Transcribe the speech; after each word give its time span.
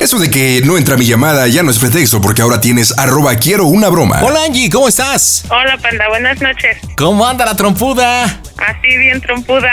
Eso 0.00 0.18
de 0.18 0.30
que 0.30 0.60
no 0.64 0.76
entra 0.76 0.96
mi 0.96 1.06
llamada 1.06 1.46
ya 1.48 1.62
no 1.62 1.70
es 1.70 1.78
pretexto 1.78 2.20
porque 2.20 2.42
ahora 2.42 2.60
tienes 2.60 2.96
arroba 2.98 3.36
quiero 3.36 3.64
una 3.64 3.88
broma. 3.88 4.20
Hola 4.22 4.44
Angie, 4.44 4.68
¿cómo 4.68 4.86
estás? 4.86 5.44
Hola, 5.48 5.78
panda, 5.78 6.08
buenas 6.08 6.40
noches. 6.42 6.76
¿Cómo 6.96 7.26
anda 7.26 7.46
la 7.46 7.56
trompuda? 7.56 8.24
Así 8.24 8.98
bien 8.98 9.20
trompuda. 9.20 9.72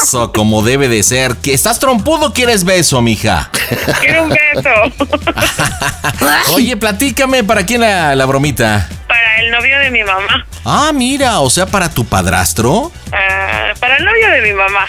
Eso, 0.00 0.32
como 0.32 0.62
debe 0.62 0.88
de 0.88 1.02
ser. 1.02 1.36
¿Que 1.36 1.52
estás 1.52 1.78
trompudo 1.80 2.26
o 2.28 2.32
quieres 2.32 2.64
beso, 2.64 3.02
mija? 3.02 3.50
Quiero 4.00 4.24
un 4.24 4.28
beso. 4.30 4.70
Oye, 6.54 6.76
platícame, 6.76 7.42
¿para 7.44 7.66
quién 7.66 7.80
la, 7.80 8.14
la 8.14 8.24
bromita? 8.24 8.88
Para 9.16 9.40
el 9.40 9.50
novio 9.50 9.78
de 9.78 9.90
mi 9.90 10.04
mamá. 10.04 10.46
Ah, 10.64 10.92
mira, 10.94 11.40
o 11.40 11.48
sea, 11.48 11.64
para 11.64 11.88
tu 11.88 12.04
padrastro. 12.04 12.92
Ah, 13.12 13.72
para 13.80 13.96
el 13.96 14.04
novio 14.04 14.30
de 14.30 14.42
mi 14.42 14.52
mamá. 14.52 14.86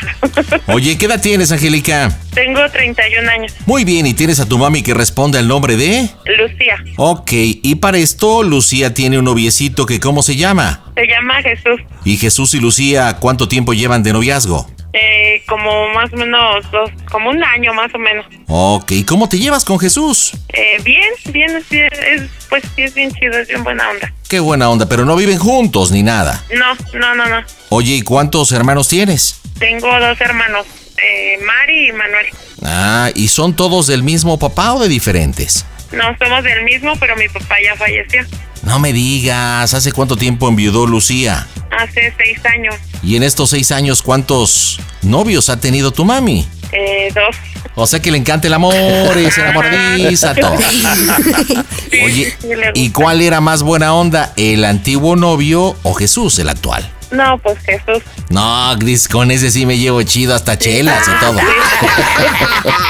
Oye, 0.67 0.97
¿qué 0.97 1.05
edad 1.05 1.21
tienes, 1.21 1.51
Angélica? 1.51 2.11
Tengo 2.33 2.59
31 2.69 3.29
años. 3.29 3.53
Muy 3.65 3.85
bien, 3.85 4.05
¿y 4.05 4.13
tienes 4.13 4.41
a 4.41 4.45
tu 4.45 4.57
mami 4.57 4.83
que 4.83 4.93
responde 4.93 5.39
al 5.39 5.47
nombre 5.47 5.77
de? 5.77 6.09
Lucía. 6.37 6.83
Ok, 6.97 7.31
y 7.31 7.75
para 7.75 7.99
esto, 7.99 8.43
Lucía 8.43 8.93
tiene 8.93 9.17
un 9.17 9.25
noviecito 9.25 9.85
que, 9.85 10.01
¿cómo 10.01 10.21
se 10.23 10.35
llama? 10.35 10.83
Se 10.95 11.07
llama 11.07 11.41
Jesús. 11.41 11.79
¿Y 12.03 12.17
Jesús 12.17 12.53
y 12.53 12.59
Lucía 12.59 13.17
cuánto 13.21 13.47
tiempo 13.47 13.73
llevan 13.73 14.03
de 14.03 14.11
noviazgo? 14.11 14.69
Eh, 14.99 15.43
como 15.47 15.89
más 15.89 16.11
o 16.11 16.17
menos 16.17 16.71
dos, 16.71 16.89
como 17.11 17.29
un 17.29 17.43
año 17.43 17.73
más 17.73 17.93
o 17.93 17.99
menos. 17.99 18.25
Ok, 18.47 18.91
¿cómo 19.07 19.29
te 19.29 19.37
llevas 19.37 19.63
con 19.63 19.79
Jesús? 19.79 20.31
Eh, 20.49 20.81
bien, 20.83 21.09
bien, 21.29 21.55
es, 21.55 22.23
pues 22.49 22.63
sí 22.75 22.83
es 22.83 22.95
bien 22.95 23.11
chido, 23.11 23.37
es 23.37 23.47
bien 23.47 23.63
buena 23.63 23.89
onda. 23.89 24.11
Qué 24.27 24.39
buena 24.39 24.69
onda, 24.69 24.87
pero 24.89 25.05
no 25.05 25.15
viven 25.15 25.37
juntos 25.37 25.91
ni 25.91 26.01
nada. 26.03 26.43
No, 26.55 26.73
no, 26.97 27.15
no, 27.15 27.25
no. 27.27 27.43
Oye, 27.69 27.95
¿y 27.95 28.01
cuántos 28.01 28.51
hermanos 28.51 28.87
tienes? 28.87 29.39
Tengo 29.59 29.87
dos 29.99 30.19
hermanos, 30.19 30.65
eh, 31.03 31.37
Mari 31.45 31.89
y 31.89 31.91
Manuel. 31.91 32.25
Ah, 32.63 33.11
¿y 33.13 33.27
son 33.27 33.55
todos 33.55 33.87
del 33.87 34.03
mismo 34.03 34.39
papá 34.39 34.73
o 34.73 34.79
de 34.79 34.87
diferentes? 34.87 35.65
No 35.91 36.15
somos 36.17 36.43
del 36.43 36.63
mismo, 36.63 36.93
pero 36.99 37.15
mi 37.15 37.27
papá 37.29 37.55
ya 37.63 37.75
falleció. 37.75 38.25
No 38.63 38.79
me 38.79 38.93
digas, 38.93 39.73
¿hace 39.73 39.91
cuánto 39.91 40.15
tiempo 40.15 40.49
enviudó 40.49 40.85
Lucía? 40.85 41.47
Hace 41.71 42.13
seis 42.17 42.39
años. 42.45 42.75
Y 43.03 43.15
en 43.15 43.23
estos 43.23 43.51
seis 43.51 43.71
años, 43.71 44.01
¿cuántos 44.01 44.79
novios 45.01 45.49
ha 45.49 45.59
tenido 45.59 45.91
tu 45.91 46.05
mami? 46.05 46.47
Eh, 46.71 47.11
dos. 47.13 47.35
O 47.75 47.85
sea 47.85 47.99
que 48.01 48.11
le 48.11 48.17
encanta 48.17 48.47
el 48.47 48.53
amor 48.53 48.73
y 49.17 49.29
se 49.29 49.41
enamoradiza 49.41 50.33
todo. 50.33 50.55
Oye, 52.03 52.35
¿y 52.73 52.89
cuál 52.89 53.21
era 53.21 53.39
más 53.39 53.61
buena 53.61 53.93
onda, 53.93 54.33
el 54.35 54.65
antiguo 54.65 55.15
novio 55.15 55.75
o 55.83 55.93
Jesús, 55.93 56.39
el 56.39 56.49
actual? 56.49 56.91
No, 57.11 57.37
pues 57.37 57.57
Jesús. 57.59 58.03
No, 58.29 58.75
Gris, 58.77 59.07
con 59.07 59.31
ese 59.31 59.49
sí 59.49 59.65
me 59.65 59.77
llevo 59.77 60.01
chido 60.03 60.35
hasta 60.35 60.57
chelas 60.57 61.07
y 61.07 61.19
todo. 61.19 61.39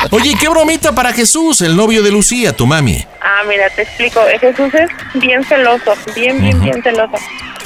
Oye, 0.12 0.36
¿qué 0.40 0.50
bromita 0.50 0.94
para 0.94 1.14
Jesús, 1.14 1.62
el 1.62 1.76
novio 1.76 2.02
de 2.02 2.12
Lucía, 2.12 2.56
tu 2.56 2.66
mami? 2.66 3.06
Ah, 3.22 3.44
mira, 3.48 3.70
te 3.70 3.84
explico. 3.84 4.22
Jesús 4.40 4.74
es 4.74 4.90
bien 5.22 5.44
celoso, 5.44 5.94
bien, 6.16 6.42
bien, 6.42 6.60
bien 6.62 6.82
celoso. 6.82 7.18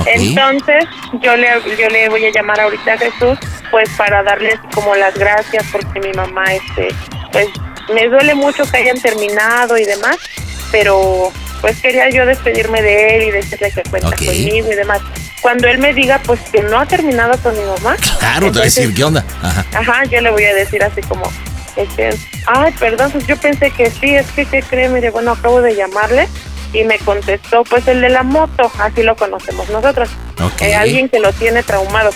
Entonces, 0.06 0.86
yo 1.22 1.36
le, 1.36 1.48
yo 1.80 1.88
le 1.90 2.10
voy 2.10 2.26
a 2.26 2.32
llamar 2.32 2.60
ahorita 2.60 2.94
a 2.94 2.98
Jesús, 2.98 3.38
pues 3.70 3.90
para 3.98 4.24
darles 4.24 4.60
como 4.74 4.96
las 4.96 5.18
gracias, 5.18 5.66
porque 5.72 6.00
mi 6.00 6.12
mamá, 6.14 6.54
este, 6.54 6.90
pues 7.32 7.48
me 7.94 8.08
duele 8.08 8.36
mucho 8.36 8.64
que 8.70 8.78
hayan 8.78 9.00
terminado 9.00 9.78
y 9.78 9.86
demás, 9.86 10.18
pero 10.72 11.32
pues 11.62 11.80
quería 11.80 12.10
yo 12.10 12.26
despedirme 12.26 12.82
de 12.82 13.16
él 13.16 13.24
y 13.24 13.32
decirle 13.32 13.72
que 13.72 13.84
cuenta 13.90 14.16
conmigo 14.16 14.72
y 14.72 14.76
demás. 14.76 15.02
Cuando 15.42 15.68
él 15.68 15.80
me 15.80 15.94
diga, 15.94 16.22
pues 16.26 16.40
que 16.52 16.62
no 16.62 16.80
ha 16.80 16.86
terminado 16.86 17.38
con 17.40 17.58
mi 17.58 17.64
mamá. 17.64 17.96
Claro, 18.20 18.48
te 18.48 18.60
voy 18.60 18.62
a 18.62 18.66
decir, 18.66 18.94
¿qué 18.94 19.04
onda? 19.04 19.26
Ajá. 19.42 19.66
Ajá, 19.74 20.06
yo 20.06 20.22
le 20.22 20.30
voy 20.30 20.44
a 20.46 20.54
decir 20.54 20.84
así 20.84 21.02
como, 21.02 21.24
este, 21.76 22.10
ay, 22.46 22.74
perdón, 22.80 23.12
pues 23.12 23.26
yo 23.28 23.36
pensé 23.38 23.72
que 23.72 23.90
sí, 23.90 24.16
es 24.16 24.28
que, 24.32 24.46
¿qué 24.46 24.62
cree? 24.62 24.90
Mire, 24.90 25.10
bueno, 25.10 25.32
acabo 25.32 25.62
de 25.62 25.76
llamarle 25.76 26.28
y 26.74 26.84
me 26.84 27.00
contestó, 27.00 27.64
pues 27.64 27.88
el 27.88 28.02
de 28.02 28.10
la 28.10 28.24
moto, 28.24 28.72
así 28.80 29.04
lo 29.04 29.16
conocemos 29.16 29.70
nosotros, 29.70 30.10
Ok. 30.42 30.62
Eh, 30.62 30.76
alguien 30.76 31.10
que 31.10 31.20
lo 31.20 31.34
tiene 31.34 31.64
traumado. 31.64 32.12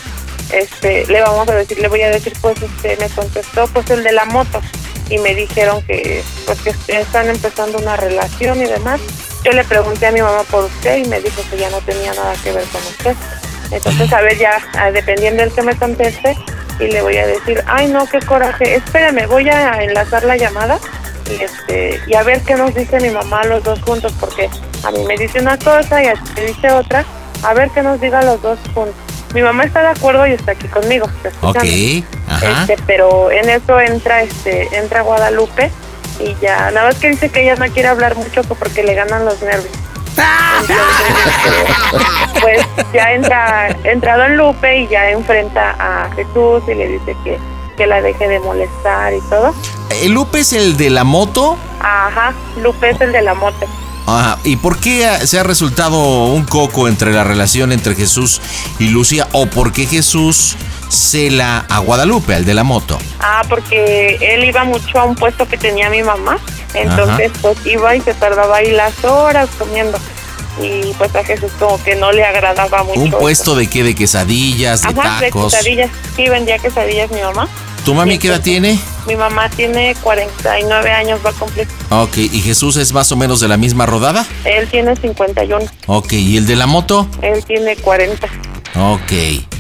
Este, 0.52 1.06
le 1.08 1.22
vamos 1.22 1.50
a 1.50 1.56
decir, 1.56 1.80
le 1.80 1.88
voy 1.88 2.02
a 2.04 2.10
decir, 2.10 2.34
pues, 2.42 2.56
este, 2.62 2.96
me 2.98 3.10
contestó, 3.10 3.68
pues 3.68 3.90
el 3.90 4.04
de 4.04 4.12
la 4.12 4.26
moto 4.26 4.62
y 5.10 5.18
me 5.20 5.36
dijeron 5.36 5.82
que, 5.84 6.24
pues, 6.46 6.60
que 6.62 6.98
están 7.00 7.30
empezando 7.30 7.78
una 7.78 7.96
relación 7.96 8.62
y 8.62 8.66
demás. 8.66 9.00
Yo 9.46 9.52
le 9.52 9.64
pregunté 9.64 10.08
a 10.08 10.12
mi 10.12 10.22
mamá 10.22 10.42
por 10.50 10.66
usted 10.66 10.98
y 10.98 11.08
me 11.08 11.22
dijo 11.22 11.42
que 11.52 11.58
ya 11.58 11.70
no 11.70 11.80
tenía 11.82 12.14
nada 12.16 12.34
que 12.44 12.52
ver 12.52 12.64
con 12.66 12.82
usted. 12.82 13.16
Entonces, 13.70 14.12
a 14.12 14.22
ver, 14.22 14.38
ya, 14.40 14.58
ah, 14.74 14.92
dependiendo 14.92 15.44
del 15.44 15.54
que 15.54 15.62
me 15.62 15.76
conteste, 15.78 16.36
y 16.80 16.88
le 16.88 17.02
voy 17.02 17.18
a 17.18 17.28
decir, 17.28 17.64
ay, 17.68 17.88
no, 17.88 18.08
qué 18.08 18.20
coraje, 18.20 18.76
espérame, 18.76 19.28
voy 19.28 19.48
a 19.50 19.84
enlazar 19.84 20.24
la 20.24 20.36
llamada 20.36 20.80
y 21.30 21.44
este 21.44 22.00
y 22.08 22.14
a 22.14 22.24
ver 22.24 22.42
qué 22.42 22.56
nos 22.56 22.76
dice 22.76 23.00
mi 23.00 23.10
mamá 23.10 23.44
los 23.46 23.64
dos 23.64 23.82
juntos, 23.82 24.14
porque 24.20 24.50
a 24.84 24.92
mí 24.92 25.04
me 25.06 25.18
dice 25.18 25.40
una 25.40 25.58
cosa 25.58 26.04
y 26.04 26.08
a 26.08 26.14
ti 26.14 26.32
te 26.36 26.46
dice 26.46 26.72
otra, 26.72 27.06
a 27.44 27.54
ver 27.54 27.70
qué 27.72 27.82
nos 27.82 28.02
diga 28.02 28.24
los 28.24 28.42
dos 28.42 28.60
juntos. 28.74 28.96
Mi 29.34 29.42
mamá 29.42 29.66
está 29.66 29.82
de 29.82 29.88
acuerdo 29.90 30.26
y 30.28 30.32
está 30.32 30.54
aquí 30.54 30.68
conmigo. 30.68 31.10
está 31.24 31.30
Ok, 31.42 31.58
ajá. 32.28 32.62
Este, 32.62 32.82
pero 32.88 33.32
en 33.32 33.50
eso 33.50 33.80
entra 33.80 34.22
este 34.22 34.78
entra 34.78 35.02
Guadalupe 35.02 35.72
y 36.20 36.36
ya 36.42 36.72
nada 36.72 36.88
más 36.88 36.96
que 36.96 37.10
dice 37.10 37.30
que 37.30 37.44
ella 37.44 37.56
no 37.56 37.72
quiere 37.72 37.90
hablar 37.90 38.16
mucho 38.16 38.44
porque 38.44 38.84
le 38.84 38.94
ganan 38.94 39.26
los 39.26 39.42
nervios. 39.42 39.74
Entonces, 40.62 41.76
pues 42.42 42.66
ya 42.94 43.12
entra 43.14 43.70
entra 43.84 44.18
Don 44.18 44.38
Lupe 44.38 44.82
y 44.82 44.88
ya 44.88 45.10
enfrenta 45.10 45.76
a 45.78 46.10
Jesús 46.16 46.64
y 46.68 46.74
le 46.74 46.88
dice 46.88 47.16
que 47.24 47.38
que 47.76 47.88
la 47.88 48.02
deje 48.02 48.28
de 48.28 48.40
molestar 48.40 49.14
y 49.14 49.22
todo. 49.30 49.54
¿El 50.02 50.14
Lupe 50.14 50.40
es 50.40 50.54
el 50.54 50.78
de 50.78 50.90
la 50.90 51.04
moto? 51.04 51.58
Ajá, 51.80 52.34
Lupe 52.62 52.90
es 52.90 53.02
el 53.02 53.12
de 53.12 53.22
la 53.22 53.34
moto. 53.34 53.66
Ajá. 54.08 54.38
¿Y 54.44 54.58
por 54.58 54.80
qué 54.80 55.08
se 55.26 55.40
ha 55.40 55.44
resultado 55.44 56.26
un 56.26 56.46
coco 56.46 56.88
entre 56.88 57.12
la 57.12 57.24
relación 57.24 57.72
entre 57.72 57.96
Jesús 57.96 58.42
y 58.80 58.90
Lucía? 58.90 59.28
¿O 59.32 59.48
por 59.48 59.74
qué 59.74 59.86
Jesús 59.86 60.56
cela 60.90 61.66
a 61.70 61.80
Guadalupe, 61.80 62.34
al 62.36 62.46
de 62.46 62.54
la 62.54 62.64
moto? 62.64 62.98
Ah, 63.20 63.42
porque 63.50 64.18
él 64.22 64.44
iba 64.46 64.64
mucho 64.64 65.00
a 65.00 65.06
un 65.06 65.16
puesto 65.16 65.48
que 65.48 65.58
tenía 65.58 65.90
mi 65.90 66.04
mamá, 66.04 66.38
entonces 66.74 67.32
pues 67.42 67.58
iba 67.66 67.96
y 67.96 68.02
se 68.02 68.14
tardaba 68.14 68.58
ahí 68.58 68.72
las 68.72 69.04
horas 69.04 69.50
comiendo. 69.58 69.98
Y 70.62 70.94
pues 70.98 71.14
a 71.16 71.24
Jesús 71.24 71.52
como 71.60 71.82
que 71.84 71.96
no 71.96 72.12
le 72.14 72.24
agradaba 72.24 72.84
mucho. 72.84 73.00
¿Un 73.02 73.08
eso. 73.10 73.18
puesto 73.18 73.56
de 73.56 73.68
qué? 73.68 73.84
¿De 73.84 73.94
quesadillas? 73.94 74.84
¿De 74.84 74.88
Ajá, 74.90 75.20
de 75.20 75.26
tacos? 75.28 75.54
quesadillas. 75.54 75.90
Sí, 76.16 76.30
vendía 76.30 76.58
quesadillas 76.60 77.12
mi 77.12 77.20
mamá. 77.22 77.50
¿Tu 77.84 77.94
mami 77.94 78.18
qué 78.18 78.30
edad 78.30 78.42
tiene? 78.42 78.80
Mi 79.06 79.16
mamá 79.16 79.48
tiene 79.50 79.96
49 80.02 80.92
años, 80.92 81.20
va 81.24 81.30
a 81.30 81.34
cumplir. 81.34 81.68
Ok, 81.92 82.18
¿y 82.18 82.40
Jesús 82.42 82.78
es 82.78 82.94
más 82.94 83.12
o 83.12 83.16
menos 83.18 83.42
de 83.42 83.48
la 83.50 83.58
misma 83.58 83.86
rodada? 83.86 84.26
Él 84.46 84.68
tiene 84.70 84.96
51, 84.96 85.66
Ok, 85.88 86.14
¿y 86.14 86.38
el 86.38 86.48
de 86.48 86.56
la 86.56 86.66
moto? 86.68 87.08
él 87.22 87.44
tiene 87.46 87.76
40. 87.76 88.28
Ok, 88.78 89.12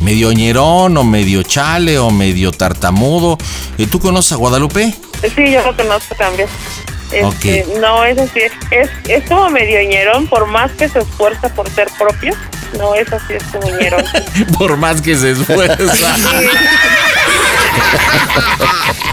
medio 0.01 0.31
ñerón 0.33 0.97
o 0.97 1.03
medio 1.03 1.41
chale 1.43 1.97
o 1.97 2.09
medio 2.11 2.51
tartamudo. 2.51 3.37
¿Y 3.77 3.85
tú 3.87 3.99
conoces 3.99 4.33
a 4.33 4.35
Guadalupe? 4.35 4.93
Sí, 5.35 5.51
yo 5.51 5.63
lo 5.63 5.75
conozco 5.75 6.15
también. 6.15 6.49
Este, 7.11 7.23
Ok. 7.63 7.79
No, 7.79 8.03
es 8.03 8.17
así, 8.17 8.39
es, 8.71 8.89
es 9.07 9.23
como 9.29 9.49
medio 9.49 9.79
ñerón, 9.87 10.27
por 10.27 10.47
más 10.47 10.71
que 10.73 10.89
se 10.89 10.99
esfuerza 10.99 11.47
por 11.53 11.69
ser 11.69 11.87
propio, 11.97 12.33
no 12.77 12.93
es 12.95 13.11
así, 13.13 13.33
es 13.35 13.43
como 13.43 13.69
ñerón. 13.77 14.03
Por 14.57 14.75
más 14.75 15.01
que 15.01 15.15
se 15.15 15.31
esfuerza. 15.31 16.15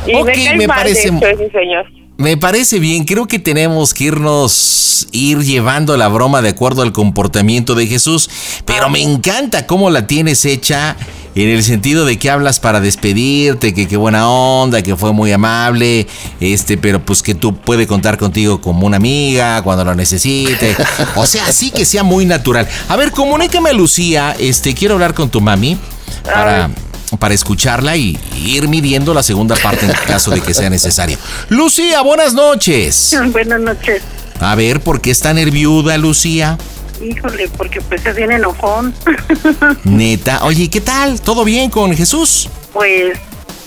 Y 0.07 0.15
Ok, 0.17 0.27
me 0.27 0.33
cae 0.35 0.57
me 0.57 0.67
mal, 0.67 0.77
parece- 0.79 1.11
de 1.11 1.17
hecho, 1.17 1.27
ese 1.29 1.51
señor. 1.51 1.87
Me 2.23 2.37
parece 2.37 2.79
bien, 2.79 3.03
creo 3.03 3.27
que 3.27 3.41
tenemos 3.41 3.95
que 3.95 4.05
irnos, 4.05 5.09
ir 5.11 5.41
llevando 5.41 5.97
la 5.97 6.07
broma 6.07 6.41
de 6.41 6.51
acuerdo 6.51 6.83
al 6.83 6.93
comportamiento 6.93 7.75
de 7.75 7.89
Jesús, 7.89 8.31
pero 8.65 8.89
me 8.89 9.03
encanta 9.03 9.67
cómo 9.67 9.91
la 9.91 10.07
tienes 10.07 10.45
hecha 10.45 10.97
en 11.35 11.49
el 11.49 11.65
sentido 11.65 12.05
de 12.05 12.21
que 12.21 12.31
hablas 12.31 12.61
para 12.61 12.81
despedirte, 12.81 13.75
que 13.75 13.89
qué 13.89 13.97
buena 13.97 14.31
onda, 14.31 14.83
que 14.83 14.95
fue 14.95 15.13
muy 15.13 15.33
amable, 15.33 16.07
este, 16.39 16.79
pero 16.79 17.05
pues 17.05 17.25
que 17.25 17.35
tú 17.35 17.57
puede 17.57 17.89
contar 17.89 18.19
contigo 18.19 18.61
como 18.61 18.87
una 18.87 18.99
amiga 18.99 19.61
cuando 19.63 19.85
lo 19.85 19.97
necesite. 19.97 20.77
O 21.17 21.27
sea, 21.27 21.47
así 21.47 21.73
que 21.73 21.85
sea 21.85 22.05
muy 22.05 22.25
natural. 22.25 22.69
A 22.89 22.95
ver, 22.95 23.11
comunícame 23.11 23.71
a 23.71 23.73
Lucía, 23.73 24.37
este, 24.39 24.75
quiero 24.75 24.95
hablar 24.95 25.13
con 25.13 25.29
tu 25.29 25.41
mami 25.41 25.77
para 26.23 26.71
para 27.19 27.35
escucharla 27.35 27.97
y 27.97 28.19
ir 28.45 28.69
midiendo 28.69 29.15
la 29.15 29.23
segunda 29.23 29.57
parte 29.57 29.87
en 29.87 29.93
caso 30.07 30.31
de 30.31 30.41
que 30.41 30.55
sea 30.55 30.71
necesario. 30.71 31.19
Lucía, 31.49 32.03
buenas 32.03 32.35
noches. 32.35 33.17
Buenas 33.33 33.61
noches. 33.61 34.03
A 34.41 34.55
ver, 34.55 34.81
¿por 34.81 35.01
qué 35.01 35.11
está 35.11 35.33
nerviuda, 35.33 35.97
Lucía? 35.99 36.59
Híjole, 37.01 37.49
porque 37.57 37.81
pues 37.81 38.01
se 38.03 38.13
viene 38.13 38.37
enojón. 38.37 38.95
Neta, 39.85 40.45
oye, 40.45 40.69
¿qué 40.69 40.81
tal? 40.81 41.21
¿Todo 41.21 41.45
bien 41.45 41.71
con 41.71 41.95
Jesús? 41.95 42.49
Pues 42.73 43.19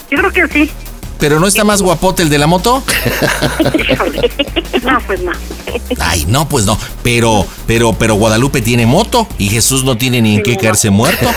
yo 0.10 0.18
creo 0.18 0.32
que 0.32 0.48
sí. 0.48 0.72
¿Pero 1.20 1.40
no 1.40 1.48
está 1.48 1.64
más 1.64 1.82
guapote 1.82 2.24
el 2.24 2.30
de 2.30 2.38
la 2.38 2.48
moto? 2.48 2.84
Híjole. 3.90 4.32
No, 4.84 5.00
pues 5.08 5.22
no. 5.22 5.32
Ay, 6.00 6.26
no, 6.28 6.48
pues 6.48 6.66
no. 6.66 6.78
Pero, 7.04 7.46
pero, 7.66 7.94
pero 7.94 8.16
Guadalupe 8.16 8.62
tiene 8.62 8.86
moto 8.86 9.28
y 9.38 9.50
Jesús 9.50 9.84
no 9.84 9.98
tiene 9.98 10.22
ni 10.22 10.36
en 10.36 10.44
qué 10.44 10.58
caerse 10.58 10.90
muerto. 10.90 11.28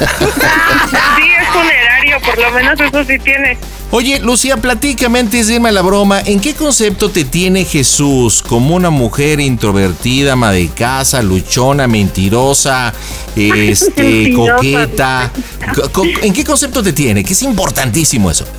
Por 2.34 2.38
lo 2.38 2.50
menos 2.52 2.80
eso 2.80 3.04
sí 3.04 3.19
tiene. 3.19 3.58
Oye, 3.90 4.20
Lucía, 4.20 4.58
platícame 4.58 5.19
antes 5.20 5.46
de 5.46 5.54
irme 5.54 5.70
a 5.70 5.72
la 5.72 5.80
broma. 5.82 6.20
¿En 6.20 6.40
qué 6.40 6.54
concepto 6.54 7.08
te 7.10 7.25
tiene 7.25 7.64
Jesús? 7.64 8.42
¿Como 8.42 8.75
una 8.76 8.90
mujer 8.90 9.40
introvertida, 9.40 10.34
ama 10.34 10.52
de 10.52 10.69
casa, 10.69 11.22
luchona, 11.22 11.86
mentirosa, 11.86 12.92
este, 13.36 14.02
Mentirosa, 14.02 14.54
coqueta? 14.56 15.30
Co- 15.75 15.90
co- 15.92 16.04
¿En 16.22 16.32
qué 16.32 16.44
concepto 16.44 16.82
te 16.82 16.92
tiene? 16.92 17.25
Que 17.25 17.32
es 17.32 17.42
importantísimo 17.42 18.31
eso. 18.31 18.46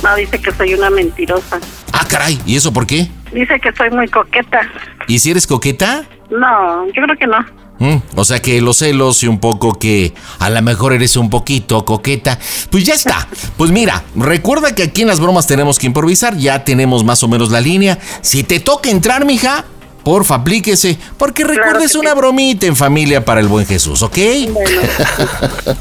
No, 0.00 0.14
dice 0.14 0.38
que 0.38 0.52
soy 0.52 0.74
una 0.74 0.90
mentirosa. 0.90 1.58
Ah, 1.92 2.06
caray, 2.08 2.38
¿y 2.46 2.54
eso 2.54 2.72
por 2.72 2.86
qué? 2.86 3.08
Dice 3.32 3.58
que 3.58 3.72
soy 3.72 3.90
muy 3.90 4.06
coqueta. 4.06 4.60
¿Y 5.08 5.18
si 5.18 5.32
eres 5.32 5.44
coqueta? 5.44 6.04
No, 6.30 6.86
yo 6.86 7.02
creo 7.02 7.16
que 7.18 7.26
no. 7.26 7.38
Mm, 7.78 7.96
o 8.16 8.24
sea 8.24 8.42
que 8.42 8.60
los 8.60 8.78
celos 8.78 9.22
y 9.22 9.28
un 9.28 9.38
poco 9.38 9.78
que 9.78 10.14
a 10.38 10.50
lo 10.50 10.60
mejor 10.62 10.92
eres 10.92 11.16
un 11.16 11.30
poquito 11.30 11.84
coqueta. 11.84 12.38
Pues 12.70 12.84
ya 12.84 12.94
está. 12.94 13.28
Pues 13.56 13.70
mira, 13.70 14.04
recuerda 14.16 14.74
que 14.74 14.84
aquí 14.84 15.02
en 15.02 15.08
las 15.08 15.20
bromas 15.20 15.46
tenemos 15.46 15.78
que 15.78 15.86
improvisar. 15.86 16.36
Ya 16.36 16.64
tenemos 16.64 17.04
más 17.04 17.22
o 17.22 17.28
menos 17.28 17.50
la 17.50 17.60
línea. 17.60 17.98
Si 18.20 18.42
te 18.42 18.60
toca 18.60 18.90
entrar, 18.90 19.24
mija, 19.24 19.64
porfa, 20.08 20.36
aplíquese. 20.36 20.96
Porque 21.18 21.44
recuerda, 21.44 21.80
que 21.80 21.84
es 21.84 21.94
una 21.94 22.12
sí. 22.12 22.16
bromita 22.16 22.66
en 22.66 22.74
familia 22.74 23.26
para 23.26 23.40
el 23.40 23.46
buen 23.46 23.66
Jesús, 23.66 24.00
¿ok? 24.00 24.16
Bueno, 24.54 24.80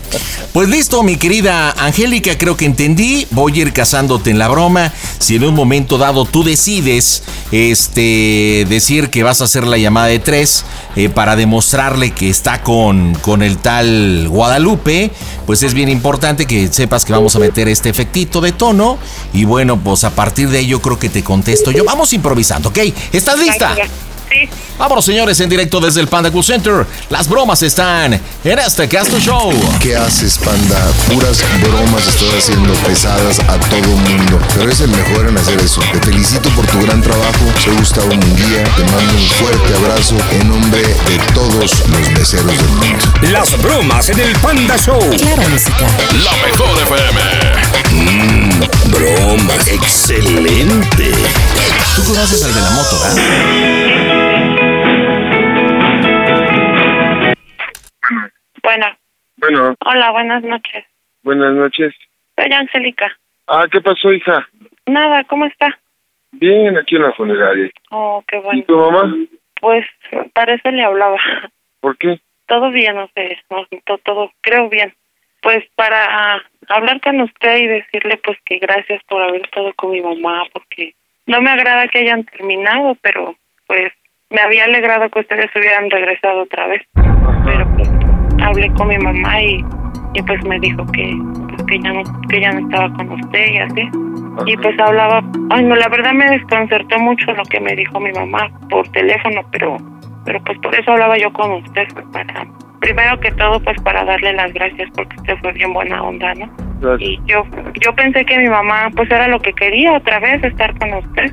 Pues 0.51 0.67
listo, 0.67 1.01
mi 1.01 1.15
querida 1.15 1.71
Angélica, 1.77 2.37
creo 2.37 2.57
que 2.57 2.65
entendí. 2.65 3.25
Voy 3.31 3.53
a 3.53 3.61
ir 3.61 3.71
casándote 3.71 4.31
en 4.31 4.39
la 4.39 4.49
broma. 4.49 4.91
Si 5.19 5.35
en 5.35 5.45
un 5.45 5.53
momento 5.53 5.97
dado 5.97 6.25
tú 6.25 6.43
decides 6.43 7.23
este, 7.53 8.65
decir 8.67 9.09
que 9.09 9.23
vas 9.23 9.39
a 9.39 9.45
hacer 9.45 9.65
la 9.65 9.77
llamada 9.77 10.07
de 10.07 10.19
tres 10.19 10.65
eh, 10.97 11.07
para 11.07 11.37
demostrarle 11.37 12.11
que 12.11 12.29
está 12.29 12.63
con, 12.63 13.13
con 13.21 13.43
el 13.43 13.59
tal 13.59 14.27
Guadalupe, 14.27 15.11
pues 15.45 15.63
es 15.63 15.73
bien 15.73 15.87
importante 15.87 16.45
que 16.45 16.67
sepas 16.73 17.05
que 17.05 17.13
vamos 17.13 17.35
a 17.37 17.39
meter 17.39 17.69
este 17.69 17.87
efectito 17.87 18.41
de 18.41 18.51
tono. 18.51 18.97
Y 19.33 19.45
bueno, 19.45 19.77
pues 19.77 20.03
a 20.03 20.09
partir 20.09 20.49
de 20.49 20.59
ello 20.59 20.81
creo 20.81 20.99
que 20.99 21.07
te 21.07 21.23
contesto 21.23 21.71
yo. 21.71 21.85
Vamos 21.85 22.11
improvisando, 22.11 22.69
¿ok? 22.69 22.79
¿Estás 23.13 23.39
lista? 23.39 23.75
Sí, 24.29 24.49
Vámonos, 24.77 25.05
señores, 25.05 25.39
en 25.39 25.49
directo 25.49 25.79
desde 25.79 26.01
el 26.01 26.07
Panda 26.07 26.29
Cool 26.29 26.43
Center. 26.43 26.85
Las 27.09 27.27
bromas 27.27 27.63
están 27.63 28.13
en 28.13 28.59
este 28.59 28.87
Casto 28.87 29.19
Show. 29.19 29.51
¿Qué 29.81 29.95
haces, 29.95 30.37
panda? 30.37 30.79
Puras 31.11 31.43
bromas 31.61 32.07
estás 32.07 32.35
haciendo 32.37 32.73
pesadas 32.75 33.39
a 33.39 33.57
todo 33.57 33.87
mundo. 33.87 34.39
Pero 34.49 34.65
eres 34.65 34.81
el 34.81 34.89
mejor 34.89 35.27
en 35.27 35.37
hacer 35.37 35.59
eso. 35.59 35.81
Te 35.91 35.99
felicito 35.99 36.49
por 36.51 36.67
tu 36.67 36.79
gran 36.83 37.01
trabajo. 37.01 37.39
Soy 37.63 37.75
Gustavo 37.77 38.09
Munguía. 38.09 38.63
Te 38.75 38.83
mando 38.83 39.13
un 39.13 39.29
fuerte 39.29 39.75
abrazo 39.75 40.15
en 40.31 40.47
nombre 40.47 40.81
de 40.81 41.17
todos 41.33 41.83
los 41.87 42.09
meseros 42.11 42.55
del 42.55 42.69
mundo. 42.69 43.05
Las 43.31 43.59
bromas 43.59 44.09
en 44.09 44.19
el 44.19 44.33
Panda 44.33 44.77
Show. 44.77 44.99
Claro, 45.17 45.49
música. 45.49 45.87
La 46.23 46.33
mejor 46.45 46.69
FM. 46.83 47.47
Broma. 48.91 49.55
Excelente. 49.65 51.11
Tú 51.95 52.03
conoces 52.03 52.43
al 52.43 52.53
de 52.53 52.61
la 52.61 52.69
moto, 52.69 52.99
¿verdad? 52.99 54.16
Bueno. 58.63 58.87
Bueno, 59.37 59.75
Hola, 59.85 60.11
buenas 60.11 60.43
noches. 60.43 60.85
buenas 61.23 61.53
noches. 61.53 61.93
Soy 62.35 62.51
Angélica. 62.51 63.15
Ah, 63.47 63.65
¿qué 63.71 63.79
pasó, 63.81 64.11
hija? 64.11 64.47
Nada, 64.87 65.23
¿cómo 65.25 65.45
está? 65.45 65.77
Bien, 66.31 66.75
aquí 66.77 66.95
en 66.95 67.03
la 67.03 67.13
funeraria. 67.13 67.69
Oh, 67.91 68.23
qué 68.27 68.37
¿Y 68.37 68.41
bueno. 68.41 68.63
tu 68.63 68.77
mamá? 68.77 69.15
Pues 69.61 69.85
para 70.33 70.53
eso 70.55 70.69
le 70.71 70.83
hablaba. 70.83 71.17
¿Por 71.81 71.97
qué? 71.97 72.19
Todo 72.47 72.71
bien, 72.71 72.95
no 72.95 73.09
sé, 73.13 73.37
no, 73.49 73.65
to- 73.85 73.97
todo, 73.99 74.31
creo 74.41 74.69
bien. 74.69 74.93
Pues 75.41 75.63
para 75.75 76.43
hablar 76.69 76.99
con 77.01 77.21
usted 77.21 77.57
y 77.57 77.67
decirle 77.67 78.17
pues 78.23 78.37
que 78.45 78.57
gracias 78.57 79.01
por 79.07 79.21
haber 79.21 79.41
estado 79.45 79.73
con 79.75 79.91
mi 79.91 80.01
mamá, 80.01 80.43
porque 80.51 80.93
no 81.27 81.41
me 81.41 81.51
agrada 81.51 81.87
que 81.89 81.99
hayan 81.99 82.23
terminado, 82.25 82.95
pero 83.01 83.35
pues 83.67 83.91
me 84.29 84.41
había 84.41 84.63
alegrado 84.65 85.09
que 85.09 85.19
ustedes 85.19 85.49
hubieran 85.55 85.89
regresado 85.91 86.41
otra 86.43 86.67
vez. 86.67 86.81
Pero 87.45 87.65
pues 87.75 87.89
hablé 88.41 88.69
con 88.73 88.87
mi 88.87 88.97
mamá 88.97 89.41
y, 89.41 89.65
y 90.13 90.21
pues 90.21 90.43
me 90.45 90.59
dijo 90.59 90.85
que 90.87 91.15
pues, 91.49 91.63
que 91.63 91.79
ya 91.79 91.93
no 91.93 92.03
que 92.29 92.41
ya 92.41 92.51
no 92.51 92.59
estaba 92.59 92.93
con 92.95 93.11
usted 93.11 93.45
y 93.53 93.57
así. 93.57 93.89
Y 94.45 94.55
pues 94.57 94.79
hablaba, 94.79 95.23
ay 95.49 95.63
no, 95.63 95.75
la 95.75 95.89
verdad 95.89 96.13
me 96.13 96.29
desconcertó 96.29 96.99
mucho 96.99 97.31
lo 97.33 97.43
que 97.43 97.59
me 97.59 97.75
dijo 97.75 97.99
mi 97.99 98.11
mamá 98.11 98.49
por 98.69 98.87
teléfono, 98.89 99.41
pero 99.51 99.77
pero 100.25 100.41
pues 100.43 100.57
por 100.59 100.75
eso 100.75 100.91
hablaba 100.91 101.17
yo 101.17 101.31
con 101.31 101.51
usted, 101.51 101.87
pues, 101.93 102.05
para 102.11 102.45
primero 102.79 103.19
que 103.19 103.31
todo 103.31 103.59
pues 103.61 103.81
para 103.81 104.03
darle 104.05 104.33
las 104.33 104.53
gracias 104.53 104.89
porque 104.95 105.15
usted 105.17 105.37
fue 105.41 105.53
bien 105.53 105.73
buena 105.73 106.03
onda, 106.03 106.33
¿no? 106.35 106.49
Gracias. 106.79 107.09
Y 107.09 107.19
yo 107.25 107.43
yo 107.81 107.93
pensé 107.95 108.23
que 108.25 108.37
mi 108.37 108.49
mamá 108.49 108.89
pues 108.95 109.09
era 109.09 109.27
lo 109.27 109.39
que 109.39 109.53
quería 109.53 109.93
otra 109.93 110.19
vez 110.19 110.43
estar 110.43 110.77
con 110.77 110.93
usted. 110.93 111.31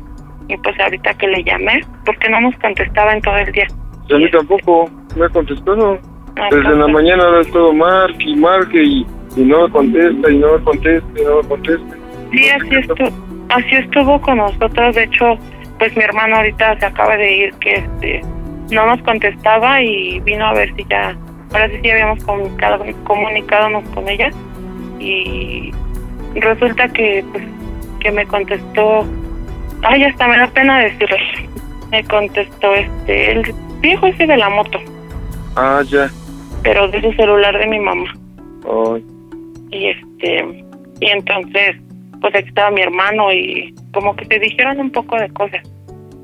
Y 0.48 0.56
pues 0.58 0.78
ahorita 0.78 1.14
que 1.14 1.26
le 1.26 1.42
llamé, 1.42 1.80
porque 2.04 2.28
no 2.28 2.38
nos 2.38 2.54
contestaba 2.58 3.14
en 3.14 3.22
todo 3.22 3.36
el 3.38 3.50
día. 3.52 3.66
A 4.12 4.18
mí 4.18 4.30
tampoco 4.30 4.90
me 5.16 5.24
ha 5.24 5.28
contestado. 5.30 5.98
Ah, 6.36 6.48
Desde 6.50 6.76
la 6.76 6.88
mañana 6.88 7.24
ahora 7.24 7.40
es 7.40 7.50
todo 7.52 7.72
marque 7.72 8.24
y 8.24 8.36
marque 8.36 8.82
y, 8.82 9.06
y 9.36 9.40
no 9.44 9.66
me 9.66 9.70
contesta 9.70 10.30
y 10.30 10.38
no 10.38 10.58
me 10.58 10.64
contesta 10.64 11.20
y 11.20 11.24
no 11.24 11.42
me 11.42 11.48
contesta. 11.48 11.96
Sí, 12.32 12.48
así 12.48 12.74
estuvo, 12.74 13.08
así 13.50 13.74
estuvo 13.76 14.20
con 14.20 14.38
nosotros. 14.38 14.94
De 14.96 15.04
hecho, 15.04 15.38
pues 15.78 15.96
mi 15.96 16.02
hermano 16.02 16.36
ahorita 16.36 16.78
se 16.80 16.86
acaba 16.86 17.16
de 17.16 17.36
ir, 17.36 17.54
que 17.54 17.74
este 17.76 18.22
no 18.70 18.86
nos 18.86 19.00
contestaba 19.02 19.80
y 19.82 20.18
vino 20.20 20.44
a 20.46 20.54
ver 20.54 20.74
si 20.74 20.84
ya, 20.90 21.16
ahora 21.52 21.68
sí 21.68 21.76
sí 21.82 21.90
habíamos 21.90 22.24
comunicado, 22.24 22.84
comunicado 23.04 23.82
con 23.94 24.08
ella 24.08 24.30
y 24.98 25.70
resulta 26.34 26.88
que 26.88 27.24
pues 27.30 27.44
que 28.00 28.10
me 28.10 28.26
contestó, 28.26 29.04
ay 29.82 30.04
hasta 30.04 30.26
me 30.28 30.38
da 30.38 30.46
pena 30.48 30.78
decirlo, 30.80 31.16
me 31.90 32.02
contestó 32.04 32.74
este 32.74 33.32
el 33.32 33.54
viejo 33.80 34.06
ese 34.06 34.26
de 34.26 34.36
la 34.36 34.48
moto, 34.50 34.78
Ah, 35.56 35.82
ya. 35.86 36.10
Pero 36.64 36.88
de 36.88 37.00
su 37.00 37.12
celular 37.12 37.56
de 37.56 37.66
mi 37.68 37.78
mamá. 37.78 38.12
Ay, 38.64 39.04
y 39.70 39.86
este 39.90 40.64
y 41.00 41.06
entonces 41.10 41.76
pues 42.20 42.34
aquí 42.34 42.48
estaba 42.48 42.70
mi 42.70 42.80
hermano 42.80 43.32
y 43.32 43.74
como 43.92 44.16
que 44.16 44.24
se 44.24 44.38
dijeron 44.38 44.80
un 44.80 44.90
poco 44.90 45.16
de 45.16 45.28
cosas 45.30 45.60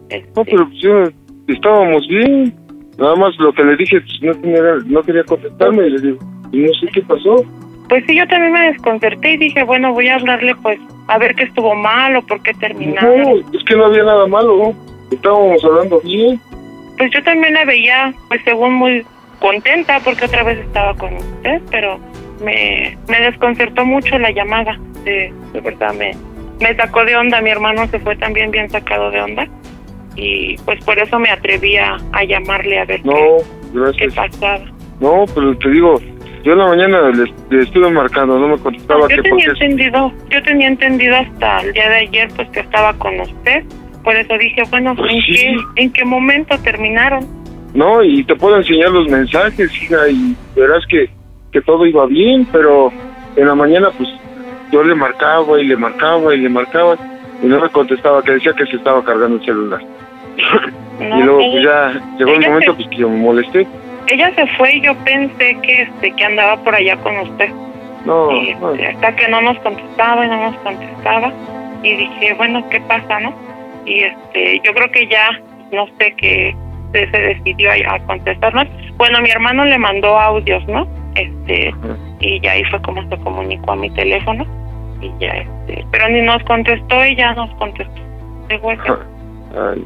Este, 0.09 0.31
no, 0.35 0.45
pero 0.45 0.67
pues 0.69 1.15
estábamos 1.49 2.07
bien. 2.09 2.55
Nada 2.99 3.17
más 3.17 3.35
lo 3.39 3.53
que 3.53 3.65
le 3.65 3.77
dije, 3.77 4.01
pues 4.01 4.23
no, 4.23 4.35
tenía, 4.41 4.61
no 4.87 5.03
quería 5.03 5.25
contestarme 5.25 5.87
y 5.87 5.91
le 5.91 6.01
digo, 6.01 6.19
y 6.53 6.59
no 6.59 6.73
sé 6.75 6.87
qué 6.93 7.03
pasó. 7.03 7.45
pues 7.89 8.05
sí 8.07 8.17
yo 8.17 8.27
también 8.29 8.53
me 8.53 8.73
desconcerté 8.73 9.33
y 9.35 9.37
dije 9.39 9.63
bueno 9.65 9.93
voy 9.93 10.09
a 10.09 10.17
hablarle 10.17 10.55
pues 10.63 10.79
a 11.09 11.19
ver 11.19 11.35
qué 11.35 11.45
estuvo 11.45 11.75
mal 11.75 12.17
o 12.17 12.23
por 12.23 12.43
qué 12.43 12.53
terminaron 12.55 13.23
No, 13.23 13.37
es 13.59 13.65
que 13.65 13.77
no 13.77 13.87
había 13.87 14.05
nada 14.05 14.27
malo. 14.27 14.73
Estábamos 15.11 15.63
hablando 15.65 16.01
bien. 16.03 16.41
pues 16.97 17.11
yo 17.13 17.23
también 17.25 17.53
la 17.55 17.65
veía 17.65 18.15
pues 18.29 18.41
según 18.45 18.75
muy 18.75 19.05
contenta 19.41 20.01
porque 20.05 20.25
otra 20.27 20.43
vez 20.45 20.59
estaba 20.59 20.95
con 20.95 21.15
usted 21.17 21.61
pero 21.71 21.99
me, 22.45 22.97
me 23.09 23.21
desconcertó 23.21 23.85
mucho 23.85 24.19
la 24.19 24.31
llamada. 24.31 24.79
De, 25.05 25.33
de 25.53 25.61
verdad 25.61 25.93
me 25.95 26.13
me 26.61 26.75
sacó 26.77 27.05
de 27.05 27.17
onda. 27.17 27.41
Mi 27.41 27.51
hermano 27.51 27.87
se 27.89 27.99
fue 28.01 28.17
también 28.17 28.51
bien 28.51 28.69
sacado 28.71 29.11
de 29.11 29.21
onda 29.23 29.49
y 30.17 30.57
pues 30.65 30.83
por 30.85 30.99
eso 30.99 31.19
me 31.19 31.31
atreví 31.31 31.77
a, 31.77 31.97
a 32.13 32.25
llamarle 32.25 32.79
a 32.81 32.85
ver 32.85 33.01
No, 33.05 33.15
qué, 33.93 33.99
qué 33.99 34.09
pasaba. 34.11 34.61
No, 35.01 35.25
pero 35.35 35.57
te 35.57 35.71
digo, 35.71 35.99
yo 36.43 36.53
en 36.53 36.59
la 36.59 36.67
mañana 36.67 37.01
le, 37.11 37.33
le 37.57 37.63
estuve 37.63 37.91
marcando, 37.91 38.39
no 38.39 38.49
me 38.49 38.59
contestaba 38.59 39.03
yo 39.03 39.09
que 39.09 39.23
tenía 39.23 39.47
porque 39.47 39.65
entendido 39.65 40.13
yo 40.29 40.43
tenía 40.43 40.69
entendido 40.69 41.17
hasta 41.17 41.61
el 41.61 41.73
día 41.73 41.89
de 41.89 41.97
ayer 41.97 42.29
pues 42.37 42.49
que 42.51 42.61
estaba 42.61 42.93
con 42.95 43.19
usted. 43.21 43.65
Por 44.05 44.17
eso 44.17 44.37
dije, 44.39 44.63
bueno, 44.71 44.95
Pues 44.97 45.13
¿en, 45.13 45.21
sí. 45.23 45.35
qué, 45.35 45.83
¿en 45.83 45.93
qué 45.93 46.05
momento 46.05 46.59
terminaron? 46.59 47.27
No, 47.73 48.03
y 48.03 48.25
te 48.25 48.35
puedo 48.37 48.57
enseñar 48.57 48.91
los 48.91 49.09
mensajes, 49.09 49.71
hija, 49.83 50.09
y 50.11 50.37
verás 50.57 50.85
que, 50.89 51.09
que 51.53 51.61
todo 51.62 51.87
iba 51.87 52.07
bien, 52.07 52.47
pero 52.50 52.93
en 53.37 53.47
la 53.47 53.55
mañana, 53.55 53.91
pues, 53.97 54.09
yo 54.73 54.83
le 54.83 54.95
marcaba 54.95 55.61
y 55.61 55.67
le 55.67 55.77
marcaba 55.77 56.35
y 56.35 56.39
le 56.39 56.49
marcaba, 56.49 56.97
y 57.41 57.47
no 57.47 57.61
me 57.61 57.71
contestaba, 57.71 58.23
que 58.23 58.33
decía 58.33 58.53
que 58.57 58.67
se 58.67 58.77
estaba 58.77 59.03
cargando 59.05 59.37
el 59.37 59.45
celular. 59.45 59.81
No, 60.99 61.17
y 61.19 61.23
luego, 61.23 61.50
pues 61.53 61.65
ya 61.65 62.03
llegó 62.19 62.31
el 62.33 62.41
momento, 62.41 62.73
se- 62.73 62.77
pues, 62.77 62.89
que 62.89 62.97
yo 62.99 63.09
me 63.09 63.19
molesté. 63.19 63.67
Ella 64.09 64.35
se 64.35 64.47
fue 64.57 64.75
y 64.75 64.81
yo 64.81 64.93
pensé 65.05 65.57
que 65.62 65.83
este 65.83 66.12
que 66.17 66.25
andaba 66.25 66.57
por 66.65 66.75
allá 66.75 66.97
con 66.97 67.17
usted. 67.19 67.50
No, 68.05 68.33
Y, 68.33 68.55
no, 68.55 68.73
este, 68.75 68.87
hasta 68.89 69.15
que 69.15 69.29
no 69.29 69.43
nos 69.43 69.59
contestaba 69.61 70.25
y 70.25 70.29
no 70.29 70.50
nos 70.50 70.57
contestaba. 70.61 71.33
Y 71.85 71.95
dije, 71.95 72.35
bueno, 72.35 72.67
¿qué 72.71 72.81
pasa, 72.89 73.21
no? 73.21 73.33
Y 73.87 74.00
este, 74.00 74.61
yo 74.65 74.73
creo 74.73 74.91
que 74.91 75.07
ya, 75.07 75.31
no 75.71 75.87
sé 75.99 76.15
qué 76.17 76.55
se, 76.93 77.07
decidió 77.07 77.71
a, 77.89 77.99
contestarnos. 78.01 78.67
Bueno, 78.97 79.21
mi 79.21 79.31
hermano 79.31 79.65
le 79.65 79.79
mandó 79.79 80.19
audios, 80.19 80.67
¿no? 80.69 80.87
Este, 81.15 81.75
y 82.21 82.41
ya 82.41 82.53
ahí 82.53 82.65
fue 82.65 82.81
como 82.83 83.03
se 83.09 83.17
comunicó 83.19 83.73
a 83.73 83.77
mi 83.77 83.91
teléfono. 83.91 84.47
Y 85.01 85.11
ya, 85.19 85.29
este, 85.29 85.85
pero 85.91 86.09
ni 86.09 86.21
nos 86.23 86.43
contestó 86.45 87.05
y 87.07 87.17
ya 87.17 87.33
nos 87.35 87.51
contestó. 87.55 88.01
de. 88.49 88.59
Ay, 89.57 89.85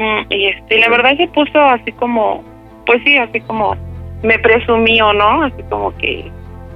Mm, 0.00 0.24
y 0.30 0.46
este, 0.46 0.78
la 0.78 0.88
verdad 0.88 1.14
se 1.18 1.28
puso 1.28 1.60
así 1.60 1.92
como, 1.92 2.42
pues 2.86 3.02
sí, 3.04 3.18
así 3.18 3.38
como 3.42 3.76
me 4.22 4.38
presumió, 4.38 5.12
¿no? 5.12 5.42
Así 5.42 5.62
como 5.68 5.94
que 5.98 6.24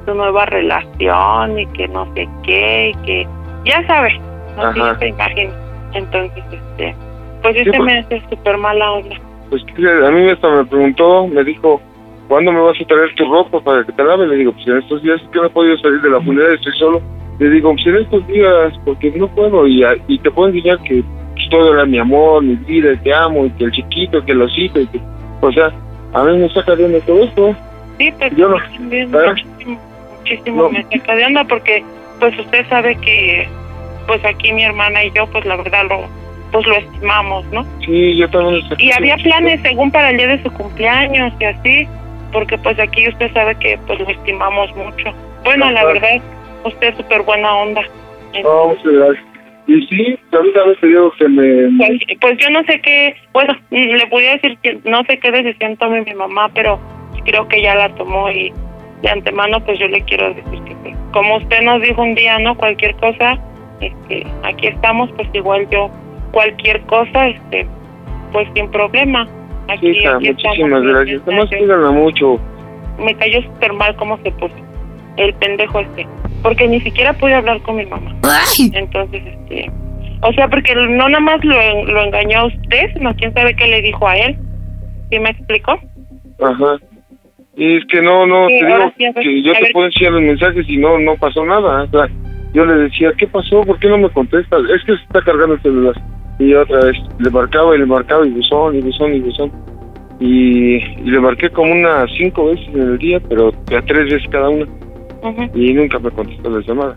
su 0.05 0.15
nueva 0.15 0.45
relación 0.45 1.59
y 1.59 1.67
que 1.69 1.89
no 1.89 2.05
sé 2.15 2.29
qué 2.43 2.91
y 2.91 3.07
que 3.07 3.29
ya 3.65 3.87
sabes, 3.87 4.13
no 4.59 4.99
sé 4.99 5.09
imagina. 5.09 5.55
Entonces, 5.95 6.45
este, 6.53 6.95
pues 7.41 7.55
Sí, 7.55 7.61
este 7.61 7.79
pues- 7.79 7.87
me 7.87 7.99
hace 7.99 8.23
súper 8.29 8.59
mala 8.59 8.93
onda. 8.93 9.17
Pues 9.51 9.63
a 10.07 10.11
mí 10.11 10.29
hasta 10.31 10.51
me 10.51 10.65
preguntó, 10.65 11.27
me 11.27 11.45
dijo, 11.45 11.81
¿cuándo 12.29 12.53
me 12.53 12.61
vas 12.61 12.81
a 12.81 12.85
traer 12.87 13.15
tu 13.15 13.25
ropa 13.31 13.61
para 13.61 13.85
que 13.85 13.93
te 13.93 14.05
lave? 14.05 14.27
Le 14.27 14.37
digo, 14.37 14.53
pues 14.53 14.67
en 14.67 14.79
estos 14.79 15.03
días 15.03 15.21
que 15.33 15.39
no 15.39 15.47
he 15.47 15.51
podido 15.51 15.77
salir 15.79 16.01
de 16.01 16.11
la 16.11 16.21
funeraria, 16.21 16.55
estoy 16.57 16.73
solo. 16.79 17.03
Le 17.39 17.51
digo, 17.51 17.73
pues 17.75 17.87
en 17.87 17.97
estos 17.97 18.27
días, 18.29 18.73
porque 18.85 19.11
no 19.13 19.29
puedo, 19.29 19.67
y, 19.67 19.83
a- 19.85 19.97
y 20.09 20.19
te 20.19 20.31
puedo 20.31 20.49
enseñar 20.49 20.79
que 20.83 21.03
pues, 21.35 21.49
todo 21.51 21.75
era 21.75 21.85
mi 21.85 21.99
amor, 21.99 22.43
mi 22.45 22.55
vida, 22.55 22.91
te 23.03 23.13
amo, 23.13 23.47
y 23.47 23.51
que 23.51 23.65
el 23.65 23.73
chiquito, 23.73 24.25
que 24.25 24.33
el 24.33 24.43
osito, 24.43 24.81
y 24.81 24.87
que, 24.87 25.01
o 25.41 25.53
sea, 25.53 25.73
a 26.13 26.23
mí 26.25 26.39
me 26.39 26.49
saca 26.51 26.77
de 26.77 26.85
onda 26.85 27.01
todo 27.01 27.25
esto. 27.25 27.57
Sí, 27.99 28.13
pues 28.19 28.37
Yo 28.37 28.49
no- 28.49 28.57
muchísimo, 28.79 29.79
muchísimo 30.19 30.63
No. 30.63 30.71
me 30.71 30.83
saca 30.85 31.17
de 31.17 31.25
onda 31.27 31.45
porque 31.45 31.85
pues 32.21 32.39
usted 32.39 32.67
sabe 32.69 32.97
que 33.01 33.49
pues 34.07 34.25
aquí 34.25 34.53
mi 34.53 34.63
hermana 34.65 35.05
y 35.05 35.11
yo 35.13 35.27
pues 35.27 35.45
la 35.45 35.57
verdad 35.57 35.85
lo 35.89 36.07
pues 36.55 36.67
lo 36.69 36.77
estimamos, 36.77 37.45
¿no? 37.47 37.67
Sí, 37.85 38.17
yo 38.17 38.31
también 38.31 38.63
lo. 38.71 38.77
Y 38.79 38.93
había 38.93 39.17
planes 39.17 39.61
según 39.63 39.91
para 39.91 40.11
el 40.11 40.19
día 40.19 40.29
de 40.29 40.43
su 40.45 40.53
cumpleaños 40.53 41.33
y 41.41 41.45
así, 41.45 41.89
porque 42.33 42.57
pues 42.59 42.79
aquí 42.79 43.09
usted 43.09 43.33
sabe 43.33 43.57
que 43.57 43.77
pues 43.89 43.99
lo 43.99 44.09
estimamos 44.09 44.73
mucho. 44.77 45.13
Bueno, 45.43 45.69
la 45.73 45.85
verdad, 45.85 46.23
usted 46.65 46.91
es 46.91 46.97
súper 46.97 47.23
buena 47.23 47.53
onda. 47.57 47.83
No, 48.45 48.69
muchas 48.69 48.85
gracias. 48.85 49.25
Y 49.67 49.85
sí, 49.87 50.19
ahorita 50.31 50.65
me 50.65 50.75
pidió 50.77 51.11
que 51.19 51.29
me... 51.29 51.77
Pues, 51.77 52.19
pues 52.21 52.39
yo 52.39 52.51
no 52.51 52.63
sé 52.65 52.81
qué, 52.83 53.17
bueno, 53.33 53.55
mm, 53.71 53.77
le 53.77 54.05
voy 54.07 54.27
a 54.27 54.35
decir 54.35 54.57
que 54.63 54.79
no 54.85 55.03
sé 55.09 55.19
qué 55.19 55.33
decisión 55.33 55.77
tome 55.79 56.03
mi 56.03 56.15
mamá, 56.15 56.51
pero 56.55 56.79
creo 57.25 57.49
que 57.49 57.63
ya 57.63 57.75
la 57.75 57.89
tomó 57.97 58.31
y 58.31 58.53
de 59.03 59.11
antemano 59.11 59.59
pues 59.65 59.79
yo 59.81 59.89
le 59.89 60.03
quiero 60.03 60.35
decir 60.35 60.63
que 60.65 60.77
pues, 60.77 60.95
como 61.13 61.39
usted 61.39 61.63
nos 61.63 61.83
dijo 61.83 62.01
un 62.01 62.15
día, 62.15 62.39
¿no? 62.39 62.55
Cualquier 62.57 62.95
cosa, 62.97 63.39
este, 63.81 64.25
aquí 64.45 64.69
estamos, 64.69 65.11
pues 65.17 65.29
igual 65.33 65.67
yo, 65.71 65.91
cualquier 66.35 66.81
cosa, 66.83 67.29
este, 67.29 67.67
pues 68.33 68.47
sin 68.55 68.69
problema. 68.71 69.25
Sí, 69.27 69.73
Aquí, 69.73 69.89
hija, 69.89 70.17
aquí 70.17 70.29
estamos, 70.29 70.59
muchísimas 70.59 70.83
gracias. 70.83 71.23
Además, 71.27 71.47
cuídala 71.49 71.91
mucho. 71.93 72.41
Me 72.99 73.15
cayó 73.15 73.41
súper 73.43 73.73
mal 73.73 73.97
cómo 73.97 74.19
se 74.23 74.31
puso 74.33 74.55
el 75.17 75.33
pendejo 75.35 75.81
este, 75.81 76.07
porque 76.43 76.69
ni 76.69 76.81
siquiera 76.81 77.13
pude 77.15 77.35
hablar 77.35 77.61
con 77.63 77.77
mi 77.77 77.87
mamá. 77.87 78.15
Entonces, 78.75 79.23
este, 79.25 79.71
o 80.23 80.33
sea, 80.33 80.49
porque 80.49 80.75
no 80.75 81.09
nada 81.09 81.21
más 81.21 81.43
lo, 81.45 81.55
en- 81.61 81.87
lo 81.95 82.03
engañó 82.03 82.41
a 82.41 82.47
usted, 82.47 82.91
sino 82.95 83.15
quién 83.17 83.33
sabe 83.33 83.55
qué 83.57 83.67
le 83.69 83.81
dijo 83.81 84.07
a 84.07 84.17
él. 84.17 84.37
¿Sí 85.11 85.19
me 85.19 85.31
explicó? 85.31 85.73
Ajá. 86.43 86.77
Y 87.57 87.77
es 87.77 87.85
que 87.87 88.03
no, 88.03 88.27
no, 88.27 88.49
Sí, 88.49 88.59
te 88.59 88.67
digo 88.67 88.93
sí, 88.99 89.05
ver, 89.05 89.15
que 89.25 89.43
yo 89.43 89.53
te 89.55 89.61
ver. 89.63 89.73
puedo 89.73 89.87
enseñar 89.87 90.13
los 90.13 90.23
mensajes 90.23 90.69
y 90.69 90.77
no, 90.77 90.99
no 90.99 91.15
pasó 91.17 91.45
nada. 91.47 91.85
O 91.85 91.89
sea, 91.89 92.09
yo 92.53 92.65
le 92.67 92.75
decía, 92.75 93.13
¿qué 93.17 93.27
pasó? 93.29 93.63
¿Por 93.63 93.79
qué 93.79 93.89
no 93.89 93.97
me 93.99 94.11
contestas? 94.11 94.61
Es 94.75 94.83
que 94.85 94.97
se 94.97 95.03
está 95.05 95.23
cargando 95.23 95.55
el 95.55 95.63
celular. 95.63 95.95
Y 96.39 96.55
otra 96.55 96.81
vez 96.87 96.97
le 97.19 97.31
marcaba 97.31 97.75
y 97.75 97.79
le 97.79 97.87
marcaba 97.87 98.27
y 98.27 98.31
buzón 98.31 98.77
y 98.77 98.81
buzón 98.81 99.15
y 99.15 99.21
buzón. 99.21 99.53
Y, 100.21 100.77
y 100.77 101.11
le 101.11 101.21
marqué 101.21 101.51
como 101.51 101.73
unas 101.73 102.11
cinco 102.17 102.47
veces 102.47 102.67
en 102.69 102.81
el 102.83 102.99
día, 102.99 103.21
pero 103.29 103.49
a 103.49 103.83
tres 103.83 104.11
veces 104.11 104.29
cada 104.31 104.49
una. 104.49 104.67
Y 105.55 105.73
nunca 105.73 105.99
me 105.99 106.11
contestó 106.11 106.51
las 106.51 106.67
llamadas. 106.67 106.97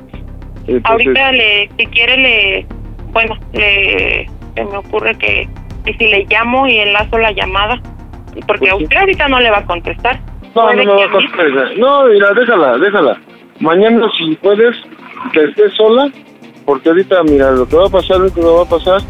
Entonces, 0.68 0.84
Ahorita 1.08 1.32
le, 1.32 1.70
si 1.78 1.86
quiere 1.88 2.18
le, 2.18 2.66
bueno, 3.14 3.36
le, 3.54 4.28
se 4.54 4.66
me 4.66 4.78
ocurre 4.78 5.16
que, 5.18 5.48
que 5.86 5.94
si 5.94 6.08
le 6.08 6.26
llamo 6.30 6.68
y 6.68 6.78
enlazo 6.78 7.18
la 7.18 7.32
llamada, 7.32 7.80
porque 8.48 8.70
a 8.70 8.74
Pues 8.74 8.80
sí. 8.80 8.84
usted 8.84 8.98
ahorita 8.98 9.28
no 9.30 9.40
le 9.40 9.50
va 9.50 9.60
a 9.60 9.66
contestar. 9.66 10.20
No, 10.56 10.74
no 10.74 10.84
me 10.84 10.86
va 10.86 11.04
a 11.04 11.06
a 11.06 11.12
contestar. 11.12 11.78
No, 11.78 12.08
mira, 12.08 12.34
déjala, 12.34 12.78
déjala. 12.80 13.18
Mañana 13.60 14.08
si 14.18 14.36
puedes, 14.36 14.76
que 15.32 15.44
estés 15.46 15.74
sola, 15.76 16.12
porque 16.66 16.90
ahorita, 16.90 17.24
mira, 17.24 17.52
lo 17.52 17.68
que 17.68 17.78
va 17.78 17.86
a 17.88 17.90
pasar, 17.90 18.20
lo 18.20 18.34
que 18.34 18.42
va 18.42 18.64
a 18.64 18.70
pasar, 18.70 19.02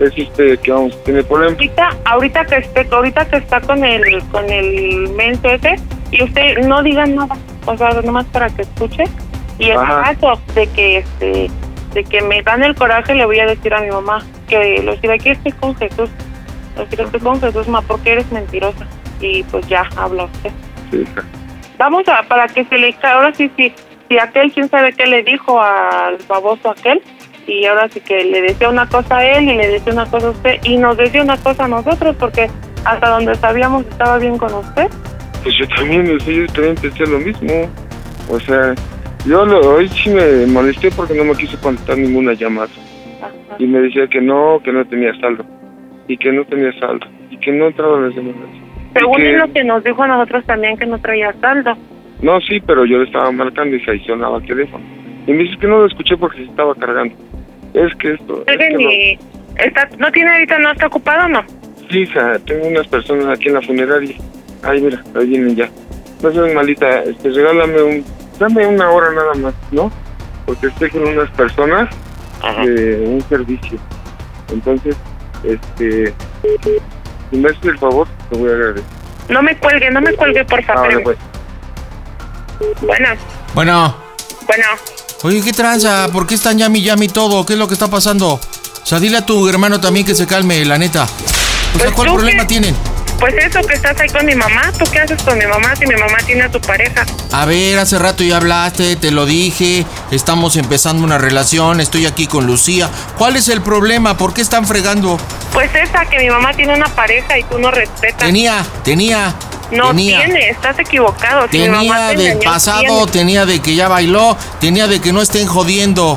es 0.00 0.12
este, 0.16 0.56
que 0.58 0.72
vamos 0.72 0.94
a 0.94 1.04
tener 1.04 1.24
problemas. 1.24 1.54
ahorita 1.54 1.90
ahorita 2.04 2.44
que 2.46 2.56
esté 2.56 2.88
ahorita 2.90 3.24
que 3.26 3.36
está 3.36 3.60
con 3.60 3.84
el 3.84 4.22
con 4.30 4.48
el 4.50 5.08
menso 5.10 5.48
ese 5.48 5.76
y 6.10 6.22
usted 6.24 6.58
no 6.66 6.82
diga 6.82 7.06
nada 7.06 7.36
o 7.66 7.76
sea 7.76 7.90
nomás 8.02 8.26
para 8.26 8.48
que 8.50 8.62
escuche 8.62 9.04
y 9.58 9.70
en 9.70 9.76
caso 9.76 10.40
de 10.54 10.66
que 10.68 10.98
este 10.98 11.50
de 11.94 12.04
que 12.04 12.22
me 12.22 12.42
dan 12.42 12.64
el 12.64 12.74
coraje 12.74 13.14
le 13.14 13.24
voy 13.26 13.38
a 13.38 13.46
decir 13.46 13.72
a 13.74 13.80
mi 13.80 13.90
mamá 13.90 14.22
que 14.48 14.82
lo 14.82 14.92
decir 14.92 15.10
aquí 15.10 15.30
estoy 15.30 15.52
con 15.52 15.76
Jesús 15.76 16.10
lo 16.76 16.84
decir 16.84 17.00
estoy 17.00 17.20
con 17.20 17.40
Jesús 17.40 17.68
ma 17.68 17.82
porque 17.82 18.12
eres 18.12 18.30
mentirosa 18.32 18.86
y 19.20 19.42
pues 19.44 19.66
ya 19.68 19.88
habla 19.96 20.24
usted 20.24 20.50
Sí, 20.90 20.98
hija. 21.02 21.22
vamos 21.78 22.08
a 22.08 22.22
para 22.24 22.48
que 22.48 22.64
se 22.64 22.76
le 22.78 22.94
ahora 23.02 23.32
sí 23.34 23.50
sí 23.56 23.72
si 24.08 24.18
aquel 24.18 24.52
quién 24.52 24.68
sabe 24.68 24.92
qué 24.92 25.06
le 25.06 25.22
dijo 25.22 25.60
al 25.60 26.18
baboso 26.28 26.70
aquel 26.70 27.00
y 27.46 27.64
ahora 27.66 27.88
sí 27.88 28.00
que 28.00 28.24
le 28.24 28.42
decía 28.42 28.68
una 28.68 28.86
cosa 28.88 29.18
a 29.18 29.26
él 29.38 29.44
y 29.48 29.54
le 29.56 29.68
decía 29.68 29.92
una 29.92 30.06
cosa 30.06 30.28
a 30.28 30.30
usted 30.30 30.58
y 30.64 30.76
nos 30.76 30.96
decía 30.96 31.22
una 31.22 31.36
cosa 31.36 31.64
a 31.64 31.68
nosotros 31.68 32.14
porque 32.18 32.48
hasta 32.84 33.10
donde 33.10 33.34
sabíamos 33.36 33.84
estaba 33.86 34.18
bien 34.18 34.38
con 34.38 34.52
usted 34.54 34.86
Pues 35.42 35.54
yo 35.58 35.66
también, 35.68 36.06
yo 36.06 36.46
también 36.52 36.74
pensé 36.76 37.04
lo 37.06 37.18
mismo. 37.18 37.68
O 38.30 38.38
sea, 38.40 38.74
yo 39.26 39.44
lo- 39.44 39.60
hoy 39.74 39.88
sí 39.88 40.10
me 40.10 40.46
molesté 40.46 40.90
porque 40.92 41.14
no 41.14 41.24
me 41.24 41.34
quiso 41.34 41.58
contestar 41.60 41.98
ninguna 41.98 42.32
llamada. 42.34 42.68
Ajá. 43.20 43.30
Y 43.58 43.66
me 43.66 43.80
decía 43.80 44.06
que 44.06 44.20
no, 44.20 44.60
que 44.64 44.72
no 44.72 44.84
tenía 44.86 45.12
saldo. 45.20 45.44
Y 46.08 46.16
que 46.16 46.30
no 46.32 46.44
tenía 46.44 46.72
saldo. 46.78 47.06
Y 47.30 47.36
que 47.38 47.50
no 47.52 47.66
entraban 47.66 48.06
las 48.06 48.14
llamadas. 48.16 48.50
Según 48.94 49.16
que- 49.16 49.32
es 49.32 49.38
lo 49.38 49.52
que 49.52 49.64
nos 49.64 49.82
dijo 49.84 50.02
a 50.02 50.06
nosotros 50.08 50.44
también 50.46 50.76
que 50.76 50.86
no 50.86 50.98
traía 50.98 51.32
saldo 51.40 51.72
No, 52.20 52.40
sí, 52.40 52.60
pero 52.64 52.84
yo 52.84 52.98
le 52.98 53.04
estaba 53.06 53.32
marcando 53.32 53.74
y 53.74 53.80
se 53.84 53.90
adicionaba 53.90 54.38
el 54.38 54.46
teléfono. 54.46 54.84
Y 55.26 55.32
me 55.32 55.38
dice 55.44 55.56
que 55.58 55.66
no 55.66 55.78
lo 55.78 55.86
escuché 55.86 56.16
porque 56.16 56.38
se 56.38 56.44
estaba 56.44 56.74
cargando. 56.76 57.14
Es 57.74 57.94
que 57.96 58.14
esto... 58.14 58.44
es 58.46 58.56
que 58.56 58.70
no. 58.70 58.80
y 58.80 59.18
está, 59.56 59.88
no 59.98 60.10
tiene 60.12 60.30
ahorita 60.32 60.58
no 60.58 60.72
está 60.72 60.86
ocupado 60.86 61.28
no 61.28 61.44
Sí, 61.90 62.00
hija, 62.00 62.38
tengo 62.46 62.66
unas 62.68 62.86
personas 62.88 63.26
aquí 63.26 63.48
en 63.48 63.54
la 63.54 63.62
funeraria. 63.62 64.16
Ay, 64.62 64.80
mira, 64.80 65.02
ahí 65.14 65.26
vienen 65.26 65.56
ya. 65.56 65.68
No 66.22 66.32
seas 66.32 66.54
malita, 66.54 67.02
este, 67.02 67.30
regálame 67.30 67.82
un... 67.82 68.04
Dame 68.38 68.66
una 68.66 68.90
hora 68.90 69.12
nada 69.12 69.34
más, 69.34 69.54
¿no? 69.72 69.92
Porque 70.46 70.68
estoy 70.68 70.90
con 70.90 71.06
unas 71.06 71.30
personas 71.30 71.90
de 72.64 73.04
un 73.06 73.20
servicio. 73.28 73.78
Entonces, 74.50 74.96
este... 75.44 76.14
Si 77.30 77.36
me 77.36 77.48
haces 77.48 77.64
el 77.64 77.78
favor, 77.78 78.06
te 78.30 78.38
voy 78.38 78.50
a 78.50 78.54
agradecer. 78.54 78.84
no 79.28 79.42
me 79.42 79.56
cuelgue 79.56 79.90
no 79.90 80.00
me 80.00 80.12
cuelgue 80.14 80.44
por 80.44 80.62
favor 80.64 80.84
Ahora, 80.84 81.00
pues. 81.02 81.18
bueno 82.82 83.08
Bueno, 83.54 83.96
bueno 84.46 84.66
oye, 85.22 85.40
¿qué 85.42 85.52
tranza? 85.52 86.08
¿Por 86.12 86.26
qué 86.26 86.34
están 86.34 86.58
llami 86.58 86.82
llami 86.82 87.08
todo? 87.08 87.44
¿Qué 87.46 87.54
es 87.54 87.58
lo 87.58 87.68
que 87.68 87.74
está 87.74 87.88
pasando? 87.88 88.28
O 88.34 88.86
sea, 88.86 88.98
dile 88.98 89.18
a 89.18 89.26
tu 89.26 89.48
hermano 89.48 89.80
también 89.80 90.04
que 90.06 90.14
se 90.14 90.26
calme, 90.26 90.64
la 90.64 90.78
neta. 90.78 91.04
O 91.04 91.06
sea, 91.06 91.86
Pues 91.86 91.90
¿cuál 91.92 92.08
problema 92.12 92.46
tienen? 92.46 92.74
pues 93.18 93.34
eso 93.36 93.60
que 93.60 93.74
estás 93.74 93.96
ahí 94.00 94.08
con 94.08 94.26
mi 94.26 94.34
mamá 94.34 94.72
¿tú 94.76 94.84
qué 94.90 94.98
haces 94.98 95.22
con 95.22 95.38
mi 95.38 95.46
mamá 95.46 95.76
si 95.76 95.86
mi 95.86 95.94
mamá 95.94 96.16
tiene 96.26 96.42
a 96.42 96.50
tu 96.50 96.60
pareja? 96.60 97.06
A 97.30 97.46
ver, 97.46 97.78
hace 97.78 97.96
rato 97.96 98.24
ya 98.24 98.38
hablaste, 98.38 98.96
te 98.96 99.12
lo 99.12 99.26
dije, 99.26 99.86
estamos 100.10 100.56
empezando 100.56 101.04
una 101.04 101.18
relación, 101.18 101.80
estoy 101.80 102.06
aquí 102.06 102.26
con 102.26 102.46
Lucía. 102.46 102.90
¿Cuál 103.16 103.36
es 103.36 103.48
el 103.48 103.62
problema? 103.62 104.16
¿Por 104.16 104.34
qué 104.34 104.40
están 104.42 104.66
fregando? 104.66 105.18
Pues 105.52 105.70
esa, 105.72 106.04
que 106.06 106.18
mi 106.18 106.30
mamá 106.30 106.52
tiene 106.52 106.74
una 106.74 106.88
pareja 106.96 107.38
y 107.38 107.44
tú 107.44 107.60
no 107.60 107.70
respetas. 107.70 108.26
Tenía, 108.26 108.64
tenía, 108.82 109.32
no 109.72 109.88
tenía. 109.88 110.24
tiene, 110.24 110.50
estás 110.50 110.78
equivocado. 110.78 111.46
Si 111.50 111.58
mi 111.58 111.68
mamá 111.68 111.80
Tenía 111.82 112.08
te 112.10 112.16
del 112.16 112.26
engañó, 112.32 112.50
pasado, 112.52 112.80
tiene. 112.82 113.06
tenía 113.12 113.46
de 113.46 113.60
que 113.60 113.74
ya 113.74 113.88
bailó, 113.88 114.36
tenía 114.60 114.86
de 114.86 115.00
que 115.00 115.12
no 115.12 115.20
estén 115.22 115.46
jodiendo. 115.46 116.16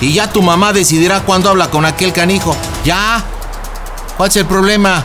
y 0.00 0.12
ya 0.14 0.28
tu 0.32 0.42
mamá 0.42 0.72
decidirá 0.72 1.20
cuándo 1.20 1.50
habla 1.50 1.68
con 1.70 1.84
aquel 1.84 2.12
canijo. 2.12 2.56
Ya. 2.84 3.22
¿Cuál 4.16 4.28
es 4.28 4.36
el 4.36 4.46
problema? 4.46 5.04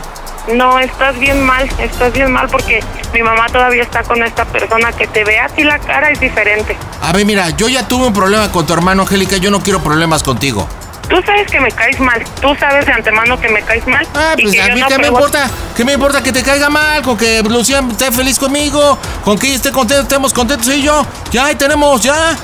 No, 0.54 0.78
estás 0.78 1.18
bien 1.18 1.40
mal, 1.44 1.68
estás 1.78 2.12
bien 2.12 2.32
mal 2.32 2.48
porque 2.48 2.82
mi 3.12 3.22
mamá 3.22 3.46
todavía 3.48 3.82
está 3.82 4.02
con 4.02 4.22
esta 4.22 4.44
persona 4.46 4.92
que 4.92 5.06
te 5.06 5.22
ve 5.22 5.38
a 5.38 5.48
ti 5.48 5.62
la 5.62 5.78
cara 5.78 6.10
es 6.10 6.18
diferente. 6.20 6.74
A 7.02 7.12
ver, 7.12 7.26
mira, 7.26 7.50
yo 7.50 7.68
ya 7.68 7.86
tuve 7.86 8.06
un 8.06 8.14
problema 8.14 8.50
con 8.50 8.66
tu 8.66 8.72
hermano 8.72 9.02
Angélica, 9.02 9.36
yo 9.36 9.50
no 9.50 9.62
quiero 9.62 9.82
problemas 9.82 10.22
contigo. 10.22 10.66
Tú 11.08 11.16
sabes 11.24 11.50
que 11.50 11.58
me 11.58 11.70
caes 11.72 11.98
mal, 12.00 12.22
tú 12.40 12.54
sabes 12.60 12.84
de 12.84 12.92
antemano 12.92 13.40
que 13.40 13.48
me 13.48 13.62
caes 13.62 13.86
mal. 13.86 14.06
Ah, 14.14 14.34
y 14.36 14.42
pues 14.42 14.54
que 14.54 14.60
a 14.62 14.74
mí 14.74 14.80
no 14.80 14.88
qué 14.88 14.98
me 14.98 15.04
provoco- 15.08 15.26
importa, 15.26 15.50
qué 15.74 15.84
me 15.84 15.92
importa 15.94 16.22
que 16.22 16.32
te 16.32 16.42
caiga 16.42 16.68
mal, 16.68 17.02
con 17.02 17.16
que 17.16 17.42
Lucía 17.42 17.82
esté 17.90 18.12
feliz 18.12 18.38
conmigo, 18.38 18.98
con 19.24 19.38
que 19.38 19.46
ella 19.46 19.56
esté 19.56 19.72
contenta, 19.72 20.02
estemos 20.02 20.34
contentos 20.34 20.68
y 20.68 20.82
yo. 20.82 21.06
Ya, 21.30 21.46
ahí 21.46 21.54
tenemos, 21.54 22.02
ya. 22.02 22.36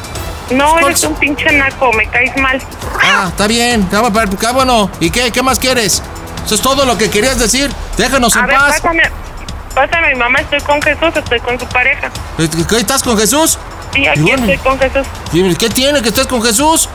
No, 0.51 0.79
eres 0.79 1.03
un 1.05 1.15
pinche 1.15 1.51
naco, 1.53 1.93
me 1.93 2.07
caes 2.09 2.35
mal. 2.39 2.61
Ah, 3.03 3.27
está 3.29 3.47
bien, 3.47 3.87
ah, 3.93 4.53
bueno, 4.53 4.91
¿y 4.99 5.11
qué? 5.11 5.31
¿Qué 5.31 5.43
más 5.43 5.59
quieres? 5.59 6.03
¿Eso 6.47 6.55
es 6.55 6.61
todo 6.63 6.85
lo 6.87 6.97
que 6.99 7.11
querías 7.11 7.39
decir? 7.39 7.71
Déjanos 7.97 8.35
A 8.37 8.41
en 8.41 8.47
ver, 8.47 8.57
paz. 8.57 8.81
pásame, 8.81 9.03
pásame 9.75 10.09
mi 10.15 10.19
mamá, 10.19 10.41
estoy 10.41 10.61
con 10.61 10.81
Jesús, 10.83 11.11
estoy 11.15 11.41
con 11.41 11.59
su 11.59 11.67
pareja. 11.67 12.11
¿Qué, 12.37 12.77
estás 12.77 13.03
con 13.03 13.19
Jesús? 13.19 13.59
Sí, 13.95 14.07
aquí 14.07 14.21
bueno. 14.21 14.39
estoy 14.45 14.59
con 14.59 14.79
Jesús. 14.79 15.07
¿Y 15.33 15.55
¿Qué 15.55 15.69
tiene 15.71 16.03
que 16.03 16.09
estés 16.09 16.27
con 16.27 16.43
Jesús? 16.43 16.89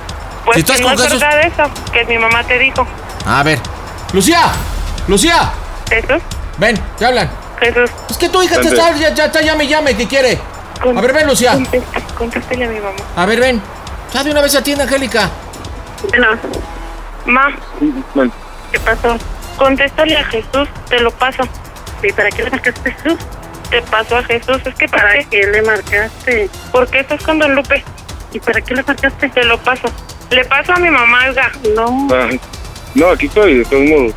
Pues 0.50 0.56
si 0.56 0.62
estás 0.62 0.78
que 0.78 0.84
con 0.84 0.96
no 0.96 1.04
es 1.04 1.12
verdad 1.12 1.42
eso, 1.42 1.92
que 1.94 2.06
mi 2.06 2.18
mamá 2.18 2.44
te 2.44 2.58
dijo. 2.58 2.88
A 3.24 3.44
ver. 3.44 3.60
Lucía, 4.14 4.48
Lucía, 5.08 5.52
Jesús, 5.88 6.24
ven, 6.58 6.76
te 6.98 7.06
hablan. 7.06 7.30
Jesús. 7.60 7.92
Es 8.10 8.18
que 8.18 8.30
tu 8.30 8.42
hija 8.42 8.60
te 8.60 8.70
está, 8.70 8.92
ya, 8.96 9.14
ya 9.14 9.26
está, 9.26 9.42
llame, 9.42 9.68
llame, 9.68 9.96
¿qué 9.96 10.08
quiere? 10.08 10.40
A 10.82 11.02
ver, 11.02 11.14
ven, 11.14 11.28
Lucía. 11.28 11.56
Contéstele 12.18 12.66
a 12.66 12.68
mi 12.68 12.80
mamá. 12.80 12.98
A 13.16 13.28
ver, 13.28 13.40
ven. 13.40 13.62
Ya 14.12 14.24
de 14.24 14.32
una 14.32 14.42
vez 14.42 14.56
atiende, 14.56 14.86
Angélica. 14.86 15.30
Bueno, 16.08 16.30
ma, 17.28 17.56
Bueno, 18.16 18.32
¿qué 18.72 18.80
pasó? 18.80 19.20
Contéstale 19.56 20.18
a 20.18 20.24
Jesús, 20.24 20.68
te 20.90 21.00
lo 21.00 21.12
paso. 21.12 21.44
¿Y 22.02 22.12
para 22.12 22.32
qué 22.32 22.42
le 22.42 22.50
marcaste 22.50 22.90
a 22.90 22.94
Jesús? 22.94 23.20
Te 23.70 23.84
paso 23.84 24.18
a 24.18 24.24
Jesús, 24.24 24.58
es 24.66 24.74
que 24.74 24.88
para, 24.88 25.04
¿Para 25.04 25.20
qué? 25.20 25.28
qué 25.30 25.46
le 25.46 25.62
marcaste? 25.62 26.50
¿Por 26.72 26.88
qué 26.88 27.02
estás 27.02 27.22
con 27.22 27.38
Don 27.38 27.54
Lupe? 27.54 27.84
¿Y 28.34 28.40
para 28.40 28.62
qué 28.62 28.74
le 28.74 28.82
marcaste? 28.82 29.30
Te 29.30 29.44
lo 29.44 29.60
paso. 29.60 29.92
Le 30.32 30.46
paso 30.46 30.74
a 30.74 30.80
mi 30.80 30.90
mamá. 30.90 31.20
No. 31.76 32.08
ah, 32.14 32.30
no, 32.96 33.08
aquí 33.10 33.26
estoy, 33.28 33.56
de 33.60 33.66
todos 33.66 33.84
modos. 33.84 34.14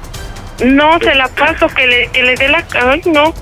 No, 0.64 0.99
se 1.00 1.14
la 1.14 1.28
paso, 1.28 1.66
que 1.69 1.87
le, 1.87 2.09
que 2.09 2.23
le 2.23 2.35
dé 2.37 2.49
la... 2.49 2.64
Ay, 2.88 3.02
no. 3.07 3.35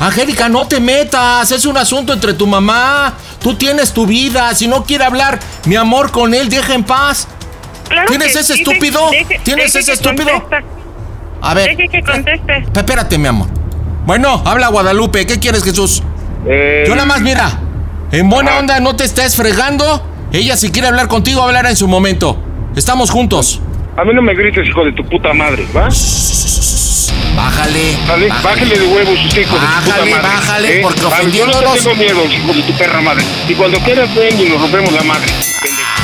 Angélica, 0.00 0.48
no 0.48 0.66
te 0.68 0.78
metas. 0.78 1.50
Es 1.50 1.64
un 1.64 1.76
asunto 1.76 2.12
entre 2.12 2.34
tu 2.34 2.46
mamá. 2.46 3.14
Tú 3.42 3.54
tienes 3.54 3.92
tu 3.92 4.06
vida. 4.06 4.54
Si 4.54 4.68
no 4.68 4.84
quiere 4.84 5.04
hablar, 5.04 5.38
mi 5.64 5.76
amor, 5.76 6.10
con 6.12 6.34
él, 6.34 6.48
deja 6.48 6.74
en 6.74 6.84
paz. 6.84 7.26
Claro 7.88 8.06
¿Tienes 8.08 8.32
que 8.34 8.40
ese 8.40 8.54
sí, 8.54 8.60
estúpido? 8.62 9.10
deje- 9.10 9.40
¿Tienes 9.42 9.72
deje 9.72 9.78
ese 9.80 9.92
estúpido? 9.94 10.30
contesta. 10.30 10.62
A 11.40 11.54
ver. 11.54 11.76
Deje 11.76 11.88
que 11.88 12.02
conteste. 12.02 12.64
Espérate, 12.74 13.18
mi 13.18 13.26
amor. 13.28 13.48
Bueno, 14.04 14.42
habla 14.44 14.68
Guadalupe. 14.68 15.26
¿Qué 15.26 15.38
quieres, 15.40 15.64
Jesús? 15.64 16.02
Eh, 16.46 16.84
Yo 16.86 16.94
nada 16.94 17.06
más, 17.06 17.20
mira. 17.20 17.50
En 18.12 18.28
buena 18.30 18.58
onda, 18.58 18.78
no 18.80 18.94
te 18.94 19.04
estés 19.04 19.34
fregando. 19.36 20.02
Ella, 20.32 20.56
si 20.56 20.70
quiere 20.70 20.88
hablar 20.88 21.08
contigo, 21.08 21.42
hablará 21.42 21.70
en 21.70 21.76
su 21.76 21.88
momento. 21.88 22.36
Estamos 22.76 23.10
juntos. 23.10 23.60
A 23.96 24.04
mí 24.04 24.12
no 24.14 24.22
me 24.22 24.34
grites, 24.34 24.66
hijo 24.68 24.84
de 24.84 24.92
tu 24.92 25.04
puta 25.04 25.32
madre, 25.32 25.66
¿va? 25.74 25.88
Bájale. 27.34 27.96
Dale, 28.06 28.28
bájale 28.42 28.78
de 28.78 28.86
huevos, 28.86 29.18
usted, 29.26 29.42
hijo 29.42 29.54
de 29.54 29.60
tu 29.60 29.66
puta 29.66 29.88
Bájale, 29.96 30.10
madre. 30.10 30.28
bájale, 30.28 30.80
porque 30.82 31.00
A 31.00 31.02
ver, 31.02 31.30
Yo 31.30 31.44
ofendiéndonos- 31.44 31.64
no 31.64 31.72
te 31.72 31.78
tengo 31.80 31.94
miedo, 31.96 32.24
hijo 32.26 32.52
de 32.52 32.62
tu 32.62 32.72
perra 32.78 33.00
madre. 33.00 33.24
Y 33.48 33.54
cuando 33.54 33.78
quieras, 33.80 34.14
ven 34.14 34.40
y 34.40 34.44
nos 34.48 34.60
rompemos 34.60 34.92
la 34.92 35.02
madre. 35.02 35.26
pendejo. 35.62 35.97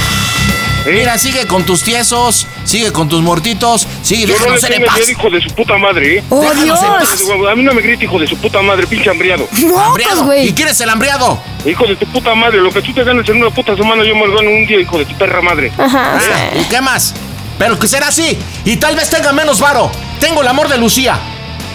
¿Eh? 0.87 0.93
Mira, 0.93 1.17
sigue 1.19 1.47
con 1.47 1.65
tus 1.65 1.83
tiesos, 1.83 2.47
sigue 2.65 2.93
con 2.93 3.09
tus 3.09 3.23
muertitos, 3.23 3.87
sigue, 4.03 4.27
Yo 4.27 4.35
no 4.39 4.55
le 4.55 4.61
tengo 4.61 4.87
paz. 4.87 5.09
hijo 5.09 5.31
de 5.31 5.41
su 5.41 5.51
puta 5.55 5.79
madre, 5.79 6.19
¿eh? 6.19 6.25
¡Oh, 6.29 6.53
Dios! 6.55 6.79
paz. 6.79 7.23
A 7.51 7.55
mí 7.57 7.63
no 7.63 7.73
me 7.73 7.81
grite, 7.81 8.05
hijo 8.05 8.19
de 8.19 8.27
su 8.27 8.37
puta 8.37 8.61
madre, 8.61 8.87
pinche 8.87 9.09
hambriado. 9.11 9.49
¡Mocos, 9.63 9.83
Hambriado. 9.87 10.23
¿Y 10.23 10.25
güey! 10.27 10.55
quién 10.55 10.69
es 10.69 10.81
el 10.81 10.91
hambriado? 10.91 11.41
Hijo 11.65 11.87
de 11.87 11.97
tu 11.97 12.07
puta 12.07 12.35
madre, 12.35 12.61
lo 12.61 12.71
que 12.71 12.83
tú 12.83 12.93
te 12.93 13.03
ganas 13.03 13.27
en 13.29 13.37
una 13.39 13.51
puta 13.51 13.75
semana, 13.77 14.05
yo 14.05 14.15
me 14.15 14.27
lo 14.27 14.37
gano 14.37 14.51
un 14.51 14.67
día, 14.67 14.79
hijo 14.81 14.99
de 14.99 15.07
tu 15.07 15.15
perra 15.17 15.41
madre. 15.41 15.73
Ajá. 15.79 16.19
Ah, 16.19 16.51
¿Y 16.61 16.65
qué 16.65 16.81
más? 16.83 17.15
Pero 17.59 17.79
que 17.79 17.87
será 17.89 18.09
así. 18.09 18.37
Y 18.65 18.77
tal 18.77 18.97
vez 18.97 19.09
tenga 19.09 19.33
menos 19.33 19.61
varo. 19.61 19.91
Tengo 20.21 20.43
el 20.43 20.49
amor 20.49 20.69
de 20.69 20.77
Lucía. 20.77 21.19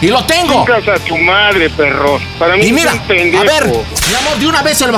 Y 0.01 0.07
lo 0.07 0.23
tengo. 0.25 0.65
Chicas 0.65 0.87
a 0.87 0.99
tu 1.03 1.17
madre, 1.17 1.69
perro. 1.71 2.19
Para 2.37 2.55
mí 2.55 2.63
Y 2.63 2.67
es 2.67 2.73
mira, 2.73 2.93
un 2.93 2.99
pendejo. 2.99 3.41
a 3.41 3.45
ver, 3.45 3.65
mi 3.65 4.15
amor, 4.15 4.37
de 4.39 4.47
una 4.47 4.61
vez 4.61 4.81
el... 4.81 4.91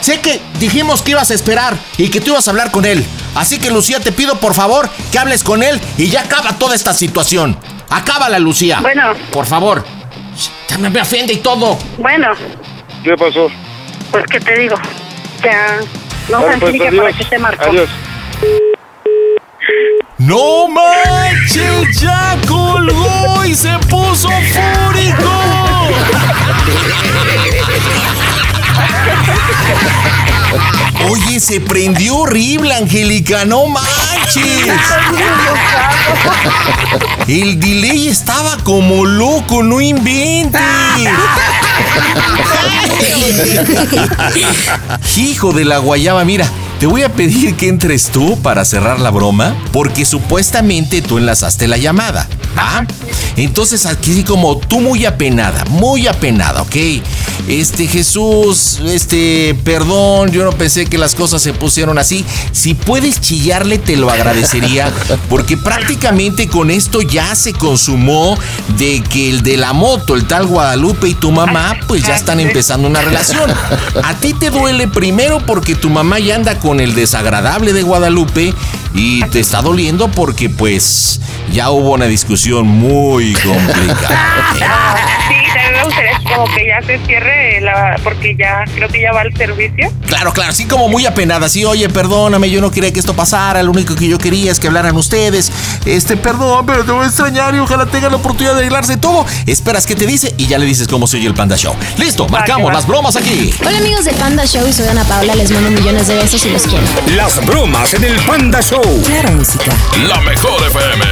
Sé 0.00 0.20
que 0.20 0.40
dijimos 0.58 1.02
que 1.02 1.10
ibas 1.12 1.30
a 1.30 1.34
esperar 1.34 1.76
y 1.96 2.08
que 2.08 2.20
tú 2.20 2.30
ibas 2.30 2.46
a 2.46 2.50
hablar 2.50 2.70
con 2.70 2.84
él. 2.84 3.04
Así 3.34 3.58
que 3.58 3.70
Lucía, 3.70 4.00
te 4.00 4.12
pido 4.12 4.36
por 4.36 4.54
favor 4.54 4.88
que 5.12 5.18
hables 5.18 5.42
con 5.44 5.62
él 5.62 5.80
y 5.96 6.08
ya 6.08 6.22
acaba 6.22 6.58
toda 6.58 6.74
esta 6.74 6.94
situación. 6.94 7.58
Acábala, 7.90 8.38
Lucía. 8.38 8.78
Bueno. 8.80 9.12
Por 9.32 9.46
favor. 9.46 9.84
Ya 10.68 10.78
me 10.78 10.88
me 10.90 11.00
ofende 11.00 11.32
y 11.32 11.38
todo. 11.38 11.78
Bueno, 11.98 12.28
¿Qué 13.02 13.16
pasó? 13.16 13.48
pues 14.10 14.24
¿qué 14.30 14.40
te 14.40 14.56
digo? 14.58 14.76
Ya. 15.44 15.78
No, 16.28 16.42
Vale, 16.42 16.58
pues. 16.58 16.94
¿para 16.96 17.12
qué 17.12 17.24
te 17.24 17.38
marcó? 17.38 17.64
Adiós. 17.64 17.88
¡No 20.18 20.66
manches! 20.68 22.00
¡Ya 22.00 22.36
colgó 22.46 23.44
y 23.44 23.54
se 23.54 23.70
puso 23.88 24.28
fúrico! 24.28 25.32
Oye, 31.10 31.40
se 31.40 31.60
prendió 31.60 32.16
horrible, 32.16 32.74
Angélica, 32.74 33.44
no 33.44 33.66
manches. 33.66 34.68
El 37.26 37.60
delay 37.60 38.08
estaba 38.08 38.56
como 38.64 39.04
loco, 39.04 39.62
no 39.62 39.80
inventes. 39.80 40.60
Hijo 45.16 45.52
de 45.52 45.64
la 45.64 45.78
guayaba, 45.78 46.24
mira, 46.24 46.46
te 46.78 46.86
voy 46.86 47.02
a 47.02 47.12
pedir 47.12 47.56
que 47.56 47.68
entres 47.68 48.10
tú 48.10 48.40
para 48.40 48.64
cerrar 48.64 49.00
la 49.00 49.10
broma, 49.10 49.56
porque 49.72 50.04
supuestamente 50.04 51.02
tú 51.02 51.18
enlazaste 51.18 51.66
la 51.66 51.76
llamada, 51.76 52.28
¿va? 52.56 52.86
Entonces 53.36 53.84
aquí 53.86 54.14
sí 54.14 54.24
como 54.24 54.58
tú 54.58 54.80
muy 54.80 55.04
apenada, 55.04 55.64
muy 55.66 56.06
apenada, 56.06 56.62
¿ok? 56.62 56.76
Este 57.48 57.86
Jesús, 57.86 58.78
este, 58.84 59.56
perdón, 59.64 60.30
yo 60.30 60.44
no 60.44 60.52
pensé 60.52 60.84
que 60.84 60.98
las 60.98 61.14
cosas 61.14 61.40
se 61.40 61.54
pusieron 61.54 61.98
así. 61.98 62.24
Si 62.52 62.74
puedes 62.74 63.20
chillarle, 63.20 63.78
te 63.78 63.96
lo 63.96 64.10
agradecería, 64.10 64.92
porque 65.30 65.56
prácticamente 65.56 66.46
con 66.48 66.70
esto 66.70 67.00
ya 67.00 67.34
se 67.34 67.54
consumó 67.54 68.38
de 68.76 69.02
que 69.02 69.30
el 69.30 69.42
de 69.42 69.56
la 69.56 69.72
moto, 69.72 70.14
el 70.14 70.26
tal 70.26 70.46
Guadalupe 70.46 71.08
y 71.08 71.14
tu 71.14 71.32
mamá, 71.32 71.78
pues 71.86 72.02
ya 72.02 72.16
están 72.16 72.38
empezando 72.38 72.86
una 72.86 73.00
relación. 73.00 73.50
A 74.04 74.14
ti 74.14 74.34
te 74.34 74.50
duele 74.50 74.86
primero 74.86 75.40
porque 75.46 75.74
tu 75.74 75.88
mamá 75.88 76.18
ya 76.18 76.34
anda 76.34 76.58
con 76.58 76.67
el 76.76 76.94
desagradable 76.94 77.72
de 77.72 77.82
Guadalupe 77.82 78.54
y 78.94 79.22
te 79.24 79.40
está 79.40 79.62
doliendo 79.62 80.08
porque 80.10 80.50
pues 80.50 81.20
ya 81.52 81.70
hubo 81.70 81.94
una 81.94 82.04
discusión 82.06 82.66
muy 82.66 83.32
complicada. 83.32 84.54
Gustaría 85.88 86.20
como 86.34 86.44
que 86.54 86.66
ya 86.66 86.82
se 86.86 86.98
cierre 87.06 87.60
la... 87.60 87.98
Porque 88.04 88.36
ya, 88.36 88.64
creo 88.74 88.88
que 88.88 89.00
ya 89.00 89.12
va 89.12 89.22
al 89.22 89.34
servicio. 89.34 89.90
Claro, 90.06 90.32
claro, 90.32 90.50
así 90.50 90.66
como 90.66 90.88
muy 90.88 91.06
apenada, 91.06 91.48
sí, 91.48 91.64
oye, 91.64 91.88
perdóname, 91.88 92.50
yo 92.50 92.60
no 92.60 92.70
quería 92.70 92.92
que 92.92 93.00
esto 93.00 93.14
pasara, 93.14 93.62
lo 93.62 93.70
único 93.70 93.94
que 93.94 94.08
yo 94.08 94.18
quería 94.18 94.52
es 94.52 94.58
que 94.58 94.66
hablaran 94.66 94.96
ustedes. 94.96 95.50
Este, 95.86 96.16
perdón, 96.16 96.66
pero 96.66 96.84
te 96.84 96.92
voy 96.92 97.04
a 97.04 97.08
extrañar 97.08 97.54
y 97.54 97.58
ojalá 97.58 97.86
tenga 97.86 98.08
la 98.08 98.16
oportunidad 98.16 98.54
de 98.54 98.60
arreglarse 98.60 98.96
todo. 98.96 99.24
Esperas 99.46 99.86
que 99.86 99.94
te 99.94 100.06
dice 100.06 100.34
y 100.36 100.46
ya 100.46 100.58
le 100.58 100.66
dices 100.66 100.88
cómo 100.88 101.06
soy 101.06 101.26
el 101.26 101.34
Panda 101.34 101.56
Show. 101.56 101.74
Listo, 101.96 102.28
marcamos 102.28 102.72
las 102.72 102.86
bromas 102.86 103.16
aquí. 103.16 103.54
Hola 103.64 103.78
amigos 103.78 104.04
de 104.04 104.12
Panda 104.12 104.44
Show 104.44 104.66
y 104.66 104.72
soy 104.72 104.88
Ana 104.88 105.04
Paula, 105.04 105.34
les 105.34 105.50
mando 105.50 105.70
millones 105.70 106.06
de 106.08 106.16
besos 106.16 106.44
y 106.44 106.50
los 106.50 106.62
quiero. 106.62 106.84
Las 107.16 107.44
bromas 107.46 107.94
en 107.94 108.04
el 108.04 108.16
Panda 108.22 108.60
Show. 108.60 108.82
Claro, 109.06 109.32
música. 109.32 109.72
La 110.06 110.20
mejor 110.20 110.66
FM. 110.66 111.04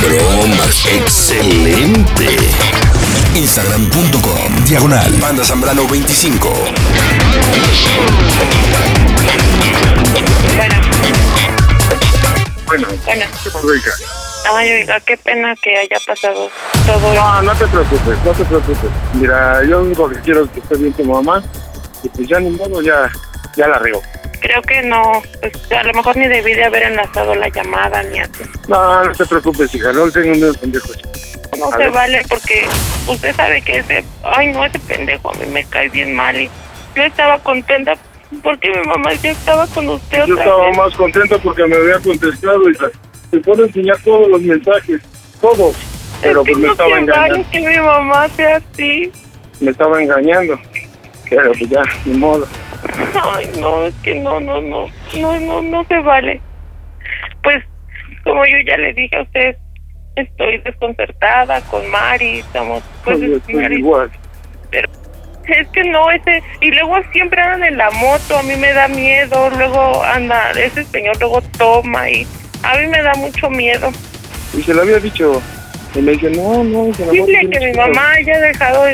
Bromas. 0.00 0.86
Excelente. 0.86 2.38
Instagram.com 3.34 4.64
Diagonal 4.64 5.12
Banda 5.18 5.44
Zambrano 5.44 5.86
25 5.86 6.48
Bueno, 12.66 12.86
Bueno. 13.62 13.82
Ay, 14.52 14.72
oiga, 14.72 15.00
qué 15.00 15.16
pena 15.16 15.54
que 15.62 15.76
haya 15.76 15.98
pasado 16.06 16.50
todo. 16.86 17.14
No, 17.14 17.42
no 17.42 17.54
te 17.54 17.66
preocupes, 17.66 18.18
no 18.24 18.32
te 18.32 18.44
preocupes. 18.44 18.90
Mira, 19.14 19.62
yo 19.62 19.70
lo 19.70 19.82
único 19.82 20.08
que 20.08 20.20
quiero 20.20 20.44
es 20.44 20.50
que 20.50 20.60
esté 20.60 20.76
bien 20.76 20.92
tu 20.92 21.04
mamá. 21.04 21.42
Y 22.02 22.08
pues 22.08 22.28
ya 22.28 22.40
ni 22.40 22.50
modo, 22.50 22.80
ya, 22.80 23.10
ya 23.56 23.68
la 23.68 23.78
riego. 23.78 24.02
Creo 24.40 24.62
que 24.62 24.82
no, 24.82 25.22
pues 25.40 25.52
a 25.72 25.82
lo 25.82 25.92
mejor 25.92 26.16
ni 26.16 26.26
debí 26.26 26.54
de 26.54 26.64
haber 26.64 26.84
enlazado 26.84 27.34
la 27.34 27.48
llamada 27.48 28.02
ni 28.04 28.20
así. 28.20 28.44
No, 28.68 29.04
no 29.04 29.14
te 29.14 29.26
preocupes, 29.26 29.74
hija, 29.74 29.92
no 29.92 30.06
le 30.06 30.12
tengo 30.12 30.34
miedo 30.34 30.54
pendejos. 30.54 30.96
No 31.60 31.70
se 31.76 31.88
vale 31.88 32.22
porque 32.28 32.66
usted 33.06 33.34
sabe 33.36 33.62
que 33.62 33.78
ese, 33.78 34.04
ay 34.24 34.48
no, 34.52 34.64
ese 34.64 34.78
pendejo 34.80 35.30
a 35.30 35.34
mí 35.38 35.46
me 35.52 35.64
cae 35.64 35.88
bien 35.90 36.14
mal 36.16 36.34
y 36.40 36.50
yo 36.96 37.02
estaba 37.04 37.38
contenta 37.38 37.94
Porque 38.42 38.70
mi 38.70 38.82
mamá 38.88 39.12
ya 39.14 39.30
estaba 39.32 39.66
con 39.68 39.88
usted 39.88 40.18
Yo 40.26 40.34
otra 40.34 40.44
estaba 40.44 40.66
vez. 40.66 40.76
más 40.76 40.94
contento 40.94 41.38
porque 41.40 41.66
me 41.66 41.76
había 41.76 41.98
contestado 42.00 42.68
y 42.70 42.74
se- 42.74 42.90
te 43.30 43.38
puedo 43.40 43.64
enseñar 43.64 43.96
todos 44.04 44.28
los 44.28 44.40
mensajes, 44.42 45.00
todos. 45.40 45.76
Pero 46.22 46.40
es 46.42 46.46
que 46.46 46.52
pues 46.52 46.58
me 46.62 46.66
no 46.66 46.72
estaba 46.72 46.98
engañando, 46.98 47.50
que 47.50 47.60
mi 47.60 47.76
mamá 47.80 48.28
sea 48.30 48.56
así. 48.56 49.12
me 49.60 49.70
estaba 49.70 50.02
engañando. 50.02 50.58
Pero 51.28 51.52
pues 51.52 51.70
ya, 51.70 51.82
ni 52.04 52.18
modo. 52.18 52.46
Ay, 53.34 53.50
no, 53.60 53.84
es 53.86 53.94
que 54.02 54.14
no, 54.16 54.40
no, 54.40 54.60
no, 54.60 54.86
no, 55.16 55.40
no, 55.40 55.62
no 55.62 55.84
se 55.84 55.98
vale. 56.00 56.40
Pues, 57.42 57.62
como 58.24 58.44
yo 58.46 58.56
ya 58.66 58.76
le 58.78 58.92
dije 58.94 59.16
a 59.16 59.22
usted, 59.22 59.56
estoy 60.20 60.58
desconcertada 60.58 61.60
con 61.62 61.88
Mari, 61.90 62.40
estamos, 62.40 62.82
pues, 63.04 63.18
Mari, 63.48 63.76
igual. 63.78 64.10
pero 64.70 64.88
es 65.48 65.68
que 65.68 65.82
no, 65.84 66.10
ese, 66.10 66.42
y 66.60 66.70
luego 66.70 66.96
siempre 67.12 67.40
andan 67.42 67.64
en 67.64 67.76
la 67.78 67.90
moto, 67.90 68.38
a 68.38 68.42
mí 68.42 68.54
me 68.56 68.72
da 68.72 68.86
miedo, 68.88 69.50
luego 69.50 70.02
anda, 70.04 70.50
ese 70.52 70.84
señor 70.84 71.18
luego 71.18 71.42
toma 71.58 72.08
y 72.08 72.26
a 72.62 72.76
mí 72.78 72.86
me 72.86 73.02
da 73.02 73.14
mucho 73.14 73.50
miedo. 73.50 73.90
Y 74.56 74.62
se 74.62 74.74
lo 74.74 74.82
había 74.82 74.98
dicho. 74.98 75.40
Y 75.94 76.02
me 76.02 76.12
dice, 76.12 76.30
no, 76.30 76.62
no, 76.62 76.94
se 76.94 77.04
Dile 77.10 77.48
que 77.50 77.58
mi 77.58 77.72
mamá 77.72 78.12
haya 78.12 78.38
dejado, 78.38 78.84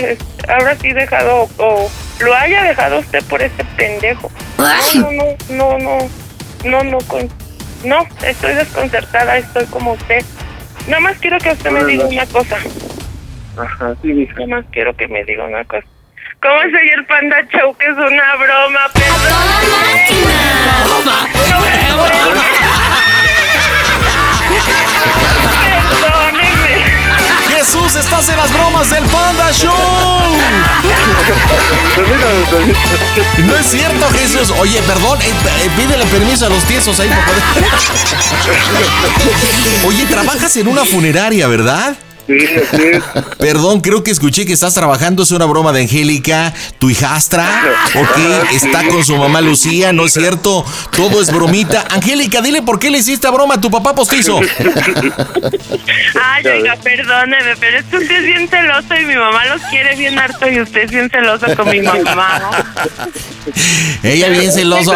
ahora 0.48 0.76
sí 0.76 0.92
dejado, 0.94 1.46
o 1.58 1.90
lo 2.20 2.34
haya 2.34 2.62
dejado 2.62 3.00
usted 3.00 3.22
por 3.24 3.42
ese 3.42 3.62
pendejo. 3.76 4.30
No, 4.56 5.10
no, 5.12 5.36
no, 5.50 5.78
no, 5.78 5.98
no, 6.64 6.84
no, 6.84 6.98
con- 7.06 7.28
no, 7.84 8.06
estoy 8.24 8.54
desconcertada, 8.54 9.36
estoy 9.36 9.66
como 9.66 9.92
usted. 9.92 10.24
Nada 10.88 11.00
más 11.00 11.18
quiero 11.18 11.38
que 11.38 11.50
usted 11.50 11.70
me 11.70 11.84
diga 11.84 12.04
una 12.06 12.26
cosa, 12.26 12.56
Ajá, 13.56 13.94
sí, 14.02 14.08
mija. 14.08 14.34
nada 14.34 14.46
más 14.60 14.64
quiero 14.70 14.94
que 14.96 15.08
me 15.08 15.24
diga 15.24 15.44
una 15.44 15.64
cosa. 15.64 15.86
¿Cómo 16.40 16.60
soy 16.62 16.88
el 16.96 17.04
Panda 17.06 17.36
Show? 17.50 17.74
Que 17.76 17.86
es 17.86 17.92
una 17.96 18.36
broma, 18.36 18.80
Perdóneme. 18.92 20.06
Jesús, 27.56 27.96
estás 27.96 28.28
en 28.28 28.36
las 28.36 28.52
bromas 28.52 28.90
del 28.90 29.02
Panda 29.04 29.50
Show. 29.50 29.72
No 33.46 33.56
es 33.56 33.66
cierto, 33.66 34.06
Jesús. 34.10 34.52
Oye, 34.58 34.82
perdón, 34.82 35.18
eh, 35.22 35.32
eh, 35.64 35.70
pídele 35.74 36.04
permiso 36.06 36.44
a 36.44 36.48
los 36.50 36.62
tiesos 36.64 37.00
ahí 37.00 37.08
para. 37.08 37.22
Oye, 39.86 40.04
trabajas 40.04 40.54
en 40.58 40.68
una 40.68 40.84
funeraria, 40.84 41.48
¿verdad? 41.48 41.96
Sí, 42.26 42.38
así 42.38 42.82
es. 42.82 43.02
Perdón, 43.38 43.80
creo 43.80 44.02
que 44.02 44.10
escuché 44.10 44.44
que 44.44 44.52
estás 44.52 44.74
trabajando, 44.74 45.22
es 45.22 45.30
una 45.30 45.44
broma 45.44 45.72
de 45.72 45.82
Angélica, 45.82 46.52
tu 46.78 46.90
hijastra, 46.90 47.46
ok, 47.94 48.52
está 48.52 48.86
con 48.88 49.04
su 49.04 49.16
mamá 49.16 49.40
Lucía, 49.40 49.92
¿no 49.92 50.06
es 50.06 50.12
cierto? 50.12 50.64
Todo 50.96 51.22
es 51.22 51.32
bromita. 51.32 51.84
Angélica, 51.90 52.40
dile 52.42 52.62
por 52.62 52.78
qué 52.78 52.90
le 52.90 52.98
hiciste 52.98 53.28
broma 53.30 53.54
a 53.54 53.60
tu 53.60 53.70
papá 53.70 53.94
postizo. 53.94 54.40
Ay, 56.20 56.46
oiga, 56.46 56.76
perdóneme, 56.82 57.56
pero 57.60 57.78
es 57.78 57.84
que 57.86 57.96
usted 57.96 58.16
es 58.16 58.24
bien 58.24 58.48
celoso 58.48 58.94
y 59.00 59.04
mi 59.04 59.16
mamá 59.16 59.46
los 59.46 59.62
quiere 59.62 59.94
bien 59.96 60.18
harto 60.18 60.48
y 60.48 60.60
usted 60.60 60.82
es 60.82 60.90
bien 60.90 61.08
celoso 61.10 61.46
con 61.56 61.68
mi 61.68 61.80
mamá. 61.80 62.66
Ella 64.02 64.28
bien 64.28 64.52
celoso, 64.52 64.92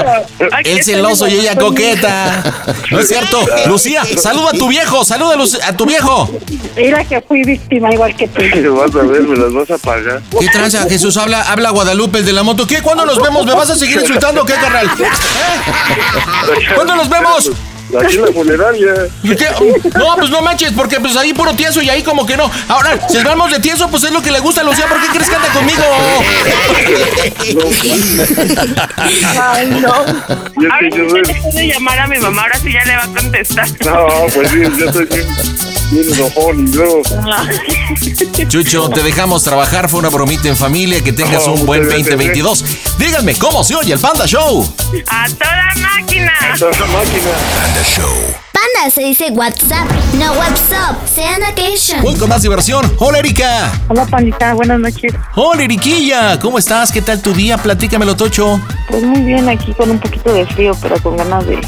él 0.64 0.82
celoso 0.82 1.28
y 1.28 1.34
ella 1.34 1.56
coqueta. 1.56 2.42
¿No 2.90 2.98
es 2.98 3.08
cierto? 3.08 3.44
Lucía, 3.66 4.02
saluda 4.04 4.50
a 4.50 4.52
tu 4.52 4.68
viejo, 4.68 5.04
saluda 5.04 5.36
a 5.66 5.76
tu 5.76 5.86
viejo. 5.86 6.30
Mira 6.76 7.04
que 7.04 7.19
fui 7.22 7.42
víctima 7.44 7.92
igual 7.92 8.14
que 8.16 8.28
tú. 8.28 8.40
Vas 8.74 8.94
a 8.94 9.02
ver, 9.02 9.22
me 9.22 9.36
las 9.36 9.52
vas 9.52 9.70
a 9.70 9.78
pagar. 9.78 10.22
¿Qué 10.38 10.48
tranza, 10.48 10.86
Jesús? 10.88 11.16
Habla, 11.16 11.42
habla 11.42 11.70
Guadalupe, 11.70 12.18
el 12.18 12.26
de 12.26 12.32
la 12.32 12.42
moto. 12.42 12.66
¿Qué? 12.66 12.82
¿Cuándo 12.82 13.04
nos 13.04 13.20
vemos? 13.20 13.44
¿Me 13.46 13.54
vas 13.54 13.70
a 13.70 13.76
seguir 13.76 14.00
insultando 14.00 14.42
o 14.42 14.46
qué, 14.46 14.54
carnal? 14.54 14.86
¿Eh? 14.98 16.74
¿Cuándo 16.74 16.96
nos 16.96 17.08
vemos? 17.08 17.50
Aquí 17.98 18.16
en 18.16 18.22
la 18.22 18.32
funeraria. 18.32 18.94
¿Y 19.22 19.34
qué? 19.34 19.46
No, 19.96 20.16
pues 20.16 20.30
no 20.30 20.42
manches, 20.42 20.72
porque 20.72 21.00
pues 21.00 21.16
ahí 21.16 21.32
puro 21.32 21.54
tieso 21.54 21.82
y 21.82 21.90
ahí 21.90 22.02
como 22.02 22.24
que 22.24 22.36
no. 22.36 22.50
Ahora, 22.68 23.08
si 23.08 23.18
vamos 23.22 23.50
de 23.50 23.58
tieso, 23.58 23.88
pues 23.88 24.04
es 24.04 24.12
lo 24.12 24.22
que 24.22 24.30
le 24.30 24.38
gusta 24.40 24.60
a 24.60 24.64
Lucía. 24.64 24.86
¿Por 24.86 25.00
qué 25.00 25.08
crees 25.08 25.28
que 25.28 25.36
anda 25.36 25.48
conmigo? 25.48 25.82
Ay, 29.38 29.66
no. 29.80 30.04
Y 30.60 30.66
es 30.66 30.72
Ahora 30.72 30.90
sí 30.90 30.98
yo 30.98 31.08
ya 31.08 31.22
le 31.22 31.42
puede 31.42 31.66
llamar 31.66 31.98
a 31.98 32.06
mi 32.06 32.18
mamá, 32.18 32.42
ahora 32.42 32.58
sí 32.58 32.72
ya 32.72 32.84
le 32.84 32.96
va 32.96 33.02
a 33.02 33.06
contestar. 33.06 33.68
No, 33.84 34.06
pues 34.34 34.50
sí, 34.50 34.62
yo 34.78 34.92
soy 34.92 35.06
bien, 35.90 36.06
bien 36.06 36.14
enojón 36.20 36.68
y 36.68 36.72
luego... 36.72 37.02
Chucho, 38.48 38.88
te 38.90 39.02
dejamos 39.02 39.42
trabajar. 39.42 39.88
Fue 39.88 40.00
una 40.00 40.08
bromita 40.08 40.48
en 40.48 40.56
familia. 40.56 41.00
Que 41.02 41.12
tengas 41.12 41.46
Oh, 41.46 41.52
un 41.52 41.66
buen 41.66 41.82
muchas 41.84 41.98
gracias, 42.06 42.18
2022. 42.18 42.64
Díganme, 42.98 43.34
¿cómo 43.36 43.62
se 43.64 43.74
oye 43.74 43.92
el 43.92 43.98
Panda 43.98 44.26
Show? 44.26 44.72
¡A 45.08 45.26
toda 45.28 45.74
máquina! 45.80 46.32
Esta 46.54 46.66
máquina. 46.66 47.30
Panda 47.54 47.82
Show. 47.84 48.34
Panda 48.52 48.90
se 48.94 49.02
dice 49.02 49.30
WhatsApp, 49.30 49.88
no 50.14 50.32
WhatsApp. 50.32 50.96
Sean 51.14 51.40
occasion. 51.42 52.02
Voy 52.02 52.14
con 52.16 52.28
más 52.28 52.42
diversión. 52.42 52.92
Hola, 52.98 53.18
Erika. 53.20 53.72
Hola, 53.88 54.04
pandita, 54.06 54.52
buenas 54.54 54.78
noches. 54.80 55.14
Hola, 55.34 55.62
Eriquilla. 55.62 56.38
¿Cómo 56.38 56.58
estás? 56.58 56.92
¿Qué 56.92 57.00
tal 57.00 57.22
tu 57.22 57.32
día? 57.32 57.56
Platícamelo, 57.58 58.16
Tocho. 58.16 58.60
Pues 58.88 59.02
muy 59.02 59.20
bien, 59.22 59.48
aquí 59.48 59.72
con 59.74 59.90
un 59.90 59.98
poquito 59.98 60.32
de 60.32 60.46
frío, 60.46 60.76
pero 60.82 61.00
con 61.02 61.16
ganas 61.16 61.46
de 61.46 61.58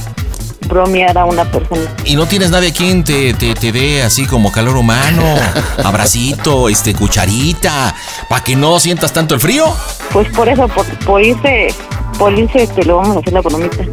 bromear 0.67 1.17
a 1.19 1.25
una 1.25 1.45
persona. 1.45 1.83
¿Y 2.05 2.17
no 2.17 2.27
tienes 2.27 2.51
nadie 2.51 2.71
a 2.71 2.73
quien 2.73 3.05
te, 3.05 3.35
te, 3.35 3.55
te 3.55 3.73
dé 3.73 4.03
así 4.03 4.27
como 4.27 4.51
calor 4.51 4.77
humano? 4.77 5.23
Abracito, 5.85 6.69
este, 6.69 6.95
cucharita, 6.95 7.95
para 8.29 8.43
que 8.43 8.57
no 8.57 8.79
sientas 8.81 9.13
tanto 9.13 9.35
el 9.35 9.41
frío. 9.41 9.75
Pues 10.13 10.29
por 10.35 10.49
eso, 10.49 10.69
por, 10.69 10.87
por 11.05 11.23
irse, 11.23 11.75
por 12.19 12.37
irse, 12.39 12.63
este, 12.65 12.85
lo 12.85 12.97
vamos 12.99 13.17
a 13.17 13.21
hacer 13.21 13.33
la 13.33 13.41
bromita. 13.41 13.85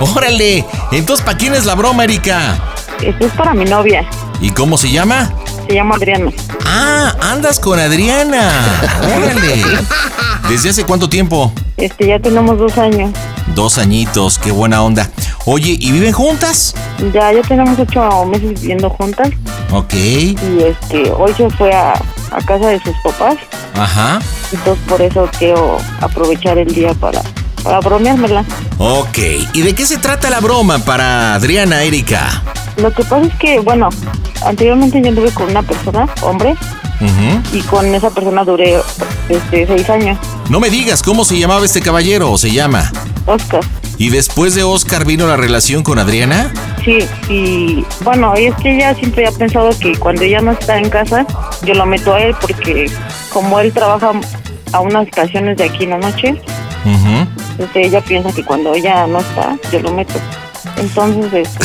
Órale. 0.00 0.64
Entonces, 0.92 1.24
¿para 1.24 1.36
quién 1.36 1.54
es 1.54 1.64
la 1.64 1.74
broma, 1.74 2.04
Erika? 2.04 2.74
Esto 3.02 3.26
es 3.26 3.32
para 3.32 3.54
mi 3.54 3.64
novia, 3.64 4.04
¿Y 4.40 4.50
cómo 4.50 4.76
se 4.78 4.90
llama? 4.90 5.30
se 5.68 5.74
llama 5.74 5.96
Adriana. 5.96 6.30
Ah, 6.64 7.14
andas 7.20 7.60
con 7.60 7.78
Adriana. 7.78 8.50
Órale. 9.02 9.62
¿Desde 10.48 10.70
hace 10.70 10.84
cuánto 10.84 11.08
tiempo? 11.08 11.52
Este, 11.76 12.06
ya 12.06 12.18
tenemos 12.18 12.58
dos 12.58 12.78
años. 12.78 13.10
Dos 13.54 13.76
añitos, 13.78 14.38
qué 14.38 14.50
buena 14.50 14.82
onda. 14.82 15.10
Oye, 15.44 15.76
¿y 15.78 15.92
viven 15.92 16.12
juntas? 16.12 16.74
Ya, 17.12 17.32
ya 17.32 17.42
tenemos 17.42 17.78
ocho 17.78 18.24
meses 18.26 18.60
viviendo 18.60 18.88
juntas 18.90 19.28
Ok. 19.72 19.94
y 19.94 20.36
este, 20.66 21.10
hoy 21.12 21.32
se 21.36 21.48
fue 21.50 21.72
a, 21.74 21.92
a 21.92 22.38
casa 22.46 22.68
de 22.68 22.80
sus 22.80 22.94
papás, 23.04 23.36
Ajá. 23.74 24.18
entonces 24.52 24.84
por 24.88 25.00
eso 25.02 25.28
quiero 25.38 25.78
aprovechar 26.00 26.58
el 26.58 26.72
día 26.74 26.92
para, 26.94 27.20
para 27.68 27.80
bromeármela. 27.80 28.44
Ok. 28.78 29.18
¿Y 29.52 29.60
de 29.60 29.74
qué 29.74 29.84
se 29.84 29.98
trata 29.98 30.30
la 30.30 30.40
broma 30.40 30.78
para 30.78 31.34
Adriana, 31.34 31.82
Erika? 31.82 32.42
Lo 32.78 32.90
que 32.90 33.02
pasa 33.02 33.26
es 33.26 33.34
que, 33.34 33.60
bueno, 33.60 33.90
anteriormente 34.42 35.02
yo 35.02 35.08
anduve 35.08 35.30
con 35.32 35.50
una 35.50 35.62
persona, 35.62 36.08
hombre, 36.22 36.56
y 37.52 37.60
con 37.62 37.94
esa 37.94 38.08
persona 38.08 38.42
duré 38.44 38.78
este, 39.28 39.66
seis 39.66 39.90
años, 39.90 40.18
No 40.48 40.60
me 40.60 40.70
digas 40.70 41.02
cómo 41.02 41.24
se 41.26 41.38
llamaba 41.38 41.64
este 41.64 41.82
caballero 41.82 42.32
o 42.32 42.38
se 42.38 42.50
llama. 42.50 42.90
Oscar. 43.26 43.60
¿Y 43.98 44.08
después 44.08 44.54
de 44.54 44.62
Oscar 44.62 45.04
vino 45.04 45.26
la 45.26 45.36
relación 45.36 45.82
con 45.82 45.98
Adriana? 45.98 46.50
Sí, 46.84 47.00
y 47.28 47.84
bueno, 48.02 48.32
y 48.38 48.46
es 48.46 48.54
que 48.56 48.76
ella 48.76 48.94
siempre 48.94 49.26
ha 49.26 49.32
pensado 49.32 49.70
que 49.78 49.94
cuando 49.98 50.22
ella 50.22 50.40
no 50.40 50.52
está 50.52 50.78
en 50.78 50.88
casa, 50.88 51.26
yo 51.62 51.74
lo 51.74 51.84
meto 51.84 52.14
a 52.14 52.20
él 52.20 52.34
porque 52.40 52.90
como 53.30 53.60
él 53.60 53.72
trabaja 53.72 54.12
a 54.72 54.80
unas 54.80 55.06
estaciones 55.06 55.58
de 55.58 55.64
aquí 55.64 55.84
en 55.84 55.90
la 55.90 55.98
noche. 55.98 56.40
Entonces 57.58 57.86
ella 57.86 58.00
piensa 58.00 58.32
que 58.32 58.44
cuando 58.44 58.72
ella 58.74 59.06
no 59.06 59.18
está, 59.20 59.56
yo 59.72 59.80
lo 59.80 59.92
meto. 59.94 60.14
Entonces, 60.76 61.32
este, 61.32 61.64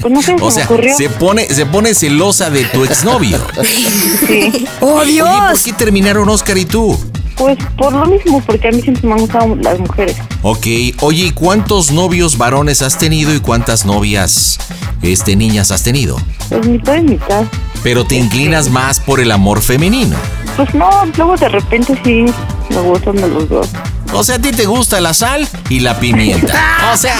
pues 0.00 0.12
no 0.12 0.22
sé, 0.22 0.34
O 0.40 0.50
se 0.50 0.56
sea, 0.60 0.64
me 0.68 0.74
ocurrió. 0.74 0.96
se 0.96 1.08
pone, 1.10 1.46
se 1.46 1.66
pone 1.66 1.94
celosa 1.94 2.50
de 2.50 2.64
tu 2.64 2.84
exnovio. 2.84 3.38
Sí, 4.26 4.66
¡Oh, 4.80 4.94
Oye, 5.00 5.20
¿por 5.22 5.62
qué 5.62 5.72
terminaron 5.72 6.28
Oscar 6.28 6.58
y 6.58 6.64
tú? 6.64 6.98
pues 7.36 7.56
por 7.76 7.92
lo 7.92 8.04
mismo, 8.06 8.42
porque 8.44 8.66
a 8.66 8.72
mí 8.72 8.82
siempre 8.82 9.06
me 9.06 9.14
han 9.14 9.20
gustado 9.20 9.54
las 9.54 9.78
mujeres. 9.78 10.16
Ok, 10.42 10.66
oye, 11.02 11.26
¿y 11.26 11.30
cuántos 11.30 11.92
novios 11.92 12.36
varones 12.36 12.82
has 12.82 12.98
tenido 12.98 13.32
y 13.32 13.38
cuántas 13.38 13.86
novias, 13.86 14.58
este, 15.02 15.36
niñas 15.36 15.70
has 15.70 15.84
tenido? 15.84 16.20
Pues 16.48 16.66
mitad 16.66 16.96
y 16.96 17.02
mitad. 17.02 17.44
Pero 17.82 18.04
te 18.04 18.16
inclinas 18.16 18.70
más 18.70 19.00
por 19.00 19.20
el 19.20 19.30
amor 19.30 19.62
femenino. 19.62 20.16
Pues 20.56 20.74
no, 20.74 20.90
luego 21.16 21.36
de 21.36 21.48
repente 21.48 22.00
sí 22.04 22.26
me 22.70 22.80
gustan 22.80 23.16
de 23.16 23.28
los 23.28 23.48
dos. 23.48 23.68
O 24.12 24.24
sea, 24.24 24.36
a 24.36 24.38
ti 24.38 24.52
te 24.52 24.64
gusta 24.64 25.00
la 25.00 25.12
sal 25.12 25.46
y 25.68 25.80
la 25.80 26.00
pimienta. 26.00 26.54
O 26.92 26.96
sea. 26.96 27.14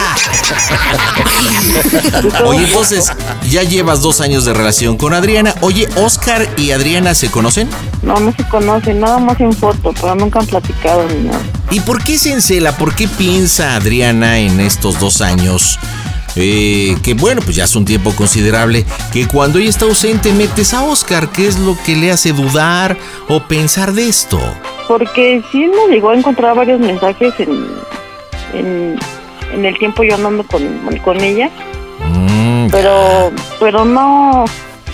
Oye, 2.44 2.64
entonces, 2.64 3.12
ya 3.50 3.62
llevas 3.62 4.00
dos 4.00 4.20
años 4.20 4.44
de 4.44 4.54
relación 4.54 4.96
con 4.96 5.12
Adriana. 5.12 5.54
Oye, 5.60 5.86
¿Oscar 5.96 6.48
y 6.56 6.70
Adriana 6.70 7.14
se 7.14 7.30
conocen? 7.30 7.68
No, 8.02 8.18
no 8.18 8.32
se 8.32 8.42
conocen, 8.48 9.00
nada 9.00 9.18
más 9.18 9.38
en 9.40 9.52
foto, 9.52 9.92
pero 10.00 10.14
nunca 10.14 10.40
han 10.40 10.46
platicado 10.46 11.06
ni 11.08 11.28
nada. 11.28 11.40
¿Y 11.70 11.80
por 11.80 12.02
qué 12.02 12.18
se 12.18 12.32
encela? 12.32 12.76
¿Por 12.76 12.94
qué 12.94 13.06
piensa 13.06 13.76
Adriana 13.76 14.38
en 14.38 14.58
estos 14.60 14.98
dos 14.98 15.20
años? 15.20 15.78
Eh, 16.40 16.96
que 17.02 17.14
bueno, 17.14 17.42
pues 17.42 17.56
ya 17.56 17.64
es 17.64 17.74
un 17.76 17.84
tiempo 17.84 18.12
considerable, 18.14 18.84
que 19.12 19.26
cuando 19.26 19.58
ella 19.58 19.68
está 19.70 19.84
ausente 19.84 20.32
metes 20.32 20.72
a 20.72 20.84
Oscar, 20.84 21.30
¿qué 21.30 21.46
es 21.48 21.58
lo 21.58 21.76
que 21.84 21.96
le 21.96 22.10
hace 22.12 22.32
dudar 22.32 22.96
o 23.28 23.40
pensar 23.42 23.92
de 23.92 24.08
esto? 24.08 24.40
Porque 24.86 25.42
sí 25.52 25.66
me 25.66 25.94
llegó 25.94 26.10
a 26.10 26.16
encontrar 26.16 26.54
varios 26.56 26.80
mensajes 26.80 27.34
en, 27.38 27.66
en, 28.54 28.98
en 29.52 29.64
el 29.64 29.76
tiempo 29.78 30.02
yo 30.04 30.14
andando 30.14 30.44
con, 30.44 30.62
con 31.04 31.20
ella, 31.20 31.50
Mm, 32.00 32.68
pero 32.70 33.32
pero 33.58 33.84
no, 33.84 34.44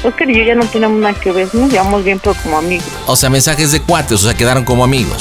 Oscar 0.02 0.30
y 0.30 0.38
yo 0.38 0.42
ya 0.42 0.54
no 0.54 0.64
tenemos 0.64 0.98
nada 0.98 1.12
que 1.14 1.32
ver, 1.32 1.54
nos 1.54 1.70
llevamos 1.70 2.02
bien 2.02 2.18
pero 2.18 2.34
como 2.42 2.56
amigos. 2.56 2.86
o 3.06 3.14
sea, 3.14 3.28
mensajes 3.28 3.72
de 3.72 3.82
cuates, 3.82 4.22
o 4.22 4.24
sea, 4.24 4.34
quedaron 4.34 4.64
como 4.64 4.84
amigos. 4.84 5.18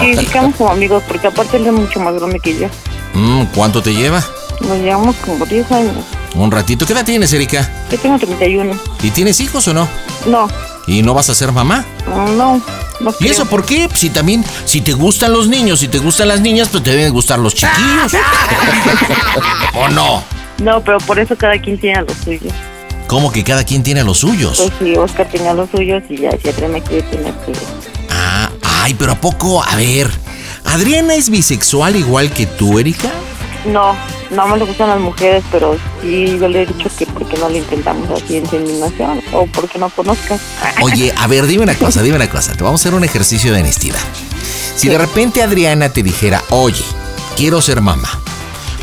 Sí, 0.00 0.14
sí 0.18 0.26
quedamos 0.26 0.54
como 0.56 0.70
amigos 0.70 1.02
porque 1.08 1.28
aparte 1.28 1.56
él 1.56 1.66
es 1.66 1.72
mucho 1.72 1.98
más 2.00 2.14
grande 2.14 2.40
que 2.40 2.58
yo. 2.58 2.66
Mm, 3.14 3.44
¿Cuánto 3.54 3.82
te 3.82 3.94
lleva? 3.94 4.22
Nos 4.60 4.78
llevamos 4.78 5.16
como 5.16 5.44
10 5.46 5.70
años. 5.72 5.96
Un 6.34 6.50
ratito. 6.50 6.86
¿Qué 6.86 6.92
edad 6.92 7.04
tienes, 7.04 7.32
Erika? 7.32 7.68
Yo 7.90 7.98
tengo 7.98 8.18
31. 8.18 8.74
¿Y 9.02 9.10
tienes 9.10 9.40
hijos 9.40 9.66
o 9.68 9.74
no? 9.74 9.88
No, 10.26 10.48
¿Y 10.86 11.02
no 11.02 11.14
vas 11.14 11.30
a 11.30 11.34
ser 11.34 11.52
mamá? 11.52 11.84
no, 12.06 12.60
no 13.00 13.10
¿Y 13.10 13.14
creo. 13.14 13.32
eso 13.32 13.46
por 13.46 13.64
qué? 13.64 13.88
Si 13.94 14.10
también, 14.10 14.44
si 14.64 14.80
te 14.80 14.92
gustan 14.92 15.32
los 15.32 15.48
niños, 15.48 15.80
si 15.80 15.88
te 15.88 15.98
gustan 15.98 16.28
las 16.28 16.40
niñas, 16.40 16.68
pues 16.70 16.82
te 16.82 16.90
deben 16.90 17.12
gustar 17.12 17.38
los 17.38 17.54
chiquillos. 17.54 18.12
¿O 19.74 19.88
no? 19.88 20.22
No, 20.62 20.80
pero 20.82 20.98
por 20.98 21.18
eso 21.18 21.36
cada 21.36 21.58
quien 21.60 21.78
tiene 21.78 22.02
lo 22.02 22.14
suyo. 22.24 22.50
¿Cómo 23.06 23.30
que 23.32 23.44
cada 23.44 23.64
quien 23.64 23.82
tiene 23.82 24.02
los 24.04 24.18
suyos? 24.18 24.58
Pues 24.58 24.72
sí, 24.78 24.96
Oscar 24.96 25.28
tenía 25.28 25.52
los 25.52 25.68
suyos 25.70 26.02
y 26.08 26.18
ya 26.18 26.30
si 26.40 26.48
Adriana 26.48 26.80
quiere 26.80 27.02
tener 27.08 27.34
que... 27.34 27.52
Ah, 28.10 28.50
ay, 28.82 28.94
pero 28.94 29.12
¿a 29.12 29.16
poco? 29.16 29.62
A 29.62 29.76
ver, 29.76 30.10
¿Adriana 30.64 31.14
es 31.14 31.28
bisexual 31.28 31.96
igual 31.96 32.30
que 32.32 32.46
tú, 32.46 32.78
Erika? 32.78 33.10
No, 33.66 33.94
no 34.34 34.48
me 34.48 34.58
le 34.58 34.64
gustan 34.64 34.88
las 34.88 35.00
mujeres, 35.00 35.42
pero 35.50 35.76
sí 36.02 36.38
yo 36.38 36.48
le 36.48 36.62
he 36.62 36.66
dicho 36.66 36.88
que 36.96 37.06
porque 37.06 37.36
no 37.38 37.48
le 37.48 37.58
intentamos 37.58 38.10
así 38.10 38.36
inseminación 38.36 39.20
o 39.32 39.46
porque 39.46 39.78
no 39.78 39.88
conozcas. 39.90 40.40
Oye, 40.82 41.12
a 41.16 41.26
ver, 41.26 41.46
dime 41.46 41.64
una 41.64 41.74
cosa, 41.74 42.02
dime 42.02 42.16
una 42.16 42.28
cosa. 42.28 42.52
Te 42.54 42.64
vamos 42.64 42.80
a 42.80 42.82
hacer 42.82 42.94
un 42.94 43.04
ejercicio 43.04 43.52
de 43.52 43.60
honestidad. 43.60 44.00
Si 44.76 44.88
de 44.88 44.98
repente 44.98 45.42
Adriana 45.42 45.88
te 45.90 46.02
dijera, 46.02 46.42
oye, 46.50 46.84
quiero 47.36 47.62
ser 47.62 47.80
mamá. 47.80 48.08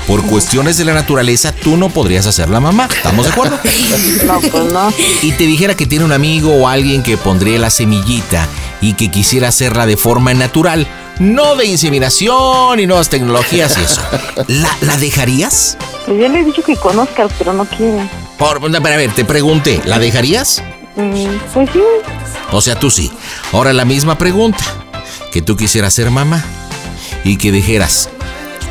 Por 0.08 0.26
cuestiones 0.26 0.78
de 0.78 0.86
la 0.86 0.94
naturaleza, 0.94 1.52
tú 1.52 1.78
no 1.78 1.90
podrías 1.90 2.26
hacer 2.26 2.50
la 2.50 2.60
mamá. 2.60 2.90
¿Estamos 2.94 3.26
de 3.26 3.32
acuerdo? 3.32 3.60
No, 4.26 4.40
pues 4.40 4.72
no. 4.72 4.94
Y 5.22 5.32
te 5.34 5.46
dijera 5.46 5.76
que 5.76 5.86
tiene 5.86 6.06
un 6.06 6.12
amigo 6.12 6.54
o 6.54 6.68
alguien 6.68 7.04
que 7.04 7.18
pondría 7.18 7.60
la 7.60 7.70
semillita 7.70 8.48
y 8.82 8.94
que 8.94 9.12
quisiera 9.12 9.50
hacerla 9.50 9.86
de 9.86 9.96
forma 9.96 10.34
natural, 10.34 10.88
no 11.20 11.56
de 11.56 11.66
inseminación 11.66 12.80
y 12.80 12.88
nuevas 12.88 13.10
tecnologías 13.10 13.78
y 13.78 13.82
eso. 13.82 14.02
¿La, 14.48 14.76
la 14.82 14.98
dejarías? 14.98 15.78
Pues 16.06 16.20
yo 16.20 16.28
le 16.28 16.40
he 16.40 16.44
dicho 16.44 16.64
que 16.64 16.76
conozcas, 16.76 17.32
pero 17.38 17.54
no 17.54 17.66
quiere. 17.66 18.10
Por, 18.38 18.60
a 18.76 18.80
ver, 18.80 19.14
te 19.14 19.24
pregunté, 19.24 19.82
¿la 19.86 20.00
dejarías? 20.00 20.64
Mm, 20.96 21.38
pues 21.54 21.70
sí, 21.72 21.80
O 22.52 22.60
sea, 22.60 22.76
tú 22.76 22.90
sí. 22.90 23.12
Ahora 23.54 23.72
la 23.72 23.86
misma 23.86 24.18
pregunta. 24.18 24.64
Que 25.32 25.42
tú 25.42 25.56
quisieras 25.56 25.94
ser 25.94 26.12
mamá 26.12 26.44
y 27.24 27.38
que 27.38 27.54
dijeras, 27.54 28.10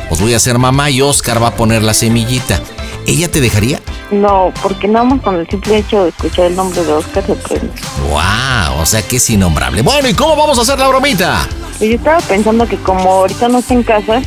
pues 0.09 0.21
voy 0.21 0.35
a 0.35 0.39
ser 0.39 0.59
mamá 0.59 0.91
y 0.91 1.01
Oscar 1.01 1.41
va 1.41 1.47
a 1.47 1.55
poner 1.55 1.81
la 1.81 1.95
semillita. 1.95 2.61
¿Ella 3.07 3.31
te 3.31 3.41
dejaría? 3.41 3.79
No, 4.11 4.53
porque 4.61 4.87
nada 4.87 5.05
más 5.05 5.21
con 5.21 5.35
el 5.35 5.47
simple 5.47 5.77
hecho 5.77 6.03
de 6.03 6.09
escuchar 6.09 6.45
el 6.45 6.55
nombre 6.55 6.83
de 6.83 6.91
Oscar 6.93 7.25
se 7.25 7.35
prende. 7.35 7.71
¡Wow! 8.09 8.81
O 8.81 8.85
sea 8.85 9.01
que 9.01 9.17
es 9.17 9.29
innombrable. 9.29 9.81
Bueno, 9.81 10.07
¿y 10.09 10.13
cómo 10.13 10.35
vamos 10.35 10.57
a 10.59 10.61
hacer 10.61 10.77
la 10.79 10.87
bromita? 10.87 11.47
Y 11.79 11.89
yo 11.89 11.95
estaba 11.95 12.19
pensando 12.19 12.67
que 12.67 12.77
como 12.77 13.11
ahorita 13.11 13.47
no 13.47 13.59
está 13.59 13.73
en 13.73 13.83
casa, 13.83 14.21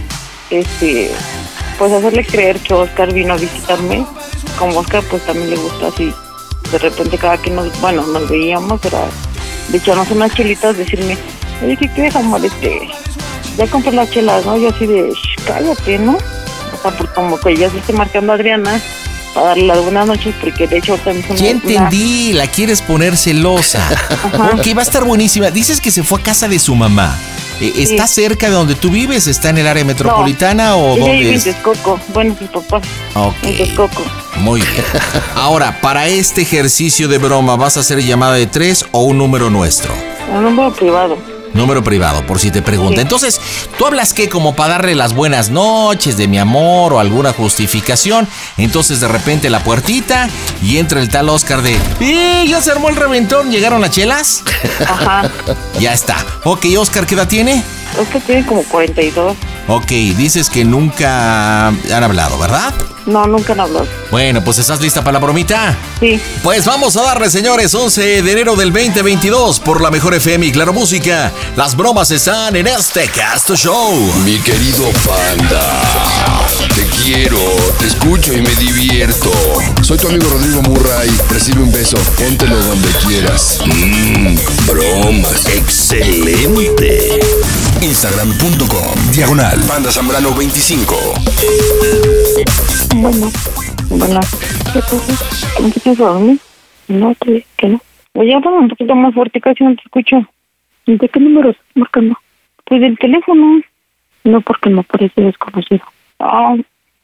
este, 0.50 1.10
pues 1.78 1.92
hacerle 1.92 2.24
creer 2.24 2.58
que 2.60 2.74
Oscar 2.74 3.12
vino 3.12 3.34
a 3.34 3.36
visitarme. 3.36 4.06
Como 4.58 4.78
Oscar 4.80 5.02
pues 5.10 5.24
también 5.26 5.50
le 5.50 5.56
gusta 5.56 5.88
así, 5.88 6.12
de 6.70 6.78
repente 6.78 7.18
cada 7.18 7.38
que 7.38 7.50
nos, 7.50 7.80
bueno, 7.80 8.02
nos 8.06 8.28
veíamos 8.28 8.84
era 8.84 9.00
de 9.68 9.78
echarnos 9.78 10.10
unas 10.10 10.32
chelitas, 10.34 10.76
decirme, 10.76 11.18
oye, 11.62 11.76
¿qué 11.76 11.88
quieres, 11.88 12.14
amor? 12.16 12.44
Este, 12.44 12.88
ya 13.56 13.66
compré 13.66 13.92
las 13.92 14.10
chelas, 14.10 14.44
¿no? 14.46 14.56
Yo 14.56 14.68
así 14.70 14.86
de, 14.86 15.10
"Shh, 15.10 15.44
cállate, 15.46 15.98
¿no? 15.98 16.12
O 16.12 16.82
sea, 16.82 16.90
porque 16.96 17.12
como 17.14 17.38
que 17.38 17.56
ya 17.56 17.68
se 17.70 17.78
esté 17.78 17.92
marcando 17.92 18.32
a 18.32 18.36
Adriana 18.36 18.80
para 19.34 19.48
darle 19.48 19.66
las 19.66 19.82
buenas 19.82 20.06
noches, 20.06 20.34
porque 20.40 20.66
de 20.66 20.78
hecho 20.78 20.92
ahorita 20.92 21.12
me 21.12 21.18
hizo 21.20 21.32
una- 21.32 21.38
Ya 21.40 21.50
una- 21.50 21.50
entendí, 21.50 22.32
la 22.32 22.46
quieres 22.46 22.80
poner 22.80 23.16
celosa. 23.16 23.86
Ok, 24.54 24.66
va 24.76 24.80
a 24.80 24.84
estar 24.84 25.04
buenísima. 25.04 25.50
Dices 25.50 25.80
que 25.80 25.90
se 25.90 26.02
fue 26.02 26.20
a 26.20 26.22
casa 26.22 26.48
de 26.48 26.58
su 26.58 26.74
mamá. 26.74 27.18
Eh, 27.60 27.72
¿Está 27.76 28.06
cerca 28.08 28.46
de 28.48 28.52
donde 28.52 28.74
tú 28.74 28.90
vives? 28.90 29.26
¿Está 29.28 29.50
en 29.50 29.58
el 29.58 29.66
área 29.66 29.84
metropolitana 29.84 30.74
o 30.76 30.94
Ella 30.94 31.00
dónde 31.04 31.18
vive 31.18 31.28
en 31.30 31.34
es? 31.36 31.44
Texcoco, 31.44 32.00
bueno, 32.12 32.34
sus 32.38 32.48
papás, 32.48 32.82
Ok, 33.14 33.34
en 33.42 33.56
Texcoco. 33.58 34.02
muy 34.38 34.60
bien. 34.60 34.84
Ahora, 35.36 35.80
para 35.80 36.08
este 36.08 36.42
ejercicio 36.42 37.06
de 37.08 37.18
broma, 37.18 37.54
¿vas 37.56 37.76
a 37.76 37.80
hacer 37.80 38.02
llamada 38.02 38.34
de 38.34 38.46
tres 38.48 38.84
o 38.90 39.02
un 39.04 39.18
número 39.18 39.50
nuestro? 39.50 39.94
Un 40.32 40.42
número 40.42 40.72
privado. 40.72 41.16
Número 41.54 41.82
privado, 41.82 42.26
por 42.26 42.38
si 42.38 42.50
te 42.50 42.62
pregunta. 42.62 42.96
Sí. 42.96 43.02
Entonces, 43.02 43.40
¿tú 43.78 43.86
hablas 43.86 44.12
qué? 44.12 44.28
Como 44.28 44.54
para 44.54 44.74
darle 44.74 44.94
las 44.94 45.14
buenas 45.14 45.50
noches 45.50 46.16
de 46.16 46.28
mi 46.28 46.38
amor 46.38 46.92
o 46.92 47.00
alguna 47.00 47.32
justificación. 47.32 48.28
Entonces, 48.56 49.00
de 49.00 49.08
repente, 49.08 49.48
la 49.50 49.62
puertita 49.64 50.28
y 50.62 50.78
entra 50.78 51.00
el 51.00 51.08
tal 51.08 51.28
Oscar 51.28 51.62
de. 51.62 51.78
¡Y 52.00 52.48
ya 52.48 52.60
se 52.60 52.72
armó 52.72 52.88
el 52.88 52.96
reventón! 52.96 53.50
¿Llegaron 53.50 53.80
las 53.80 53.90
chelas? 53.90 54.42
Ajá. 54.86 55.30
Ya 55.78 55.92
está. 55.92 56.16
Ok, 56.44 56.66
Oscar, 56.76 57.06
¿qué 57.06 57.14
edad 57.14 57.28
tiene? 57.28 57.62
Oscar 57.98 58.22
tiene 58.22 58.46
como 58.46 58.62
42. 58.64 59.37
Ok, 59.68 59.87
dices 59.87 60.50
que 60.50 60.64
nunca 60.64 61.68
han 61.68 62.02
hablado, 62.02 62.38
¿verdad? 62.38 62.74
No, 63.07 63.26
nunca 63.26 63.52
han 63.52 63.61
hablado. 63.61 63.87
Bueno, 64.11 64.42
pues 64.42 64.59
¿estás 64.59 64.80
lista 64.80 65.02
para 65.02 65.14
la 65.14 65.18
bromita? 65.24 65.76
Sí. 66.00 66.20
Pues 66.42 66.64
vamos 66.64 66.96
a 66.96 67.02
darle, 67.02 67.30
señores, 67.30 67.74
11 67.74 68.22
de 68.22 68.33
enero 68.33 68.57
del 68.57 68.72
2022 68.72 69.61
por 69.61 69.80
la 69.83 69.90
mejor 69.90 70.14
FM 70.14 70.46
y 70.46 70.52
Claro 70.52 70.72
Música. 70.72 71.30
Las 71.57 71.76
bromas 71.76 72.11
están 72.11 72.57
en 72.57 72.66
este 72.66 73.07
Cast 73.09 73.50
Show. 73.57 73.92
Mi 74.24 74.38
querido 74.38 74.90
panda, 75.07 75.61
te 76.74 76.87
quiero, 77.02 77.38
te 77.78 77.87
escucho 77.87 78.33
y 78.33 78.40
me 78.40 78.54
divierto. 78.57 79.30
Soy 79.83 79.98
tu 79.98 80.09
amigo 80.09 80.28
Rodrigo 80.30 80.62
Murray. 80.62 81.11
Recibe 81.30 81.62
un 81.62 81.72
beso. 81.72 81.98
Póntelo 82.16 82.57
donde 82.57 82.88
quieras. 83.07 83.61
Mmm, 83.66 84.35
broma, 84.66 85.28
excelente. 85.54 86.98
Instagram.com 87.84 88.96
Diagonal 89.12 89.60
Banda 89.68 89.90
Zambrano 89.90 90.30
25 90.32 90.94
Bueno, 92.96 93.28
bueno, 93.90 94.20
¿qué 94.72 94.80
pasa? 94.80 95.60
¿No 95.60 95.70
te 95.70 95.94
dormir? 95.94 96.40
No, 96.88 97.14
que, 97.16 97.44
que 97.58 97.68
no. 97.68 97.82
Oye, 98.14 98.34
habla 98.34 98.52
un 98.52 98.68
poquito 98.68 98.94
más 98.94 99.12
fuerte, 99.12 99.38
casi 99.38 99.64
no 99.64 99.74
te 99.74 99.82
escucho. 99.82 100.26
¿De 100.86 101.08
qué 101.10 101.20
número 101.20 101.50
estás 101.50 101.66
marcando? 101.74 102.18
Pues 102.64 102.80
del 102.80 102.98
teléfono. 102.98 103.60
No, 104.24 104.40
porque 104.40 104.70
me 104.70 104.82
parece 104.82 105.20
desconocido. 105.20 105.84
Ah, 106.20 106.56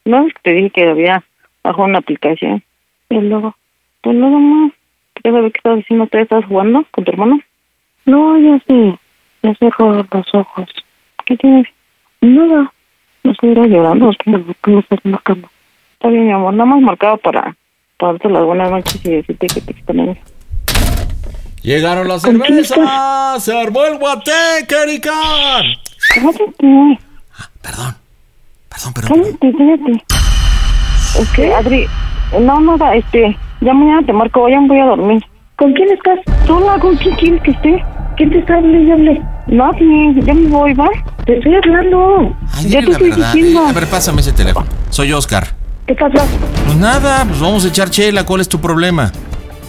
no 0.06 0.26
es 0.26 0.32
que 0.32 0.40
te 0.44 0.52
dije 0.52 0.70
que 0.70 0.88
había 0.88 1.22
bajado 1.62 1.84
una 1.84 1.98
aplicación. 1.98 2.62
Y 3.10 3.16
luego, 3.16 3.54
pues 4.00 4.16
nada 4.16 4.38
más. 4.38 4.72
¿Quieres 5.12 5.38
saber 5.38 5.52
qué 5.52 5.58
estás 5.58 5.78
haciendo? 5.80 6.06
¿Te 6.06 6.22
estás 6.22 6.44
jugando 6.46 6.86
con 6.90 7.04
tu 7.04 7.12
hermano? 7.12 7.38
No, 8.06 8.38
ya 8.38 8.58
sé. 8.66 8.98
Ya 9.42 9.54
cerró 9.54 9.92
los 9.94 10.34
ojos. 10.34 10.68
¿Qué 11.26 11.36
tienes? 11.36 11.66
Nada. 12.20 12.72
No 13.22 13.32
estuviera 13.32 13.66
llorando. 13.66 14.06
¿Por 14.06 14.56
qué 14.56 14.70
me 14.70 14.80
estás 14.80 14.98
marcando? 15.04 15.48
Está 15.94 16.08
bien, 16.08 16.26
mi 16.26 16.32
amor. 16.32 16.54
Nada 16.54 16.70
más 16.70 16.80
marcado 16.80 17.16
para, 17.18 17.56
para 17.98 18.12
darte 18.12 18.28
las 18.28 18.44
buenas 18.44 18.70
noches 18.70 19.04
y 19.04 19.10
decirte 19.10 19.46
que 19.46 19.60
te 19.60 19.72
extraño. 19.72 20.16
Llegaron 21.62 22.08
las 22.08 22.22
¿Con 22.24 22.38
quién 22.38 22.64
cervezas. 22.64 23.44
Se 23.44 23.58
armó 23.58 23.84
el 23.84 23.98
guateque, 23.98 24.74
Erika. 24.82 25.12
Cállate. 26.14 26.44
Perdón. 27.62 27.94
Perdón, 28.70 28.92
perdón. 28.94 29.22
Cállate, 29.22 29.52
cállate. 29.58 30.04
Es 31.18 31.28
que, 31.34 31.54
Adri, 31.54 31.86
no, 32.40 32.60
nada, 32.60 32.94
este, 32.94 33.36
ya 33.60 33.74
mañana 33.74 34.06
te 34.06 34.12
marco, 34.12 34.48
ya 34.48 34.60
me 34.60 34.68
voy 34.68 34.78
a 34.78 34.86
dormir. 34.86 35.22
¿Con 35.60 35.72
quién 35.74 35.88
estás? 35.90 36.18
Sola, 36.46 36.78
¿con 36.80 36.96
quién 36.96 37.14
quieres 37.16 37.42
que 37.42 37.50
esté? 37.50 37.84
¿Quién 38.16 38.30
te 38.30 38.38
está 38.38 38.54
hablando 38.54 38.78
y 38.80 38.90
hable? 38.90 39.22
Nadie, 39.46 40.14
ya 40.24 40.32
me 40.32 40.48
voy, 40.48 40.72
¿va? 40.72 40.88
Te 41.26 41.36
estoy 41.36 41.54
hablando. 41.54 42.34
Ay, 42.54 42.68
ya 42.70 42.80
te 42.80 42.90
estoy 42.92 43.10
verdad. 43.10 43.32
diciendo. 43.34 43.66
A 43.68 43.72
ver, 43.72 43.86
pásame 43.86 44.22
ese 44.22 44.32
teléfono. 44.32 44.66
Soy 44.88 45.12
Oscar. 45.12 45.48
¿Qué 45.86 45.94
pasa? 45.94 46.24
Pues 46.64 46.76
nada, 46.78 47.26
pues 47.28 47.38
vamos 47.40 47.62
a 47.66 47.68
echar 47.68 47.90
chela. 47.90 48.24
¿Cuál 48.24 48.40
es 48.40 48.48
tu 48.48 48.58
problema? 48.58 49.12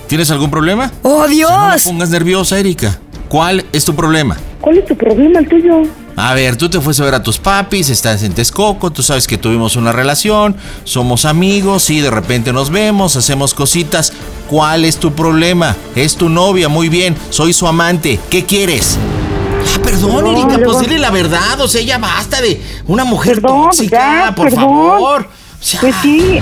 ¿Tienes 0.08 0.32
algún 0.32 0.50
problema? 0.50 0.90
¡Oh, 1.04 1.24
No 1.24 1.28
me 1.28 1.36
Dios! 1.36 1.84
pongas 1.84 2.10
nerviosa, 2.10 2.58
Erika. 2.58 2.98
¿Cuál 3.32 3.64
es 3.72 3.86
tu 3.86 3.96
problema? 3.96 4.36
¿Cuál 4.60 4.80
es 4.80 4.86
tu 4.86 4.94
problema, 4.98 5.40
el 5.40 5.48
tuyo? 5.48 5.84
A 6.18 6.34
ver, 6.34 6.58
tú 6.58 6.68
te 6.68 6.82
fuiste 6.82 7.02
a 7.02 7.06
ver 7.06 7.16
a 7.16 7.24
tus 7.24 7.38
papis, 7.40 7.90
estás 7.90 8.24
en 8.24 8.34
Texcoco, 8.34 8.92
tú 8.92 9.02
sabes 9.04 9.26
que 9.26 9.38
tuvimos 9.38 9.78
una 9.78 9.94
relación, 9.94 10.58
somos 10.84 11.24
amigos 11.24 11.90
y 11.92 12.02
de 12.02 12.12
repente 12.12 12.52
nos 12.52 12.70
vemos, 12.72 13.16
hacemos 13.16 13.54
cositas. 13.54 14.12
¿Cuál 14.50 14.84
es 14.84 14.98
tu 14.98 15.14
problema? 15.14 15.78
Es 15.96 16.18
tu 16.18 16.28
novia, 16.28 16.68
muy 16.68 16.90
bien, 16.90 17.16
soy 17.30 17.54
su 17.54 17.68
amante. 17.68 18.20
¿Qué 18.30 18.44
quieres? 18.44 19.00
Ah, 19.00 19.80
perdón, 19.82 20.26
No, 20.26 20.32
Erika, 20.34 20.60
pues 20.66 20.80
dile 20.82 21.00
la 21.00 21.12
verdad, 21.12 21.62
o 21.62 21.70
sea, 21.70 21.82
ya 21.82 22.00
basta 22.00 22.42
de 22.42 22.62
una 22.88 23.06
mujer 23.06 23.36
Perdón, 23.36 23.68
tóxica, 23.68 24.26
ya, 24.26 24.36
por 24.36 24.50
perdón. 24.50 24.62
favor. 24.66 25.22
O 25.22 25.64
sea, 25.64 25.80
Pues 25.80 25.96
sí. 26.02 26.40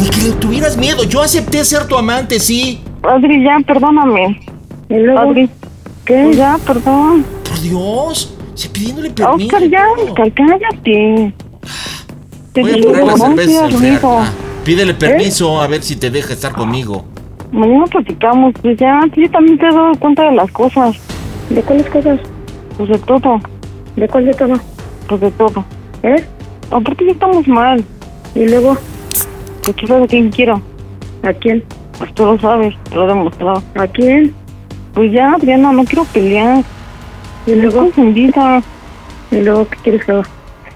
Ni 0.00 0.08
que 0.10 0.20
le 0.22 0.30
tuvieras 0.34 0.76
miedo, 0.76 1.02
yo 1.02 1.20
acepté 1.20 1.64
ser 1.64 1.88
tu 1.88 1.96
amante, 1.98 2.38
sí. 2.38 2.80
Adri, 3.02 3.42
ya, 3.42 3.56
perdóname. 3.66 4.40
Adri, 5.18 5.50
¿qué? 6.06 6.32
Ya, 6.34 6.56
perdón. 6.66 7.24
Por 7.48 7.60
Dios, 7.60 8.34
se 8.54 8.68
pidiéndole 8.70 9.10
permiso. 9.10 9.46
Oscar, 9.56 9.68
ya, 9.68 9.84
Oscar, 10.02 10.32
cállate. 10.32 11.34
Te 12.52 12.60
Voy 12.62 12.70
a 12.70 12.74
digo, 12.74 12.92
poner 12.92 13.06
las 13.06 13.20
cervezas. 13.20 14.02
Ah, 14.04 14.30
Pídele 14.64 14.94
permiso 14.94 15.60
a 15.60 15.66
ver 15.66 15.82
si 15.82 15.96
te 15.96 16.10
deja 16.10 16.32
estar 16.32 16.52
conmigo. 16.52 17.04
Mañana 17.52 17.84
platicamos, 17.86 18.54
pues 18.62 18.76
ya, 18.78 19.00
yo 19.16 19.30
también 19.30 19.58
te 19.58 19.68
doy 19.68 19.96
cuenta 19.98 20.24
de 20.24 20.32
las 20.36 20.50
cosas. 20.50 20.96
¿De 21.50 21.62
cuáles 21.62 21.86
cosas? 21.90 22.18
Pues 22.76 22.88
de 22.88 22.98
todo, 22.98 23.40
¿De 23.94 24.08
cuál 24.08 24.24
de 24.26 24.34
todo? 24.34 24.54
pues 25.08 25.20
de 25.20 25.30
todo. 25.32 25.64
¿Eh? 26.02 26.24
Aparte 26.70 27.04
ya 27.06 27.12
estamos 27.12 27.46
mal. 27.46 27.84
Y 28.34 28.46
luego, 28.48 28.76
Pues 29.62 29.76
tú 29.76 29.86
sabes 29.86 30.04
a 30.04 30.06
quién 30.08 30.30
quiero. 30.30 30.60
¿a 31.22 31.32
quién? 31.32 31.62
Pues 31.98 32.12
tú 32.14 32.24
lo 32.26 32.38
sabes, 32.40 32.74
te 32.88 32.94
lo 32.96 33.04
he 33.04 33.08
demostrado. 33.08 33.62
¿A 33.76 33.86
quién? 33.86 34.34
Pues 34.96 35.12
ya, 35.12 35.34
Adriana, 35.34 35.72
no 35.72 35.84
quiero 35.84 36.04
pelear. 36.06 36.64
Y 37.46 37.50
Estoy 37.52 37.62
luego, 37.62 37.80
confundida. 37.80 38.62
y 39.30 39.40
luego, 39.42 39.68
¿qué 39.68 39.76
quieres 39.84 40.04
que 40.06 40.12
haga? 40.12 40.22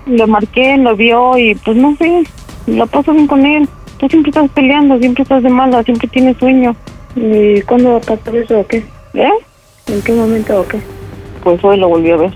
Le 0.06 0.26
marqué, 0.26 0.76
lo 0.76 0.94
vio 0.94 1.38
y 1.38 1.54
pues 1.54 1.76
no 1.76 1.96
sé, 1.96 2.22
la 2.66 2.85
paso 2.85 3.12
bien 3.12 3.26
con 3.26 3.44
él. 3.46 3.66
Tú 3.98 4.09
siempre 4.09 4.28
estás 4.30 4.50
peleando, 4.50 4.98
siempre 4.98 5.22
estás 5.22 5.42
de 5.42 5.48
mala, 5.48 5.83
siempre 5.83 6.06
tienes 6.09 6.37
sueño. 6.37 6.76
¿Y 7.16 7.62
cuándo 7.62 7.92
va 7.92 7.96
a 7.96 8.00
pasar 8.00 8.37
eso 8.37 8.61
o 8.61 8.66
qué? 8.66 8.85
¿Eh? 9.14 9.30
¿En 9.88 10.02
qué 10.02 10.12
momento 10.12 10.61
o 10.61 10.66
qué? 10.68 10.78
Pues 11.42 11.64
hoy 11.64 11.78
lo 11.78 11.88
volví 11.88 12.11
a 12.11 12.16
ver. 12.16 12.33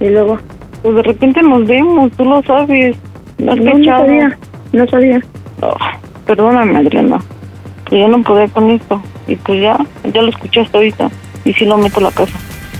Y 0.00 0.08
luego, 0.08 0.38
Pues 0.82 0.96
de 0.96 1.02
repente 1.02 1.40
nos 1.42 1.66
vemos, 1.66 2.10
tú 2.12 2.24
lo 2.24 2.42
sabes. 2.42 2.96
No, 3.38 3.52
has 3.52 3.58
no, 3.60 3.84
sabía, 3.84 4.38
no 4.72 4.86
sabía. 4.88 5.20
Oh, 5.62 5.76
perdóname, 6.26 6.76
Adriana. 6.78 7.20
Que 7.86 8.00
ya 8.00 8.08
no 8.08 8.22
podía 8.24 8.48
con 8.48 8.70
esto. 8.70 9.00
Y 9.28 9.36
pues 9.36 9.62
ya, 9.62 9.78
ya 10.12 10.22
lo 10.22 10.28
escuchaste 10.28 10.76
ahorita. 10.76 11.08
Y 11.44 11.52
si 11.54 11.64
lo 11.64 11.78
meto 11.78 12.00
a 12.00 12.04
la 12.04 12.10
casa. 12.10 12.38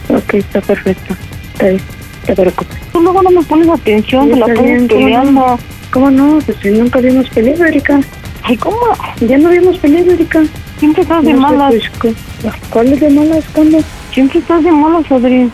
Ok, 0.09 0.35
está 0.35 0.61
perfecto. 0.61 1.15
Está 1.53 1.69
bien, 1.69 1.81
te 2.27 2.35
preocupes. 2.35 2.77
Tú 2.93 3.01
luego 3.01 3.23
no 3.23 3.31
me 3.31 3.43
pones 3.43 3.69
atención, 3.69 4.25
Sí, 4.27 4.31
te 4.33 4.37
la 4.39 4.47
pones 4.47 4.63
bien, 4.63 4.89
¿cómo 4.89 5.01
peleando. 5.05 5.59
¿Cómo 5.93 6.11
no? 6.11 6.39
Pues 6.45 6.59
si 6.63 6.69
nunca 6.71 6.99
habíamos 6.99 7.29
peleado, 7.31 7.65
Erika. 7.65 8.01
Ay, 8.43 8.57
¿cómo? 8.57 8.77
Ya 9.21 9.39
no 9.39 9.49
habíamos 9.49 9.79
peleado, 9.79 10.11
Erika. 10.13 10.43
Siempre 10.79 11.03
estás 11.03 11.25
de 11.25 11.33
No 11.33 11.49
sé, 11.49 11.57
malas. 11.57 11.75
pues, 12.01 12.15
cu- 12.45 12.51
¿Cuál 12.71 12.93
es 12.93 13.01
de 13.01 13.11
malas? 13.11 13.45
¿Cuándo? 13.53 13.79
Siempre 14.13 14.39
estás 14.41 14.63
de 14.65 14.73
malas, 14.73 15.11
Adri. 15.11 15.51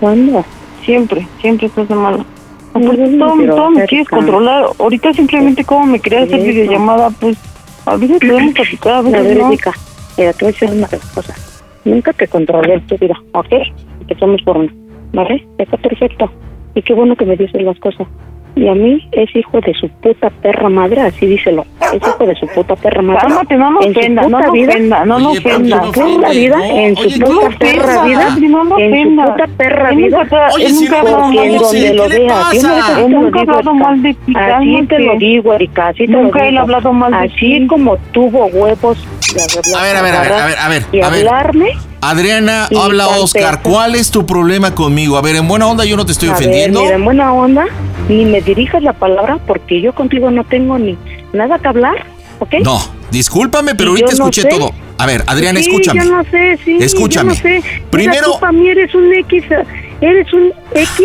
¿Cuándo? 0.00 0.44
Siempre, 0.84 1.26
siempre 1.40 1.66
estás 1.68 1.88
de 1.88 1.94
malas. 1.94 2.26
No, 2.74 2.80
todo, 2.80 3.36
quiero 3.36 3.54
todo 3.54 3.70
me 3.70 3.84
quieres 3.86 4.08
controlar. 4.08 4.64
Ahorita 4.80 5.12
simplemente 5.12 5.64
como 5.64 5.86
me 5.86 6.00
quería 6.00 6.22
hacer 6.24 6.40
videollamada, 6.42 7.10
pues 7.10 7.36
a 7.86 7.96
veces 7.96 8.18
podemos 8.18 8.52
platicar, 8.52 8.92
a 8.94 8.98
A 8.98 9.02
veces 9.02 9.22
ver, 9.22 9.36
no. 9.38 9.48
Erika, 9.48 9.72
mira, 10.18 10.32
te 10.32 10.44
voy 10.44 10.48
a 10.48 10.52
decir 10.58 10.70
una 10.76 10.88
cosa. 10.88 11.34
Nunca 11.84 12.12
te 12.12 12.28
controlé 12.28 12.80
tu 12.80 12.96
vida, 12.96 13.20
¿ok? 13.32 13.52
Empezamos 14.00 14.42
por 14.42 14.56
uno, 14.56 14.72
¿vale? 15.12 15.46
Está 15.58 15.76
perfecto. 15.76 16.30
Y 16.74 16.82
qué 16.82 16.94
bueno 16.94 17.14
que 17.16 17.26
me 17.26 17.36
dices 17.36 17.62
las 17.62 17.78
cosas. 17.78 18.06
Y 18.56 18.68
a 18.68 18.74
mí 18.74 19.08
es 19.10 19.34
hijo 19.34 19.60
de 19.60 19.74
su 19.74 19.88
puta 19.88 20.30
perra 20.30 20.68
madre, 20.68 21.00
así 21.00 21.26
díselo. 21.26 21.66
Es 21.92 22.00
hijo 22.00 22.24
de 22.24 22.34
su 22.36 22.46
puta 22.46 22.76
perra 22.76 23.02
madre. 23.02 23.20
Cálmate, 23.22 23.56
no 23.56 23.70
nos 23.72 23.84
En 23.86 23.90
ofenda, 23.96 24.22
no 24.22 24.28
nos 24.40 24.52
vida- 24.52 24.70
ofenda, 24.72 25.04
no 25.04 25.18
nos 25.18 25.32
Oye, 25.32 25.40
¿por 25.40 25.50
qué 25.50 25.56
ofenda. 25.56 25.76
no 25.76 25.92
Puta 25.92 26.28
vida, 26.30 26.56
No, 26.56 26.64
en 26.64 26.96
su 26.96 27.18
no 27.18 27.26
puta 27.26 27.48
me 27.48 27.56
perra 27.56 27.82
ofenda, 27.84 28.04
vida, 28.04 28.22
en 28.78 29.02
su 29.02 29.16
puta 29.16 29.46
perra 29.56 29.90
vida. 29.90 30.18
Porque 30.28 30.66
en 30.66 31.56
donde 31.58 31.94
lo 31.94 32.02
¿qué 32.04 32.08
le 32.10 32.18
veas, 32.20 32.62
yo 32.62 33.08
nunca 33.08 33.40
digo, 33.40 33.52
hablado 33.52 33.74
mal 33.74 34.02
de 34.02 34.14
ti, 34.14 34.32
Así 34.36 34.86
te 34.86 34.98
lo 35.00 35.16
digo, 35.18 35.52
Erika, 35.54 35.88
así 35.88 36.06
te 36.06 36.12
lo 36.12 36.22
Nunca 36.22 36.38
digo. 36.40 36.48
él 36.50 36.58
ha 36.58 36.60
hablado 36.62 36.92
mal 36.92 37.10
de 37.12 37.18
Así 37.18 37.58
ti. 37.60 37.66
como 37.66 37.96
tuvo 38.12 38.46
huevos 38.46 38.98
A 39.76 39.82
ver, 39.82 39.96
a 39.96 40.02
ver, 40.02 40.14
a 40.14 40.20
ver, 40.22 40.32
a 40.32 40.46
ver, 40.46 40.58
a 40.58 40.68
ver, 40.68 40.82
y 40.92 41.00
hablarme, 41.00 41.72
Adriana, 42.10 42.66
Sí, 42.68 42.76
habla 42.78 43.08
Oscar. 43.08 43.62
¿Cuál 43.62 43.94
es 43.94 44.10
tu 44.10 44.26
problema 44.26 44.74
conmigo? 44.74 45.16
A 45.16 45.22
ver, 45.22 45.36
en 45.36 45.48
buena 45.48 45.66
onda 45.66 45.84
yo 45.84 45.96
no 45.96 46.04
te 46.04 46.12
estoy 46.12 46.28
a 46.28 46.32
ofendiendo. 46.32 46.80
ver, 46.80 46.84
mira, 46.86 46.96
en 46.96 47.04
buena 47.04 47.32
onda, 47.32 47.64
ni 48.08 48.24
me 48.26 48.40
dirijas 48.40 48.82
la 48.82 48.92
palabra 48.92 49.38
porque 49.46 49.80
yo 49.80 49.94
contigo 49.94 50.30
no 50.30 50.44
tengo 50.44 50.78
ni 50.78 50.98
nada 51.32 51.58
que 51.58 51.68
hablar, 51.68 52.04
¿ok? 52.40 52.54
No, 52.62 52.78
discúlpame, 53.10 53.74
pero 53.74 53.90
Y 53.90 54.02
ahorita 54.02 54.08
no 54.18 54.28
escuché 54.28 54.42
sé. 54.42 54.48
todo. 54.48 54.72
A 54.98 55.06
ver, 55.06 55.24
Adriana, 55.26 55.60
sí, 55.60 55.68
escúchame. 55.70 56.04
yo 56.04 56.10
no 56.12 56.24
sé, 56.24 56.58
sí, 56.64 56.76
Escúchame. 56.80 57.34
yo 57.34 57.36
no 57.36 57.42
sé. 57.42 57.62
Mira, 57.64 57.90
Primero- 57.90 58.32
tú 58.34 58.40
para 58.40 58.52
mí 58.52 58.68
eres 58.68 58.94
un 58.94 59.12
X, 59.12 59.44
eres 60.00 60.32
un 60.32 60.52
X 60.74 61.00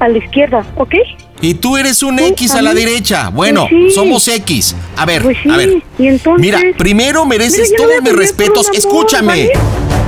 a 0.00 0.08
la 0.08 0.18
izquierda, 0.18 0.64
¿ok? 0.76 0.94
Y 1.40 1.54
tú 1.54 1.76
eres 1.76 2.02
un 2.02 2.18
X 2.18 2.52
a 2.54 2.62
la 2.62 2.72
derecha. 2.74 3.28
Bueno, 3.30 3.66
Pues 3.70 3.88
sí. 3.88 3.94
somos 3.94 4.26
X. 4.28 4.74
A 4.96 5.04
ver, 5.04 5.22
Pues 5.22 5.36
sí, 5.42 5.48
a 5.50 5.56
ver. 5.56 5.82
y 5.98 6.06
entonces... 6.08 6.40
Mira, 6.40 6.60
primero 6.78 7.24
mereces 7.26 7.70
Mira, 7.70 7.76
todos 7.82 8.02
mis 8.02 8.12
respetos. 8.16 8.66
Escúchame. 8.72 9.50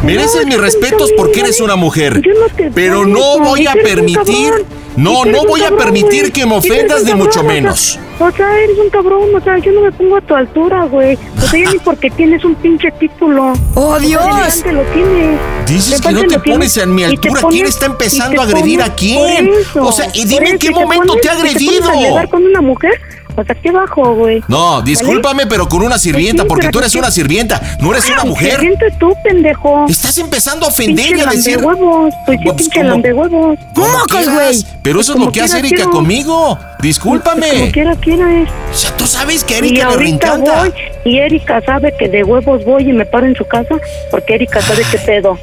Mereces 0.02 0.46
mis 0.46 0.58
respetos 0.58 1.10
porque 1.16 1.40
eres 1.40 1.60
una 1.60 1.76
mujer. 1.76 2.22
Yo 2.22 2.32
no 2.34 2.46
te- 2.54 2.70
Pero 2.70 3.04
no, 3.04 3.38
voy 3.40 3.66
a 3.66 3.74
permitir. 3.74 4.52
No, 4.98 5.24
no 5.24 5.44
voy 5.44 5.62
a 5.62 5.70
permitir 5.70 6.32
que 6.32 6.44
me 6.44 6.56
ofendas 6.56 7.02
cabrón, 7.02 7.18
mucho 7.18 7.42
menos. 7.44 7.98
O 8.18 8.30
sea, 8.32 8.58
eres 8.58 8.76
un 8.78 8.90
cabrón, 8.90 9.28
o 9.34 9.40
sea, 9.40 9.56
yo 9.58 9.70
no 9.70 9.82
me 9.82 9.92
pongo 9.92 10.16
a 10.16 10.20
tu 10.20 10.34
altura, 10.34 10.84
güey. 10.86 11.16
O 11.36 11.40
sea, 11.46 11.60
ya 11.64 11.72
ni 11.72 11.78
porque 11.78 12.10
tienes 12.10 12.44
un 12.44 12.56
pinche 12.56 12.90
título. 12.98 13.52
¡Oh, 13.74 13.96
Dios! 14.00 14.60
Te 14.62 14.72
lo 14.72 14.82
tienes. 14.82 15.38
Dices 15.66 16.00
De 16.02 16.08
que 16.08 16.14
no 16.14 16.22
te 16.24 16.38
pones 16.40 16.76
en 16.78 16.94
mi 16.94 17.02
te 17.02 17.08
altura. 17.10 17.40
pones- 17.42 17.54
¿Quién 17.54 17.66
está 17.66 17.86
empezando 17.86 18.32
te 18.34 18.40
a 18.40 18.42
agredir 18.42 18.82
a 18.82 18.94
quién? 18.96 19.48
eso, 19.60 19.82
O 19.84 19.92
sea, 19.92 20.08
y 20.12 20.24
dime 20.24 20.50
en 20.50 20.58
qué 20.58 20.68
te 20.68 20.74
momento 20.74 21.12
pones- 21.14 21.22
te 21.22 21.28
pones 21.28 21.54
agredido. 21.54 21.90
a 21.90 21.94
llegar 21.94 22.28
con 22.28 22.44
una 22.44 22.60
mujer? 22.60 23.00
O 23.38 23.44
sea, 23.44 23.54
qué 23.54 23.70
bajo, 23.70 24.14
güey. 24.14 24.42
No, 24.48 24.82
discúlpame, 24.82 25.46
pero 25.46 25.68
con 25.68 25.82
una 25.82 25.96
sirvienta, 25.98 26.42
sí, 26.42 26.48
porque 26.48 26.68
tú 26.70 26.78
eres 26.80 26.94
una 26.96 27.10
sirvienta, 27.10 27.60
no 27.80 27.92
eres 27.92 28.08
una 28.10 28.24
mujer. 28.24 28.52
sirvienta 28.58 28.86
tú, 28.98 29.12
pendejo. 29.22 29.86
Estás 29.88 30.18
empezando 30.18 30.66
a 30.66 30.70
ofender 30.70 31.16
y 31.16 31.20
a 31.20 31.26
decir. 31.26 31.60
lambehuevos. 31.60 32.12
Pues 32.26 32.38
sí, 32.38 32.44
Pues, 32.44 32.56
pinche 32.56 32.80
¿cómo? 32.80 32.90
lambehuevos. 32.90 33.58
Como 33.74 33.86
¡Mocos, 33.88 34.06
quieras, 34.08 34.34
güey! 34.34 34.64
Pero 34.82 35.00
eso 35.00 35.12
es 35.14 35.20
lo 35.20 35.30
que 35.32 35.40
hace 35.40 35.52
quiera 35.60 35.66
Erika 35.68 35.76
quiero. 35.84 35.90
conmigo. 35.92 36.58
Como 36.58 36.78
Discúlpame. 36.80 37.70
quiera, 37.72 37.94
quieres. 37.96 38.48
O 38.72 38.74
sea, 38.74 38.96
tú 38.96 39.06
sabes 39.06 39.44
que 39.44 39.54
a 39.54 39.58
Erika 39.58 39.96
le 39.96 40.16
voy 40.38 40.72
y 41.04 41.18
Erika 41.18 41.60
sabe 41.64 41.94
que 41.98 42.08
de 42.08 42.24
huevos 42.24 42.64
voy 42.64 42.88
y 42.90 42.92
me 42.92 43.06
paro 43.06 43.26
en 43.26 43.34
su 43.36 43.44
casa 43.46 43.76
porque 44.10 44.34
Erika 44.34 44.60
sabe 44.62 44.82
qué 44.90 44.98
pedo. 44.98 45.38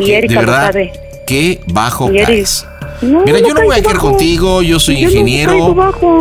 Y 0.00 0.06
De 0.10 0.18
Erika 0.18 0.42
lo 0.42 0.52
sabe. 0.52 0.92
qué 1.26 1.60
bajo 1.66 2.10
Y 2.12 2.16
Eri- 2.18 2.26
caes. 2.26 2.66
No, 3.02 3.22
Mira, 3.24 3.40
no 3.40 3.48
yo 3.48 3.54
no 3.54 3.62
voy 3.62 3.78
a 3.78 3.82
quedar 3.82 3.98
contigo, 3.98 4.62
yo 4.62 4.78
soy 4.78 5.00
Yo 5.00 5.08
ingeniero. 5.08 5.74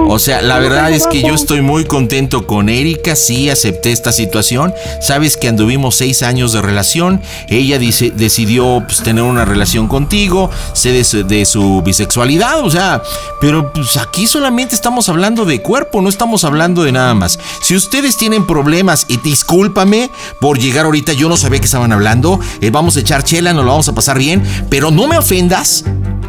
O 0.07 0.19
sea, 0.19 0.41
la 0.41 0.59
verdad 0.59 0.91
es 0.91 1.07
que 1.07 1.21
yo 1.21 1.33
estoy 1.33 1.61
muy 1.61 1.85
contento 1.85 2.47
con 2.47 2.69
Erika, 2.69 3.15
sí 3.15 3.49
acepté 3.49 3.91
esta 3.91 4.11
situación. 4.11 4.73
Sabes 5.01 5.37
que 5.37 5.47
anduvimos 5.47 5.95
seis 5.95 6.23
años 6.23 6.53
de 6.53 6.61
relación, 6.61 7.21
ella 7.47 7.77
dice, 7.79 8.11
decidió 8.11 8.83
pues, 8.85 9.03
tener 9.03 9.23
una 9.23 9.45
relación 9.45 9.87
contigo, 9.87 10.49
sé 10.73 10.91
de 10.91 11.03
su, 11.03 11.25
de 11.25 11.45
su 11.45 11.81
bisexualidad, 11.81 12.63
o 12.63 12.69
sea, 12.69 13.01
pero 13.41 13.73
pues 13.73 13.97
aquí 13.97 14.27
solamente 14.27 14.75
estamos 14.75 15.09
hablando 15.09 15.45
de 15.45 15.61
cuerpo, 15.61 16.01
no 16.01 16.09
estamos 16.09 16.43
hablando 16.43 16.83
de 16.83 16.91
nada 16.91 17.13
más. 17.13 17.39
Si 17.61 17.75
ustedes 17.75 18.17
tienen 18.17 18.45
problemas, 18.45 18.99
y 19.07 19.17
discúlpame 19.17 20.09
por 20.39 20.59
llegar 20.59 20.85
ahorita, 20.85 21.13
yo 21.13 21.29
no 21.29 21.37
sabía 21.37 21.59
que 21.59 21.65
estaban 21.65 21.91
hablando, 21.91 22.39
eh, 22.61 22.69
vamos 22.69 22.97
a 22.97 22.99
echar 22.99 23.23
chela, 23.23 23.53
nos 23.53 23.65
lo 23.65 23.71
vamos 23.71 23.89
a 23.89 23.93
pasar 23.93 24.17
bien, 24.17 24.43
pero 24.69 24.91
no 24.91 25.07
me 25.07 25.17
ofendas. 25.17 25.83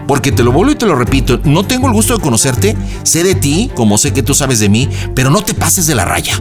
Porque 0.06 0.32
te 0.32 0.39
lo 0.42 0.53
vuelvo 0.53 0.72
y 0.72 0.76
te 0.76 0.87
lo 0.87 0.94
repito, 0.94 1.40
no 1.44 1.64
tengo 1.64 1.87
el 1.87 1.92
gusto 1.92 2.16
de 2.16 2.22
conocerte, 2.22 2.76
sé 3.03 3.22
de 3.24 3.35
ti, 3.35 3.70
como 3.74 3.98
sé 3.98 4.12
que 4.12 4.22
tú 4.22 4.35
sabes 4.35 4.61
de 4.61 4.68
mí, 4.68 4.88
pero 5.14 5.31
no 5.31 5.42
te 5.42 5.55
pases 5.55 5.87
de 5.87 5.94
la 5.94 6.05
raya. 6.05 6.35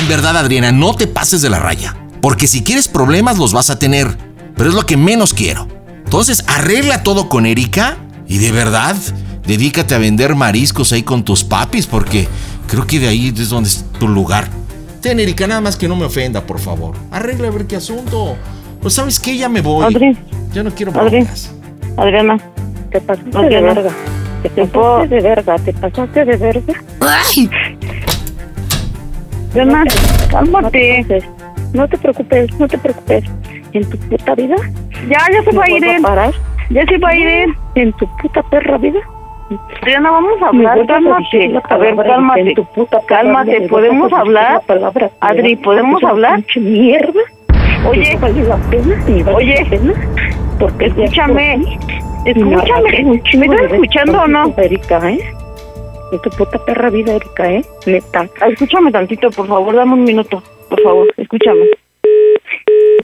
En 0.00 0.08
verdad, 0.08 0.36
Adriana, 0.36 0.72
no 0.72 0.94
te 0.94 1.06
pases 1.06 1.42
de 1.42 1.50
la 1.50 1.58
raya. 1.58 1.96
Porque 2.20 2.46
si 2.46 2.62
quieres 2.62 2.88
problemas, 2.88 3.38
los 3.38 3.52
vas 3.52 3.70
a 3.70 3.78
tener. 3.78 4.16
Pero 4.56 4.68
es 4.68 4.74
lo 4.74 4.84
que 4.84 4.96
menos 4.96 5.32
quiero. 5.34 5.66
Entonces, 6.04 6.44
arregla 6.48 7.02
todo 7.02 7.28
con 7.28 7.46
Erika 7.46 7.96
y 8.26 8.38
de 8.38 8.52
verdad, 8.52 8.96
dedícate 9.46 9.94
a 9.94 9.98
vender 9.98 10.34
mariscos 10.34 10.92
ahí 10.92 11.02
con 11.02 11.24
tus 11.24 11.44
papis, 11.44 11.86
porque 11.86 12.28
creo 12.66 12.86
que 12.86 13.00
de 13.00 13.08
ahí 13.08 13.32
es 13.36 13.48
donde 13.48 13.68
es 13.68 13.84
tu 13.98 14.06
lugar. 14.08 14.48
Ten, 15.00 15.18
Erika, 15.18 15.46
nada 15.46 15.60
más 15.60 15.76
que 15.76 15.88
no 15.88 15.96
me 15.96 16.04
ofenda, 16.04 16.46
por 16.46 16.58
favor. 16.58 16.94
Arregla 17.10 17.48
a 17.48 17.50
ver 17.50 17.66
qué 17.66 17.76
asunto. 17.76 18.36
Pues 18.82 18.94
sabes 18.94 19.18
que 19.18 19.36
ya 19.36 19.48
me 19.48 19.60
voy. 19.60 19.84
Adri, 19.84 20.16
Ya 20.52 20.62
no 20.62 20.74
quiero 20.74 20.92
broncas. 20.92 21.50
Adriana, 21.96 22.38
Te 22.90 23.00
pasaste 23.00 23.30
de 23.48 23.60
no. 23.60 23.74
verga. 23.74 23.90
Te 24.42 24.48
Te 24.48 24.66
pasaste 24.66 24.66
puedo- 24.78 25.06
de 25.06 25.20
verga. 25.20 25.56
Te 25.58 25.72
pasaste 25.72 26.24
de 26.24 26.36
verga. 26.36 26.74
¡Ay! 27.00 27.50
Adriana, 29.50 29.84
No 29.84 29.90
te 29.90 30.30
cálmate. 30.30 31.22
No 31.72 31.88
te 31.88 31.98
preocupes, 31.98 32.52
no 32.58 32.68
te 32.68 32.78
preocupes. 32.78 33.24
En 33.72 33.88
tu 33.88 33.96
puta 33.98 34.34
vida. 34.34 34.56
Ya, 35.08 35.18
ya 35.32 35.42
se 35.44 35.56
va 35.56 35.64
a 35.64 35.70
ir 35.70 36.02
parar. 36.02 36.32
Ya 36.70 36.84
se 36.86 36.98
va 36.98 37.08
a 37.10 37.16
ir 37.16 37.26
él. 37.26 37.54
En 37.76 37.92
tu 37.94 38.06
puta 38.20 38.42
perra 38.44 38.78
vida. 38.78 38.98
Adriana, 39.82 40.10
vamos 40.12 40.40
a 40.42 40.46
hablar, 40.48 40.78
a 40.80 40.86
cálmate. 40.86 41.60
A 41.68 41.76
ver, 41.76 41.96
cálmate. 41.96 42.40
en 42.40 42.54
tu 42.54 42.64
puta 42.66 43.00
perra 43.00 43.20
Cálmate, 43.22 43.60
¿podemos 43.68 44.12
a 44.12 44.20
hablar? 44.20 44.60
palabra, 44.66 45.10
Adri. 45.20 45.56
¿podemos 45.56 46.02
hablar? 46.04 46.42
mierda. 46.56 47.20
Oye. 47.88 48.02
Que 48.04 48.14
no 48.14 48.20
vale 48.20 48.42
la 48.44 48.56
pena, 48.56 48.96
ni 49.08 49.22
vale 49.22 49.36
Oye. 49.36 49.64
la 49.64 49.70
pena. 49.70 49.92
Porque 50.60 50.88
ya 50.90 51.04
Escúchame. 51.04 51.58
por 51.58 52.09
Escúchame. 52.24 53.20
chingo 53.24 53.46
¿Me 53.46 53.46
estás 53.46 53.72
escuchando 53.72 54.20
o 54.20 54.26
no? 54.26 54.54
Erika, 54.56 55.10
¿eh? 55.10 55.34
En 56.12 56.18
tu 56.20 56.30
puta 56.30 56.62
perra 56.64 56.90
vida, 56.90 57.14
Erika, 57.14 57.50
¿eh? 57.50 57.64
Neta. 57.86 58.28
Escúchame 58.48 58.92
tantito, 58.92 59.30
por 59.30 59.48
favor, 59.48 59.74
dame 59.74 59.94
un 59.94 60.04
minuto. 60.04 60.42
Por 60.68 60.82
favor, 60.82 61.12
escúchame. 61.16 61.66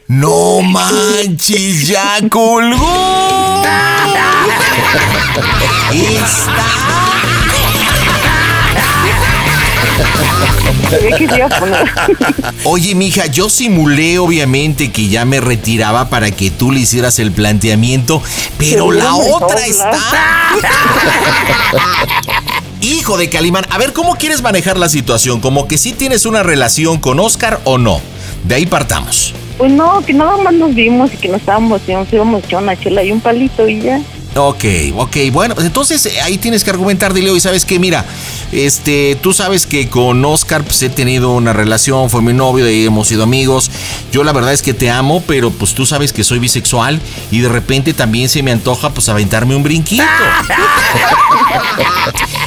No 0.08 0.60
manches, 0.62 1.88
ya 1.88 2.18
colgó. 2.28 2.76
Está. 5.92 6.64
Oye, 12.64 12.94
mija, 12.94 13.26
yo 13.26 13.48
simulé 13.48 14.18
obviamente 14.18 14.90
que 14.90 15.08
ya 15.08 15.24
me 15.24 15.40
retiraba 15.40 16.08
para 16.08 16.30
que 16.30 16.50
tú 16.50 16.72
le 16.72 16.80
hicieras 16.80 17.18
el 17.18 17.32
planteamiento, 17.32 18.22
pero 18.58 18.92
la 18.92 19.14
otra 19.14 19.66
está. 19.66 19.98
Hijo 22.80 23.16
de 23.16 23.28
Calimán, 23.28 23.64
a 23.70 23.78
ver, 23.78 23.92
¿cómo 23.92 24.16
quieres 24.16 24.42
manejar 24.42 24.76
la 24.76 24.88
situación? 24.88 25.40
¿Como 25.40 25.66
que 25.66 25.78
sí 25.78 25.92
tienes 25.92 26.24
una 26.26 26.42
relación 26.42 26.98
con 26.98 27.18
Oscar 27.18 27.60
o 27.64 27.78
no? 27.78 28.00
De 28.44 28.54
ahí 28.54 28.66
partamos. 28.66 29.34
Pues 29.58 29.72
no, 29.72 30.04
que 30.04 30.12
nada 30.12 30.36
más 30.36 30.52
nos 30.52 30.74
vimos 30.74 31.12
y 31.14 31.16
que 31.16 31.28
nos 31.28 31.40
estábamos, 31.40 31.80
nos 31.88 32.12
íbamos 32.12 32.42
a 32.42 32.46
echar 32.46 32.62
una 32.62 32.78
chela 32.78 33.02
y 33.02 33.10
un 33.10 33.20
palito 33.20 33.66
y 33.66 33.80
ya. 33.80 34.00
Ok, 34.36 34.64
ok, 34.94 35.16
bueno, 35.32 35.54
pues 35.54 35.66
entonces 35.66 36.04
eh, 36.04 36.20
ahí 36.20 36.36
tienes 36.36 36.62
que 36.62 36.68
argumentar, 36.68 37.14
dile, 37.14 37.32
y 37.32 37.40
sabes 37.40 37.64
que, 37.64 37.78
mira, 37.78 38.04
este, 38.52 39.16
tú 39.22 39.32
sabes 39.32 39.64
que 39.64 39.88
con 39.88 40.22
Oscar 40.24 40.62
pues, 40.62 40.82
he 40.82 40.90
tenido 40.90 41.30
una 41.30 41.54
relación, 41.54 42.10
fue 42.10 42.20
mi 42.20 42.34
novio, 42.34 42.66
de 42.66 42.70
ahí 42.70 42.84
hemos 42.84 43.08
sido 43.08 43.22
amigos. 43.22 43.70
Yo 44.12 44.24
la 44.24 44.32
verdad 44.32 44.52
es 44.52 44.60
que 44.60 44.74
te 44.74 44.90
amo, 44.90 45.22
pero 45.26 45.50
pues 45.50 45.72
tú 45.72 45.86
sabes 45.86 46.12
que 46.12 46.22
soy 46.22 46.38
bisexual 46.38 47.00
y 47.30 47.40
de 47.40 47.48
repente 47.48 47.94
también 47.94 48.28
se 48.28 48.42
me 48.42 48.52
antoja 48.52 48.90
pues 48.90 49.08
aventarme 49.08 49.56
un 49.56 49.62
brinquito. 49.62 50.04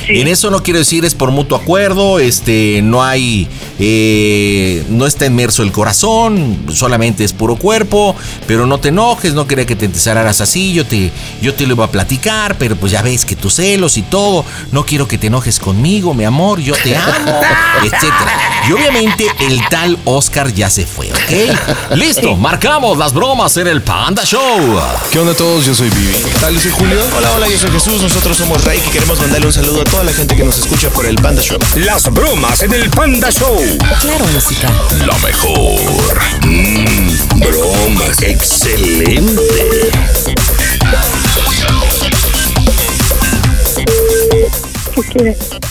En 0.10 0.28
eso 0.28 0.50
no 0.50 0.64
quiero 0.64 0.80
decir 0.80 1.06
es 1.06 1.14
por 1.14 1.30
mutuo 1.30 1.56
acuerdo, 1.56 2.18
este, 2.20 2.82
no 2.82 3.04
hay, 3.04 3.48
eh, 3.78 4.84
no 4.90 5.06
está 5.06 5.28
inmerso 5.28 5.62
el 5.62 5.72
corazón, 5.72 6.58
solamente 6.74 7.24
es 7.24 7.32
puro 7.32 7.58
cuerpo, 7.58 8.16
pero 8.48 8.66
no 8.66 8.80
te 8.80 8.90
enojes, 8.90 9.36
no 9.36 9.46
quería 9.46 9.68
que 9.68 9.76
te 9.76 9.86
entesaras 9.86 10.42
así, 10.42 10.74
yo 10.74 10.84
te, 10.84 11.12
yo 11.44 11.54
te 11.54 11.68
lo 11.68 11.76
iba 11.80 11.86
a 11.86 11.92
platicar, 11.92 12.58
pero 12.58 12.76
pues 12.76 12.92
ya 12.92 13.02
ves 13.02 13.24
que 13.24 13.36
tus 13.36 13.56
celos 13.56 13.98
y 13.98 14.02
todo, 14.02 14.44
no 14.72 14.86
quiero 14.86 15.08
que 15.08 15.18
te 15.18 15.28
enojes 15.28 15.60
conmigo, 15.60 16.14
mi 16.14 16.26
amor, 16.26 16.60
yo 16.60 16.76
te 16.76 16.96
amo, 16.96 17.42
etcétera. 17.84 18.66
Y 18.68 18.74
obviamente 18.74 19.26
el 19.40 19.62
tal 19.70 19.98
Oscar 20.04 20.54
ya 20.54 20.70
se 20.70 20.86
fue, 20.86 21.10
¿ok? 21.12 21.96
Listo, 21.96 22.36
marcamos 22.36 22.98
las 22.98 23.14
bromas 23.14 23.56
en 23.58 23.68
el 23.68 23.82
Panda 23.82 24.26
Show. 24.26 24.78
¿Qué 25.12 25.20
onda 25.20 25.32
a 25.32 25.36
todos? 25.36 25.66
Yo 25.66 25.74
soy 25.74 25.90
Vivi. 25.90 26.22
Tal, 26.42 26.54
yo 26.54 26.60
soy 26.60 26.72
Julio. 26.72 27.00
Hola, 27.18 27.32
hola, 27.32 27.48
yo 27.48 27.58
soy 27.58 27.72
Jesús. 27.72 28.02
Nosotros 28.02 28.38
somos 28.38 28.64
Rey 28.66 28.80
y 28.86 28.90
queremos 28.90 29.18
mandarle 29.18 29.48
un 29.48 29.54
saludo 29.54 29.82
a 29.82 29.86
toda 29.86 30.04
la 30.04 30.12
gente 30.12 30.36
que 30.36 30.44
nos 30.44 30.60
escucha 30.60 30.90
por 30.90 31.06
el 31.06 31.16
Panda 31.16 31.42
Show. 31.42 31.58
Las 31.76 32.12
bromas 32.12 32.62
en 32.62 32.74
el 32.74 32.90
Panda 32.90 33.32
Show. 33.32 33.58
Claro, 34.02 34.26
música. 34.28 34.70
La 35.06 35.18
mejor. 35.20 36.20
Mm, 36.46 37.40
bromas. 37.40 38.22
Excelente. 38.22 39.90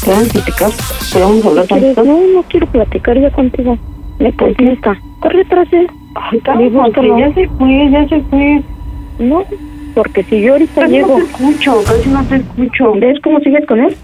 ¿Podemos 0.05 0.29
platicar? 0.33 0.71
¿Podemos 1.13 1.47
hablar 1.47 1.67
tantito? 1.67 2.05
No, 2.05 2.21
no 2.35 2.43
quiero 2.45 2.67
platicar 2.69 3.21
ya 3.21 3.31
contigo. 3.31 3.79
Me 4.19 4.33
contesta. 4.33 4.99
Corre 5.21 5.43
atrás 5.43 5.69
él. 5.73 5.87
Ay, 6.15 6.41
calma, 6.41 6.91
que 6.91 7.09
ya 7.19 7.35
se 7.35 7.49
fue, 7.49 7.91
ya 7.91 8.09
se 8.09 8.21
fue. 8.23 8.63
No, 9.19 9.45
porque 9.95 10.23
si 10.25 10.41
yo 10.41 10.53
ahorita 10.53 10.81
Casi 10.83 10.93
llego... 10.93 11.19
no 11.19 11.25
te 11.25 11.31
escucho, 11.31 11.85
casi 11.85 12.09
no 12.09 12.25
te 12.25 12.37
escucho. 12.37 12.93
¿Ves 12.95 13.21
cómo 13.23 13.41
sigues 13.41 13.67
con 13.67 13.81
él? 13.81 13.97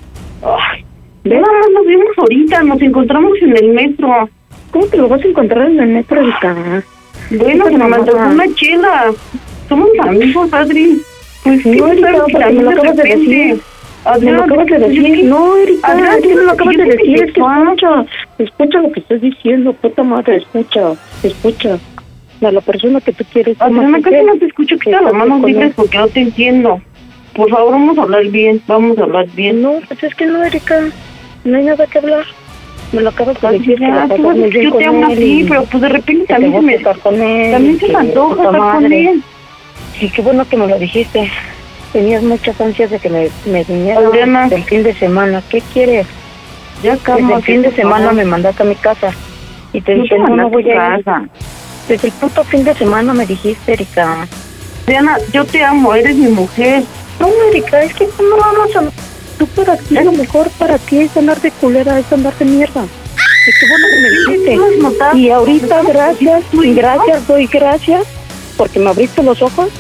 Ay, 0.43 0.85
nada 1.25 1.41
más 1.43 1.71
nos 1.73 1.87
vimos 1.87 2.07
ahorita, 2.19 2.63
nos 2.63 2.83
encontramos 2.83 3.33
en 3.41 3.57
el 3.57 3.69
metro. 3.73 4.29
¿Cómo 4.71 4.87
te 4.87 4.97
lo 4.97 5.09
vas 5.09 5.23
a 5.25 5.29
encontrar 5.29 5.71
en 5.71 5.81
el 5.81 5.89
metro 5.89 6.23
de 6.25 6.33
acá? 6.33 6.83
Bueno, 7.31 7.65
se 7.65 7.79
me 7.79 7.89
mandó 7.89 8.15
una 8.15 8.55
chela. 8.55 9.13
Somos 9.69 9.89
amigos, 10.01 10.53
Adri. 10.53 11.01
Pues 11.43 11.63
sí, 11.63 11.71
No, 11.71 11.87
que 11.91 12.03
porque 12.33 12.53
me 12.53 12.63
lo 12.63 12.71
acabas 12.71 12.97
de 12.97 13.03
decir. 13.05 13.61
Me 14.21 14.33
lo 14.33 14.45
acabas 14.45 14.67
de 14.67 14.79
decir. 14.79 15.25
No, 15.25 15.57
Erika, 15.57 15.93
Adrián, 15.93 16.21
que 16.23 16.35
me 16.35 16.43
lo 16.43 16.53
acabas 16.53 16.77
de 16.77 16.85
decir. 16.85 17.25
Es 17.25 17.33
que 17.33 17.41
escucha, 17.41 18.07
escucha 18.39 18.79
lo 18.81 18.93
que 18.93 19.01
estás 19.01 19.21
diciendo, 19.21 19.73
puta 19.73 20.03
madre, 20.03 20.37
escucha, 20.37 20.93
escucha. 21.23 21.79
A 22.43 22.51
la 22.51 22.61
persona 22.61 23.01
que 23.01 23.13
tú 23.13 23.25
quieres. 23.33 23.57
Adriana, 23.61 23.87
tómate 23.87 24.11
casi 24.11 24.27
no 24.27 24.37
te 24.37 24.47
escucho. 24.47 24.79
Quita 24.79 25.01
las 25.01 25.15
manos 25.15 25.41
libres 25.43 25.73
porque 25.75 25.97
no 25.97 26.09
te 26.09 26.21
entiendo. 26.21 26.81
Por 27.35 27.49
favor, 27.49 27.73
vamos 27.73 27.97
a 27.97 28.03
hablar 28.03 28.27
bien. 28.27 28.61
Vamos 28.67 28.99
a 28.99 29.05
hablar 29.05 29.27
bien. 29.35 29.63
No, 29.63 29.79
pues 29.89 30.03
es 30.03 30.15
que 30.15 30.27
no, 30.27 30.45
Erika. 30.45 30.81
No 31.45 31.57
hay 31.57 31.65
nada 31.65 31.87
que 31.87 31.99
hablar. 31.99 32.25
Me 32.93 33.01
lo 33.01 33.09
acabas 33.09 33.41
de 33.41 33.59
decir. 33.59 33.79
tú 33.79 34.29
que 34.29 34.33
bien 34.35 34.51
yo 34.51 34.73
te 34.77 34.85
amo 34.85 35.07
así, 35.07 35.47
pero 35.49 35.65
pues 35.65 35.83
de 35.83 35.89
repente 35.89 36.27
también 36.27 36.53
se 36.53 36.61
me... 36.61 36.79
También 36.79 37.79
se 37.79 37.89
me 37.89 37.99
antoja 37.99 38.45
estar 38.45 38.75
con 38.75 38.93
él. 38.93 39.23
Sí, 39.99 40.11
qué 40.11 40.23
bueno 40.23 40.47
que 40.47 40.57
me 40.57 40.67
lo 40.67 40.79
dijiste. 40.79 41.31
Tenías 41.95 42.25
muchas 42.25 42.61
ansias 42.61 42.91
de 42.91 42.99
que 42.99 43.09
me, 43.09 43.31
me 43.47 43.63
viniera 43.63 44.01
Adriana. 44.01 44.49
el 44.51 44.65
fin 44.65 44.83
de 44.83 44.95
semana. 44.95 45.45
¿Qué 45.49 45.63
quieres? 45.73 46.09
Ya 46.83 46.97
Desde 46.97 47.35
el 47.35 47.43
fin 47.45 47.63
de 47.63 47.73
semana 47.73 48.11
me 48.11 48.25
mandaste 48.25 48.65
a 48.65 48.67
mi 48.67 48.75
casa. 48.75 49.13
Y 49.73 49.81
te 49.81 49.95
dije, 49.95 50.19
no, 50.19 50.35
no 50.35 50.51
voy 50.51 50.69
a 50.73 50.97
ir. 50.97 51.05
casa. 51.05 51.29
Desde 51.89 52.09
el 52.09 52.15
puto 52.15 52.43
fin 52.43 52.65
de 52.65 52.75
semana 52.75 53.15
me 53.15 53.25
dijiste, 53.25 53.75
Erika. 53.75 54.27
Diana, 54.89 55.19
yo 55.33 55.45
te 55.45 55.63
amo, 55.63 55.95
eres 55.95 56.17
mi 56.17 56.33
mujer. 56.33 56.83
No, 57.21 57.29
Erika, 57.53 57.81
es 57.85 57.95
que 57.95 58.07
no 58.07 58.39
vamos 58.39 58.75
a... 58.75 58.83
Tú 59.39 59.47
para 59.47 59.77
ti, 59.77 59.95
lo 59.95 60.11
mejor 60.11 60.51
para 60.59 60.79
ti 60.79 60.99
es 60.99 61.17
andar 61.17 61.41
de 61.41 61.53
culera, 61.53 61.97
es 62.01 62.13
andar 62.13 62.37
de 62.37 62.45
mierda. 62.45 62.83
Y 62.83 63.53
qué 63.61 63.69
bueno 63.69 63.87
que 63.89 64.01
me 64.01 64.11
dijiste. 64.11 65.19
Y 65.21 65.31
ahorita, 65.31 65.83
gracias, 65.85 66.43
gracias, 66.53 67.27
doy 67.29 67.47
gracias, 67.47 68.05
porque 68.57 68.81
me 68.81 68.91
abriste 68.91 69.23
los 69.23 69.41
ojos 69.43 69.71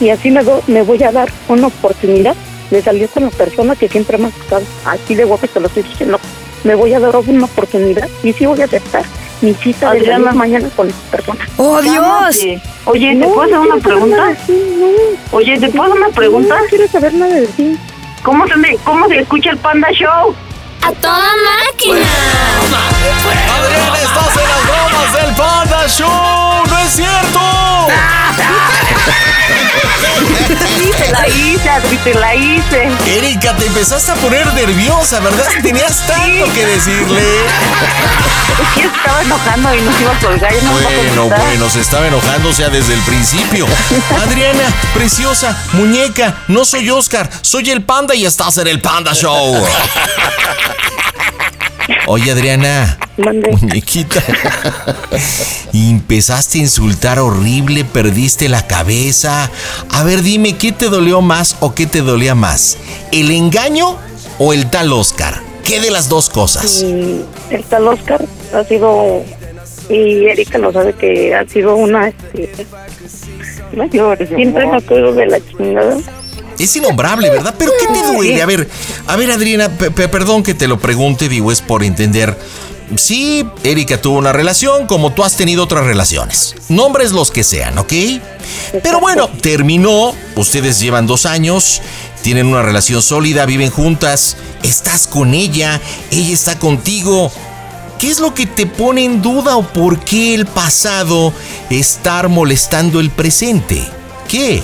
y 0.00 0.10
así 0.10 0.30
me, 0.30 0.42
do- 0.42 0.62
me 0.66 0.82
voy 0.82 1.02
a 1.02 1.12
dar 1.12 1.30
una 1.48 1.66
oportunidad 1.68 2.34
de 2.70 2.82
salir 2.82 3.08
con 3.08 3.24
la 3.24 3.30
persona 3.30 3.76
que 3.76 3.88
siempre 3.88 4.18
me 4.18 4.26
ha 4.26 4.30
gustado. 4.30 4.62
Así 4.84 5.14
de 5.14 5.24
guapo 5.24 5.46
te 5.46 5.60
lo 5.60 5.66
estoy 5.68 5.82
diciendo. 5.82 6.18
Me 6.64 6.74
voy 6.74 6.94
a 6.94 7.00
dar 7.00 7.14
una 7.16 7.44
oportunidad 7.44 8.08
y 8.22 8.32
sí 8.32 8.46
voy 8.46 8.60
a 8.60 8.64
aceptar 8.64 9.04
mi 9.40 9.52
cita 9.54 9.92
de 9.92 10.06
la 10.06 10.18
mañana 10.32 10.68
con 10.76 10.88
esa 10.88 10.98
persona. 11.10 11.44
¡Oh, 11.56 11.80
Dios! 11.82 12.60
Oye, 12.84 13.08
¿te 13.08 13.14
No, 13.16 13.28
puedo 13.32 13.42
hacer 13.42 13.58
una 13.58 13.76
pregunta? 13.82 14.34
ti, 14.46 14.52
no. 14.78 15.36
Oye, 15.36 15.58
¿te 15.58 15.68
puedo 15.68 15.90
hacer 15.92 16.04
una 16.04 16.14
pregunta? 16.14 16.54
No 16.60 16.64
quiero 16.68 16.86
saber 16.88 17.12
nada 17.14 17.34
de 17.34 17.46
ti. 17.48 17.76
¿Cómo 18.22 18.46
se, 18.46 18.56
me- 18.56 18.76
¿Cómo 18.84 19.08
se 19.08 19.18
escucha 19.18 19.50
el 19.50 19.56
Panda 19.58 19.88
Show? 19.92 20.34
¡A 20.82 20.92
toda 20.92 21.28
máquina! 21.66 22.06
Adrián, 23.56 23.94
estás 24.02 24.36
en 24.36 24.48
las 24.48 24.62
bromas 24.66 25.12
del 25.12 25.34
Panda 25.34 25.88
Show, 25.88 26.66
¿no 26.68 26.78
es 26.78 26.90
cierto? 26.92 27.40
La 31.10 31.28
hice, 31.28 31.68
Adri, 31.68 31.96
te 31.98 32.14
la 32.14 32.34
hice. 32.34 32.88
Erika, 33.06 33.54
te 33.56 33.66
empezaste 33.66 34.12
a 34.12 34.14
poner 34.14 34.46
nerviosa, 34.54 35.20
¿verdad? 35.20 35.46
Tenías 35.62 36.06
tanto 36.06 36.52
que 36.54 36.66
decirle. 36.66 37.20
Es 38.62 38.68
que 38.74 38.86
estaba 38.86 39.22
enojando 39.22 39.74
y 39.74 39.82
nos 39.82 40.00
iba 40.00 40.12
a 40.12 40.18
colgar. 40.18 40.52
No 40.62 40.70
a 40.70 40.80
Bueno, 40.80 41.28
bueno, 41.28 41.70
se 41.70 41.80
estaba 41.80 42.06
enojando, 42.06 42.48
o 42.48 42.52
sea, 42.52 42.70
desde 42.70 42.94
el 42.94 43.00
principio. 43.00 43.66
Adriana, 44.22 44.64
preciosa, 44.94 45.56
muñeca, 45.72 46.34
no 46.48 46.64
soy 46.64 46.88
Oscar, 46.90 47.28
soy 47.42 47.70
el 47.70 47.82
panda 47.82 48.14
y 48.14 48.24
estás 48.24 48.56
en 48.58 48.68
el 48.68 48.80
Panda 48.80 49.12
Show. 49.14 49.66
Oye, 52.06 52.30
Adriana, 52.32 52.98
Mande. 53.16 53.50
muñequita. 53.50 54.22
Empezaste 55.72 56.58
a 56.58 56.62
insultar 56.62 57.18
horrible, 57.18 57.84
perdiste 57.84 58.48
la 58.48 58.66
cabeza. 58.66 59.50
A 59.90 60.02
ver, 60.04 60.22
dime, 60.22 60.56
¿qué 60.56 60.72
te 60.72 60.88
dolió 60.88 61.20
más 61.20 61.56
o 61.60 61.74
qué 61.74 61.86
te 61.86 62.00
dolía 62.00 62.34
más? 62.34 62.78
¿El 63.12 63.30
engaño 63.30 63.96
o 64.38 64.52
el 64.52 64.68
tal 64.70 64.92
Oscar? 64.92 65.40
¿Qué 65.64 65.80
de 65.80 65.90
las 65.90 66.08
dos 66.08 66.28
cosas? 66.28 66.82
Y 66.82 67.24
el 67.50 67.64
tal 67.68 67.88
Oscar 67.88 68.24
ha 68.54 68.64
sido, 68.64 69.22
y 69.88 70.26
Erika 70.26 70.58
lo 70.58 70.72
sabe 70.72 70.92
que 70.92 71.34
ha 71.34 71.46
sido 71.46 71.76
una, 71.76 72.08
este, 72.08 72.66
mi 73.72 73.88
siempre 74.26 74.66
me 74.66 74.76
acuerdo 74.76 75.14
de 75.14 75.26
la 75.26 75.38
chingada. 75.40 75.96
Es 76.62 76.76
innombrable, 76.76 77.28
¿verdad? 77.30 77.54
Pero 77.58 77.72
¿qué 77.78 77.86
te 77.86 78.06
duele? 78.12 78.40
A 78.42 78.46
ver, 78.46 78.68
a 79.06 79.16
ver, 79.16 79.30
Adriana, 79.30 79.68
pe- 79.68 79.90
pe- 79.90 80.08
perdón 80.08 80.42
que 80.42 80.54
te 80.54 80.68
lo 80.68 80.78
pregunte, 80.78 81.28
digo, 81.28 81.50
es 81.52 81.60
por 81.60 81.82
entender. 81.84 82.38
Sí, 82.96 83.46
Erika 83.64 84.00
tuvo 84.02 84.18
una 84.18 84.32
relación 84.32 84.86
como 84.86 85.12
tú 85.12 85.24
has 85.24 85.36
tenido 85.36 85.64
otras 85.64 85.84
relaciones. 85.84 86.54
Nombres 86.68 87.12
los 87.12 87.30
que 87.30 87.42
sean, 87.42 87.78
¿ok? 87.78 87.92
Pero 88.82 89.00
bueno, 89.00 89.28
terminó, 89.40 90.14
ustedes 90.36 90.78
llevan 90.78 91.06
dos 91.06 91.24
años, 91.24 91.80
tienen 92.22 92.46
una 92.46 92.60
relación 92.62 93.00
sólida, 93.00 93.46
viven 93.46 93.70
juntas, 93.70 94.36
estás 94.62 95.06
con 95.06 95.32
ella, 95.32 95.80
ella 96.10 96.34
está 96.34 96.58
contigo. 96.58 97.32
¿Qué 97.98 98.10
es 98.10 98.20
lo 98.20 98.34
que 98.34 98.46
te 98.46 98.66
pone 98.66 99.04
en 99.04 99.22
duda 99.22 99.56
o 99.56 99.62
por 99.66 100.00
qué 100.00 100.34
el 100.34 100.44
pasado 100.44 101.32
estar 101.70 102.28
molestando 102.28 103.00
el 103.00 103.10
presente? 103.10 103.82
¿Qué? 104.28 104.62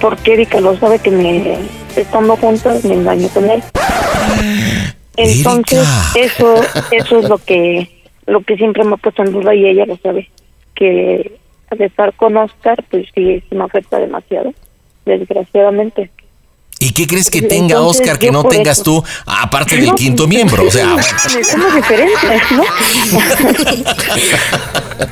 Porque 0.00 0.32
Erika 0.32 0.60
lo 0.60 0.76
sabe 0.76 0.98
que 0.98 1.10
me, 1.10 1.58
estando 1.96 2.36
juntas 2.36 2.84
me 2.84 2.94
engaño 2.94 3.28
con 3.28 3.48
él. 3.50 3.62
Entonces, 5.16 5.86
Erika. 6.14 6.34
eso, 6.34 6.54
eso 6.90 7.18
es 7.18 7.28
lo 7.28 7.38
que, 7.38 7.88
lo 8.26 8.40
que 8.42 8.56
siempre 8.56 8.84
me 8.84 8.94
ha 8.94 8.96
puesto 8.96 9.22
en 9.22 9.32
duda 9.32 9.54
y 9.54 9.66
ella 9.66 9.86
lo 9.86 9.96
sabe. 9.98 10.30
Que 10.74 11.38
al 11.70 11.82
estar 11.82 12.14
con 12.14 12.36
Oscar, 12.36 12.82
pues 12.90 13.06
sí, 13.14 13.42
sí 13.48 13.54
me 13.54 13.64
afecta 13.64 13.98
demasiado, 13.98 14.52
desgraciadamente. 15.04 16.10
¿Y 16.82 16.92
qué 16.92 17.06
crees 17.06 17.28
que 17.28 17.42
tenga 17.42 17.76
Entonces, 17.76 18.00
Oscar 18.00 18.18
que 18.18 18.30
no 18.30 18.42
tengas 18.44 18.78
eso- 18.78 18.84
tú, 18.84 19.04
aparte 19.26 19.76
del 19.76 19.88
No, 19.88 19.94
quinto 19.94 20.22
pues, 20.24 20.34
miembro? 20.34 20.66
O 20.66 20.70
sea, 20.70 20.96
Somos 21.50 21.74
diferentes, 21.76 22.42
¿no? 22.52 22.64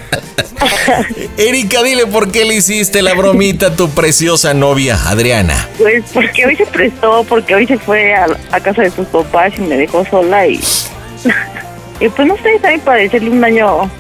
Erika, 1.37 1.83
dile 1.83 2.07
por 2.07 2.33
qué 2.33 2.45
le 2.47 2.55
hiciste 2.55 3.03
la 3.03 3.13
bromita 3.15 3.67
a 3.67 3.77
tu 3.77 3.91
preciosa 3.91 4.55
novia, 4.55 4.99
Adriana. 5.09 5.69
Pues 5.77 6.05
porque 6.13 6.47
hoy 6.47 6.57
se 6.57 6.65
prestó, 6.67 7.23
porque 7.25 7.55
hoy 7.55 7.67
se 7.67 7.77
fue 7.79 8.15
a, 8.15 8.27
a 8.51 8.61
casa 8.61 8.83
de 8.83 8.91
sus 8.91 9.07
papás 9.09 9.53
y 9.59 9.61
me 9.61 9.77
dejó 9.77 10.05
sola 10.11 10.47
y... 10.47 10.59
y 12.01 12.09
pues 12.09 12.27
no 12.29 12.35
sé, 12.39 12.59
también 12.63 12.81
para 12.81 13.01
decirle 13.03 13.31
un 13.31 13.41
daño... 13.41 13.91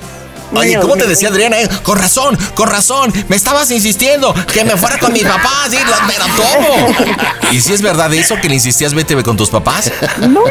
Oye, 0.52 0.78
¿cómo 0.80 0.96
te 0.96 1.06
decía 1.06 1.28
Adriana? 1.28 1.60
eh? 1.60 1.68
Con 1.82 1.98
razón, 1.98 2.36
con 2.54 2.68
razón. 2.68 3.12
Me 3.28 3.36
estabas 3.36 3.70
insistiendo 3.70 4.34
que 4.52 4.64
me 4.64 4.76
fuera 4.76 4.98
con 4.98 5.12
mis 5.12 5.22
papás. 5.24 5.70
¿sí? 5.70 5.76
Lo- 5.76 6.06
Pero 6.06 6.24
¿cómo? 6.36 7.50
¿Y 7.52 7.60
si 7.60 7.72
es 7.72 7.82
verdad 7.82 8.12
eso 8.14 8.36
que 8.40 8.48
le 8.48 8.54
insistías 8.54 8.94
vete 8.94 9.20
con 9.22 9.36
tus 9.36 9.50
papás? 9.50 9.92
No, 10.28 10.42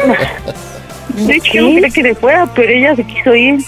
de 1.14 1.34
hecho 1.34 1.60
no 1.62 1.70
quería 1.74 1.90
que 1.90 2.02
le 2.02 2.14
fuera, 2.14 2.46
pero 2.54 2.72
ella 2.72 2.94
se 2.94 3.04
quiso 3.04 3.34
ir. 3.34 3.58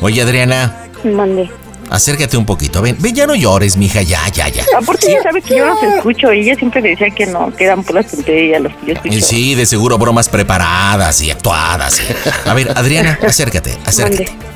Oye, 0.00 0.22
Adriana, 0.22 0.86
Mande. 1.04 1.50
acércate 1.90 2.36
un 2.36 2.46
poquito. 2.46 2.80
Ven, 2.82 2.96
ven, 3.00 3.14
ya 3.14 3.26
no 3.26 3.34
llores, 3.34 3.76
mija, 3.76 4.00
ya, 4.02 4.20
ya, 4.28 4.48
ya. 4.48 4.64
Aparte 4.78 5.10
ella 5.10 5.22
sabe 5.22 5.42
que 5.42 5.56
yo 5.56 5.66
los 5.66 5.82
escucho 5.82 6.32
y 6.32 6.40
ella 6.42 6.54
siempre 6.54 6.80
decía 6.82 7.10
que 7.10 7.26
no, 7.26 7.52
que 7.54 7.64
eran 7.64 7.82
puras 7.82 8.06
tonterías 8.06 8.62
los 8.62 8.72
que 8.76 8.86
yo 8.86 8.92
escucho. 8.94 9.14
Y 9.14 9.20
sí, 9.20 9.54
de 9.56 9.66
seguro 9.66 9.98
bromas 9.98 10.28
preparadas 10.28 11.20
y 11.20 11.30
actuadas. 11.30 12.00
y- 12.00 12.48
A 12.48 12.54
ver, 12.54 12.70
Adriana, 12.76 13.18
acércate, 13.26 13.76
acércate. 13.84 14.26
Mande. 14.30 14.49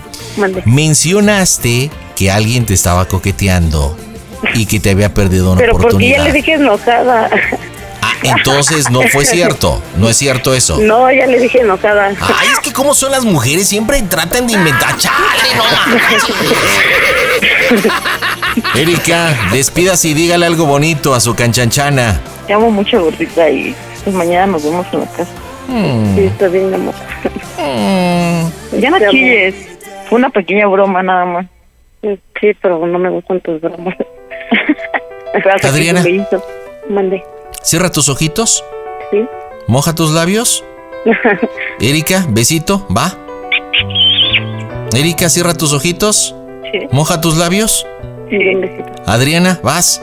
Mencionaste 0.65 1.91
que 2.17 2.31
alguien 2.31 2.67
te 2.67 2.75
estaba 2.75 3.07
coqueteando 3.07 3.97
y 4.55 4.67
que 4.67 4.81
te 4.81 4.91
había 4.91 5.13
perdido 5.15 5.53
una 5.53 5.61
Pero 5.61 5.73
porque 5.73 5.87
oportunidad. 5.87 6.17
ella 6.17 6.25
le 6.25 6.33
dije 6.33 6.53
enojada. 6.55 7.31
Ah, 8.03 8.13
entonces 8.23 8.91
no 8.91 9.01
fue 9.13 9.25
cierto. 9.25 9.83
No 9.97 10.09
es 10.11 10.17
cierto 10.17 10.55
eso. 10.55 10.79
No, 10.79 11.11
ya 11.13 11.27
le 11.27 11.39
dije 11.41 11.61
enojada. 11.61 12.09
Ay, 12.21 12.49
es 12.53 12.61
que 12.61 12.73
cómo 12.73 12.95
son 12.95 13.11
las 13.13 13.25
mujeres, 13.25 13.67
siempre 13.69 14.03
tratan 14.03 14.47
de 14.47 14.53
inventar. 14.55 14.97
¡Chale, 14.99 15.17
no! 15.57 15.65
Erika, 18.79 19.37
despídase 19.53 20.09
y 20.09 20.15
dígale 20.15 20.47
algo 20.47 20.67
bonito 20.67 21.15
a 21.15 21.21
su 21.21 21.35
canchanchana. 21.35 22.21
Te 22.47 22.53
amo 22.53 22.71
mucho, 22.71 23.03
gordita, 23.03 23.49
y 23.51 23.75
pues 24.05 24.15
mañana 24.15 24.47
nos 24.47 24.65
vemos 24.65 24.87
en 24.93 25.01
la 25.01 25.07
casa. 25.07 25.31
Mm. 25.69 26.15
Sí, 26.17 26.21
está 26.25 26.49
bien, 26.49 26.75
amor. 26.75 26.95
Ya 28.79 28.91
no 28.91 28.99
chilles. 29.11 29.55
Fue 30.15 30.21
una 30.21 30.31
pequeña 30.31 30.69
broma 30.69 31.03
nada 31.03 31.25
más. 31.25 31.47
Sí, 32.01 32.53
pero 32.63 32.87
no 32.87 33.01
me 33.01 33.11
gustan 33.11 33.41
tus 33.41 33.61
bromas. 33.61 33.97
Gracias, 35.35 35.73
Adriana. 35.73 36.05
que 36.05 36.09
me 36.09 36.17
hizo. 36.19 36.47
Mande. 36.89 37.25
Cierra 37.63 37.91
tus 37.91 38.09
ojitos. 38.09 38.65
Sí. 39.11 39.27
Moja 39.67 39.93
tus 39.97 40.13
labios. 40.13 40.65
Erika, 41.81 42.27
besito, 42.29 42.87
va. 42.97 43.13
Erika, 44.97 45.29
cierra 45.29 45.55
tus 45.55 45.73
ojitos. 45.73 46.33
Sí. 46.71 46.87
Moja 46.93 47.21
tus 47.21 47.37
labios. 47.37 47.85
Sí, 48.31 48.39
bien, 48.39 48.61
besito. 48.61 48.93
Adriana, 49.07 49.59
vas. 49.65 50.01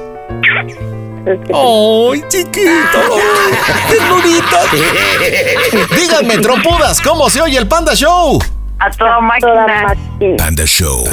¡Ay, 1.53 2.21
chiquito! 2.27 2.99
¡Qué 3.89 3.97
bonita! 4.09 5.95
Díganme, 5.95 6.37
trompudas, 6.39 6.99
¿cómo 6.99 7.29
se 7.29 7.41
oye 7.41 7.57
el 7.57 7.69
Panda 7.69 7.95
Show? 7.95 8.41
A 8.83 8.89
toda 8.89 9.19
máquina. 9.21 9.93
Panda 10.39 10.65
Show. 10.65 11.03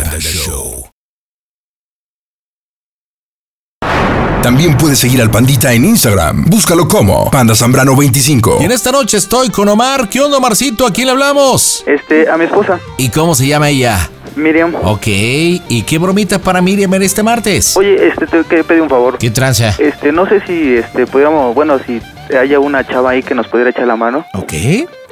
También 4.42 4.74
puedes 4.78 4.98
seguir 4.98 5.20
al 5.20 5.30
Pandita 5.30 5.74
en 5.74 5.84
Instagram. 5.84 6.46
Búscalo 6.46 6.88
como 6.88 7.30
Panda 7.30 7.54
Zambrano 7.54 7.94
25. 7.94 8.56
Y 8.62 8.64
en 8.64 8.72
esta 8.72 8.90
noche 8.90 9.18
estoy 9.18 9.50
con 9.50 9.68
Omar. 9.68 10.08
¿Qué 10.08 10.18
onda, 10.18 10.38
Omarcito? 10.38 10.86
¿A 10.86 10.90
quién 10.90 11.08
le 11.08 11.12
hablamos? 11.12 11.84
Este, 11.86 12.30
a 12.30 12.38
mi 12.38 12.46
esposa, 12.46 12.80
¿Y 12.96 13.10
cómo 13.10 13.34
se 13.34 13.46
llama 13.46 13.68
ella? 13.68 14.08
Miriam. 14.34 14.74
Ok, 14.84 15.06
¿y 15.06 15.84
qué 15.86 15.98
bromita 15.98 16.38
para 16.38 16.62
Miriam 16.62 16.94
en 16.94 17.02
este 17.02 17.22
martes? 17.22 17.76
Oye, 17.76 18.08
este, 18.08 18.26
te 18.26 18.44
quería 18.44 18.64
pedir 18.64 18.80
un 18.80 18.88
favor. 18.88 19.18
¿Qué 19.18 19.30
tranza? 19.30 19.74
Este, 19.78 20.10
no 20.10 20.26
sé 20.26 20.40
si, 20.46 20.76
este, 20.76 21.06
pudiéramos, 21.06 21.54
bueno, 21.54 21.78
si 21.80 22.00
haya 22.34 22.60
una 22.60 22.86
chava 22.86 23.10
ahí 23.10 23.22
que 23.22 23.34
nos 23.34 23.46
pudiera 23.48 23.68
echar 23.68 23.86
la 23.86 23.96
mano. 23.96 24.24
Ok. 24.32 24.54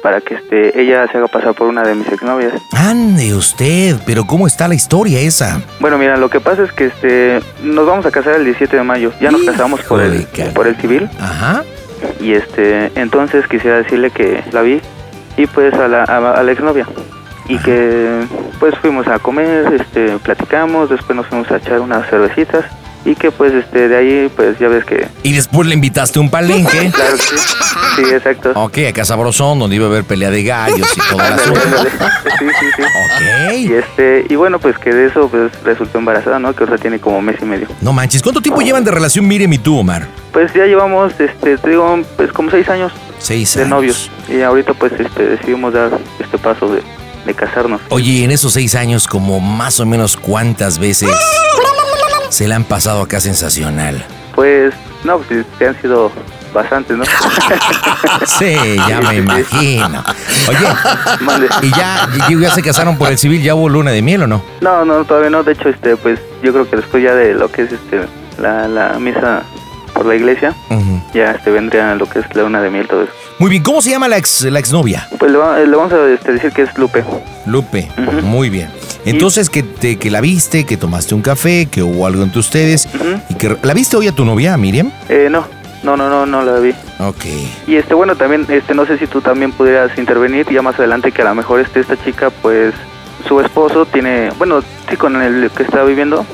Para 0.07 0.21
que, 0.21 0.35
este, 0.35 0.81
ella 0.81 1.05
se 1.11 1.17
haga 1.17 1.27
pasar 1.27 1.53
por 1.53 1.67
una 1.67 1.83
de 1.83 1.93
mis 1.93 2.07
exnovias. 2.07 2.53
Ande 2.71 3.35
usted, 3.35 3.97
pero 4.05 4.23
¿cómo 4.23 4.47
está 4.47 4.69
la 4.69 4.73
historia 4.73 5.19
esa? 5.19 5.61
Bueno, 5.81 5.97
mira, 5.97 6.15
lo 6.15 6.29
que 6.29 6.39
pasa 6.39 6.63
es 6.63 6.71
que, 6.71 6.85
este, 6.85 7.41
nos 7.61 7.85
vamos 7.85 8.05
a 8.05 8.11
casar 8.11 8.35
el 8.35 8.45
17 8.45 8.77
de 8.77 8.83
mayo. 8.83 9.11
Ya 9.19 9.31
nos 9.31 9.41
casamos 9.41 9.81
por 9.81 9.99
el, 9.99 10.25
por 10.55 10.65
el 10.65 10.77
civil. 10.77 11.09
Ajá. 11.19 11.65
Y, 12.21 12.31
este, 12.31 12.89
entonces 12.95 13.45
quisiera 13.49 13.79
decirle 13.79 14.09
que 14.11 14.45
la 14.53 14.61
vi 14.61 14.79
y, 15.35 15.45
pues, 15.45 15.73
a 15.73 15.89
la, 15.89 16.05
a, 16.05 16.39
a 16.39 16.41
la 16.41 16.51
exnovia. 16.53 16.87
Y 17.49 17.57
que, 17.57 18.23
pues, 18.61 18.75
fuimos 18.77 19.09
a 19.09 19.19
comer, 19.19 19.73
este, 19.73 20.19
platicamos, 20.19 20.89
después 20.89 21.17
nos 21.17 21.27
fuimos 21.27 21.51
a 21.51 21.57
echar 21.57 21.81
unas 21.81 22.09
cervecitas. 22.09 22.63
Y 23.09 23.15
que, 23.15 23.31
pues, 23.31 23.53
este, 23.53 23.87
de 23.87 23.95
ahí, 23.97 24.31
pues, 24.35 24.59
ya 24.59 24.67
ves 24.67 24.83
que... 24.83 25.07
Y 25.23 25.31
después 25.33 25.65
le 25.67 25.73
invitaste 25.73 26.19
un 26.19 26.29
palenque. 26.29 26.91
Claro 26.93 27.15
que 27.15 27.23
sí. 27.23 27.35
Sí, 27.95 28.03
exacto. 28.13 28.51
Ok, 28.55 28.77
a 28.89 28.93
Casa 28.93 29.15
Brosón, 29.15 29.57
donde 29.59 29.75
iba 29.77 29.85
a 29.85 29.89
haber 29.89 30.03
pelea 30.03 30.29
de 30.29 30.43
gallos 30.43 30.87
y 30.95 30.99
todo 31.09 31.19
el. 31.25 31.39
Sí, 31.39 32.45
sí, 32.59 32.65
sí. 32.75 32.83
Y 33.67 33.73
este, 33.73 34.25
y 34.29 34.35
bueno, 34.35 34.59
pues 34.59 34.77
que 34.77 34.91
de 34.93 35.07
eso 35.07 35.27
pues 35.29 35.51
resultó 35.63 35.97
embarazada, 35.97 36.37
¿no? 36.37 36.53
Que 36.55 36.63
ahora 36.65 36.77
tiene 36.77 36.99
como 36.99 37.21
mes 37.21 37.37
y 37.41 37.45
medio. 37.45 37.67
No 37.81 37.93
manches, 37.93 38.21
¿cuánto 38.21 38.41
tiempo 38.41 38.61
llevan 38.61 38.83
de 38.83 38.91
relación 38.91 39.27
Miriam 39.27 39.51
y 39.53 39.57
tú, 39.57 39.79
Omar? 39.79 40.05
Pues 40.31 40.53
ya 40.53 40.65
llevamos, 40.65 41.13
este, 41.19 41.57
te 41.57 41.69
digo, 41.69 41.99
pues 42.17 42.31
como 42.31 42.51
seis 42.51 42.69
años 42.69 42.91
Seis 43.17 43.55
de 43.55 43.61
años. 43.61 43.69
novios. 43.71 44.11
Y 44.29 44.41
ahorita 44.41 44.73
pues 44.75 44.91
este 44.99 45.23
decidimos 45.29 45.73
dar 45.73 45.97
este 46.19 46.37
paso 46.37 46.71
de, 46.71 46.83
de 47.25 47.33
casarnos. 47.33 47.81
Oye, 47.89 48.23
en 48.25 48.29
esos 48.31 48.53
seis 48.53 48.75
años, 48.75 49.07
como 49.07 49.39
más 49.39 49.79
o 49.79 49.85
menos 49.87 50.15
cuántas 50.17 50.77
veces 50.77 51.09
se 52.29 52.47
la 52.47 52.55
han 52.55 52.63
pasado 52.63 53.01
acá 53.01 53.19
sensacional. 53.19 54.03
Pues, 54.35 54.73
no, 55.03 55.19
pues 55.19 55.45
te 55.57 55.67
han 55.67 55.81
sido 55.81 56.11
bastantes, 56.53 56.97
¿no? 56.97 57.03
Sí, 58.25 58.55
ya 58.87 59.01
me 59.01 59.15
imagino. 59.17 60.03
Oye, 60.49 61.47
¿y 61.61 61.69
ya, 61.71 62.07
ya 62.39 62.51
se 62.51 62.61
casaron 62.61 62.97
por 62.97 63.09
el 63.09 63.17
civil? 63.17 63.41
¿Ya 63.41 63.55
hubo 63.55 63.69
luna 63.69 63.91
de 63.91 64.01
miel 64.01 64.23
o 64.23 64.27
no? 64.27 64.43
No, 64.61 64.85
no, 64.85 65.03
todavía 65.05 65.29
no. 65.29 65.43
De 65.43 65.53
hecho, 65.53 65.69
este, 65.69 65.95
pues 65.97 66.19
yo 66.43 66.51
creo 66.51 66.69
que 66.69 66.77
después 66.77 67.03
ya 67.03 67.13
de 67.13 67.33
lo 67.33 67.51
que 67.51 67.63
es 67.63 67.71
este 67.71 68.01
la, 68.39 68.67
la 68.67 68.99
misa 68.99 69.43
por 69.97 70.05
la 70.05 70.15
iglesia, 70.15 70.53
ya 71.13 71.31
este 71.31 71.49
vendría 71.49 71.95
lo 71.95 72.07
que 72.07 72.19
es 72.19 72.35
la 72.35 72.43
luna 72.43 72.61
de 72.61 72.69
miel, 72.69 72.87
todo 72.87 73.03
eso. 73.03 73.11
Muy 73.39 73.49
bien, 73.49 73.63
¿cómo 73.63 73.81
se 73.81 73.89
llama 73.89 74.07
la, 74.07 74.17
ex, 74.17 74.43
la 74.43 74.59
exnovia? 74.59 75.07
Pues 75.17 75.31
le, 75.31 75.37
va- 75.37 75.57
le 75.59 75.75
vamos 75.75 75.91
a 75.91 76.07
este, 76.09 76.33
decir 76.33 76.51
que 76.51 76.61
es 76.63 76.77
Lupe. 76.77 77.03
Lupe, 77.47 77.89
muy 78.23 78.49
bien. 78.49 78.69
Entonces, 79.05 79.49
que, 79.49 79.63
te, 79.63 79.97
que 79.97 80.11
la 80.11 80.21
viste, 80.21 80.65
que 80.65 80.77
tomaste 80.77 81.15
un 81.15 81.21
café, 81.21 81.65
que 81.71 81.81
hubo 81.81 82.05
algo 82.05 82.21
entre 82.23 82.39
ustedes, 82.39 82.87
y 83.29 83.35
que 83.35 83.57
la 83.63 83.73
viste 83.73 83.97
hoy 83.97 84.07
a 84.07 84.11
tu 84.11 84.23
novia, 84.25 84.55
Miriam. 84.57 84.91
Eh, 85.09 85.29
no, 85.31 85.45
no, 85.83 85.97
no, 85.97 86.09
no, 86.09 86.25
no 86.25 86.43
la 86.43 86.59
vi. 86.59 86.71
Ok. 86.99 87.25
Y 87.67 87.75
este, 87.75 87.93
bueno, 87.93 88.15
también, 88.15 88.45
este, 88.49 88.73
no 88.75 88.85
sé 88.85 88.97
si 88.97 89.07
tú 89.07 89.21
también 89.21 89.51
pudieras 89.51 89.97
intervenir 89.97 90.45
ya 90.51 90.61
más 90.61 90.75
adelante 90.77 91.11
que 91.11 91.21
a 91.21 91.25
lo 91.25 91.35
mejor 91.35 91.59
este, 91.61 91.79
esta 91.79 91.95
chica, 92.03 92.29
pues, 92.41 92.73
su 93.27 93.39
esposo 93.39 93.85
tiene, 93.85 94.31
bueno, 94.37 94.61
sí, 94.89 94.97
con 94.97 95.15
el 95.21 95.49
que 95.51 95.63
está 95.63 95.83
viviendo, 95.83 96.25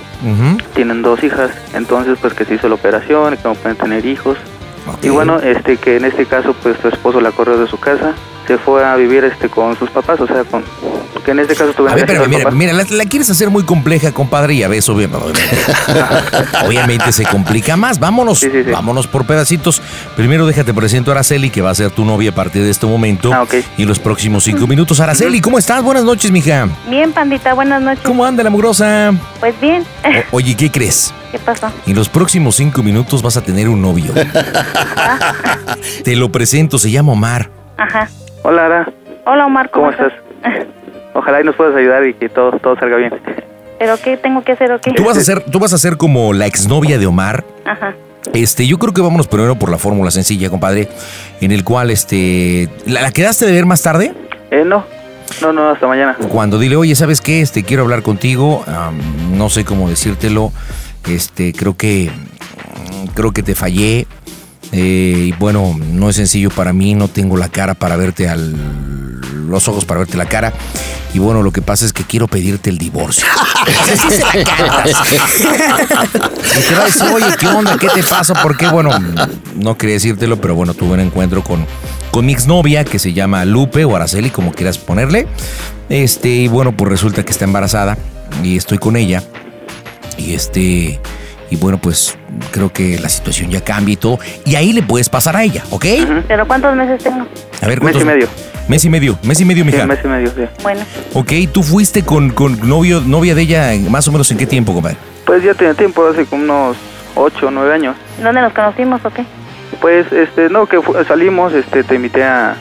tienen 0.74 1.02
dos 1.02 1.24
hijas, 1.24 1.52
entonces, 1.74 2.18
pues, 2.20 2.34
que 2.34 2.46
se 2.46 2.56
hizo 2.56 2.70
la 2.70 2.76
operación, 2.76 3.36
que 3.38 3.44
no 3.48 3.56
pueden 3.56 3.78
tener 3.78 4.06
hijos. 4.06 4.38
Y 5.02 5.10
bueno, 5.10 5.40
este, 5.40 5.78
que 5.78 5.98
en 5.98 6.06
este 6.06 6.26
caso, 6.26 6.54
pues, 6.62 6.78
su 6.82 6.90
esposo 6.90 7.22
la 7.22 7.32
corrió 7.32 7.58
de 7.58 7.68
su 7.68 7.80
casa, 7.80 8.14
se 8.48 8.58
fue 8.58 8.84
a 8.86 8.96
vivir, 8.96 9.24
este, 9.24 9.50
con 9.50 9.78
sus 9.78 9.90
papás, 9.90 10.20
o 10.20 10.28
sea, 10.28 10.44
con, 10.44 10.64
que 11.24 11.32
en 11.32 11.40
este 11.40 11.56
caso 11.56 11.70
A 11.70 11.74
tuvieron 11.74 11.96
ver, 11.96 12.06
pero 12.06 12.28
mira, 12.28 12.52
mira, 12.52 12.74
la, 12.74 12.86
la 12.90 13.06
quieres 13.06 13.30
hacer 13.30 13.50
muy 13.50 13.64
compleja, 13.64 14.12
compadre, 14.12 14.56
y 14.56 14.64
a 14.64 14.68
veces 14.68 14.90
obviamente, 14.90 15.40
obviamente 16.68 17.12
se 17.12 17.24
complica 17.26 17.78
más. 17.78 18.00
Vámonos, 18.00 18.46
vámonos 18.72 19.08
por 19.08 19.26
pedacitos. 19.26 19.82
Primero 20.18 20.46
déjate 20.46 20.74
presento 20.74 21.12
a 21.12 21.14
Araceli, 21.14 21.50
que 21.50 21.62
va 21.62 21.70
a 21.70 21.76
ser 21.76 21.92
tu 21.92 22.04
novia 22.06 22.32
a 22.32 22.36
partir 22.36 22.64
de 22.64 22.70
este 22.70 22.86
momento. 22.86 23.32
Y 23.78 23.86
los 23.86 24.00
próximos 24.00 24.44
cinco 24.44 24.68
minutos. 24.68 25.00
Araceli, 25.00 25.40
¿cómo 25.40 25.58
estás? 25.58 25.82
Buenas 25.84 26.04
noches, 26.04 26.30
mija. 26.32 26.68
Bien, 26.90 27.12
pandita, 27.14 27.54
buenas 27.54 27.82
noches. 27.82 28.04
¿Cómo 28.04 28.26
anda 28.26 28.44
la 28.44 28.50
mugrosa? 28.50 29.14
Pues 29.40 29.60
bien. 29.62 29.84
O- 30.04 30.24
oye, 30.38 30.56
¿qué 30.56 30.70
crees? 30.72 31.14
¿Qué 31.32 31.40
pasó? 31.40 31.72
En 31.88 31.96
los 31.96 32.10
próximos 32.10 32.56
cinco 32.58 32.84
minutos 32.84 33.22
vas 33.22 33.38
a 33.38 33.42
tener 33.42 33.70
un 33.70 33.82
novio. 33.82 34.14
Te 36.04 36.16
lo 36.16 36.32
presento, 36.32 36.78
se 36.78 36.92
llama 36.92 37.14
Omar. 37.14 37.50
Ajá. 37.78 38.10
Hola, 38.44 38.66
Ara, 38.66 38.94
Hola, 39.26 39.46
Omar, 39.46 39.70
¿cómo, 39.72 39.86
¿cómo 39.86 39.92
estás? 39.92 40.14
Ojalá 41.14 41.42
y 41.42 41.44
nos 41.46 41.56
puedas 41.56 41.76
ayudar 41.76 42.06
y 42.06 42.14
que 42.14 42.28
todo, 42.28 42.52
todo 42.60 42.76
salga 42.76 42.98
bien. 42.98 43.14
¿Pero 43.80 43.96
qué 44.04 44.18
tengo 44.18 44.44
que 44.44 44.52
hacer 44.52 44.72
o 44.72 44.82
qué? 44.82 44.92
Tú 44.92 45.06
vas 45.06 45.18
a 45.18 45.22
ser, 45.22 45.42
tú 45.46 45.60
vas 45.60 45.74
a 45.74 45.78
ser 45.78 45.96
como 45.98 46.34
la 46.34 46.46
exnovia 46.46 46.98
de 46.98 47.06
Omar. 47.06 47.46
Ajá. 47.66 47.94
Este, 48.34 48.68
yo 48.68 48.78
creo 48.80 48.94
que 48.94 49.02
vámonos 49.02 49.28
primero 49.28 49.56
por 49.56 49.70
la 49.70 49.78
fórmula 49.78 50.12
sencilla, 50.12 50.50
compadre, 50.50 50.90
en 51.42 51.52
el 51.52 51.64
cual, 51.64 51.90
este, 51.90 52.70
¿la, 52.86 53.02
la 53.02 53.12
quedaste 53.12 53.46
de 53.46 53.52
ver 53.54 53.66
más 53.66 53.82
tarde? 53.82 54.14
Eh, 54.52 54.64
no, 54.66 54.84
no, 55.42 55.54
no, 55.54 55.70
hasta 55.70 55.88
mañana. 55.88 56.16
Cuando 56.30 56.60
dile, 56.60 56.76
oye, 56.76 56.96
¿sabes 56.96 57.22
qué? 57.22 57.42
Este, 57.42 57.64
quiero 57.64 57.84
hablar 57.84 58.02
contigo, 58.02 58.64
am, 58.68 59.38
no 59.38 59.50
sé 59.50 59.66
cómo 59.66 59.90
decírtelo, 59.90 60.52
este, 61.10 61.54
creo 61.54 61.76
que, 61.76 62.10
creo 63.14 63.32
que 63.32 63.44
te 63.44 63.56
fallé, 63.56 64.08
Eh, 64.74 65.28
y 65.28 65.32
bueno, 65.34 65.76
no 65.80 66.10
es 66.10 66.16
sencillo 66.16 66.50
para 66.50 66.74
mí, 66.74 66.96
no 66.96 67.08
tengo 67.08 67.38
la 67.38 67.48
cara 67.48 67.76
para 67.76 67.96
verte 67.96 68.28
al. 68.28 68.56
los 69.48 69.68
ojos 69.68 69.86
para 69.86 70.00
verte 70.00 70.18
la 70.18 70.26
cara. 70.26 70.52
Y 71.14 71.20
bueno, 71.20 71.44
lo 71.44 71.52
que 71.52 71.62
pasa 71.62 71.86
es 71.86 71.94
que 71.94 72.04
quiero 72.04 72.28
pedirte 72.28 72.72
el 72.72 72.80
divorcio. 72.80 73.28
Así 73.82 74.10
se 74.10 74.20
la 74.20 74.44
cantas. 74.44 74.98
Y 76.58 76.68
te 76.68 76.74
va 76.74 76.82
a 76.82 76.86
decir, 76.86 77.04
oye, 77.14 77.26
¿qué 77.40 77.48
onda? 77.48 77.78
¿Qué 77.78 77.88
te 77.88 78.02
pasa? 78.02 78.34
Porque, 78.42 78.68
bueno, 78.68 78.90
no 79.56 79.78
quería 79.78 79.94
decírtelo, 79.94 80.42
pero 80.42 80.56
bueno, 80.56 80.74
tuve 80.74 80.94
un 80.94 81.02
encuentro 81.02 81.44
con, 81.44 81.68
con 82.10 82.26
mi 82.26 82.34
exnovia 82.34 82.84
que 82.84 82.98
se 82.98 83.14
llama 83.14 83.46
Lupe 83.46 83.86
o 83.86 83.96
Araceli, 83.96 84.32
como 84.32 84.54
quieras 84.54 84.80
ponerle. 84.80 85.28
Este, 85.90 86.30
y 86.30 86.48
bueno, 86.48 86.76
pues 86.76 86.90
resulta 86.90 87.24
que 87.24 87.32
está 87.32 87.46
embarazada 87.46 87.96
y 88.44 88.58
estoy 88.58 88.80
con 88.80 88.96
ella. 88.96 89.22
Y 90.18 90.34
este, 90.34 91.00
y 91.54 91.56
bueno, 91.56 91.78
pues 91.78 92.18
creo 92.52 92.72
que 92.74 92.98
la 93.00 93.10
situación 93.10 93.52
ya 93.52 93.62
cambia 93.64 93.94
y 93.94 93.98
todo. 93.98 94.18
Y 94.46 94.56
ahí 94.56 94.74
le 94.74 94.82
puedes 94.82 95.08
pasar 95.10 95.36
a 95.36 95.44
ella, 95.44 95.64
¿ok? 95.70 95.86
¿Pero 96.28 96.48
cuántos 96.48 96.76
meses 96.76 97.04
tengo? 97.04 97.28
A 97.62 97.68
ver, 97.68 97.80
Mes 97.82 97.96
y 97.96 98.00
¿cuántos- 98.00 98.06
medio. 98.06 98.28
Mes 98.68 98.86
y 98.86 98.90
medio, 98.90 99.20
mes 99.24 99.40
y 99.42 99.46
medio, 99.46 99.64
Sí, 99.66 99.72
mija. 99.72 99.86
mes 99.86 100.00
y 100.04 100.08
medio, 100.08 100.30
sí. 100.30 100.42
Bueno, 100.64 100.82
Ok, 101.14 101.32
¿tú 101.52 101.64
fuiste 101.64 102.04
con, 102.04 102.30
con 102.32 102.68
novio, 102.68 103.02
novia 103.06 103.36
de 103.36 103.42
ella 103.42 103.72
más 103.90 104.08
o 104.08 104.12
menos 104.14 104.32
en 104.32 104.38
qué 104.38 104.46
tiempo, 104.48 104.74
compadre? 104.74 104.96
Pues 105.26 105.44
ya 105.44 105.54
tiene 105.54 105.74
tiempo, 105.76 106.08
hace 106.08 106.26
como 106.26 106.44
unos 106.44 106.78
8 107.16 107.48
o 107.48 107.52
9 107.52 107.74
años. 107.74 107.96
¿dónde 108.24 108.42
nos 108.42 108.54
conocimos 108.54 109.04
o 109.06 109.10
qué? 109.12 109.26
Pues, 109.82 110.10
este, 110.14 110.50
no, 110.50 110.66
que 110.66 110.82
fu- 110.82 110.96
salimos, 111.06 111.52
este, 111.54 111.84
te 111.84 111.96
invité 111.96 112.24
a, 112.24 112.56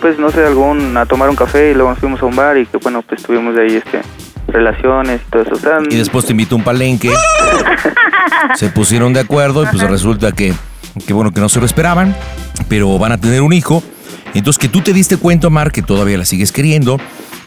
pues, 0.00 0.18
no 0.18 0.30
sé, 0.30 0.42
algún, 0.44 0.96
a 0.96 1.04
tomar 1.06 1.28
un 1.28 1.36
café 1.36 1.70
y 1.70 1.74
luego 1.74 1.90
nos 1.90 1.98
fuimos 1.98 2.22
a 2.22 2.24
un 2.26 2.34
bar 2.34 2.56
y 2.56 2.64
que, 2.66 2.78
bueno, 2.78 3.02
pues 3.02 3.22
tuvimos 3.22 3.54
de 3.54 3.62
ahí, 3.62 3.76
este, 3.76 4.00
relaciones 4.48 5.20
y 5.26 5.30
todo 5.30 5.42
eso. 5.42 5.54
O 5.54 5.58
sea, 5.58 5.78
Y 5.88 5.96
después 5.96 6.24
te 6.24 6.32
invito 6.32 6.54
a 6.54 6.58
un 6.58 6.64
palenque. 6.64 7.10
se 8.56 8.68
pusieron 8.70 9.12
de 9.12 9.20
acuerdo 9.20 9.62
y 9.62 9.66
pues 9.66 9.82
resulta 9.82 10.32
que, 10.32 10.54
que 11.06 11.12
bueno, 11.12 11.32
que 11.32 11.40
no 11.40 11.48
se 11.48 11.60
lo 11.60 11.66
esperaban, 11.66 12.14
pero 12.68 12.98
van 12.98 13.12
a 13.12 13.18
tener 13.18 13.42
un 13.42 13.52
hijo. 13.52 13.82
Entonces 14.34 14.58
que 14.58 14.68
tú 14.68 14.80
te 14.80 14.92
diste 14.92 15.16
cuenta, 15.16 15.48
Mar, 15.50 15.72
que 15.72 15.82
todavía 15.82 16.18
la 16.18 16.24
sigues 16.24 16.52
queriendo. 16.52 16.98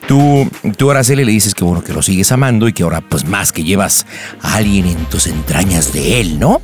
Tú, 0.10 0.50
tú 0.76 0.90
Araceli 0.90 1.24
le 1.24 1.32
dices 1.32 1.54
que 1.54 1.64
bueno, 1.64 1.84
que 1.84 1.94
lo 1.94 2.02
sigues 2.02 2.32
amando 2.32 2.68
y 2.68 2.74
que 2.74 2.82
ahora 2.82 3.00
pues 3.00 3.26
más 3.26 3.52
que 3.52 3.64
llevas 3.64 4.08
a 4.42 4.56
alguien 4.56 4.88
en 4.88 5.06
tus 5.06 5.28
entrañas 5.28 5.94
de 5.94 6.20
él, 6.20 6.40
¿no? 6.40 6.64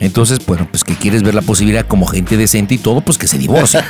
Entonces, 0.00 0.38
bueno, 0.46 0.66
pues 0.70 0.82
que 0.82 0.94
quieres 0.94 1.22
ver 1.22 1.34
la 1.34 1.42
posibilidad 1.42 1.86
como 1.86 2.06
gente 2.06 2.38
decente 2.38 2.74
y 2.74 2.78
todo, 2.78 3.02
pues 3.02 3.18
que 3.18 3.28
se 3.28 3.36
divorcie. 3.36 3.82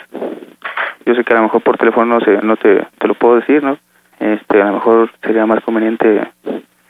yo 1.05 1.15
sé 1.15 1.23
que 1.23 1.33
a 1.33 1.37
lo 1.37 1.43
mejor 1.43 1.61
por 1.61 1.77
teléfono 1.77 2.19
no, 2.19 2.19
sé, 2.19 2.39
no 2.43 2.57
te, 2.57 2.85
te 2.99 3.07
lo 3.07 3.13
puedo 3.13 3.35
decir, 3.37 3.63
¿no? 3.63 3.77
Este, 4.19 4.61
a 4.61 4.65
lo 4.67 4.73
mejor 4.73 5.09
sería 5.21 5.45
más 5.45 5.63
conveniente 5.63 6.21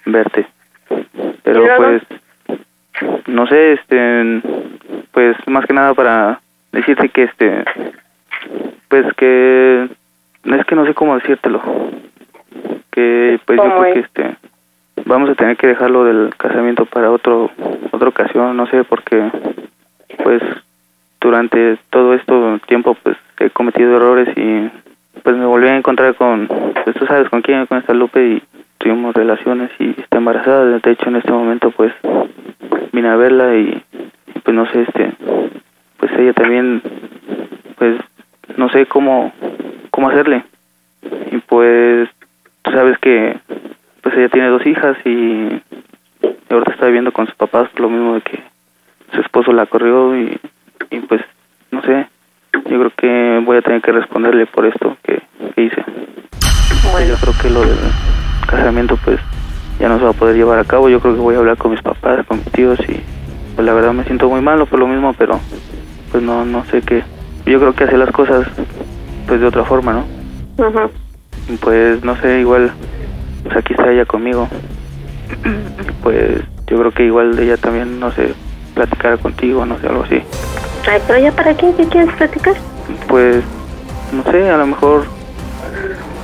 verte. 0.06 0.48
Pero, 1.44 1.66
pues, 1.78 2.02
no 3.28 3.46
sé, 3.46 3.74
este, 3.74 4.42
pues, 5.12 5.38
más 5.48 5.66
que 5.66 5.74
nada 5.74 5.94
para 5.94 6.40
decirte 6.72 7.10
que, 7.10 7.24
este, 7.24 7.64
pues, 8.88 9.06
que, 9.14 9.88
es 10.46 10.66
que 10.66 10.76
no 10.76 10.86
sé 10.86 10.96
cómo 10.96 11.16
decírtelo. 11.16 11.62
Que, 12.92 13.40
pues, 13.46 13.58
yo 13.58 13.64
¿Cómo 13.64 13.82
creo 13.82 13.94
que, 13.94 14.00
es? 14.00 14.06
este, 14.06 14.36
vamos 15.06 15.30
a 15.30 15.36
tener 15.36 15.58
que 15.58 15.68
dejarlo 15.68 16.06
del 16.06 16.34
casamiento 16.36 16.86
para 16.86 17.12
otro 17.12 17.52
otra 17.92 18.10
ocasión 18.10 18.56
no 18.56 18.68
sé 18.68 18.84
porque 18.84 19.32
pues 20.24 20.42
durante 21.20 21.78
todo 21.90 22.14
este 22.14 22.34
tiempo 22.68 22.96
pues 23.02 23.18
he 23.40 23.50
cometido 23.50 23.96
errores 23.96 24.30
y 24.38 24.70
pues 25.24 25.36
me 25.38 25.46
volví 25.46 25.68
a 25.68 25.78
encontrar 25.78 26.16
con 26.16 26.48
pues 26.48 26.96
tú 26.98 27.06
sabes 27.06 27.30
con 27.30 27.42
quién 27.42 27.66
con 27.66 27.78
esta 27.78 27.94
Lupe 27.94 28.26
y 28.26 28.44
tuvimos 28.78 29.16
relaciones 29.16 29.72
y 29.80 29.92
está 30.02 30.18
embarazada. 30.18 30.66
De 30.66 30.92
hecho 30.92 31.10
en 31.10 31.16
este 31.16 31.32
momento 31.32 31.72
pues 31.72 31.94
vine 32.92 33.10
a 33.10 33.16
verla 33.16 33.56
y, 33.56 33.82
y, 34.36 34.40
pues 34.40 34.56
no 34.56 34.66
sé 34.68 34.82
este 34.82 35.14
pues 35.98 36.12
ella 36.20 36.34
también 36.34 36.82
pues 37.78 37.98
no 38.58 38.70
sé 38.70 38.86
cómo 38.86 39.32
cómo 39.92 40.10
hacerle. 40.10 40.44
Y 41.32 41.38
pues 41.38 42.10
tú 42.64 42.72
sabes 42.72 42.98
que 43.00 43.38
pues 44.04 44.16
ella 44.16 44.30
tiene 44.30 44.50
dos 44.50 44.66
hijas 44.68 44.96
y 45.06 45.62
ahorita 46.50 46.72
está 46.72 46.86
viviendo 46.86 47.12
con 47.12 47.26
sus 47.26 47.36
papás 47.36 47.70
lo 47.78 47.90
mismo 47.90 48.14
de 48.16 48.22
que 48.22 48.44
su 49.14 49.22
esposo 49.22 49.52
la 49.54 49.66
corrió 49.66 50.16
y, 50.16 50.40
y 50.92 51.00
pues 51.00 51.22
no 51.72 51.82
sé 51.82 52.08
yo 52.70 52.80
creo 52.80 52.92
que 52.96 53.44
voy 53.46 53.58
a 53.58 53.62
tener 53.62 53.82
que 53.82 53.92
responderle 53.92 54.46
por 54.46 54.66
esto 54.66 54.98
que, 55.04 55.22
que 55.56 55.62
hice. 55.62 55.84
Pues, 56.92 57.08
yo 57.08 57.16
creo 57.16 57.34
que 57.42 57.50
lo 57.50 57.62
del 57.62 57.78
casamiento 58.48 58.98
pues 59.04 59.20
ya 59.80 59.90
no 59.90 59.98
se 59.98 60.04
va 60.04 60.12
a 60.12 60.14
poder 60.14 60.36
llevar 60.36 60.60
a 60.60 60.64
cabo. 60.64 60.90
Yo 60.90 61.00
creo 61.00 61.16
que 61.16 61.22
voy 61.22 61.36
a 61.36 61.40
hablar 61.40 61.58
con 61.58 61.72
mis 61.72 61.82
papás 61.82 62.26
con 62.28 62.38
mis 62.38 62.52
tíos 62.52 62.80
y 62.88 63.02
pues 63.56 63.66
la 63.66 63.74
verdad 63.74 63.94
me 63.94 64.04
siento 64.06 64.30
muy 64.30 64.42
malo 64.42 64.66
por 64.66 64.80
lo 64.80 64.88
mismo 64.88 65.14
pero 65.14 65.40
pues 66.12 66.24
no 66.24 66.46
no 66.46 66.64
sé 66.66 66.82
qué. 66.82 67.04
Yo 67.46 67.60
creo 67.60 67.74
que 67.74 67.84
hacer 67.84 68.00
las 68.00 68.12
cosas 68.12 68.48
pues 69.28 69.40
de 69.40 69.48
otra 69.48 69.64
forma 69.64 69.94
no 69.94 70.06
y, 71.50 71.58
pues 71.58 72.04
no 72.04 72.16
sé 72.18 72.40
igual 72.40 72.72
pues 73.44 73.58
aquí 73.58 73.74
está 73.74 73.92
ella 73.92 74.06
conmigo 74.06 74.48
pues 76.04 76.42
yo 76.68 76.78
creo 76.80 76.92
que 76.92 77.04
igual 77.06 77.38
ella 77.40 77.58
también 77.58 78.00
no 78.00 78.12
sé 78.12 78.34
platicar 78.74 79.20
contigo 79.20 79.66
no 79.66 79.80
sé 79.80 79.88
algo 79.88 80.04
así 80.04 80.22
Ay, 80.90 81.02
pero 81.08 81.20
ya 81.20 81.32
para 81.32 81.56
qué, 81.56 81.74
¿qué 81.78 81.86
quieres 81.88 82.14
platicar? 82.16 82.56
pues 83.08 83.44
no 84.12 84.24
sé 84.32 84.50
a 84.50 84.58
lo 84.58 84.68
mejor 84.68 85.06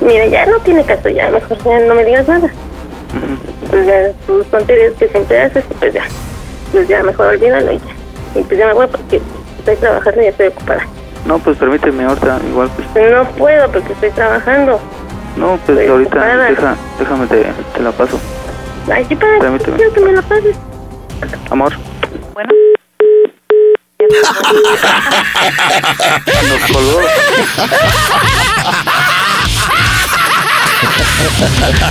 Mira, 0.00 0.26
ya 0.26 0.46
no 0.46 0.58
tiene 0.60 0.82
caso, 0.84 1.10
ya 1.10 1.30
mejor 1.30 1.58
ya 1.62 1.80
no 1.80 1.94
me 1.94 2.04
digas 2.06 2.26
nada. 2.26 2.48
Pues 3.68 3.86
ya 3.86 4.10
tus 4.26 4.46
tonterías 4.46 4.94
que 4.94 5.08
siempre 5.08 5.42
haces, 5.42 5.62
pues 5.78 5.92
ya, 5.92 6.04
pues 6.72 6.88
ya 6.88 7.02
mejor 7.02 7.26
olvídalo 7.26 7.72
y 7.72 7.76
ya. 7.78 8.40
Y 8.40 8.42
pues 8.44 8.58
ya 8.58 8.66
me 8.68 8.72
voy 8.72 8.86
porque 8.86 9.20
estoy 9.58 9.76
trabajando 9.76 10.20
y 10.22 10.24
ya 10.24 10.30
estoy 10.30 10.46
ocupada. 10.46 10.86
no 11.26 11.38
pues 11.38 11.58
permíteme 11.58 12.04
ahorita 12.04 12.40
igual 12.48 12.70
pues 12.76 13.10
No 13.12 13.24
puedo 13.32 13.70
porque 13.70 13.92
estoy 13.92 14.10
trabajando. 14.10 14.80
No 15.36 15.58
pues 15.66 15.88
ahorita 15.88 16.36
deja, 16.36 16.76
déjame 16.98 17.26
te, 17.26 17.44
te 17.74 17.80
la 17.82 17.92
paso 17.92 18.18
Ay, 18.92 19.04
sí, 19.08 19.14
para 19.14 19.38
Permíteme. 19.38 19.76
quiero 19.76 19.92
que 19.92 20.00
me 20.00 20.12
la 20.12 20.22
pases. 20.22 20.56
amor 21.50 21.72
Bueno. 22.34 22.50
nos 26.48 26.70
colgó 26.72 27.00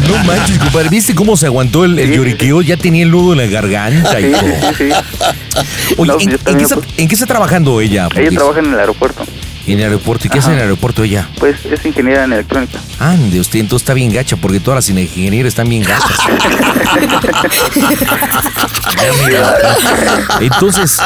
No 0.08 0.24
manches, 0.24 0.58
compadre. 0.60 0.90
¿Viste 0.90 1.14
cómo 1.16 1.38
se 1.38 1.46
aguantó 1.46 1.86
el, 1.86 1.98
el 2.00 2.12
lloriqueo? 2.12 2.62
Ya 2.62 2.78
tenía 2.78 3.04
el 3.04 3.12
nudo 3.12 3.34
en 3.34 3.38
la 3.40 3.46
garganta 3.46 4.20
y 4.20 4.26
Sí, 4.26 4.32
todo. 4.32 4.74
sí, 4.74 4.76
sí. 4.78 5.96
Oye, 5.98 6.12
No, 6.12 6.20
¿en, 6.20 6.28
qué 6.58 6.64
está, 6.64 6.76
pues. 6.76 6.88
en 6.98 7.08
qué 7.08 7.14
está 7.16 7.26
trabajando 7.28 7.80
ella? 7.82 8.08
ella 8.16 8.32
trabaja 8.38 8.60
en 8.60 8.74
el 8.74 8.80
aeropuerto 8.80 9.24
En 9.68 9.80
el 9.80 9.86
aeropuerto. 9.86 10.28
¿Y 10.28 10.30
qué 10.30 10.40
hace 10.40 10.50
en 10.50 10.56
el 10.56 10.62
aeropuerto 10.62 11.04
ella? 11.04 11.28
pues 11.40 11.58
es 11.66 11.86
ingeniera 11.86 12.24
en 12.24 12.34
electrónica 12.34 12.80
Ande, 13.00 13.40
usted 13.40 13.60
entonces 13.60 13.84
está 13.84 13.94
bien 13.94 14.12
gacha, 14.12 14.36
porque 14.38 14.60
todas 14.60 14.78
las 14.78 14.90
ingenierías 14.90 15.48
están 15.48 15.70
bien 15.70 15.84
gachas. 15.84 16.18
Entonces, 20.42 20.98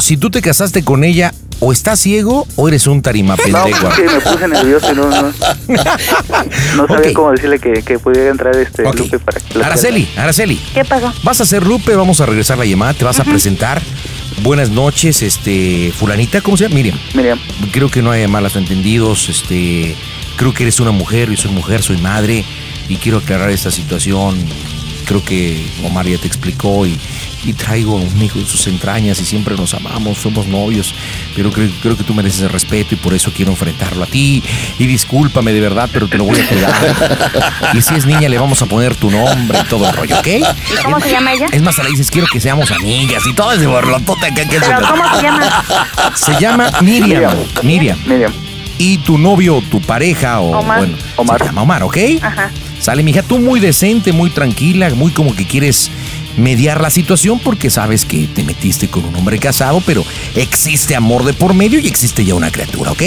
si 0.00 0.16
tú 0.16 0.30
te 0.30 0.42
casaste 0.42 0.84
con 0.84 1.04
ella, 1.04 1.32
o 1.60 1.72
estás 1.72 1.98
ciego 1.98 2.46
o 2.56 2.68
eres 2.68 2.86
un 2.86 3.02
tarima 3.02 3.36
no 3.36 3.42
pendejo. 3.42 3.88
es 3.88 3.94
que 3.94 4.02
me 4.02 4.20
puse 4.20 4.48
nervioso 4.48 4.92
y 4.92 4.94
no 4.94 5.08
no, 5.08 5.32
no 6.76 6.86
sabía 6.86 7.12
cómo 7.14 7.30
decirle 7.30 7.58
que, 7.58 7.82
que 7.82 7.98
pudiera 7.98 8.30
entrar 8.30 8.56
este. 8.56 8.82
Lupe 8.82 9.18
para 9.18 9.40
que 9.40 9.62
Araceli, 9.62 10.08
Araceli. 10.16 10.60
¿Qué 10.74 10.84
pasó? 10.84 11.12
Vas 11.22 11.40
a 11.40 11.46
ser 11.46 11.66
Lupe, 11.66 11.94
vamos 11.96 12.20
a 12.20 12.26
regresar 12.26 12.58
la 12.58 12.64
llamada, 12.64 12.94
te 12.94 13.04
vas 13.04 13.20
a 13.20 13.24
presentar. 13.24 13.80
Buenas 14.42 14.70
noches, 14.70 15.22
este, 15.22 15.92
fulanita, 15.96 16.40
¿cómo 16.40 16.56
se 16.56 16.64
llama? 16.64 16.74
Miriam. 16.76 16.98
Miriam. 17.14 17.38
Creo 17.72 17.90
que 17.90 18.02
no 18.02 18.10
hay 18.10 18.26
malos 18.28 18.54
entendidos, 18.56 19.28
este, 19.28 19.96
creo 20.36 20.52
que 20.52 20.64
eres 20.64 20.78
una 20.78 20.90
mujer, 20.90 21.30
yo 21.30 21.36
soy 21.36 21.50
mujer, 21.50 21.82
soy 21.82 21.96
madre 21.96 22.44
y 22.88 22.96
quiero 22.96 23.18
aclarar 23.18 23.50
esta 23.50 23.70
situación. 23.70 24.36
Creo 25.06 25.24
que 25.24 25.64
Omar 25.84 26.06
ya 26.06 26.18
te 26.18 26.26
explicó 26.26 26.86
y, 26.86 26.98
y 27.46 27.52
traigo 27.52 27.96
a 27.96 28.00
un 28.00 28.22
hijo 28.22 28.38
de 28.38 28.44
sus 28.44 28.66
entrañas 28.66 29.20
y 29.20 29.24
siempre 29.24 29.54
nos 29.54 29.72
amamos, 29.72 30.18
somos 30.18 30.46
novios, 30.46 30.94
pero 31.34 31.50
creo, 31.52 31.70
creo 31.80 31.96
que 31.96 32.02
tú 32.02 32.12
mereces 32.12 32.42
el 32.42 32.50
respeto 32.50 32.94
y 32.94 32.98
por 32.98 33.14
eso 33.14 33.32
quiero 33.34 33.52
enfrentarlo 33.52 34.02
a 34.02 34.06
ti. 34.06 34.42
Y 34.78 34.86
discúlpame 34.86 35.52
de 35.52 35.60
verdad, 35.60 35.88
pero 35.92 36.08
te 36.08 36.18
lo 36.18 36.24
voy 36.24 36.40
a 36.40 36.48
cuidar. 36.48 36.74
Y 37.74 37.80
si 37.80 37.94
es 37.94 38.06
niña, 38.06 38.28
le 38.28 38.38
vamos 38.38 38.60
a 38.62 38.66
poner 38.66 38.94
tu 38.96 39.10
nombre 39.10 39.60
y 39.60 39.68
todo 39.68 39.88
el 39.88 39.94
rollo, 39.94 40.18
¿ok? 40.18 40.26
¿Y 40.26 40.82
cómo 40.82 41.00
se 41.00 41.10
llama 41.10 41.32
ella? 41.32 41.46
Es 41.52 41.62
más, 41.62 41.78
la 41.78 41.84
dices, 41.84 42.10
quiero 42.10 42.26
que 42.32 42.40
seamos 42.40 42.70
amigas 42.70 43.22
y 43.26 43.32
todo 43.32 43.52
ese 43.52 43.66
borlotote 43.66 44.34
que 44.34 44.46
¿Pero 44.46 44.88
cómo 44.88 45.16
se 45.16 45.22
llama? 45.22 45.64
Se 46.14 46.40
llama 46.40 46.70
Miriam. 46.80 47.32
Miriam. 47.62 47.98
Miriam. 48.06 48.32
Y 48.78 48.98
tu 48.98 49.18
novio, 49.18 49.62
tu 49.70 49.80
pareja 49.80 50.40
o 50.40 50.58
Omar. 50.58 50.78
bueno, 50.78 50.96
Omar. 51.16 51.38
se 51.40 51.46
llama 51.46 51.62
Omar, 51.62 51.82
¿ok? 51.82 51.96
Ajá. 52.20 52.50
Sale, 52.78 53.02
mija, 53.02 53.22
tú 53.22 53.38
muy 53.38 53.58
decente, 53.58 54.12
muy 54.12 54.30
tranquila, 54.30 54.90
muy 54.90 55.10
como 55.10 55.34
que 55.34 55.46
quieres 55.46 55.90
mediar 56.36 56.80
la 56.80 56.90
situación 56.90 57.38
porque 57.38 57.70
sabes 57.70 58.04
que 58.04 58.26
te 58.26 58.44
metiste 58.44 58.88
con 58.88 59.04
un 59.04 59.16
hombre 59.16 59.38
casado, 59.38 59.82
pero 59.84 60.04
existe 60.34 60.94
amor 60.94 61.24
de 61.24 61.32
por 61.32 61.54
medio 61.54 61.78
y 61.78 61.86
existe 61.86 62.24
ya 62.24 62.34
una 62.34 62.50
criatura, 62.50 62.92
¿ok? 62.92 63.02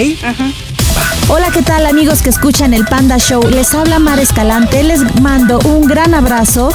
Hola, 1.28 1.52
¿qué 1.52 1.62
tal 1.62 1.86
amigos 1.86 2.22
que 2.22 2.30
escuchan 2.30 2.74
el 2.74 2.86
Panda 2.86 3.18
Show? 3.18 3.48
Les 3.50 3.74
habla 3.76 4.00
Mar 4.00 4.20
Escalante, 4.20 4.84
les 4.84 5.22
mando 5.22 5.60
un 5.60 5.86
gran 5.86 6.16
abrazo. 6.16 6.70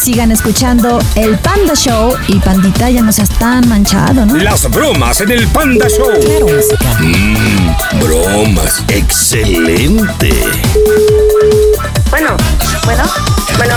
Sigan 0.00 0.30
escuchando 0.30 1.00
el 1.16 1.36
Panda 1.38 1.74
Show 1.74 2.16
y 2.28 2.38
Pandita 2.38 2.88
ya 2.90 3.02
no 3.02 3.10
seas 3.12 3.30
tan 3.30 3.68
manchado, 3.68 4.24
¿no? 4.24 4.36
Las 4.36 4.70
bromas 4.70 5.20
en 5.20 5.32
el 5.32 5.48
Panda 5.48 5.88
Show. 5.88 6.08
Claro, 6.20 6.46
música. 6.46 6.98
Mmm, 7.00 8.00
bromas. 8.00 8.84
Excelente. 8.88 10.30
Bueno, 12.10 12.36
bueno, 12.84 13.02
bueno. 13.58 13.74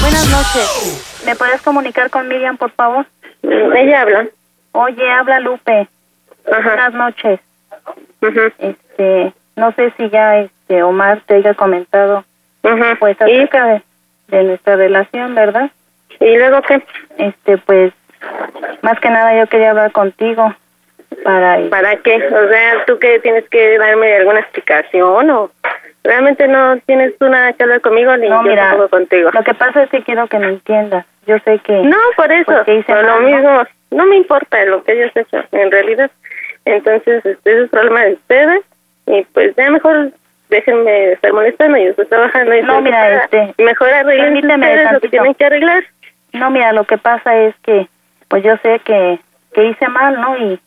Buenas 0.00 0.28
noches. 0.28 0.91
¿Me 1.32 1.36
puedes 1.36 1.62
comunicar 1.62 2.10
con 2.10 2.28
Miriam, 2.28 2.58
por 2.58 2.72
favor? 2.72 3.06
Ella 3.42 4.02
habla. 4.02 4.26
Oye, 4.72 5.10
habla 5.10 5.40
Lupe. 5.40 5.88
Buenas 6.44 6.92
noches. 6.92 7.40
Este, 8.58 9.32
no 9.56 9.72
sé 9.72 9.94
si 9.96 10.10
ya 10.10 10.36
este 10.40 10.82
Omar 10.82 11.22
te 11.24 11.36
haya 11.36 11.54
comentado 11.54 12.26
pues 12.60 12.74
acerca 13.18 13.64
de, 13.64 13.82
de 14.28 14.44
nuestra 14.44 14.76
relación, 14.76 15.34
¿verdad? 15.34 15.70
¿Y 16.20 16.36
luego 16.36 16.60
qué? 16.60 16.84
Este, 17.16 17.56
pues 17.56 17.94
más 18.82 19.00
que 19.00 19.08
nada 19.08 19.34
yo 19.34 19.46
quería 19.46 19.70
hablar 19.70 19.90
contigo 19.92 20.54
para 21.24 21.58
¿Para 21.68 21.96
qué? 21.96 22.16
O 22.16 22.48
sea, 22.48 22.84
¿tú 22.86 22.98
qué 22.98 23.18
tienes 23.20 23.48
que 23.48 23.78
darme 23.78 24.16
alguna 24.16 24.40
explicación 24.40 25.30
o 25.30 25.50
realmente 26.04 26.48
no 26.48 26.78
tienes 26.86 27.16
tú 27.18 27.28
nada 27.28 27.52
que 27.52 27.62
hablar 27.62 27.80
conmigo 27.80 28.16
ni 28.16 28.28
No, 28.28 28.42
yo 28.42 28.50
mira, 28.50 28.70
tampoco 28.70 28.90
contigo? 28.90 29.30
Lo 29.32 29.42
que 29.42 29.54
pasa 29.54 29.84
es 29.84 29.90
que 29.90 30.02
quiero 30.02 30.26
que 30.26 30.38
me 30.38 30.48
entiendas. 30.48 31.06
Yo 31.26 31.38
sé 31.40 31.58
que 31.60 31.72
No, 31.82 31.96
por 32.16 32.30
eso, 32.32 32.52
pues, 32.64 32.64
que 32.64 32.84
pero 32.86 33.02
lo 33.02 33.20
mismo, 33.20 33.62
no 33.90 34.06
me 34.06 34.16
importa 34.16 34.64
lo 34.64 34.82
que 34.82 34.92
hayas 34.92 35.16
hecho, 35.16 35.44
en 35.52 35.70
realidad. 35.70 36.10
Entonces, 36.64 37.24
este, 37.24 37.62
es 37.62 37.70
problema 37.70 38.04
de 38.04 38.14
ustedes 38.14 38.62
y 39.06 39.22
pues 39.32 39.54
ya 39.56 39.70
mejor 39.70 40.10
déjenme 40.48 40.90
de 40.90 41.12
estar 41.14 41.32
molestando, 41.32 41.78
yo 41.78 41.90
estoy 41.90 42.06
trabajando 42.06 42.54
y 42.54 42.62
No, 42.62 42.80
mira, 42.80 43.24
este, 43.24 43.54
Mejor 43.58 43.88
arreglen 43.88 44.36
ustedes 44.36 44.92
lo 44.92 45.00
que 45.00 45.08
tienen 45.08 45.34
que 45.34 45.44
arreglar. 45.44 45.84
No, 46.32 46.50
mira, 46.50 46.72
lo 46.72 46.84
que 46.84 46.98
pasa 46.98 47.36
es 47.36 47.54
que 47.62 47.86
pues 48.28 48.42
yo 48.42 48.56
sé 48.58 48.80
que 48.84 49.18
que 49.52 49.64
hice 49.66 49.88
mal, 49.88 50.20
¿no? 50.20 50.36
Y 50.36 50.60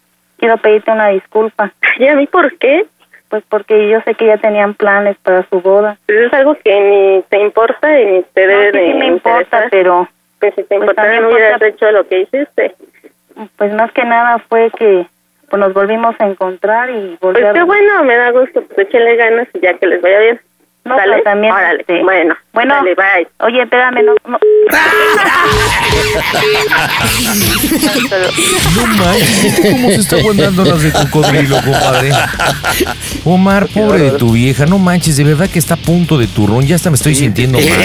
quiero 0.46 0.58
pedirte 0.58 0.92
una 0.92 1.08
disculpa. 1.08 1.72
¿Y 1.98 2.08
a 2.08 2.16
mí 2.16 2.28
por 2.28 2.56
qué? 2.60 2.86
Pues 3.30 3.44
porque 3.50 3.90
yo 3.90 4.00
sé 4.02 4.14
que 4.14 4.28
ya 4.28 4.38
tenían 4.38 4.76
planes 4.76 5.18
para 5.24 5.42
su 5.50 5.60
boda. 5.60 5.98
Pues 6.06 6.20
es 6.28 6.34
algo 6.34 6.56
que 6.64 6.80
ni 6.80 7.24
te 7.30 7.40
importa 7.42 8.00
y 8.00 8.06
ni 8.06 8.24
te 8.34 8.46
debe 8.48 8.72
sí, 8.72 8.78
de 8.78 8.86
sí 8.86 8.94
me 8.94 9.06
importa, 9.08 9.40
interesar. 9.66 9.70
pero 9.72 10.08
Pues 10.40 10.54
si 10.54 10.62
te 10.62 10.68
pues 10.68 10.80
importara 10.82 11.20
no 11.20 11.30
hubieras 11.30 11.54
porque- 11.54 11.68
hecho 11.70 11.92
lo 11.92 12.08
que 12.08 12.20
hiciste. 12.22 12.76
pues 13.58 13.74
más 13.74 13.92
que 13.94 14.04
nada 14.06 14.38
fue 14.48 14.70
que 14.78 15.08
pues 15.50 15.60
nos 15.60 15.74
volvimos 15.74 16.16
a 16.20 16.26
encontrar 16.28 16.90
y 16.92 17.18
Pues 17.20 17.44
a 17.44 17.54
qué 17.54 17.64
bueno, 17.64 18.04
me 18.04 18.16
da 18.16 18.30
gusto, 18.32 18.62
pues 18.64 18.88
échenle 18.88 19.16
ganas 19.16 19.48
y 19.54 19.60
ya 19.60 19.74
que 19.74 19.88
les 19.88 20.02
vaya 20.02 20.20
bien. 20.20 20.40
No, 20.86 20.96
¿Sale? 20.96 21.14
pero 21.14 21.24
también, 21.24 21.52
Órale, 21.52 21.80
este, 21.82 22.04
bueno, 22.04 22.36
bueno, 22.54 22.76
dale, 22.76 22.94
bye. 22.96 23.28
Oye, 23.40 23.64
espérame, 23.64 24.04
no, 24.06 24.14
no. 24.28 24.38
No 28.76 28.86
manches, 28.88 29.44
¿viste 29.44 29.72
cómo 29.72 29.90
se 29.90 29.96
está 30.02 30.16
aguantando 30.18 30.66
las 30.66 30.82
de 30.82 30.92
cocodrilo, 30.92 31.56
compadre? 31.64 32.12
Omar, 33.24 33.68
pobre 33.74 34.00
de 34.04 34.12
tu 34.12 34.32
vieja, 34.34 34.66
no 34.66 34.78
manches, 34.78 35.18
de 35.18 35.24
verdad 35.24 35.50
que 35.50 35.60
está 35.60 35.76
a 35.76 35.78
punto 35.78 36.18
de 36.18 36.28
turrón, 36.28 36.66
ya 36.66 36.76
hasta 36.76 36.90
me 36.90 36.96
estoy 36.96 37.16
sintiendo 37.16 37.58
mal. 37.60 37.68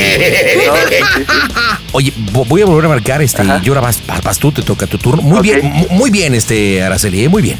Oye, 1.92 2.12
vo- 2.32 2.46
voy 2.46 2.62
a 2.62 2.66
volver 2.66 2.84
a 2.86 2.88
marcar, 2.88 3.22
este, 3.22 3.42
y 3.44 3.68
ahora 3.68 3.80
vas, 3.80 4.02
vas, 4.22 4.38
tú, 4.38 4.52
te 4.52 4.62
toca 4.62 4.86
tu 4.86 4.98
turno. 4.98 5.22
Muy 5.22 5.40
bien, 5.40 5.60
mu- 5.64 5.88
muy 5.90 6.10
bien, 6.10 6.34
este, 6.34 6.82
Araceli, 6.82 7.24
eh, 7.24 7.28
muy 7.28 7.42
bien. 7.42 7.58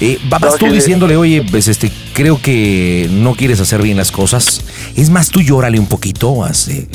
Eh, 0.00 0.18
va- 0.32 0.38
vas 0.38 0.52
No, 0.52 0.58
tú 0.58 0.72
diciéndole, 0.72 1.16
oye, 1.16 1.42
pues 1.50 1.68
este, 1.68 1.92
creo 2.14 2.40
que 2.40 3.08
no 3.12 3.34
quieres 3.34 3.60
hacer 3.60 3.82
bien 3.82 3.96
las 3.98 4.10
cosas. 4.10 4.62
Es 4.96 5.10
más, 5.10 5.28
tú 5.28 5.42
llórale 5.42 5.78
un 5.78 5.86
poquito. 5.86 6.34
eh, 6.68 6.88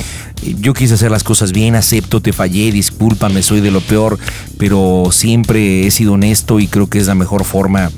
yo 0.59 0.73
quise 0.73 0.95
hacer 0.95 1.11
las 1.11 1.23
cosas 1.23 1.51
bien, 1.51 1.75
acepto, 1.75 2.19
te 2.21 2.33
fallé, 2.33 2.71
discúlpame, 2.71 3.41
soy 3.43 3.61
de 3.61 3.71
lo 3.71 3.81
peor, 3.81 4.17
pero 4.57 5.09
siempre 5.11 5.85
he 5.85 5.91
sido 5.91 6.13
honesto 6.13 6.59
y 6.59 6.67
creo 6.67 6.87
que 6.87 6.97
es 6.99 7.07
la 7.07 7.15
mejor 7.15 7.43
forma 7.45 7.91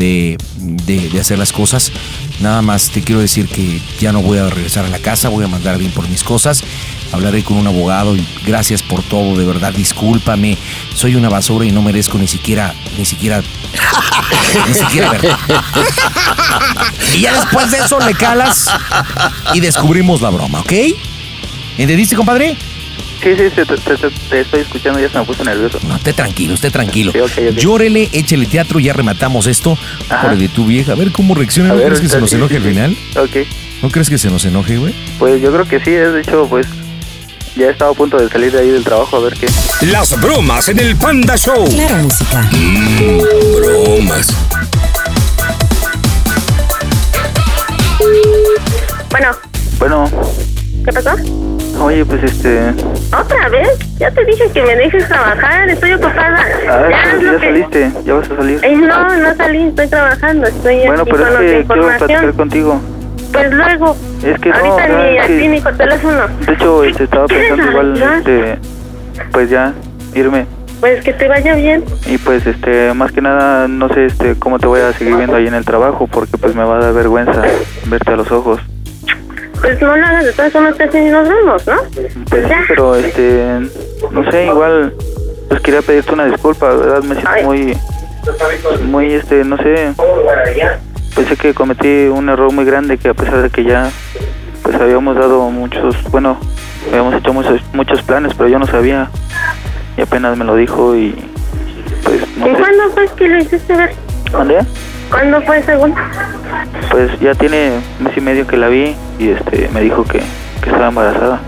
de, 0.00 0.36
de- 0.86 1.20
hacer 1.20 1.38
las 1.38 1.52
cosas. 1.52 1.92
Nada 2.40 2.62
más 2.62 2.90
te 2.90 3.02
quiero 3.02 3.20
decir 3.20 3.46
que 3.48 3.80
ya 4.00 4.10
no 4.12 4.22
voy 4.22 4.38
a 4.38 4.48
regresar 4.48 4.84
a 4.84 4.88
la 4.88 4.98
casa, 4.98 5.28
voy 5.28 5.44
a 5.44 5.48
mandar 5.48 5.78
bien 5.78 5.92
por 5.92 6.08
mis 6.08 6.24
cosas. 6.24 6.62
Hablaré 7.12 7.42
con 7.44 7.56
un 7.56 7.66
abogado 7.66 8.16
y 8.16 8.26
gracias 8.46 8.82
por 8.82 9.02
todo, 9.02 9.36
de 9.36 9.44
verdad, 9.44 9.72
discúlpame. 9.72 10.56
Soy 10.94 11.14
una 11.16 11.28
basura 11.28 11.64
y 11.66 11.70
no 11.72 11.82
merezco 11.82 12.18
ni 12.18 12.26
siquiera, 12.28 12.74
ni 12.96 13.04
siquiera, 13.04 13.42
ni 14.68 14.74
siquiera 14.74 15.10
verte. 15.10 15.28
Y 17.14 17.20
ya 17.20 17.34
después 17.40 17.70
de 17.70 17.78
eso 17.78 17.98
le 18.00 18.14
calas 18.14 18.68
y 19.52 19.60
descubrimos 19.60 20.20
la 20.20 20.30
broma, 20.30 20.60
¿ok? 20.60 20.72
¿Entendiste, 21.78 22.14
compadre? 22.16 22.56
Sí, 23.22 23.28
sí, 23.36 23.50
te, 23.54 23.66
te- 23.66 23.76
te- 23.76 24.10
te 24.30 24.40
estoy 24.40 24.60
escuchando, 24.60 24.98
ya 24.98 25.10
se 25.10 25.18
me 25.18 25.24
puso 25.24 25.44
nervioso. 25.44 25.78
No, 25.86 25.96
esté 25.96 26.12
tranquilo, 26.14 26.54
esté 26.54 26.70
tranquilo. 26.70 27.12
Sí, 27.12 27.20
ok, 27.20 27.30
ok. 27.50 27.56
Llórele, 27.58 28.08
échele 28.12 28.46
teatro, 28.46 28.80
ya 28.80 28.92
rematamos 28.94 29.46
esto. 29.46 29.76
Ajá. 30.08 30.34
De 30.34 30.48
tu 30.48 30.64
vieja, 30.66 30.92
a 30.92 30.94
ver 30.94 31.12
cómo 31.12 31.34
reacciona. 31.34 31.68
¿No 31.70 31.76
ver, 31.76 31.86
crees 31.86 32.00
que 32.00 32.08
se 32.08 32.18
nos 32.20 32.32
enoje 32.32 32.54
sí, 32.54 32.56
al 32.56 32.62
sí. 32.62 32.68
final? 32.70 32.96
Ok, 33.16 33.46
¿No 33.82 33.90
crees 33.90 34.08
que 34.10 34.18
se 34.18 34.30
nos 34.30 34.44
enoje, 34.46 34.76
güey? 34.78 34.94
pues 35.18 35.40
yo 35.42 35.52
creo 35.52 35.66
que 35.68 35.80
sí, 35.80 35.90
de 35.90 36.20
hecho, 36.20 36.46
pues 36.48 36.66
ya 37.56 37.68
estaba 37.68 37.90
a 37.90 37.94
punto 37.94 38.16
de 38.16 38.28
salir 38.30 38.52
de 38.52 38.60
ahí 38.60 38.68
del 38.70 38.84
trabajo 38.84 39.16
a 39.16 39.20
ver 39.20 39.34
qué. 39.34 39.48
Las 39.86 40.18
bromas 40.20 40.68
en 40.68 40.78
el 40.78 40.96
Panda 40.96 41.36
Show. 41.36 41.68
Claro, 41.68 42.04
música. 42.04 42.48
Mmm, 42.52 43.18
bromas. 43.60 44.34
Bueno, 49.10 49.28
Bueno, 49.78 50.10
¿qué 50.84 50.92
pasó? 50.92 51.10
Oye, 51.80 52.04
pues 52.04 52.22
este. 52.22 52.74
¿Otra 53.16 53.48
vez? 53.48 53.68
Ya 53.98 54.10
te 54.10 54.24
dije 54.24 54.50
que 54.52 54.62
me 54.62 54.76
dejes 54.76 55.08
trabajar, 55.08 55.68
estoy 55.68 55.92
ocupada. 55.92 56.46
A 56.68 56.76
ver, 56.78 56.90
ya 56.90 57.02
es 57.02 57.10
pues, 57.10 57.22
ya 57.22 57.38
que... 57.38 57.46
saliste, 57.46 57.92
ya 58.04 58.14
vas 58.14 58.30
a 58.30 58.36
salir. 58.36 58.60
Eh, 58.62 58.76
no, 58.76 59.16
no 59.16 59.34
salí, 59.34 59.62
estoy 59.68 59.88
trabajando, 59.88 60.46
estoy 60.46 60.86
Bueno, 60.86 61.02
aquí 61.02 61.10
pero 61.10 61.24
con 61.24 61.44
es 61.44 61.52
que 61.52 61.66
quiero 61.66 61.86
platicar 61.98 62.32
contigo. 62.34 62.80
Pues 63.32 63.52
luego, 63.52 63.96
Es 64.24 64.40
que 64.40 64.48
no, 64.48 64.56
ahorita 64.56 64.74
o 64.74 64.78
sea, 64.78 64.88
ni 64.88 65.18
aquí 65.18 65.48
ni 65.48 65.60
con 65.60 65.76
teléfono. 65.76 66.28
De 66.46 66.52
hecho, 66.52 66.84
este, 66.84 67.04
estaba 67.04 67.26
¿Quieres 67.26 67.48
pensando 67.48 67.72
igual, 67.72 68.02
este, 68.18 68.58
pues 69.30 69.50
ya, 69.50 69.72
irme. 70.14 70.46
Pues 70.80 71.04
que 71.04 71.12
te 71.12 71.28
vaya 71.28 71.54
bien. 71.54 71.84
Y 72.06 72.18
pues, 72.18 72.46
este, 72.46 72.92
más 72.94 73.12
que 73.12 73.20
nada, 73.20 73.68
no 73.68 73.88
sé, 73.90 74.06
este, 74.06 74.34
cómo 74.36 74.58
te 74.58 74.66
voy 74.66 74.80
a 74.80 74.92
seguir 74.94 75.14
viendo 75.14 75.36
ahí 75.36 75.46
en 75.46 75.54
el 75.54 75.64
trabajo, 75.64 76.08
porque 76.08 76.38
pues 76.38 76.54
me 76.54 76.64
va 76.64 76.76
a 76.76 76.80
dar 76.80 76.94
vergüenza 76.94 77.42
verte 77.86 78.12
a 78.12 78.16
los 78.16 78.32
ojos. 78.32 78.60
Pues 79.60 79.80
no 79.80 79.96
lo 79.96 80.06
hagas 80.06 80.24
de 80.24 80.32
todas 80.32 80.52
formas 80.52 80.74
casi 80.74 80.98
nos 81.00 81.28
vemos, 81.28 81.66
¿no? 81.66 81.76
Pues 82.30 82.46
sí, 82.46 82.54
pero 82.68 82.94
este, 82.96 83.60
no 84.10 84.30
sé, 84.30 84.46
igual, 84.46 84.94
pues 85.48 85.60
quería 85.60 85.82
pedirte 85.82 86.12
una 86.12 86.26
disculpa, 86.26 86.72
¿verdad? 86.72 87.02
Me 87.02 87.14
siento 87.14 87.42
muy, 87.44 87.76
muy, 88.84 89.12
este, 89.14 89.44
no 89.44 89.56
sé, 89.58 89.92
pensé 91.14 91.36
que 91.36 91.52
cometí 91.52 92.06
un 92.06 92.28
error 92.28 92.52
muy 92.52 92.64
grande 92.64 92.96
que 92.96 93.10
a 93.10 93.14
pesar 93.14 93.42
de 93.42 93.50
que 93.50 93.64
ya, 93.64 93.90
pues 94.62 94.76
habíamos 94.76 95.16
dado 95.16 95.50
muchos, 95.50 95.94
bueno, 96.10 96.38
habíamos 96.88 97.14
hecho 97.14 97.32
muchos, 97.32 97.60
muchos 97.74 98.02
planes, 98.02 98.32
pero 98.34 98.48
yo 98.48 98.58
no 98.58 98.66
sabía 98.66 99.10
y 99.96 100.00
apenas 100.00 100.36
me 100.38 100.44
lo 100.44 100.56
dijo 100.56 100.96
y, 100.96 101.14
pues, 102.02 102.20
no 102.38 102.48
¿Y 102.48 102.50
sé, 102.52 102.58
cuándo 102.58 102.90
fue 102.94 103.08
que 103.16 103.28
lo 103.28 103.38
hiciste 103.38 103.76
ver? 103.76 103.94
¿Dónde? 104.30 104.60
¿Cuándo 105.10 105.42
fue 105.42 105.62
según? 105.62 105.94
Pues 106.90 107.18
ya 107.20 107.34
tiene 107.34 107.80
mes 107.98 108.16
y 108.16 108.20
medio 108.20 108.46
que 108.46 108.56
la 108.56 108.68
vi 108.68 108.96
y 109.18 109.30
este, 109.30 109.68
me 109.72 109.80
dijo 109.80 110.04
que, 110.04 110.20
que 110.62 110.70
estaba 110.70 110.88
embarazada. 110.88 111.40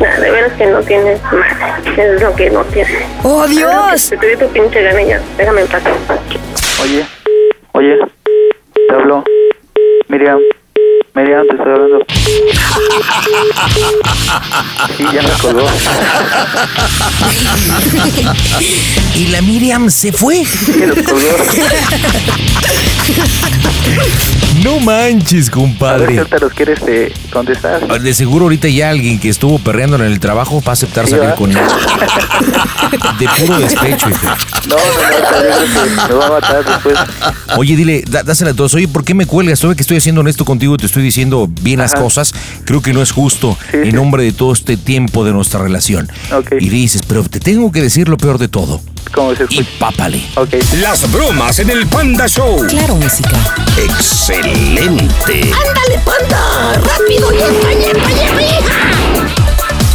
Nah, 0.00 0.20
de 0.20 0.30
veras 0.30 0.52
que 0.52 0.66
no 0.66 0.80
tienes 0.80 1.20
madre. 1.24 2.12
Es 2.14 2.22
lo 2.22 2.34
que 2.34 2.50
no 2.50 2.64
tienes. 2.64 3.02
¡Oh, 3.22 3.46
Dios! 3.46 4.10
Te 4.10 4.36
tu 4.36 4.48
pinche 4.48 4.82
gana 4.82 5.02
ya. 5.02 5.20
Déjame 5.36 5.62
en 5.62 5.66
paz. 5.68 5.82
Oye, 6.82 7.04
oye, 7.72 7.98
te 8.88 8.94
hablo. 8.94 9.24
Miriam, 10.08 10.38
Miriam, 11.18 11.44
te 11.48 11.56
estoy 11.56 11.72
hablando. 11.72 11.98
Sí, 14.96 15.04
ya 15.12 15.22
me 15.22 15.30
colgó. 15.40 15.66
Y 19.16 19.26
la 19.26 19.42
Miriam 19.42 19.90
se 19.90 20.12
fue. 20.12 20.44
No 24.62 24.78
manches, 24.80 25.32
A 25.32 25.34
ver 25.34 25.44
si 25.44 25.50
compadre. 25.50 26.18
ahorita 26.18 26.38
los 26.38 26.52
quieres 26.52 26.78
eh, 26.86 27.12
contestar. 27.32 28.00
De 28.00 28.14
seguro 28.14 28.44
ahorita 28.44 28.68
ya 28.68 28.90
alguien 28.90 29.18
que 29.18 29.28
estuvo 29.28 29.58
perreando 29.58 29.96
en 29.96 30.02
el 30.02 30.20
trabajo 30.20 30.60
va 30.62 30.70
a 30.70 30.74
aceptar 30.74 31.06
Sí, 31.06 31.12
salir 31.12 31.34
con 31.34 31.50
él. 31.50 31.58
De 33.18 33.28
puro 33.38 33.58
despecho, 33.58 34.08
hijo. 34.10 34.26
No, 34.68 34.76
no, 34.76 34.76
no, 34.76 35.10
yo 35.10 35.66
creo 35.66 36.06
que 36.06 36.12
me 36.12 36.18
va 36.18 36.26
a 36.26 36.30
matar 36.30 36.64
después. 36.64 36.98
Oye, 37.56 37.76
dile, 37.76 38.04
dásela 38.06 38.50
a 38.50 38.54
todos. 38.54 38.74
Oye, 38.74 38.88
¿por 38.88 39.04
qué 39.04 39.14
me 39.14 39.26
cuelgas? 39.26 39.58
Sabe 39.60 39.74
que 39.76 39.82
estoy 39.82 39.96
haciendo 39.96 40.20
honesto 40.20 40.44
contigo, 40.44 40.76
te 40.76 40.86
estoy 40.86 41.02
diciendo 41.08 41.48
bien 41.62 41.80
las 41.80 41.94
Ajá. 41.94 42.02
cosas. 42.02 42.32
Creo 42.64 42.80
que 42.82 42.92
no 42.92 43.02
es 43.02 43.10
justo 43.12 43.56
en 43.72 43.94
nombre 43.94 44.22
de 44.22 44.32
todo 44.32 44.52
este 44.52 44.76
tiempo 44.76 45.24
de 45.24 45.32
nuestra 45.32 45.60
relación. 45.62 46.10
Ok. 46.32 46.52
Y 46.60 46.68
dices, 46.68 47.02
pero 47.06 47.24
te 47.24 47.40
tengo 47.40 47.72
que 47.72 47.82
decir 47.82 48.08
lo 48.08 48.16
peor 48.16 48.38
de 48.38 48.48
todo. 48.48 48.80
¿Cómo 49.12 49.34
se 49.34 49.46
Y 49.50 49.62
pápale. 49.78 50.22
Ok. 50.36 50.54
Las 50.80 51.10
bromas 51.10 51.58
en 51.58 51.70
el 51.70 51.86
Panda 51.86 52.26
Show. 52.28 52.66
Claro, 52.68 52.94
música. 52.96 53.36
Excelente. 53.76 55.40
¡Ándale, 55.42 55.98
panda! 56.04 56.74
¡Rápido! 56.74 57.30
¡Yepa, 57.32 57.72
yepa, 57.72 58.08
yepa, 58.10 58.42
hija! 58.42 59.88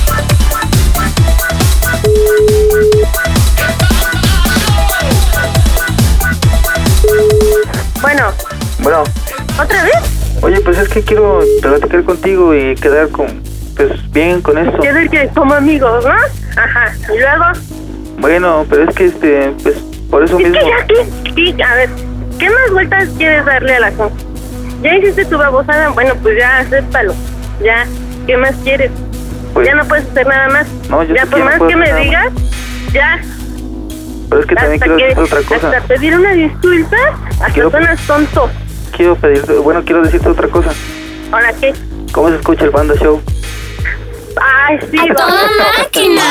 Bueno, 8.01 8.31
Bueno, 8.79 9.03
¿otra 9.61 9.83
vez? 9.83 10.22
Oye, 10.43 10.59
pues 10.61 10.77
es 10.77 10.89
que 10.89 11.01
quiero 11.01 11.39
platicar 11.61 12.03
contigo 12.03 12.53
y 12.53 12.75
quedar 12.75 13.09
con, 13.09 13.41
pues 13.75 13.91
bien 14.11 14.41
con 14.41 14.57
esto. 14.57 14.77
Quiero 14.79 15.09
que 15.09 15.27
como 15.29 15.53
amigos, 15.55 16.03
¿no? 16.05 16.11
Ajá. 16.61 16.93
Y 17.13 17.17
luego, 17.19 17.45
Bueno, 18.19 18.65
pero 18.69 18.83
es 18.89 18.95
que 18.95 19.05
este, 19.05 19.51
pues 19.63 19.75
por 20.09 20.23
eso 20.23 20.37
es 20.39 20.49
mismo. 20.49 20.59
que 20.87 20.95
ya. 20.95 21.33
Sí, 21.35 21.61
a 21.61 21.75
ver, 21.75 21.89
¿qué 22.39 22.49
más 22.49 22.71
vueltas 22.71 23.09
quieres 23.17 23.43
darle 23.45 23.75
a 23.75 23.79
la 23.79 23.91
cosa? 23.91 24.15
Ya 24.81 24.97
hiciste 24.97 25.25
tu 25.25 25.37
babosada, 25.37 25.89
bueno, 25.89 26.13
pues 26.21 26.37
ya, 26.37 26.59
acéptalo. 26.59 27.13
Ya, 27.63 27.85
¿qué 28.27 28.37
más 28.37 28.53
quieres? 28.63 28.91
Pues- 29.53 29.67
ya 29.67 29.75
no 29.75 29.85
puedes 29.85 30.05
hacer 30.09 30.27
nada 30.27 30.49
más. 30.49 30.67
No, 30.89 31.03
yo 31.03 31.15
ya, 31.15 31.25
por 31.25 31.35
que 31.35 31.39
no 31.39 31.45
más 31.45 31.61
que 31.69 31.75
me 31.75 31.85
hacer 31.89 32.03
digas, 32.03 32.27
ya, 32.91 33.21
Pero 34.29 34.41
es 34.41 34.47
que 34.47 34.55
también 34.55 34.79
quiero 34.79 34.97
que, 34.97 35.03
decirte 35.05 35.21
otra 35.35 35.41
cosa. 35.47 35.67
hasta 35.77 35.87
pedir 35.87 36.17
una 36.17 36.31
disculpa, 36.33 36.97
hasta 37.29 37.45
Quiero- 37.53 37.71
suenas 37.71 37.99
tonto. 38.07 38.49
Quiero 38.95 39.15
pedirte, 39.15 39.53
bueno, 39.53 39.81
quiero 39.83 40.03
decirte 40.03 40.29
otra 40.29 40.47
cosa. 40.47 40.71
¿Ahora 41.31 41.51
qué? 41.59 41.73
¿Cómo 42.11 42.29
se 42.29 42.35
escucha 42.35 42.65
el 42.65 42.71
Panda 42.71 42.93
Show? 42.95 43.21
Ay, 44.65 44.77
sí, 44.91 44.97
¡A 44.97 45.13
toda 45.13 45.27
vamos. 45.27 45.51
máquina! 45.79 46.21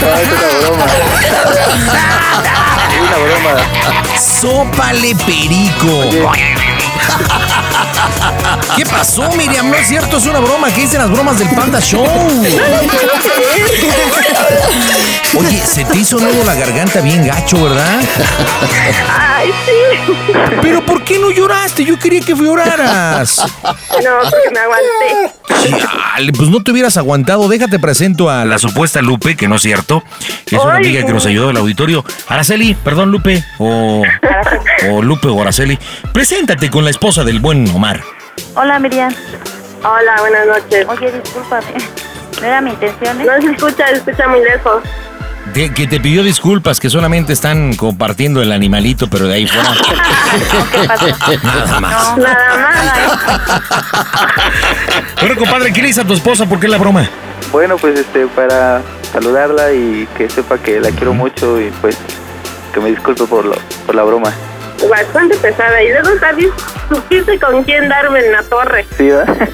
No, 0.00 0.16
es 0.16 0.28
una 0.28 0.48
broma. 0.60 0.86
Es 2.90 3.00
una 3.00 3.18
broma. 3.18 3.54
¡Sópale 4.18 5.14
perico! 5.26 5.94
¿Qué 8.76 8.84
pasó, 8.84 9.30
Miriam? 9.36 9.70
No 9.70 9.74
es 9.76 9.88
cierto, 9.88 10.18
es 10.18 10.26
una 10.26 10.40
broma. 10.40 10.72
¿Qué 10.72 10.82
dicen 10.82 11.00
las 11.00 11.10
bromas 11.10 11.38
del 11.38 11.48
Panda 11.48 11.80
Show? 11.80 12.06
Oye, 15.38 15.62
se 15.66 15.84
te 15.84 15.98
hizo 15.98 16.18
nudo 16.18 16.44
la 16.44 16.54
garganta 16.54 17.00
bien 17.00 17.26
gacho, 17.26 17.62
¿verdad? 17.64 18.00
Ay, 19.18 19.50
sí. 19.66 19.72
Pero 20.62 20.84
¿por 20.84 21.04
qué 21.04 21.18
no 21.18 21.30
lloraste? 21.30 21.84
Yo 21.84 21.98
quería 21.98 22.20
que 22.20 22.34
lloraras. 22.34 23.38
No, 23.38 24.30
porque 24.30 24.50
me 24.52 24.60
aguanté. 24.60 25.34
Chale, 25.78 26.32
pues 26.32 26.48
no 26.48 26.62
te 26.62 26.70
hubieras 26.70 26.96
aguantado. 26.96 27.48
Déjate 27.48 27.78
presento 27.78 28.30
a 28.30 28.44
la 28.44 28.58
supuesta 28.58 29.02
Lupe, 29.02 29.36
que 29.36 29.48
no 29.48 29.56
es 29.56 29.62
cierto. 29.62 30.02
Es 30.46 30.58
una 30.58 30.76
amiga 30.76 31.04
que 31.04 31.12
nos 31.12 31.26
ayudó 31.26 31.50
al 31.50 31.56
auditorio. 31.56 32.04
Araceli, 32.28 32.74
perdón, 32.74 33.10
Lupe. 33.10 33.44
O, 33.58 34.02
o 34.90 35.02
Lupe 35.02 35.28
o 35.28 35.40
Araceli. 35.42 35.78
Preséntate 36.12 36.70
con 36.70 36.84
la 36.84 36.90
esposa 36.96 37.24
del 37.24 37.40
buen 37.40 37.68
Omar. 37.74 38.00
Hola, 38.54 38.78
Miriam. 38.78 39.12
Hola, 39.84 40.16
buenas 40.20 40.46
noches. 40.46 40.86
Oye, 40.88 41.12
discúlpame. 41.22 41.66
No 42.40 42.46
era 42.46 42.60
mi 42.60 42.68
intención, 42.70 43.18
¿eh? 43.18 43.24
No 43.24 43.32
se 43.40 43.50
escucha, 43.50 43.86
se 43.86 43.94
escucha 43.94 44.28
muy 44.28 44.40
lejos. 44.44 44.82
De- 45.54 45.72
que 45.72 45.86
te 45.86 45.98
pidió 46.00 46.22
disculpas, 46.22 46.78
que 46.78 46.90
solamente 46.90 47.32
están 47.32 47.74
compartiendo 47.76 48.42
el 48.42 48.52
animalito, 48.52 49.08
pero 49.08 49.26
de 49.26 49.36
ahí 49.36 49.46
fuera. 49.46 49.70
Nada 51.42 51.80
más. 51.80 52.18
Nada 52.18 52.56
más. 52.58 53.62
Bueno, 55.18 55.36
compadre, 55.36 55.72
¿qué 55.72 55.80
le 55.80 55.86
dices 55.88 56.04
a 56.04 56.06
tu 56.06 56.12
esposa? 56.12 56.44
¿Por 56.44 56.60
qué 56.60 56.68
la 56.68 56.76
broma? 56.76 57.08
Bueno, 57.52 57.78
pues 57.78 57.98
este, 57.98 58.26
para 58.26 58.82
saludarla 59.14 59.72
y 59.72 60.06
que 60.18 60.28
sepa 60.28 60.58
que 60.58 60.78
la 60.78 60.90
quiero 60.90 61.14
mucho 61.14 61.58
y 61.58 61.70
pues 61.80 61.96
que 62.74 62.80
me 62.80 62.90
disculpe 62.90 63.24
por, 63.24 63.46
lo, 63.46 63.54
por 63.86 63.94
la 63.94 64.02
broma. 64.02 64.30
Bastante 64.88 65.36
pesada. 65.36 65.82
Y 65.82 65.88
luego 65.90 66.10
también 66.20 66.50
supiste 66.88 67.38
con 67.38 67.62
quién 67.64 67.88
darme 67.88 68.20
en 68.20 68.32
la 68.32 68.42
torre. 68.42 68.86
¿Sí, 68.96 69.08
¿verdad? 69.08 69.48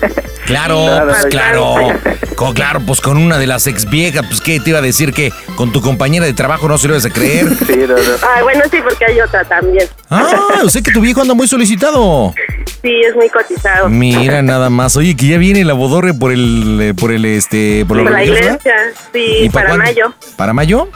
Claro, 0.47 0.85
Claro, 0.87 1.07
pues 1.09 1.27
claro. 1.27 2.53
claro, 2.55 2.81
pues 2.87 3.01
con 3.01 3.17
una 3.17 3.39
de 3.39 3.47
las 3.47 3.67
ex 3.67 3.89
viejas, 3.89 4.25
pues 4.27 4.41
qué 4.41 4.61
te 4.61 4.71
iba 4.71 4.81
a 4.81 4.83
decir 4.83 5.13
que 5.13 5.33
con 5.57 5.73
tu 5.73 5.81
compañera 5.81 6.27
de 6.27 6.33
trabajo 6.33 6.69
no 6.69 6.79
se 6.79 6.89
lo 6.89 6.95
ibas 6.95 7.07
a 7.07 7.11
creer. 7.11 7.47
Sí, 7.67 7.77
no, 7.77 7.95
no. 7.95 8.01
Ay, 8.35 8.43
bueno, 8.43 8.63
sí, 8.71 8.79
porque 8.83 9.05
hay 9.05 9.21
otra 9.21 9.45
también. 9.45 9.87
Ah, 10.11 10.61
sé 10.69 10.83
que 10.83 10.91
tu 10.91 11.01
viejo 11.01 11.23
anda 11.23 11.35
muy 11.35 11.47
solicitado. 11.47 12.35
Sí, 12.83 13.01
es 13.09 13.15
muy 13.15 13.29
cotizado. 13.29 13.89
Mira 13.89 14.43
nada 14.43 14.69
más. 14.69 14.97
Oye, 14.97 15.15
que 15.17 15.29
ya 15.29 15.39
viene 15.39 15.65
la 15.65 15.73
bodorre 15.73 16.13
por 16.15 16.33
el, 16.33 16.79
eh, 16.81 16.95
por 16.95 17.13
el, 17.13 17.25
este, 17.25 17.85
por, 17.87 17.97
lo 17.97 18.03
Por 18.03 18.13
la 18.13 18.25
iglesia. 18.25 18.75
Sí, 19.13 19.37
¿Y 19.43 19.49
para 19.51 19.77
mayo. 19.77 20.13
¿Para 20.37 20.53
mayo? 20.53 20.89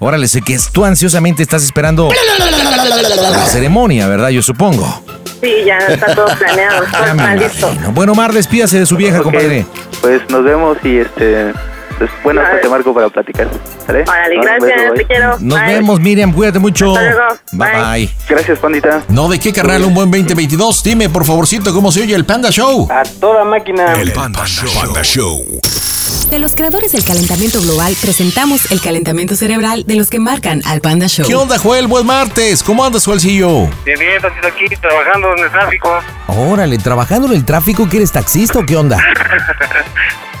Órale, 0.00 0.28
sé 0.28 0.40
que 0.42 0.58
tú 0.72 0.84
ansiosamente 0.84 1.42
estás 1.42 1.62
esperando 1.64 2.10
la 2.10 3.46
ceremonia, 3.46 4.08
¿verdad? 4.08 4.28
Yo 4.30 4.42
supongo. 4.42 5.02
Sí, 5.40 5.50
ya 5.66 5.78
está 5.78 6.14
todo 6.14 6.26
planeado. 6.38 6.84
Todo 6.90 7.04
está 7.06 7.34
listo. 7.34 7.66
imagino. 7.68 7.92
Bueno, 7.92 8.14
Mar, 8.14 8.32
despídase 8.32 8.78
de 8.78 8.86
su 8.86 8.96
vieja, 8.96 9.22
compadre. 9.22 9.66
Pues 10.00 10.22
nos 10.30 10.44
vemos 10.44 10.78
y 10.84 10.98
este, 10.98 11.52
pues 11.98 12.10
bueno, 12.22 12.40
Vale. 12.40 12.52
pues 12.52 12.62
te 12.62 12.68
marco 12.68 12.94
para 12.94 13.08
platicar. 13.08 13.48
¿Sale? 13.86 14.02
Órale, 14.02 14.36
gracias, 14.36 14.80
beso, 14.82 14.94
te 14.94 15.04
quiero. 15.04 15.36
Nos 15.40 15.58
Bye. 15.60 15.74
vemos, 15.74 16.00
Miriam. 16.00 16.32
Cuídate 16.32 16.58
mucho. 16.58 16.96
Hasta 16.96 17.10
luego. 17.10 17.38
Bye 17.52 17.70
bye. 17.70 18.10
Gracias, 18.28 18.58
pandita. 18.58 19.02
No, 19.08 19.28
¿de 19.28 19.38
qué, 19.38 19.52
carnal? 19.52 19.84
Un 19.84 19.94
buen 19.94 20.10
2022. 20.10 20.82
Dime, 20.82 21.08
por 21.08 21.24
favorcito, 21.24 21.72
cómo 21.72 21.92
se 21.92 22.02
oye 22.02 22.14
el 22.14 22.24
Panda 22.24 22.50
Show. 22.50 22.88
A 22.90 23.02
toda 23.20 23.44
máquina. 23.44 23.92
El 23.94 24.12
Panda 24.12 24.44
Show. 24.46 25.44
De 26.30 26.38
los 26.38 26.54
creadores 26.54 26.92
del 26.92 27.04
calentamiento 27.04 27.60
global, 27.60 27.94
presentamos 28.00 28.70
el 28.72 28.80
calentamiento 28.80 29.36
cerebral 29.36 29.84
de 29.86 29.96
los 29.96 30.08
que 30.08 30.18
marcan 30.18 30.62
al 30.64 30.80
Panda 30.80 31.06
Show. 31.06 31.26
¿Qué 31.26 31.34
onda, 31.34 31.58
Joel? 31.58 31.86
Buen 31.88 32.06
martes. 32.06 32.62
¿Cómo 32.62 32.84
andas, 32.84 33.04
Joelcillo? 33.04 33.66
Bien, 33.84 33.98
bien, 33.98 34.20
tantito 34.22 34.46
aquí 34.46 34.64
trabajando 34.80 35.36
en 35.36 35.44
el 35.44 35.50
tráfico. 35.50 35.90
Órale, 36.28 36.78
¿trabajando 36.78 37.26
en 37.26 37.34
el 37.34 37.44
tráfico 37.44 37.88
que 37.88 37.98
eres 37.98 38.12
taxista 38.12 38.58
o 38.60 38.66
qué 38.66 38.76
onda? 38.76 38.98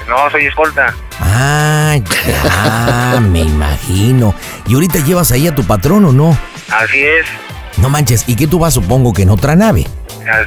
No, 0.08 0.28
soy 0.30 0.44
escolta. 0.46 0.94
Ah, 1.20 1.41
ya, 1.44 3.20
me 3.20 3.40
imagino. 3.40 4.34
¿Y 4.66 4.74
ahorita 4.74 5.00
llevas 5.00 5.32
ahí 5.32 5.46
a 5.48 5.54
tu 5.54 5.64
patrón 5.64 6.04
o 6.04 6.12
no? 6.12 6.36
Así 6.70 7.02
es, 7.02 7.26
No 7.78 7.88
manches, 7.88 8.24
¿y 8.26 8.36
qué 8.36 8.46
tú 8.46 8.58
vas 8.58 8.74
supongo 8.74 9.12
que 9.12 9.22
en 9.22 9.30
otra 9.30 9.54
nave? 9.56 9.86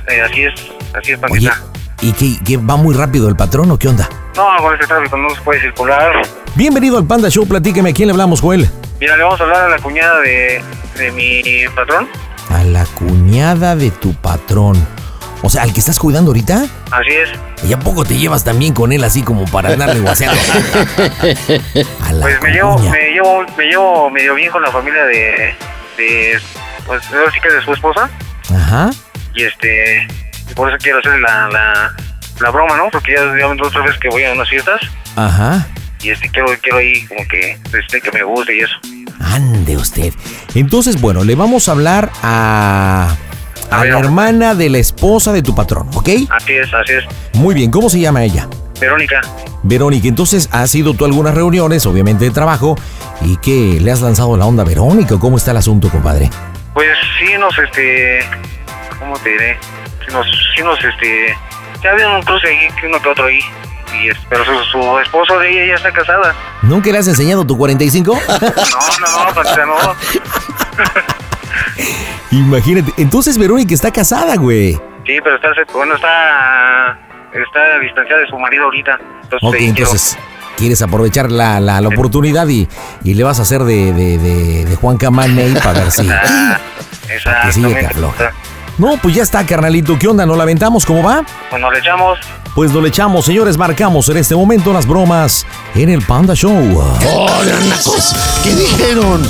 eh, 0.09 0.21
así 0.21 0.43
es, 0.43 0.53
así 0.93 1.11
es, 1.11 1.19
Oye, 1.29 1.49
pandita. 1.49 1.61
¿y 2.01 2.11
qué, 2.13 2.37
qué 2.43 2.57
va 2.57 2.75
muy 2.77 2.95
rápido 2.95 3.27
el 3.29 3.35
patrón 3.35 3.69
o 3.71 3.77
qué 3.77 3.87
onda? 3.89 4.09
No, 4.35 4.47
con 4.61 4.73
este 4.73 4.87
tráfico 4.87 5.17
no 5.17 5.29
se 5.29 5.41
puede 5.41 5.61
circular. 5.61 6.21
Bienvenido 6.55 6.97
al 6.97 7.05
Panda 7.05 7.29
Show, 7.29 7.45
platíqueme, 7.47 7.89
¿a 7.89 7.93
quién 7.93 8.07
le 8.07 8.11
hablamos, 8.13 8.41
Joel? 8.41 8.69
Mira, 8.99 9.17
le 9.17 9.23
vamos 9.23 9.39
a 9.39 9.43
hablar 9.43 9.61
a 9.65 9.69
la 9.69 9.77
cuñada 9.79 10.19
de, 10.21 10.61
de 10.97 11.11
mi 11.11 11.41
patrón. 11.75 12.07
A 12.49 12.63
la 12.63 12.85
cuñada 12.85 13.75
de 13.75 13.91
tu 13.91 14.13
patrón. 14.13 14.75
O 15.41 15.49
sea, 15.49 15.63
¿al 15.63 15.73
que 15.73 15.79
estás 15.79 15.99
cuidando 15.99 16.31
ahorita? 16.31 16.65
Así 16.91 17.11
es. 17.11 17.29
¿Y 17.67 17.73
a 17.73 17.79
poco 17.79 18.03
te 18.05 18.17
llevas 18.17 18.43
también 18.43 18.73
con 18.73 18.91
él 18.91 19.03
así 19.03 19.21
como 19.21 19.45
para 19.45 19.73
andarle 19.73 19.99
guaseando? 20.01 20.39
A 22.01 22.13
la 22.13 22.21
Pues 22.21 22.41
me 22.41 22.51
llevo, 22.51 22.77
me 22.79 23.11
llevo, 23.11 23.45
me 23.57 23.65
llevo 23.65 24.09
medio 24.09 24.35
bien 24.35 24.51
con 24.51 24.61
la 24.61 24.71
familia 24.71 25.03
de, 25.05 25.55
de 25.97 26.39
pues 26.85 27.03
ahora 27.11 27.31
sí 27.31 27.39
que 27.39 27.51
de 27.51 27.61
su 27.61 27.73
esposa. 27.73 28.09
Ajá. 28.53 28.89
Y 29.33 29.43
este, 29.43 30.07
por 30.55 30.69
eso 30.69 30.77
quiero 30.81 30.99
hacer 30.99 31.19
la, 31.19 31.47
la, 31.49 31.95
la 32.39 32.49
broma, 32.51 32.77
¿no? 32.77 32.89
Porque 32.91 33.13
ya, 33.13 33.37
ya 33.37 33.47
otra 33.47 33.81
vez 33.81 33.97
que 33.97 34.09
voy 34.09 34.23
a 34.23 34.33
unas 34.33 34.49
fiestas. 34.49 34.81
Ajá. 35.15 35.67
Y 36.01 36.09
este, 36.09 36.29
quiero, 36.29 36.47
quiero 36.61 36.77
ahí 36.77 37.05
como 37.07 37.27
que, 37.27 37.57
este, 37.77 38.01
que 38.01 38.11
me 38.11 38.23
guste 38.23 38.55
y 38.55 38.59
eso. 38.61 38.75
Ande 39.19 39.75
usted. 39.75 40.13
Entonces, 40.53 41.01
bueno, 41.01 41.23
le 41.23 41.35
vamos 41.35 41.67
a 41.67 41.71
hablar 41.71 42.11
a, 42.21 43.15
A 43.71 43.83
la 43.85 43.99
hermana 43.99 44.55
de 44.55 44.69
la 44.69 44.77
esposa 44.77 45.31
de 45.33 45.41
tu 45.41 45.53
patrón, 45.55 45.89
¿ok? 45.95 46.09
Así 46.29 46.53
es, 46.53 46.73
así 46.73 46.93
es. 46.93 47.03
Muy 47.33 47.53
bien, 47.55 47.71
¿cómo 47.71 47.89
se 47.89 47.99
llama 47.99 48.23
ella? 48.23 48.47
Verónica. 48.79 49.21
Verónica, 49.63 50.07
entonces 50.07 50.47
has 50.51 50.73
ido 50.75 50.93
tú 50.93 51.05
a 51.05 51.07
algunas 51.07 51.33
reuniones, 51.33 51.85
obviamente 51.85 52.25
de 52.25 52.31
trabajo, 52.31 52.75
y 53.21 53.37
que 53.37 53.79
le 53.81 53.91
has 53.91 54.01
lanzado 54.01 54.35
la 54.37 54.45
onda 54.45 54.63
a 54.63 54.65
Verónica, 54.65 55.15
¿o 55.15 55.19
¿cómo 55.19 55.37
está 55.37 55.51
el 55.51 55.57
asunto, 55.57 55.89
compadre? 55.89 56.29
Pues 56.73 56.89
sí 57.19 57.31
nos, 57.39 57.57
este, 57.57 58.19
¿cómo 58.99 59.17
te 59.19 59.29
diré? 59.29 59.57
Sí 60.05 60.11
nos, 60.13 60.25
sí 60.55 60.61
nos, 60.63 60.77
este, 60.83 61.35
ya 61.81 61.91
había 61.91 62.09
un 62.09 62.21
cruce 62.21 62.47
ahí, 62.47 62.67
que 62.79 62.87
uno 62.87 63.01
que 63.01 63.09
otro 63.09 63.25
ahí. 63.25 63.39
Y, 64.03 64.09
es- 64.09 64.17
pero 64.29 64.43
su, 64.43 64.51
su 64.71 64.99
esposo 64.99 65.39
de 65.39 65.49
ella 65.51 65.67
ya 65.69 65.75
está 65.75 65.91
casada. 65.93 66.35
¿Nunca 66.61 66.91
le 66.91 66.97
has 66.97 67.07
enseñado 67.07 67.45
tu 67.47 67.57
45? 67.57 68.13
No, 68.13 68.39
no, 68.99 69.25
no, 69.25 69.33
Patricia, 69.33 69.65
no. 69.65 69.75
Imagínate, 72.31 72.93
entonces 72.97 73.37
Verónica 73.37 73.73
está 73.73 73.91
casada, 73.91 74.35
güey. 74.35 74.73
Sí, 75.05 75.17
pero 75.23 75.35
está, 75.35 75.49
bueno, 75.73 75.95
está, 75.95 76.97
está 77.33 77.79
distanciada 77.79 78.21
de 78.21 78.27
su 78.27 78.37
marido 78.37 78.63
ahorita. 78.65 78.97
Entonces, 79.23 79.47
Ok, 79.49 79.55
quiero- 79.57 79.69
entonces 79.69 80.17
quieres 80.57 80.81
aprovechar 80.81 81.31
la, 81.31 81.59
la- 81.59 81.81
la 81.81 81.87
oportunidad 81.89 82.47
y, 82.47 82.67
y 83.03 83.13
le 83.13 83.23
vas 83.23 83.39
a 83.39 83.43
hacer 83.43 83.63
de, 83.63 83.93
de, 83.93 84.17
de, 84.17 84.65
de 84.65 84.75
Juan 84.77 84.97
Camaney 84.97 85.53
para 85.55 85.81
ver 85.81 85.91
si... 85.91 86.09
Que 87.45 87.51
sigue 87.51 87.85
afloja. 87.85 88.31
No, 88.79 88.97
pues 88.97 89.13
ya 89.15 89.21
está, 89.23 89.45
carnalito. 89.45 89.97
¿Qué 89.97 90.07
onda? 90.07 90.25
¿No 90.25 90.35
la 90.35 90.43
aventamos? 90.43 90.85
¿Cómo 90.85 91.03
va? 91.03 91.23
Pues 91.51 91.61
nos 91.61 91.71
le 91.71 91.79
echamos. 91.79 92.19
Pues 92.55 92.71
no 92.71 92.81
le 92.81 92.89
echamos, 92.89 93.25
señores. 93.25 93.57
Marcamos 93.57 94.09
en 94.09 94.17
este 94.17 94.35
momento 94.35 94.73
las 94.73 94.87
bromas 94.87 95.45
en 95.75 95.89
el 95.89 96.01
Panda 96.01 96.33
Show. 96.33 96.51
Hola, 96.57 97.59
nacos. 97.69 98.13
¿Qué 98.43 98.53
dijeron? 98.55 99.21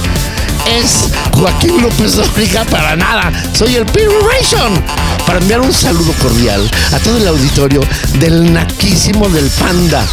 Es 0.68 1.10
Joaquín 1.34 1.82
López 1.82 2.16
Dóriga 2.16 2.64
para 2.66 2.96
nada. 2.96 3.32
Soy 3.54 3.76
el 3.76 3.86
Ration 3.86 4.84
para 5.26 5.40
enviar 5.40 5.62
un 5.62 5.74
saludo 5.74 6.14
cordial 6.22 6.70
a 6.92 7.00
todo 7.00 7.18
el 7.18 7.28
auditorio 7.28 7.82
del 8.20 8.52
naquísimo 8.52 9.30
del 9.30 9.50
Panda. 9.50 10.06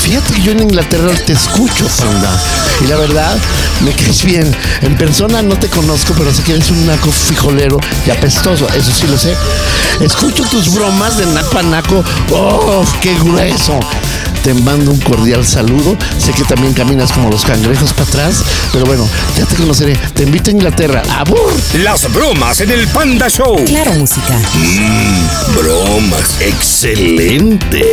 Fíjate 0.00 0.34
que 0.34 0.42
yo 0.42 0.52
en 0.52 0.60
Inglaterra 0.60 1.12
te 1.26 1.32
escucho, 1.32 1.86
Panda. 1.98 2.30
Y 2.82 2.86
la 2.86 2.96
verdad, 2.96 3.36
me 3.84 3.92
caes 3.92 4.24
bien. 4.24 4.54
En 4.82 4.96
persona 4.96 5.42
no 5.42 5.56
te 5.56 5.68
conozco, 5.68 6.14
pero 6.16 6.32
sé 6.32 6.42
que 6.42 6.52
eres 6.52 6.70
un 6.70 6.86
naco 6.86 7.10
fijolero 7.10 7.78
y 8.06 8.10
apestoso. 8.10 8.68
Eso 8.74 8.92
sí 8.92 9.06
lo 9.06 9.16
sé. 9.16 9.36
Escucho 10.00 10.44
tus 10.44 10.72
bromas 10.74 11.16
de 11.18 11.26
naco 11.26 11.58
a 11.58 11.62
naco. 11.62 12.04
¡Oh, 12.30 12.84
qué 13.00 13.14
grueso! 13.14 13.78
Te 14.42 14.54
mando 14.54 14.90
un 14.90 14.98
cordial 14.98 15.46
saludo. 15.46 15.96
Sé 16.18 16.32
que 16.32 16.42
también 16.42 16.74
caminas 16.74 17.12
como 17.12 17.30
los 17.30 17.44
cangrejos 17.44 17.92
para 17.92 18.08
atrás, 18.08 18.42
pero 18.72 18.84
bueno, 18.84 19.08
ya 19.36 19.46
te 19.46 19.54
conoceré. 19.54 19.96
Te 20.14 20.24
invito 20.24 20.50
a 20.50 20.52
Inglaterra. 20.52 21.02
¡Abur! 21.16 21.54
Las 21.74 22.12
bromas 22.12 22.60
en 22.60 22.72
el 22.72 22.88
Panda 22.88 23.28
Show. 23.28 23.64
Claro, 23.64 23.92
música. 23.94 24.36
Mmm, 24.54 25.54
bromas. 25.54 26.40
Excelente. 26.40 27.84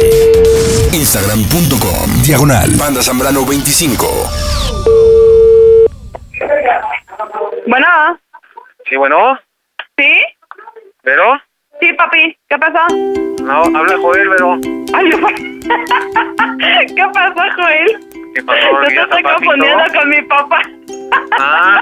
Instagram.com 0.93 1.88
Diagonal 2.23 2.71
Panda 2.77 3.01
Zambrano 3.01 3.45
25 3.45 4.07
Bueno, 7.67 7.87
Sí, 8.87 8.95
bueno, 8.95 9.39
¿sí? 9.97 10.21
¿Vero? 11.03 11.39
Sí, 11.79 11.93
papi, 11.93 12.37
¿qué 12.49 12.57
pasó? 12.57 12.87
No, 13.43 13.63
habla 13.77 13.97
Joel, 14.01 14.29
Vero. 14.29 14.57
Ay, 14.93 15.09
¿Qué 16.95 17.05
pasó, 17.13 17.41
Joel? 17.55 17.99
¿Qué 18.33 18.43
pasó? 18.43 18.59
Yo 18.59 18.69
te 18.69 18.75
¿Olvidaste 18.75 19.15
estoy 19.15 19.23
confundiendo 19.23 19.83
con 19.93 20.09
mi 20.09 20.21
papá. 20.23 20.61
Ah, 21.39 21.81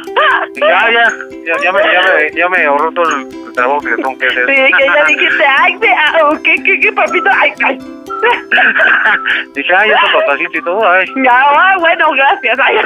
ya, 0.56 0.92
ya, 0.92 1.12
ya, 1.46 1.64
ya 1.64 1.72
me, 1.72 1.80
ya 1.82 2.02
me, 2.02 2.32
ya 2.36 2.50
me 2.50 2.66
ahorró 2.66 2.92
todo 2.92 3.10
el 3.10 3.54
trabajo 3.54 3.80
que 3.80 3.96
tengo 3.96 4.18
que 4.18 4.28
hacer. 4.28 4.46
Sí, 4.46 4.74
que 4.78 4.86
ya 4.86 5.04
dijiste, 5.06 5.46
ay, 5.46 5.78
de, 5.78 5.90
ah, 5.90 6.30
¿qué, 6.44 6.56
qué, 6.64 6.80
qué, 6.80 6.92
papito? 6.92 7.30
Ay, 7.34 7.54
ay. 7.64 7.97
Dije, 9.56 9.76
ay, 9.76 9.90
eso 9.92 10.20
papacito 10.20 10.58
y 10.58 10.62
todo, 10.64 10.90
ay. 10.90 11.06
Ya, 11.24 11.32
ah, 11.34 11.76
bueno, 11.80 12.12
gracias. 12.12 12.60
Ay. 12.60 12.78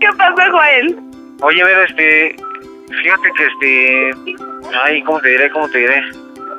¿Qué 0.00 0.08
pasó, 0.16 0.42
Joel? 0.50 0.96
Oye, 1.42 1.64
Vero, 1.64 1.82
este, 1.84 2.36
fíjate 3.02 3.30
que 3.36 3.46
este, 3.46 4.10
ay, 4.84 5.02
¿cómo 5.02 5.20
te 5.20 5.28
diré, 5.30 5.50
cómo 5.50 5.68
te 5.68 5.78
diré? 5.78 6.02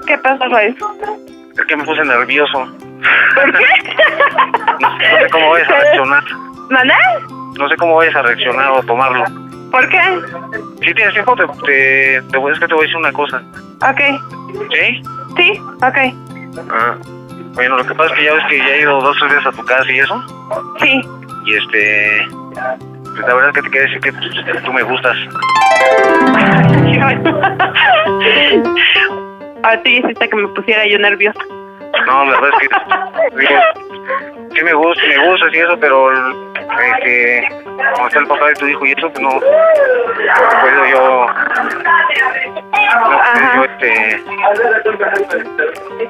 ¿Qué 0.07 0.17
pasó, 0.17 0.45
Joel? 0.49 0.75
Es 1.57 1.65
que 1.65 1.75
me 1.75 1.83
puse 1.83 2.03
nervioso. 2.03 2.67
¿Por 3.35 3.51
qué? 3.57 3.65
No, 4.79 4.97
sé- 4.97 5.11
no 5.11 5.19
sé 5.19 5.29
cómo 5.31 5.49
vayas 5.51 5.69
a 5.69 5.73
reaccionar. 5.79 6.23
¿Maná? 6.69 6.97
No 7.57 7.67
sé 7.69 7.75
cómo 7.77 7.95
vayas 7.97 8.15
a 8.15 8.21
reaccionar 8.21 8.71
o 8.71 8.81
tomarlo. 8.83 9.25
¿Por 9.71 9.87
qué? 9.89 10.01
Si 10.83 10.93
tienes 10.93 11.13
tiempo, 11.13 11.35
te, 11.35 11.45
te, 11.65 12.21
te 12.31 12.51
es 12.51 12.59
que 12.59 12.67
te 12.67 12.73
voy 12.73 12.83
a 12.83 12.87
decir 12.87 12.97
una 12.97 13.13
cosa. 13.13 13.41
Ok. 13.81 14.01
¿Sí? 14.71 15.01
Sí, 15.37 15.61
ok. 15.83 15.97
Ah, 16.58 16.97
bueno, 17.54 17.78
lo 17.78 17.86
que 17.86 17.95
pasa 17.95 18.14
es 18.14 18.20
que 18.20 18.26
ya 18.26 18.34
ves 18.34 18.43
que 18.49 18.58
ya 18.58 18.76
he 18.76 18.82
ido 18.82 19.02
dos 19.02 19.16
o 19.16 19.20
tres 19.20 19.34
veces 19.36 19.47
a 19.47 19.52
tu 19.52 19.66
casa 19.66 19.91
y 19.91 19.99
eso. 19.99 20.24
Sí. 20.80 21.02
Y 21.45 21.56
este, 21.56 22.28
pues 23.04 23.28
la 23.28 23.34
verdad 23.34 23.49
es 23.49 23.56
que 23.56 23.62
te 23.62 23.70
quiero 23.70 23.86
decir 23.88 24.02
que 24.02 24.14
pues, 24.14 24.64
tú 24.64 24.74
me 24.74 24.84
gustas. 24.84 25.18
A 29.64 29.78
ti 29.84 29.97
hiciste 29.97 30.28
que 30.30 30.36
me 30.36 30.47
pusiera 30.49 30.88
yo 30.88 30.97
nerviosa. 30.97 31.39
No, 32.08 32.26
la 32.26 32.39
verdad 32.39 32.60
es 32.62 32.68
que, 32.68 32.76
digo, 33.38 33.54
sí 34.56 34.64
me 34.64 34.74
gusta, 34.74 35.04
me 35.08 35.30
gustas 35.30 35.54
y 35.54 35.58
eso, 35.58 35.78
pero 35.80 36.10
este, 36.80 37.47
como 37.93 38.07
está 38.07 38.19
el 38.19 38.28
papá 38.28 38.47
de 38.47 38.53
tu 38.55 38.67
hijo 38.67 38.86
y 38.86 38.91
eso, 38.91 39.09
pues 39.11 39.22
no, 39.22 39.30
no 39.30 39.39
puedo 40.61 40.86
yo, 40.86 41.28
no 43.09 43.19
puedo 43.34 43.55
yo, 43.55 43.63
este, 43.63 44.24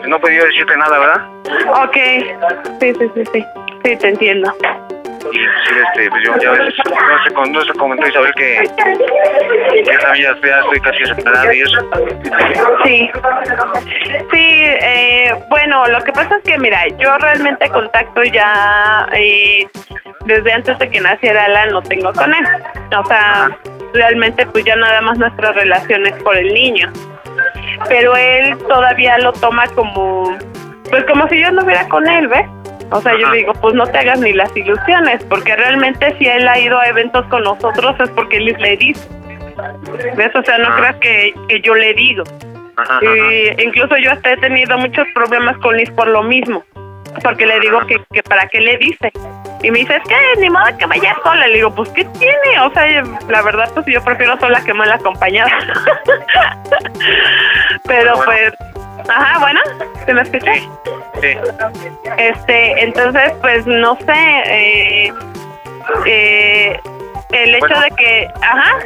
no 0.07 0.19
puedo 0.19 0.35
yo 0.35 0.45
decirte 0.45 0.77
nada, 0.77 0.99
¿verdad? 0.99 1.21
Ok. 1.83 1.97
Sí, 2.79 2.93
sí, 2.93 3.11
sí, 3.15 3.23
sí. 3.33 3.45
Sí, 3.83 3.95
te 3.97 4.07
entiendo. 4.09 4.53
Sí, 5.31 5.39
este, 5.39 6.09
pues 6.09 6.23
yo 6.25 6.35
ya 6.41 6.51
ves, 6.51 6.73
no 6.85 7.33
con- 7.33 7.51
no 7.51 7.61
sé 7.61 7.73
comentó 7.73 8.07
Isabel 8.07 8.33
que, 8.35 8.63
que 9.83 9.91
esa 9.91 10.15
ya, 10.15 10.35
ya 10.43 10.59
estoy 10.59 10.79
casi 10.81 11.05
separada 11.05 11.53
y 11.53 11.61
eso. 11.61 11.77
Sí. 12.83 13.11
Sí, 14.31 14.63
eh, 14.81 15.33
bueno, 15.49 15.85
lo 15.87 15.99
que 16.01 16.11
pasa 16.11 16.37
es 16.37 16.43
que, 16.43 16.57
mira, 16.57 16.87
yo 16.97 17.17
realmente 17.19 17.69
contacto 17.69 18.23
ya 18.23 19.07
eh, 19.13 19.67
desde 20.25 20.53
antes 20.53 20.77
de 20.79 20.89
que 20.89 20.99
naciera 20.99 21.45
Alan, 21.45 21.71
lo 21.71 21.81
tengo 21.83 22.11
con 22.13 22.33
él. 22.33 22.45
O 22.97 23.05
sea, 23.05 23.49
realmente 23.93 24.45
pues 24.47 24.65
ya 24.65 24.75
nada 24.75 25.01
más 25.01 25.17
nuestra 25.17 25.51
relación 25.53 26.05
es 26.07 26.13
por 26.23 26.35
el 26.35 26.53
niño. 26.53 26.91
Pero 27.89 28.15
él 28.15 28.57
todavía 28.67 29.17
lo 29.19 29.33
toma 29.33 29.65
como, 29.75 30.37
pues 30.89 31.03
como 31.05 31.27
si 31.29 31.39
yo 31.41 31.51
no 31.51 31.63
hubiera 31.63 31.87
con 31.87 32.07
él, 32.07 32.27
¿ves? 32.27 32.45
O 32.91 33.01
sea, 33.01 33.17
yo 33.17 33.29
le 33.29 33.37
digo, 33.37 33.53
pues 33.53 33.73
no 33.73 33.87
te 33.87 33.97
hagas 33.97 34.19
ni 34.19 34.33
las 34.33 34.55
ilusiones, 34.55 35.23
porque 35.25 35.55
realmente 35.55 36.15
si 36.17 36.27
él 36.27 36.47
ha 36.47 36.59
ido 36.59 36.77
a 36.77 36.87
eventos 36.87 37.25
con 37.27 37.43
nosotros 37.43 37.95
es 37.99 38.09
porque 38.09 38.37
él 38.37 38.55
le 38.59 38.77
dice. 38.77 39.07
¿Ves? 40.15 40.35
O 40.35 40.43
sea, 40.43 40.57
no 40.57 40.75
creas 40.75 40.95
que, 40.97 41.33
que 41.47 41.61
yo 41.61 41.73
le 41.75 41.93
digo. 41.93 42.23
Y 43.01 43.63
incluso 43.63 43.95
yo 43.97 44.11
hasta 44.11 44.31
he 44.31 44.37
tenido 44.37 44.77
muchos 44.77 45.05
problemas 45.13 45.57
con 45.57 45.77
Liz 45.77 45.89
por 45.91 46.07
lo 46.07 46.23
mismo. 46.23 46.63
Porque 47.23 47.45
le 47.45 47.59
digo 47.59 47.85
que, 47.87 48.01
que 48.11 48.23
para 48.23 48.47
qué 48.47 48.61
le 48.61 48.77
dice. 48.77 49.11
Y 49.63 49.69
me 49.69 49.79
dice, 49.79 49.97
es 49.97 50.03
que 50.07 50.41
ni 50.41 50.49
modo 50.49 50.65
que 50.77 50.85
vaya 50.85 51.15
sola. 51.23 51.47
Le 51.47 51.55
digo, 51.55 51.75
pues 51.75 51.89
¿qué 51.89 52.05
tiene? 52.17 52.59
O 52.61 52.73
sea, 52.73 53.03
la 53.29 53.41
verdad, 53.41 53.69
pues 53.73 53.85
yo 53.87 54.03
prefiero 54.03 54.39
sola 54.39 54.63
que 54.63 54.73
mal 54.73 54.91
acompañada. 54.91 55.51
Pero 57.85 58.13
pues, 58.23 58.53
ajá, 59.09 59.39
bueno, 59.39 59.59
¿se 60.05 60.13
me 60.13 60.21
escucha? 60.21 60.53
Sí. 61.21 61.37
Este, 62.17 62.83
entonces, 62.83 63.33
pues 63.41 63.65
no 63.65 63.95
sé, 63.97 64.13
eh, 64.45 65.13
eh, 66.05 66.79
el 67.31 67.55
hecho 67.55 67.67
Bueno. 67.67 67.81
de 67.83 67.91
que, 67.91 68.27
ajá, 68.41 68.77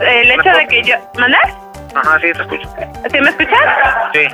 el 0.00 0.30
hecho 0.30 0.50
de 0.50 0.66
que 0.68 0.82
yo, 0.82 0.96
¿mandar? 1.18 1.54
Ajá, 1.94 2.18
sí, 2.20 2.32
te 2.32 2.42
escucho. 2.42 2.68
¿Sí 3.10 3.20
me 3.20 3.30
escuchas? 3.30 3.58
Sí. 4.12 4.26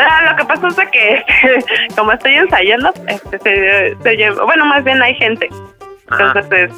Ah, 0.00 0.30
lo 0.30 0.36
que 0.36 0.44
pasa 0.44 0.68
es 0.68 0.76
de 0.76 0.86
que, 0.86 1.24
como 1.96 2.12
estoy 2.12 2.34
ensayando, 2.34 2.92
este, 3.06 3.38
se, 3.38 3.96
se 4.02 4.16
lleva, 4.16 4.44
bueno, 4.44 4.64
más 4.64 4.82
bien 4.82 5.02
hay 5.02 5.14
gente, 5.16 5.48
entonces 6.10 6.70
es, 6.70 6.72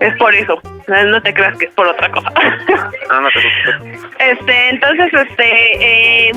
es 0.00 0.16
por 0.18 0.34
eso, 0.34 0.60
no 0.88 1.04
no 1.04 1.22
te 1.22 1.32
creas 1.32 1.56
que 1.56 1.66
es 1.66 1.72
por 1.72 1.86
otra 1.86 2.10
cosa. 2.10 2.30
No, 3.08 3.20
no 3.20 3.28
te 3.28 3.40
preocupes. 3.40 4.10
Este, 4.18 4.68
entonces, 4.68 5.12
este, 5.14 6.28
eh, 6.28 6.32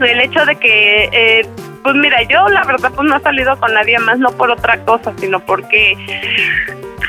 el 0.00 0.20
hecho 0.20 0.44
de 0.44 0.56
que, 0.56 1.08
eh, 1.12 1.46
pues 1.82 1.94
mira, 1.94 2.22
yo 2.22 2.48
la 2.48 2.64
verdad 2.64 2.90
pues 2.94 3.08
no 3.08 3.16
he 3.16 3.20
salido 3.20 3.58
con 3.58 3.72
nadie 3.74 3.98
más, 3.98 4.18
no 4.18 4.30
por 4.32 4.50
otra 4.50 4.78
cosa, 4.84 5.12
sino 5.18 5.40
porque 5.40 5.96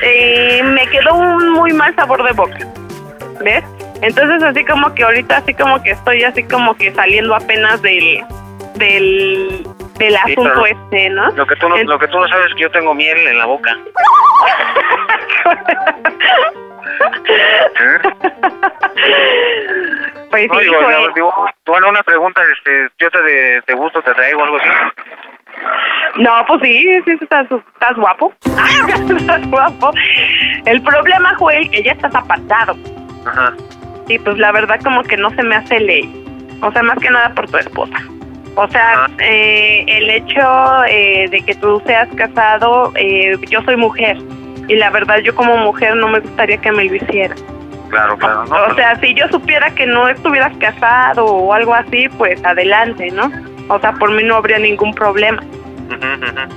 eh, 0.02 0.62
me 0.64 0.86
quedó 0.88 1.14
un 1.14 1.50
muy 1.50 1.72
mal 1.72 1.94
sabor 1.96 2.22
de 2.22 2.32
boca, 2.32 2.58
¿ves? 3.42 3.64
Entonces 4.02 4.42
así 4.42 4.64
como 4.64 4.94
que 4.94 5.04
ahorita 5.04 5.38
así 5.38 5.54
como 5.54 5.82
que 5.82 5.90
estoy 5.90 6.22
así 6.24 6.42
como 6.44 6.74
que 6.74 6.92
saliendo 6.92 7.34
apenas 7.34 7.80
del, 7.82 8.22
del, 8.74 9.66
del 9.98 10.14
Sí, 10.26 10.32
asunto 10.32 10.66
este, 10.66 11.10
¿no? 11.10 11.30
Lo 11.30 11.46
que, 11.46 11.56
tú 11.56 11.68
no, 11.68 11.76
lo 11.76 11.98
que 11.98 12.08
tú 12.08 12.18
no 12.18 12.28
sabes 12.28 12.46
es 12.48 12.54
que 12.54 12.62
yo 12.62 12.70
tengo 12.70 12.94
miel 12.94 13.18
en 13.26 13.38
la 13.38 13.46
boca. 13.46 13.76
Pues 20.30 20.48
No, 20.48 20.58
sí, 20.58 20.64
digo, 20.64 20.76
Joel. 20.82 21.06
no, 21.06 21.14
digo, 21.14 21.32
bueno, 21.66 21.88
una 21.88 22.02
pregunta, 22.02 22.40
este, 22.52 22.88
yo 22.98 23.10
te, 23.10 23.22
de, 23.22 23.62
te 23.62 23.74
gusto, 23.74 24.02
te 24.02 24.12
traigo 24.12 24.42
algo 24.42 24.56
así. 24.56 24.68
No, 26.16 26.32
pues 26.46 26.60
sí, 26.62 27.00
sí, 27.04 27.16
estás, 27.20 27.46
estás 27.50 27.96
guapo. 27.96 28.32
estás 29.16 29.46
guapo. 29.48 29.92
El 30.66 30.82
problema, 30.82 31.34
Joel, 31.38 31.70
que 31.70 31.82
ya 31.82 31.92
estás 31.92 32.14
apartado. 32.14 32.74
Ajá. 33.24 33.52
Y 34.08 34.18
pues 34.18 34.36
la 34.38 34.52
verdad 34.52 34.80
como 34.82 35.02
que 35.04 35.16
no 35.16 35.30
se 35.30 35.42
me 35.42 35.56
hace 35.56 35.80
ley. 35.80 36.24
O 36.60 36.70
sea, 36.72 36.82
más 36.82 36.98
que 36.98 37.10
nada 37.10 37.32
por 37.34 37.48
tu 37.50 37.56
esposa. 37.58 37.96
O 38.56 38.66
sea, 38.68 39.06
eh, 39.18 39.84
el 39.86 40.10
hecho 40.10 40.84
eh, 40.88 41.28
de 41.30 41.42
que 41.42 41.54
tú 41.56 41.82
seas 41.86 42.08
casado, 42.16 42.92
eh, 42.96 43.36
yo 43.50 43.60
soy 43.62 43.76
mujer. 43.76 44.16
Y 44.68 44.76
la 44.76 44.90
verdad 44.90 45.18
yo 45.18 45.34
como 45.34 45.56
mujer 45.56 45.96
no 45.96 46.08
me 46.08 46.20
gustaría 46.20 46.58
que 46.58 46.72
me 46.72 46.84
lo 46.84 46.94
hicieran. 46.94 47.38
Claro, 47.88 48.16
claro. 48.18 48.44
No, 48.46 48.56
O 48.64 48.74
sea, 48.74 48.98
si 49.00 49.14
yo 49.14 49.28
supiera 49.28 49.70
que 49.70 49.86
no 49.86 50.08
estuvieras 50.08 50.56
casado 50.58 51.24
o 51.24 51.52
algo 51.52 51.72
así, 51.74 52.08
pues 52.16 52.44
adelante, 52.44 53.10
¿no? 53.12 53.30
O 53.68 53.78
sea, 53.78 53.92
por 53.92 54.10
mí 54.12 54.22
no 54.22 54.36
habría 54.36 54.58
ningún 54.58 54.92
problema. 54.92 55.42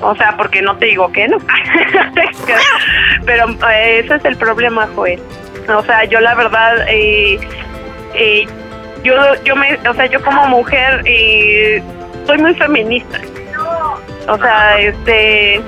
O 0.01 0.15
sea, 0.15 0.35
porque 0.37 0.61
no 0.61 0.75
te 0.77 0.87
digo 0.87 1.11
que 1.11 1.27
no. 1.27 1.37
Pero 3.25 3.49
eh, 3.69 3.99
ese 3.99 4.15
es 4.15 4.25
el 4.25 4.37
problema, 4.37 4.87
Joel. 4.95 5.21
O 5.67 5.83
sea, 5.83 6.03
yo 6.05 6.19
la 6.19 6.33
verdad, 6.33 6.85
eh, 6.87 7.39
eh, 8.15 8.47
yo, 9.03 9.13
yo 9.43 9.55
me, 9.55 9.77
o 9.87 9.93
sea, 9.93 10.07
yo 10.07 10.21
como 10.23 10.47
mujer 10.47 11.01
eh, 11.05 11.81
soy 12.25 12.37
muy 12.39 12.55
feminista. 12.55 13.19
O 14.27 14.37
sea, 14.37 14.79
este, 14.79 15.61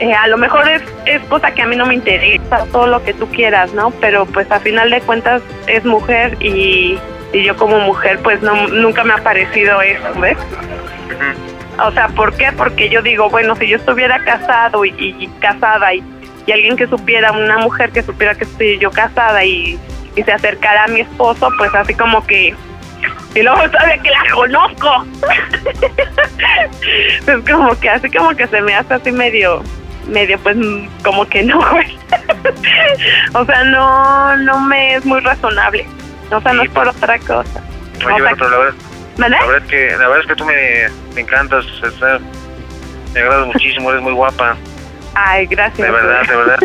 eh, 0.00 0.14
a 0.14 0.26
lo 0.28 0.38
mejor 0.38 0.66
es, 0.66 0.82
es 1.04 1.22
cosa 1.24 1.52
que 1.52 1.60
a 1.60 1.66
mí 1.66 1.76
no 1.76 1.84
me 1.84 1.94
interesa, 1.94 2.64
todo 2.72 2.86
lo 2.86 3.04
que 3.04 3.12
tú 3.12 3.28
quieras, 3.28 3.74
¿no? 3.74 3.90
Pero 4.00 4.24
pues 4.24 4.50
a 4.50 4.58
final 4.58 4.90
de 4.90 5.02
cuentas 5.02 5.42
es 5.66 5.84
mujer 5.84 6.38
y, 6.40 6.98
y 7.34 7.44
yo 7.44 7.54
como 7.56 7.78
mujer 7.80 8.18
pues 8.22 8.40
no, 8.40 8.66
nunca 8.68 9.04
me 9.04 9.12
ha 9.12 9.18
parecido 9.18 9.82
eso, 9.82 10.08
¿ves? 10.18 10.38
O 11.84 11.92
sea, 11.92 12.08
¿por 12.08 12.34
qué? 12.34 12.50
Porque 12.56 12.88
yo 12.88 13.02
digo, 13.02 13.28
bueno, 13.28 13.54
si 13.56 13.68
yo 13.68 13.76
estuviera 13.76 14.24
casado 14.24 14.86
y, 14.86 14.94
y 14.98 15.26
casada 15.38 15.92
y, 15.92 16.02
y 16.46 16.52
alguien 16.52 16.76
que 16.76 16.86
supiera, 16.86 17.32
una 17.32 17.58
mujer 17.58 17.90
que 17.90 18.02
supiera 18.02 18.34
que 18.34 18.44
estoy 18.44 18.78
yo 18.78 18.90
casada 18.90 19.44
y, 19.44 19.78
y 20.16 20.22
se 20.22 20.32
acercara 20.32 20.84
a 20.84 20.88
mi 20.88 21.00
esposo, 21.00 21.50
pues 21.58 21.74
así 21.74 21.92
como 21.92 22.26
que... 22.26 22.54
Y 23.34 23.42
luego 23.42 23.70
todavía 23.70 23.98
que 23.98 24.10
la 24.10 24.24
conozco. 24.34 25.04
es 27.26 27.50
como 27.50 27.78
que 27.78 27.90
así 27.90 28.10
como 28.10 28.30
que 28.34 28.46
se 28.46 28.60
me 28.60 28.74
hace 28.74 28.94
así 28.94 29.12
medio, 29.12 29.62
medio 30.10 30.38
pues 30.40 30.56
mm, 30.56 30.86
como 31.04 31.26
que 31.28 31.42
no, 31.42 31.58
güey. 31.70 31.98
o 33.34 33.44
sea, 33.44 33.64
no, 33.64 34.36
no 34.36 34.60
me 34.60 34.94
es 34.96 35.04
muy 35.04 35.20
razonable. 35.20 35.86
O 36.30 36.40
sea, 36.40 36.52
no 36.52 36.62
es 36.62 36.70
por 36.70 36.86
otra 36.88 37.18
cosa. 37.18 37.62
Oye, 38.04 38.22
o 38.22 38.26
sea, 38.26 38.36
pero 38.36 38.50
la 38.50 38.58
verdad, 38.58 38.74
la 39.16 39.28
verdad 39.28 39.56
es 39.56 39.64
que, 39.70 39.90
la 39.90 40.08
verdad 40.08 40.20
es 40.20 40.26
que 40.26 40.34
tú 40.36 40.44
me, 40.44 40.54
me 41.14 41.20
encantas, 41.22 41.64
o 41.82 41.90
sea, 41.90 42.18
me 43.12 43.20
agradas 43.20 43.46
muchísimo, 43.48 43.90
eres 43.90 44.02
muy 44.02 44.12
guapa, 44.12 44.56
Ay, 45.14 45.46
gracias. 45.46 45.86
de 45.86 45.90
verdad, 45.92 46.22
de 46.22 46.36
verdad. 46.36 46.58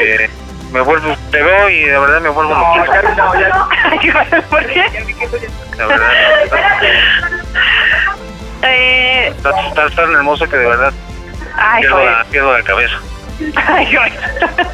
Eh, 0.00 0.30
me 0.72 0.80
vuelvo, 0.80 1.14
te 1.30 1.42
veo 1.42 1.68
y 1.68 1.80
de 1.84 1.98
verdad 1.98 2.20
me 2.22 2.30
vuelvo 2.30 2.54
loquito. 2.54 2.92
Ay, 3.84 4.42
¿Por 4.48 4.66
qué? 4.66 4.84
La 5.76 5.86
verdad, 5.86 6.10
Eh, 8.64 9.28
estás, 9.36 9.54
estás 9.66 9.94
tan 9.96 10.12
hermoso 10.14 10.48
que 10.48 10.56
de 10.56 10.66
verdad 10.66 10.92
ay, 11.56 11.80
pierdo 11.82 12.04
la, 12.04 12.24
pierdo 12.24 12.52
la 12.58 12.62
cabeza. 12.64 12.94
Ay, 13.66 13.94
joder. 13.94 14.12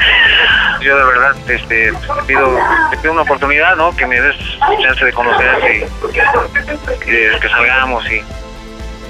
Yo 0.81 0.97
de 0.97 1.05
verdad 1.05 1.37
este, 1.49 1.93
te, 1.93 1.93
pido, 2.27 2.59
te 2.91 2.97
pido 2.99 3.13
una 3.13 3.23
oportunidad, 3.23 3.77
¿no? 3.77 3.95
Que 3.97 4.07
me 4.07 4.21
des 4.21 4.37
chance 4.83 5.05
de 5.05 5.13
conocerte 5.13 5.79
y, 5.79 7.09
y 7.09 7.13
de 7.13 7.39
que 7.41 7.49
salgamos 7.49 8.05
y, 8.11 8.15
y 8.17 8.23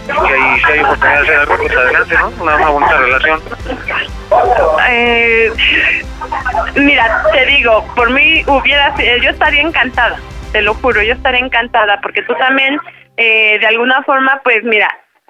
que 0.07 0.35
ahí, 0.35 0.61
si 0.61 0.73
hay 0.73 0.81
oportunidad 0.81 1.15
de 1.17 1.23
hacer 1.23 1.37
algo, 1.41 1.57
pues 1.59 1.77
adelante, 1.77 2.15
¿no? 2.15 2.29
Una, 2.41 2.57
una 2.57 2.69
bonita 2.71 2.97
relación. 2.99 3.41
Eh, 4.89 5.51
mira, 6.77 7.23
te 7.33 7.47
digo, 7.47 7.85
por 7.95 8.11
mí 8.11 8.43
hubiera, 8.47 8.97
sido- 8.97 9.17
yo 9.19 9.31
estaría 9.31 9.61
encantada, 9.63 10.19
te 10.53 10.63
lo 10.63 10.75
juro, 10.75 11.03
yo 11.03 11.13
estaría 11.15 11.41
encantada, 11.41 12.01
porque 12.01 12.23
tú 12.23 12.35
también, 12.37 12.79
eh, 13.17 13.59
de 13.59 13.67
alguna 13.67 14.03
forma, 14.05 14.41
pues 14.45 14.63
mira, 14.65 14.89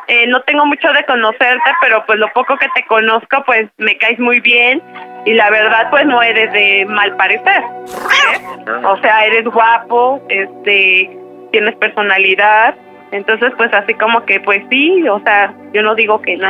eh, 0.09 0.27
no 0.27 0.41
tengo 0.43 0.65
mucho 0.65 0.91
de 0.93 1.05
conocerte, 1.05 1.71
pero 1.83 2.05
pues 2.07 2.19
lo 2.19 2.33
poco 2.33 2.57
que 2.57 2.67
te 2.75 2.83
conozco, 2.87 3.43
pues 3.45 3.69
me 3.77 3.97
caes 3.99 4.19
muy 4.19 4.41
bien 4.41 4.83
y 5.27 5.35
la 5.35 5.51
verdad, 5.51 5.91
pues 5.91 6.07
no 6.07 6.23
eres 6.23 6.51
de 6.53 6.87
mal 6.87 7.15
parecer. 7.17 7.63
¿eh? 7.63 8.71
O 8.85 8.97
sea, 9.03 9.27
eres 9.27 9.45
guapo, 9.45 10.23
este, 10.31 11.11
tienes 11.53 11.77
personalidad, 11.77 12.75
entonces 13.13 13.53
pues 13.59 13.73
así 13.75 13.93
como 13.95 14.25
que 14.25 14.41
pues 14.41 14.63
sí, 14.71 15.07
o 15.09 15.21
sea, 15.21 15.53
yo 15.75 15.83
no 15.83 15.95
digo 15.95 16.23
que 16.23 16.39
no. 16.39 16.49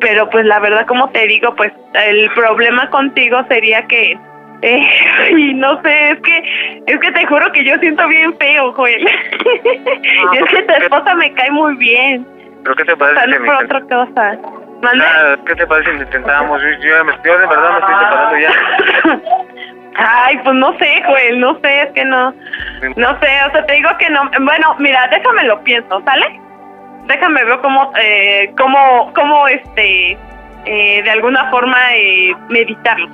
Pero 0.00 0.30
pues 0.30 0.46
la 0.46 0.58
verdad, 0.58 0.86
como 0.86 1.10
te 1.10 1.26
digo, 1.26 1.54
pues 1.56 1.72
el 1.92 2.30
problema 2.30 2.88
contigo 2.88 3.38
sería 3.48 3.86
que 3.86 4.18
eh, 4.62 4.88
y 5.36 5.52
no 5.52 5.80
sé, 5.82 6.10
es 6.12 6.20
que 6.20 6.82
es 6.86 7.00
que 7.00 7.12
te 7.12 7.26
juro 7.26 7.52
que 7.52 7.64
yo 7.64 7.76
siento 7.80 8.08
bien 8.08 8.34
feo, 8.38 8.72
Joel. 8.72 9.06
es 9.62 10.44
que 10.50 10.62
tu 10.62 10.72
esposa 10.72 11.14
me 11.16 11.32
cae 11.34 11.50
muy 11.50 11.76
bien. 11.76 12.26
¿Pero 12.66 12.74
qué 12.74 12.84
te 12.84 12.96
parece 12.96 13.26
no 13.28 13.38
que 13.38 13.44
por 13.44 13.64
otra 13.64 13.80
cosa. 13.82 14.38
¿Mande? 14.82 15.04
Ah, 15.06 15.36
¿Qué 15.46 15.54
te 15.54 15.66
parece 15.68 15.92
si 15.92 15.98
intentamos? 15.98 16.60
Yo, 16.60 16.68
yo, 16.80 16.96
yo 17.24 17.38
de 17.38 17.46
verdad 17.46 17.70
me 17.70 17.78
estoy 17.78 17.94
separando 17.94 18.38
ya. 18.38 19.20
Ay, 19.98 20.38
pues 20.42 20.56
no 20.56 20.76
sé, 20.76 21.02
Joel, 21.06 21.38
no 21.38 21.58
sé, 21.60 21.82
es 21.82 21.92
que 21.92 22.04
no. 22.04 22.34
No 22.96 23.20
sé, 23.20 23.28
o 23.46 23.52
sea, 23.52 23.64
te 23.66 23.72
digo 23.74 23.88
que 24.00 24.10
no. 24.10 24.28
Bueno, 24.40 24.74
mira, 24.80 25.06
déjame 25.12 25.44
lo 25.44 25.62
pienso, 25.62 26.02
¿sale? 26.04 26.40
Déjame 27.04 27.44
ver 27.44 27.58
cómo, 27.60 27.92
eh, 28.02 28.52
cómo, 28.58 29.12
cómo, 29.14 29.46
este, 29.46 30.18
eh, 30.64 31.02
de 31.04 31.10
alguna 31.10 31.48
forma, 31.50 31.78
eh, 31.94 32.34
meditarlo. 32.48 33.08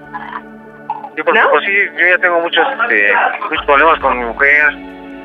Yo 1.14 1.24
porque 1.26 1.40
por 1.40 1.62
sí, 1.62 1.72
yo 2.00 2.08
ya 2.08 2.18
tengo 2.18 2.40
muchos, 2.40 2.66
este, 2.72 3.12
muchos 3.50 3.66
problemas 3.66 3.98
con 3.98 4.18
mi 4.18 4.24
mujer. 4.24 4.72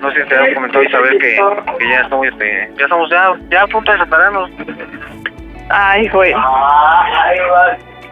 No 0.01 0.11
sé 0.11 0.21
si 0.23 0.29
te 0.29 0.35
había 0.37 0.53
comentado 0.55 0.83
Isabel 0.83 1.17
que, 1.17 1.39
que 1.79 1.89
ya 1.89 2.01
estamos, 2.01 2.27
este, 2.27 2.69
ya 2.77 2.83
estamos 2.85 3.09
ya, 3.09 3.33
ya 3.49 3.61
a 3.63 3.67
punto 3.67 3.91
de 3.91 3.97
separarnos. 3.99 4.51
Ay, 5.69 6.07
Joel. 6.09 6.35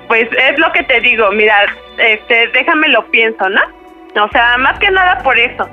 Pues 0.08 0.28
es 0.32 0.60
lo 0.60 0.72
que 0.72 0.84
te 0.84 1.00
digo, 1.02 1.32
mira, 1.32 1.56
este, 1.98 2.48
déjame 2.50 2.88
lo 2.90 3.06
pienso, 3.08 3.48
¿no? 3.50 3.62
O 4.24 4.30
sea, 4.30 4.58
más 4.58 4.78
que 4.80 4.90
nada 4.92 5.18
por 5.24 5.38
eso. 5.38 5.68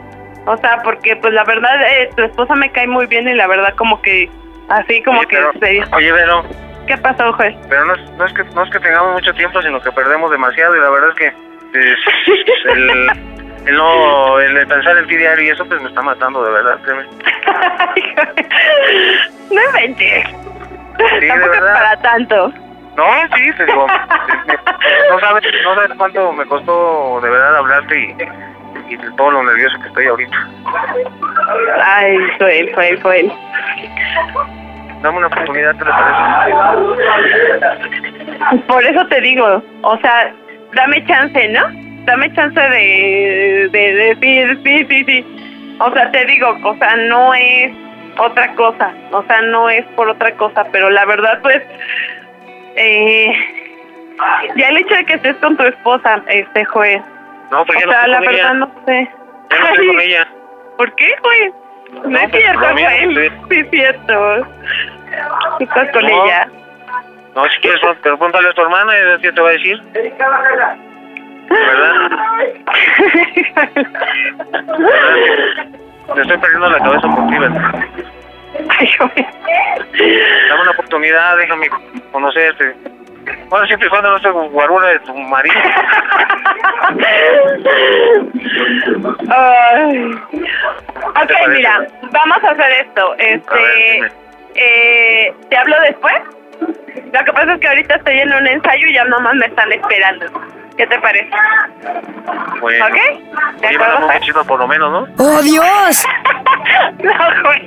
O 0.47 0.57
sea, 0.57 0.79
porque 0.83 1.15
pues 1.17 1.33
la 1.35 1.45
verdad, 1.45 1.81
eh, 1.89 2.11
tu 2.17 2.23
esposa 2.25 2.55
me 2.57 2.71
cae 2.73 2.87
muy 2.87 3.07
bien 3.07 3.29
y 3.29 3.35
la 3.35 3.47
verdad 3.47 3.75
como 3.77 4.01
que, 4.03 4.29
así 4.69 5.03
como 5.03 5.21
Oye, 5.21 5.29
que... 5.29 5.37
pero- 5.37 5.53
se- 5.61 5.95
Oye, 5.97 6.13
Vero, 6.13 6.43
¿Qué 6.87 6.97
pasó, 6.99 7.33
Joel? 7.35 7.57
pero 7.69 7.85
no 7.85 7.95
es, 7.95 8.11
no, 8.19 8.25
es 8.27 8.33
que, 8.33 8.43
no 8.43 8.65
es 8.65 8.71
que 8.71 8.81
tengamos 8.81 9.13
mucho 9.13 9.33
tiempo, 9.35 9.63
sino 9.63 9.81
que 9.81 9.93
perdemos 9.93 10.31
demasiado 10.33 10.75
y 10.77 10.81
la 10.81 10.91
verdad 10.91 11.11
es 11.11 11.15
que 11.15 11.27
es, 11.79 11.99
el, 12.75 13.11
el 13.67 13.77
no, 13.77 14.41
el 14.41 14.55
de 14.55 14.67
pensar 14.67 14.97
en 14.99 15.07
ti 15.07 15.17
diario 15.17 15.45
y 15.45 15.51
eso 15.51 15.65
pues 15.67 15.81
me 15.81 15.89
está 15.89 16.03
matando, 16.03 16.43
de 16.45 16.51
verdad, 16.51 16.79
créeme. 16.83 17.05
No 19.51 19.61
inventes. 19.63 20.25
de 20.99 21.29
Tampoco 21.29 21.53
es 21.55 21.61
verdad. 21.61 21.75
para 21.75 21.97
tanto. 22.03 22.53
No, 22.97 23.05
sí, 23.37 23.53
te 23.57 23.65
digo, 23.67 23.87
no 25.11 25.21
sabes, 25.21 25.45
no 25.65 25.75
sabes 25.75 25.91
cuánto 25.97 26.33
me 26.33 26.45
costó 26.47 27.21
de 27.23 27.31
verdad 27.31 27.57
hablarte 27.57 27.99
y, 27.99 28.95
y 28.95 28.99
todo 29.17 29.31
lo 29.31 29.43
nervioso 29.45 29.79
que 29.81 29.89
estoy 29.89 30.07
ahorita. 30.07 30.37
Ay, 31.85 32.17
Joel, 32.39 32.75
Joel, 32.75 33.03
Joel. 33.03 33.33
Dame 35.03 35.19
una 35.19 35.27
oportunidad, 35.27 35.75
¿te 35.77 35.85
le 35.85 35.91
parece? 35.91 36.23
Por 38.69 38.85
eso 38.85 39.07
te 39.07 39.21
digo, 39.21 39.63
o 39.83 39.99
sea, 39.99 40.33
dame 40.75 41.05
chance, 41.07 41.49
¿no? 41.49 41.82
Dame 42.05 42.33
chance 42.35 42.61
de, 42.61 43.69
de 43.71 43.93
decir, 43.95 44.59
sí, 44.65 44.87
sí, 44.89 45.05
sí. 45.05 45.77
O 45.79 45.93
sea, 45.93 46.11
te 46.11 46.25
digo, 46.27 46.57
o 46.65 46.77
sea, 46.77 46.97
no 46.97 47.33
es 47.35 47.73
otra 48.19 48.53
cosa, 48.55 48.93
o 49.13 49.23
sea, 49.25 49.41
no 49.43 49.71
es 49.71 49.85
por 49.97 50.09
otra 50.09 50.33
cosa, 50.33 50.65
pero 50.73 50.91
la 50.91 51.05
verdad, 51.07 51.39
pues, 51.43 51.63
eh, 52.77 53.33
ya 54.57 54.69
el 54.69 54.77
hecho 54.79 54.95
de 54.95 55.05
que 55.07 55.15
estés 55.15 55.37
con 55.37 55.57
tu 55.57 55.63
esposa, 55.65 56.23
este, 56.29 56.65
Joel. 56.67 57.03
No, 57.51 57.65
pues 57.65 57.79
ya 57.81 57.85
o 57.85 57.87
no 57.87 57.93
sea, 57.93 58.01
estoy 58.01 58.11
la 58.13 58.17
con 58.19 58.27
verdad 58.27 58.41
ella. 58.41 58.55
no 58.55 58.73
sé. 58.87 59.11
Ya 59.51 59.59
no 59.59 59.67
estoy 59.67 59.87
con 59.87 60.01
ella. 60.01 60.29
¿Por 60.79 60.95
qué, 60.97 61.15
Joel? 61.23 61.53
No, 62.05 62.19
es 62.19 62.31
pues, 62.31 62.43
cierto, 62.43 62.61
Joel. 62.61 63.33
Sí, 63.51 63.57
es 63.61 63.71
cierto. 63.71 64.47
¿Qué 65.59 65.65
estás 65.65 65.91
con 65.93 66.03
No. 66.03 66.25
ella? 66.25 66.49
No, 67.35 67.45
si 67.49 67.61
quieres, 67.61 67.81
pero 68.03 68.19
pregúntale 68.19 68.49
a 68.49 68.53
tu 68.53 68.63
hermana 68.63 68.93
y 68.97 69.01
a 69.01 69.05
ver 69.05 69.21
qué 69.21 69.33
te 69.33 69.41
va 69.41 69.49
a 69.49 69.53
decir. 69.53 69.81
¿De 69.93 70.13
verdad? 71.55 71.95
Me 76.15 76.23
estoy 76.23 76.39
perdiendo 76.39 76.69
la 76.69 76.79
cabeza 76.79 77.09
por 77.09 77.27
ti, 77.29 77.39
¿verdad? 77.39 77.73
Dame 80.49 80.63
una 80.63 80.71
oportunidad, 80.73 81.37
déjame 81.37 81.69
conocerte. 82.11 82.75
Bueno, 83.49 83.67
siempre 83.67 83.87
y 83.87 83.91
cuando 83.91 84.11
no 84.11 84.19
sea 84.19 84.31
guarura 84.31 84.89
de 84.89 84.99
tu 85.01 85.15
marido. 85.15 85.55
Ay. 89.31 90.11
Ok, 91.23 91.33
mira, 91.51 91.87
vamos 92.11 92.45
a 92.45 92.51
hacer 92.51 92.73
esto. 92.85 93.15
Este, 93.19 93.99
eh, 94.55 95.35
¿te 95.49 95.57
hablo 95.57 95.77
después? 95.87 96.15
Lo 97.13 97.25
que 97.25 97.33
pasa 97.33 97.55
es 97.55 97.61
que 97.61 97.69
ahorita 97.69 97.95
estoy 97.97 98.19
en 98.19 98.33
un 98.33 98.47
ensayo 98.47 98.87
y 98.87 98.95
ya 98.95 99.05
nomás 99.05 99.35
me 99.35 99.47
están 99.47 99.71
esperando. 99.71 100.27
¿Qué 100.77 100.87
te 100.87 100.99
parece? 101.01 101.31
Bueno. 102.61 102.87
¿Ok? 102.87 103.61
¿De 103.61 103.69
acuerdo, 103.69 104.09
Fer? 104.09 104.21
besito 104.21 104.45
por 104.45 104.59
lo 104.59 104.67
menos, 104.69 104.91
¿no? 104.91 105.07
¡Oh, 105.25 105.43
Dios! 105.43 106.07
no, 106.99 107.43
güey. 107.45 107.67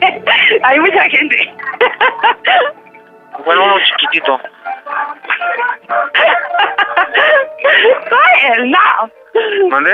Hay 0.63 0.79
mucha 0.79 1.03
gente. 1.09 1.53
Bueno, 3.45 3.63
uno 3.63 3.75
chiquitito. 3.85 4.39
Ay, 8.11 8.69
no. 8.71 9.69
¿Mande? 9.69 9.91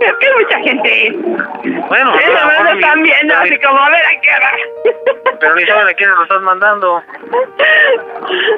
Es 0.00 0.12
que 0.18 0.26
hay 0.26 0.32
mucha 0.42 0.58
gente. 0.60 1.12
Bueno, 1.88 2.14
Sí, 2.18 2.24
a 2.24 2.28
lo 2.28 2.34
me 2.34 2.52
mejor 2.52 2.64
ni- 2.74 2.80
están 2.80 3.02
viendo 3.02 3.34
pero 3.34 3.40
así 3.44 3.58
como 3.60 3.78
a 3.80 3.90
ver 3.90 4.04
a 4.06 4.20
qué 4.20 4.28
hora. 4.34 4.52
Pero 5.40 5.54
ni 5.54 5.66
saben 5.66 5.88
a 5.88 5.92
quién 5.94 6.10
se 6.10 6.16
lo 6.16 6.22
estás 6.22 6.40
mandando. 6.42 7.02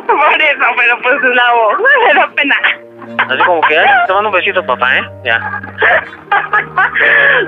Por 0.06 0.42
eso, 0.42 0.64
pero 0.76 0.98
pues 1.02 1.22
la 1.34 1.52
voz. 1.52 1.78
Me 2.06 2.14
da 2.14 2.30
pena. 2.36 2.56
Así 3.18 3.42
como 3.44 3.60
que, 3.62 3.78
ay, 3.78 3.86
te 4.06 4.12
mando 4.12 4.28
un 4.28 4.34
besito, 4.34 4.64
papá, 4.64 4.98
¿eh? 4.98 5.02
Ya. 5.24 5.40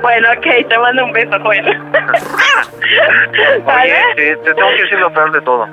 Bueno, 0.01 0.29
ok, 0.33 0.69
te 0.69 0.79
mando 0.79 1.05
un 1.05 1.13
beso, 1.13 1.39
Joel. 1.43 1.67
Oye, 3.67 4.03
te, 4.17 4.37
te 4.37 4.55
tengo 4.55 4.69
que 4.71 4.83
decir 4.83 4.99
lo 4.99 5.13
peor 5.13 5.33
de 5.33 5.41
todo. 5.43 5.67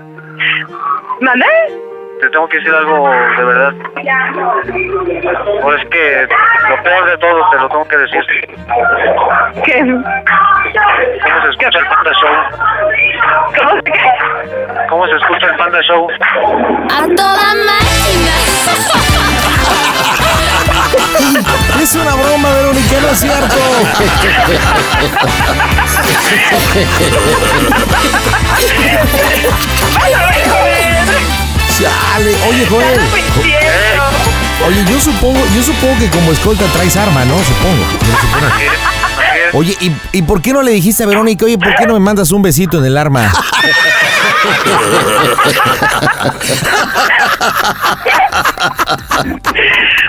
¿Mande? 1.22 1.46
Te 2.20 2.30
tengo 2.30 2.48
que 2.50 2.58
decir 2.58 2.74
algo 2.74 3.10
de 3.10 3.44
verdad. 3.46 3.74
Pues 5.62 5.82
es 5.82 5.90
que 5.90 6.28
lo 6.70 6.84
peor 6.84 7.06
de 7.10 7.18
todo 7.18 7.50
te 7.50 7.58
lo 7.58 7.70
tengo 7.70 7.88
que 7.88 7.98
decir. 7.98 8.26
¿Qué? 9.64 9.80
¿Cómo 11.24 11.42
se 11.42 11.50
escucha 11.50 11.80
el 11.80 11.88
Panda 11.88 12.12
Show? 12.22 12.36
¿Cómo 13.58 13.72
se 13.72 14.88
¿Cómo 14.90 15.08
se 15.08 15.16
escucha 15.16 15.46
el 15.48 15.56
Panda 15.56 15.82
Show? 15.82 16.08
A 16.92 17.08
toda 17.16 17.56
máquina. 17.66 18.36
Es 21.90 21.96
una 21.96 22.14
broma, 22.14 22.52
Verónica, 22.52 23.02
no 23.02 23.10
es 23.10 23.20
cierto. 23.20 23.56
Chale, 31.80 32.36
oye, 32.50 32.66
Joel. 32.70 33.00
Oye, 34.68 34.86
yo 34.86 35.00
supongo, 35.00 35.40
yo 35.56 35.64
supongo 35.64 35.98
que 35.98 36.10
como 36.10 36.32
escolta 36.32 36.66
traes 36.74 36.96
arma, 36.98 37.26
¿no? 37.26 37.36
Supongo. 37.40 37.86
Oye, 39.54 39.76
¿y, 39.80 39.92
¿y 40.12 40.22
por 40.22 40.42
qué 40.42 40.54
no 40.54 40.62
le 40.62 40.72
dijiste 40.72 41.04
a 41.04 41.08
Verónica, 41.08 41.46
oye, 41.46 41.58
¿por 41.58 41.74
qué 41.76 41.88
no 41.88 41.94
me 41.94 42.00
mandas 42.02 42.32
un 42.32 42.42
besito 42.44 42.78
en 42.80 42.86
el 42.86 42.98
arma? 42.98 43.32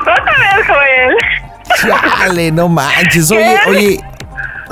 Otra 0.00 0.34
vez, 0.38 0.66
Joel. 0.66 1.16
Chale, 1.78 2.52
no 2.52 2.68
manches. 2.68 3.30
Oye, 3.30 3.56
oye. 3.68 4.00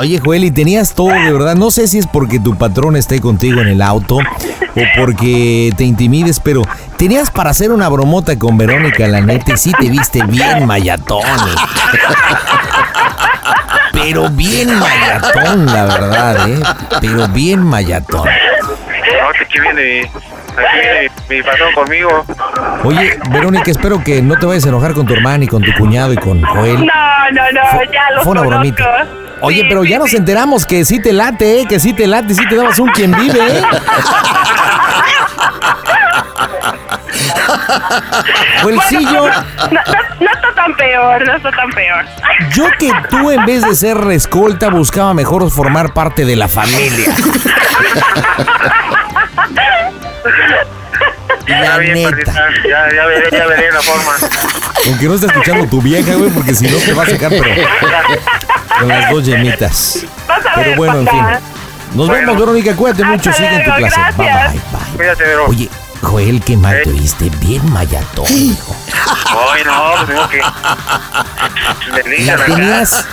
Oye, 0.01 0.21
Joel, 0.25 0.45
y 0.45 0.53
tenías 0.53 0.95
todo 0.95 1.09
de 1.09 1.33
verdad. 1.33 1.57
No 1.57 1.73
sé 1.73 1.89
si 1.89 1.99
es 1.99 2.07
porque 2.07 2.39
tu 2.39 2.57
patrón 2.57 2.95
esté 2.95 3.21
contigo 3.21 3.61
en 3.61 3.67
el 3.67 3.83
auto 3.83 4.19
o 4.19 4.83
porque 4.97 5.73
te 5.77 5.83
intimides, 5.83 6.39
pero 6.39 6.63
tenías 6.97 7.33
para 7.33 7.51
hacer 7.51 7.73
una 7.73 7.89
bromota 7.89 8.39
con 8.39 8.57
Verónica, 8.57 9.09
la 9.09 9.21
neta, 9.21 9.55
y 9.55 9.57
sí 9.57 9.73
te 9.73 9.91
viste 9.91 10.23
bien 10.23 10.67
mayatón. 10.67 11.25
Pero 13.93 14.29
bien 14.31 14.79
mayatón, 14.79 15.67
la 15.67 15.85
verdad, 15.85 16.49
¿eh? 16.49 16.61
Pero 17.01 17.27
bien 17.29 17.65
mayatón. 17.65 18.25
No, 18.29 19.47
que 19.51 19.61
viene, 19.61 20.09
aquí 20.59 20.79
mi, 21.31 21.37
mi 21.37 21.43
patrón 21.43 21.73
conmigo. 21.75 22.25
Oye, 22.85 23.19
Verónica, 23.31 23.71
espero 23.71 24.03
que 24.03 24.21
no 24.23 24.37
te 24.37 24.47
vayas 24.47 24.65
a 24.67 24.69
enojar 24.69 24.93
con 24.95 25.07
tu 25.07 25.15
hermana 25.15 25.45
y 25.45 25.49
con 25.49 25.63
tu 25.63 25.73
cuñado 25.79 26.13
y 26.13 26.17
con 26.17 26.43
Joel. 26.43 26.85
No, 26.87 27.31
no, 27.33 27.43
no, 27.53 27.63
ya 27.93 28.11
lo 28.15 28.23
Fue 28.23 28.33
una 28.33 28.41
conozco. 28.43 28.49
bromita. 28.49 29.07
Oye, 29.41 29.65
pero 29.69 29.85
ya 29.85 29.99
nos 29.99 30.13
enteramos 30.15 30.67
que 30.67 30.85
sí 30.85 31.01
te 31.01 31.13
late, 31.13 31.61
¿eh? 31.61 31.67
Que 31.69 31.79
sí 31.79 31.93
te 31.93 32.07
late, 32.09 32.35
sí 32.35 32.43
te 32.49 32.57
dabas 32.57 32.79
un 32.81 32.89
quien 32.91 33.13
vive, 33.13 33.39
¿eh? 33.39 33.63
Joelcillo, 38.63 39.29
No, 39.29 39.35
no, 39.71 39.81
no 40.21 40.31
está 40.33 40.55
tan 40.55 40.75
peor, 40.77 41.27
no 41.27 41.37
está 41.37 41.51
tan 41.53 41.71
peor. 41.71 42.05
yo 42.53 42.65
que 42.79 42.91
tú 43.11 43.31
en 43.31 43.45
vez 43.45 43.63
de 43.63 43.75
ser 43.75 43.97
escolta 44.11 44.69
buscaba 44.71 45.15
mejor 45.15 45.49
formar 45.51 45.93
parte 45.95 46.25
de 46.25 46.37
la 46.37 46.49
familia. 46.49 47.15
Ya 51.47 51.61
La 51.61 51.79
bien, 51.79 51.95
neta. 51.95 52.33
Ya, 52.69 52.95
ya 52.95 53.07
veré, 53.07 53.29
ya 53.31 53.47
veré 53.47 53.73
la 53.73 53.81
forma. 53.81 54.13
Aunque 54.87 55.07
no 55.07 55.15
esté 55.15 55.27
escuchando 55.27 55.67
tu 55.67 55.81
vieja, 55.81 56.15
güey, 56.15 56.31
porque 56.31 56.55
si 56.55 56.67
no 56.67 56.77
te 56.79 56.93
va 56.93 57.03
a 57.05 57.07
sacar, 57.07 57.31
pero 57.31 57.45
con 58.81 58.89
las 58.89 59.11
dos 59.11 59.25
yemitas. 59.25 60.05
Vas 60.27 60.45
a 60.47 60.55
Pero 60.55 60.69
ver, 60.71 60.77
bueno, 60.77 60.99
en 61.01 61.09
fin. 61.09 61.25
Nos 61.95 62.09
vemos, 62.09 62.39
Verónica, 62.39 62.77
cuídate 62.77 63.05
mucho, 63.05 63.33
sigue 63.33 63.49
en 63.55 63.65
tu 63.65 63.71
clase. 63.77 64.01
Bye, 64.17 64.27
gracias. 64.27 64.53
bye, 64.53 64.61
bye. 64.79 64.97
Cuídate, 64.97 65.25
Vero. 65.25 65.47
Oye, 65.47 65.69
Joel, 66.03 66.41
qué 66.43 66.57
mal 66.57 66.81
te 66.85 66.91
oíste, 66.91 67.31
bien 67.41 67.73
mayatón, 67.73 68.27
hijo. 68.31 68.75
Ay, 69.53 69.63
no, 69.65 69.93
pues 69.97 70.07
tengo 70.09 70.29
que. 70.29 70.39
La 72.25 72.45
tenías 72.45 73.05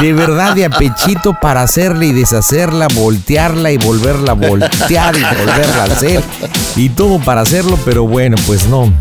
de 0.00 0.12
verdad 0.12 0.54
de 0.54 0.64
a 0.66 0.70
pechito 0.70 1.34
para 1.34 1.62
hacerla 1.62 2.04
y 2.04 2.12
deshacerla, 2.12 2.88
voltearla 2.88 3.70
y 3.70 3.78
volverla 3.78 4.32
a 4.32 4.34
voltear 4.34 5.16
y 5.16 5.22
volverla 5.22 5.82
a 5.82 5.84
hacer. 5.84 6.22
Y 6.76 6.88
todo 6.90 7.18
para 7.18 7.42
hacerlo, 7.42 7.78
pero 7.84 8.04
bueno, 8.06 8.36
pues 8.46 8.66
no. 8.66 8.92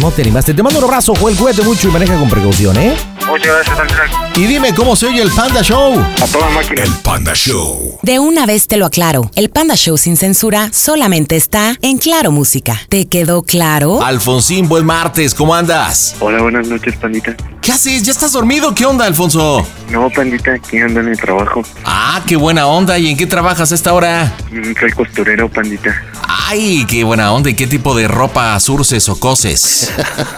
No 0.00 0.10
te 0.10 0.22
animaste. 0.22 0.54
Te 0.54 0.62
mando 0.62 0.78
un 0.78 0.84
abrazo, 0.86 1.14
Joel. 1.14 1.36
Cuídate 1.36 1.62
mucho 1.62 1.88
y 1.88 1.90
maneja 1.90 2.18
con 2.18 2.28
precaución, 2.28 2.76
¿eh? 2.78 2.94
Muchas 3.26 3.46
gracias, 3.54 3.78
Andrea. 3.78 4.30
Y 4.34 4.46
dime 4.46 4.74
cómo 4.74 4.96
se 4.96 5.06
oye 5.06 5.22
el 5.22 5.30
Panda 5.30 5.62
Show. 5.62 5.94
A 6.20 6.26
toda 6.26 6.48
máquina. 6.50 6.82
El 6.82 6.92
Panda 6.94 7.34
Show. 7.34 7.98
De 8.02 8.18
una 8.18 8.46
vez 8.46 8.66
te 8.66 8.76
lo 8.76 8.86
aclaro, 8.86 9.30
el 9.36 9.50
Panda 9.50 9.76
Show 9.76 9.98
sin 9.98 10.16
censura 10.16 10.70
solamente 10.72 11.36
está 11.36 11.76
en 11.82 11.98
Claro 11.98 12.32
Música. 12.32 12.80
¿Te 12.88 13.06
quedó 13.06 13.42
claro? 13.42 14.02
Alfonsín, 14.02 14.68
buen 14.68 14.84
martes, 14.86 15.34
¿cómo 15.34 15.54
andas? 15.54 16.16
Hola, 16.20 16.40
buenas 16.42 16.66
noches, 16.66 16.96
pandita. 16.96 17.36
¿Qué 17.60 17.72
haces? 17.72 18.02
¿Ya 18.02 18.12
estás 18.12 18.32
dormido? 18.32 18.74
¿Qué 18.74 18.86
onda, 18.86 19.04
Alfonso? 19.04 19.64
No, 19.90 20.08
pandita, 20.10 20.54
aquí 20.54 20.78
ando 20.78 21.00
en 21.00 21.08
el 21.08 21.20
trabajo. 21.20 21.62
Ah, 21.84 22.22
qué 22.26 22.36
buena 22.36 22.66
onda. 22.66 22.98
¿Y 22.98 23.08
en 23.10 23.16
qué 23.18 23.26
trabajas 23.26 23.70
a 23.70 23.74
esta 23.74 23.92
hora? 23.92 24.32
Mm, 24.50 24.72
Soy 24.80 24.92
costurero, 24.92 25.48
pandita. 25.48 25.94
Ay, 26.26 26.86
qué 26.88 27.04
buena 27.04 27.32
onda. 27.32 27.50
¿Y 27.50 27.54
qué 27.54 27.66
tipo 27.66 27.94
de 27.94 28.08
ropa 28.08 28.58
surces 28.60 29.08
o 29.10 29.20
coses? 29.20 29.69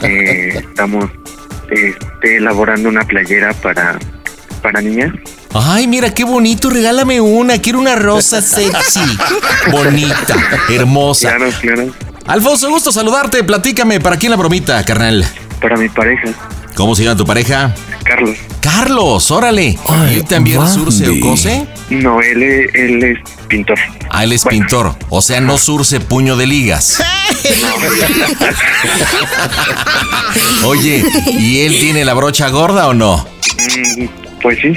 Eh, 0.03 0.55
estamos 0.59 1.11
este, 1.71 2.37
elaborando 2.37 2.89
una 2.89 3.05
playera 3.05 3.53
para, 3.55 3.99
para 4.63 4.81
niñas. 4.81 5.13
Ay, 5.55 5.87
mira 5.87 6.13
qué 6.15 6.25
bonito. 6.25 6.71
Regálame 6.71 7.21
una. 7.21 7.59
Quiero 7.59 7.79
una 7.79 7.95
rosa 7.97 8.41
sexy. 8.43 9.01
Bonita, 9.71 10.37
hermosa. 10.71 11.35
Claro, 11.37 11.53
claro. 11.61 11.95
Alfonso, 12.27 12.69
gusto 12.71 12.93
saludarte. 12.93 13.43
Platícame, 13.45 14.01
¿para 14.01 14.17
quién 14.17 14.31
la 14.31 14.37
bromita, 14.37 14.83
carnal? 14.85 15.25
Para 15.61 15.77
mi 15.77 15.89
pareja, 15.89 16.29
¿Cómo 16.75 16.95
se 16.97 17.05
llama 17.05 17.17
tu 17.19 17.27
pareja? 17.27 17.75
Carlos. 18.03 18.39
Carlos, 18.61 19.31
órale. 19.31 19.79
¿Y 20.11 20.15
él 20.15 20.25
también 20.25 20.67
surce 20.67 21.07
o 21.09 21.21
cose? 21.21 21.67
No, 21.91 22.23
él, 22.23 22.43
es- 22.43 22.75
él 22.75 23.03
es 23.05 23.19
pintor. 23.53 23.79
Ah, 24.09 24.25
él 24.25 24.33
es 24.33 24.47
pintor. 24.47 24.95
O 25.11 25.21
sea, 25.21 25.43
no 25.43 25.59
surce 25.59 26.01
puño 26.01 26.37
de 26.37 26.47
ligas. 26.47 27.03
Oye, 30.65 31.05
¿y 31.39 31.61
él 31.61 31.79
tiene 31.79 32.07
la 32.07 32.15
brocha 32.15 32.49
gorda 32.49 32.89
o 32.89 32.95
no? 32.95 33.27
Mm, 33.59 34.07
pues 34.41 34.59
sí. 34.61 34.73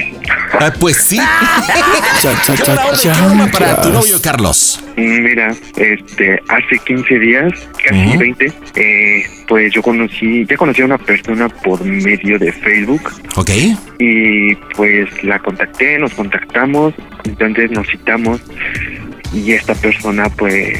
Ah, 0.58 0.72
pues 0.78 0.96
sí. 0.96 1.18
¿Qué 2.22 2.28
onda, 2.28 2.90
qué 3.02 3.08
broma 3.08 3.46
para 3.50 3.80
tu 3.82 3.90
novio, 3.90 4.20
Carlos? 4.22 4.82
Mira, 4.96 5.54
este, 5.76 6.42
hace 6.48 6.78
15 6.84 7.18
días, 7.18 7.52
casi 7.84 8.08
Ujú. 8.08 8.18
20, 8.18 8.52
eh, 8.74 9.26
pues 9.46 9.72
yo 9.72 9.82
conocí, 9.82 10.46
ya 10.46 10.56
conocí 10.56 10.82
a 10.82 10.86
una 10.86 10.98
persona 10.98 11.48
por 11.48 11.84
medio 11.84 12.38
de 12.38 12.52
Facebook. 12.52 13.12
Ok. 13.36 13.50
Y 13.98 14.54
pues 14.76 15.22
la 15.22 15.38
contacté, 15.38 15.98
nos 15.98 16.14
contactamos, 16.14 16.94
entonces 17.24 17.70
nos 17.70 17.86
citamos 17.88 18.40
y 19.32 19.52
esta 19.52 19.74
persona 19.74 20.28
pues 20.30 20.78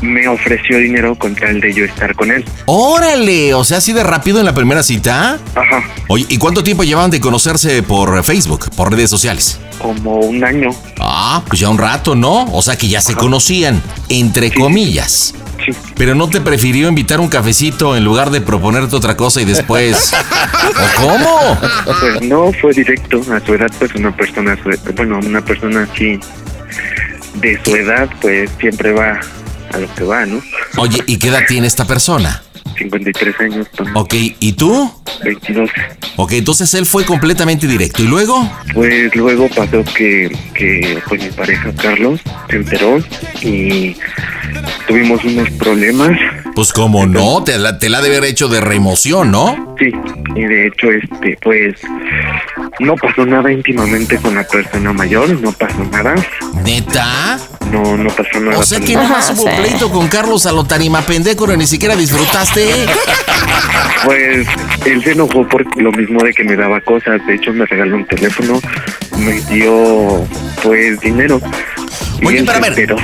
me 0.00 0.28
ofreció 0.28 0.78
dinero 0.78 1.14
con 1.16 1.34
tal 1.34 1.60
de 1.60 1.72
yo 1.74 1.84
estar 1.84 2.14
con 2.14 2.30
él. 2.30 2.44
Órale, 2.66 3.54
o 3.54 3.64
sea, 3.64 3.78
así 3.78 3.92
de 3.92 4.02
rápido 4.04 4.38
en 4.38 4.46
la 4.46 4.54
primera 4.54 4.82
cita. 4.82 5.38
Ajá, 5.54 5.82
Oye, 6.08 6.26
¿y 6.28 6.38
cuánto 6.38 6.62
tiempo 6.62 6.84
llevaban 6.84 7.10
de 7.10 7.20
conocerse 7.20 7.82
por 7.82 8.22
Facebook, 8.24 8.70
por 8.76 8.90
redes 8.92 9.10
sociales? 9.10 9.58
como 9.78 10.16
un 10.16 10.42
año. 10.42 10.70
Ah, 10.98 11.40
pues 11.46 11.60
ya 11.60 11.68
un 11.68 11.78
rato, 11.78 12.16
¿no? 12.16 12.46
O 12.52 12.62
sea 12.62 12.76
que 12.76 12.88
ya 12.88 13.00
se 13.00 13.14
conocían, 13.14 13.80
entre 14.08 14.52
comillas. 14.52 15.34
sí. 15.64 15.70
Pero 15.96 16.16
no 16.16 16.28
te 16.28 16.40
prefirió 16.40 16.88
invitar 16.88 17.20
un 17.20 17.28
cafecito 17.28 17.96
en 17.96 18.04
lugar 18.04 18.30
de 18.30 18.40
proponerte 18.40 18.96
otra 18.96 19.16
cosa 19.16 19.40
y 19.40 19.44
después. 19.44 20.12
¿O 20.14 21.00
cómo? 21.00 21.58
Pues 22.00 22.22
no, 22.28 22.50
fue 22.60 22.72
directo. 22.72 23.20
A 23.32 23.38
su 23.44 23.54
edad, 23.54 23.70
pues 23.78 23.94
una 23.94 24.14
persona, 24.16 24.56
su- 24.60 24.92
bueno, 24.94 25.20
una 25.24 25.42
persona 25.44 25.86
así 25.92 26.18
de 27.34 27.60
su 27.64 27.76
edad, 27.76 28.08
pues 28.20 28.50
siempre 28.58 28.90
va 28.92 29.20
a 29.72 29.78
lo 29.78 29.94
que 29.94 30.04
va, 30.04 30.26
¿no? 30.26 30.42
Oye, 30.76 31.02
¿y 31.06 31.18
qué 31.18 31.28
edad 31.28 31.42
tiene 31.46 31.66
esta 31.66 31.86
persona? 31.86 32.42
53 32.78 33.40
años. 33.40 33.66
Ok, 33.94 34.14
¿y 34.40 34.52
tú? 34.52 34.90
22. 35.24 35.70
Ok, 36.16 36.32
entonces 36.32 36.72
él 36.74 36.86
fue 36.86 37.04
completamente 37.04 37.66
directo. 37.66 38.02
¿Y 38.02 38.06
luego? 38.06 38.50
Pues 38.74 39.14
luego 39.14 39.48
pasó 39.48 39.84
que, 39.96 40.30
que 40.54 40.98
pues 41.08 41.22
mi 41.22 41.30
pareja 41.30 41.72
Carlos 41.74 42.20
se 42.48 42.56
enteró 42.56 42.98
y 43.42 43.96
tuvimos 44.86 45.22
unos 45.24 45.50
problemas. 45.50 46.10
Pues 46.54 46.72
como 46.72 47.06
no, 47.06 47.44
te 47.44 47.58
la, 47.58 47.78
te 47.78 47.88
la 47.88 47.98
ha 47.98 48.02
de 48.02 48.08
haber 48.08 48.24
hecho 48.24 48.48
de 48.48 48.60
remoción, 48.60 49.30
¿no? 49.30 49.76
Sí, 49.78 49.92
y 50.34 50.40
de 50.40 50.66
hecho, 50.66 50.90
este, 50.90 51.38
pues 51.40 51.76
no 52.80 52.96
pasó 52.96 53.24
nada 53.24 53.52
íntimamente 53.52 54.16
con 54.18 54.34
la 54.34 54.42
persona 54.44 54.92
mayor, 54.92 55.28
no 55.40 55.52
pasó 55.52 55.84
nada. 55.92 56.14
¿Neta? 56.64 57.38
No, 57.70 57.96
no 57.96 58.08
pasó 58.10 58.40
nada. 58.40 58.58
O 58.58 58.62
sea 58.64 58.80
que 58.80 58.86
pero- 58.94 59.02
nomás 59.02 59.30
hubo 59.30 59.44
pleito 59.44 59.90
con 59.90 60.08
Carlos 60.08 60.46
a 60.46 60.52
lo 60.52 60.64
tarima 60.64 61.02
pendejo, 61.02 61.46
ni 61.56 61.66
siquiera 61.66 61.94
disfrutaste. 61.94 62.67
Pues 64.04 64.46
él 64.86 65.02
se 65.02 65.12
enojó 65.12 65.46
por 65.48 65.64
lo 65.76 65.90
mismo 65.92 66.22
de 66.22 66.32
que 66.32 66.44
me 66.44 66.56
daba 66.56 66.80
cosas. 66.80 67.20
De 67.26 67.34
hecho, 67.34 67.52
me 67.52 67.66
regaló 67.66 67.96
un 67.96 68.06
teléfono, 68.06 68.60
me 69.18 69.40
dio 69.52 70.24
pues 70.62 71.00
dinero. 71.00 71.40
Oye, 72.24 72.42
pero 72.44 72.58
a 72.58 72.60
ver, 72.60 72.96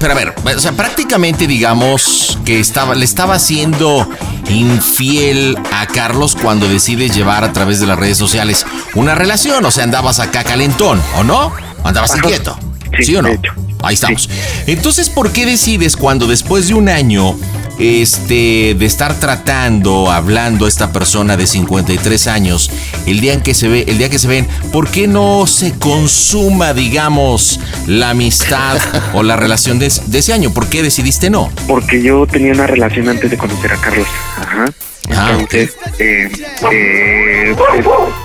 pero 0.00 0.12
a 0.12 0.14
ver, 0.14 0.34
o 0.56 0.60
sea, 0.60 0.72
prácticamente 0.72 1.46
digamos 1.46 2.38
que 2.44 2.60
estaba, 2.60 2.94
le 2.94 3.04
estaba 3.04 3.34
haciendo 3.34 4.08
infiel 4.48 5.56
a 5.72 5.86
Carlos 5.86 6.36
cuando 6.40 6.68
decides 6.68 7.14
llevar 7.14 7.44
a 7.44 7.52
través 7.52 7.80
de 7.80 7.86
las 7.86 7.98
redes 7.98 8.18
sociales 8.18 8.66
una 8.94 9.14
relación, 9.14 9.64
o 9.64 9.70
sea, 9.70 9.84
andabas 9.84 10.20
acá 10.20 10.44
calentón, 10.44 11.00
¿o 11.16 11.24
no? 11.24 11.52
Andabas 11.82 12.12
Ajá. 12.12 12.20
inquieto, 12.22 12.56
Sí, 12.98 13.04
¿sí 13.04 13.16
o 13.16 13.22
no? 13.22 13.28
de 13.28 13.34
hecho. 13.34 13.52
Ahí 13.82 13.94
estamos. 13.94 14.28
Entonces, 14.66 15.10
¿por 15.10 15.32
qué 15.32 15.44
decides 15.44 15.96
cuando 15.96 16.26
después 16.26 16.68
de 16.68 16.74
un 16.74 16.88
año 16.88 17.36
este 17.78 18.74
de 18.78 18.86
estar 18.86 19.18
tratando, 19.18 20.10
hablando 20.10 20.66
a 20.66 20.68
esta 20.68 20.92
persona 20.92 21.36
de 21.36 21.46
53 21.46 22.26
años, 22.28 22.70
el 23.06 23.20
día 23.20 23.32
en 23.32 23.40
que 23.40 23.54
se 23.54 23.68
ve, 23.68 23.84
el 23.88 23.98
día 23.98 24.08
que 24.08 24.18
se 24.18 24.28
ven, 24.28 24.46
¿por 24.72 24.88
qué 24.88 25.08
no 25.08 25.46
se 25.46 25.72
consuma, 25.78 26.74
digamos, 26.74 27.58
la 27.86 28.10
amistad 28.10 28.78
o 29.14 29.22
la 29.22 29.36
relación 29.36 29.78
de, 29.78 29.90
de 30.06 30.18
ese 30.18 30.32
año? 30.32 30.52
¿Por 30.52 30.68
qué 30.68 30.82
decidiste 30.82 31.30
no? 31.30 31.50
Porque 31.66 32.02
yo 32.02 32.26
tenía 32.26 32.52
una 32.52 32.66
relación 32.66 33.08
antes 33.08 33.30
de 33.30 33.36
conocer 33.36 33.72
a 33.72 33.76
Carlos. 33.76 34.06
Ajá. 34.38 34.66
Entonces, 35.08 35.76
eh, 35.98 36.30
eh, 36.70 37.54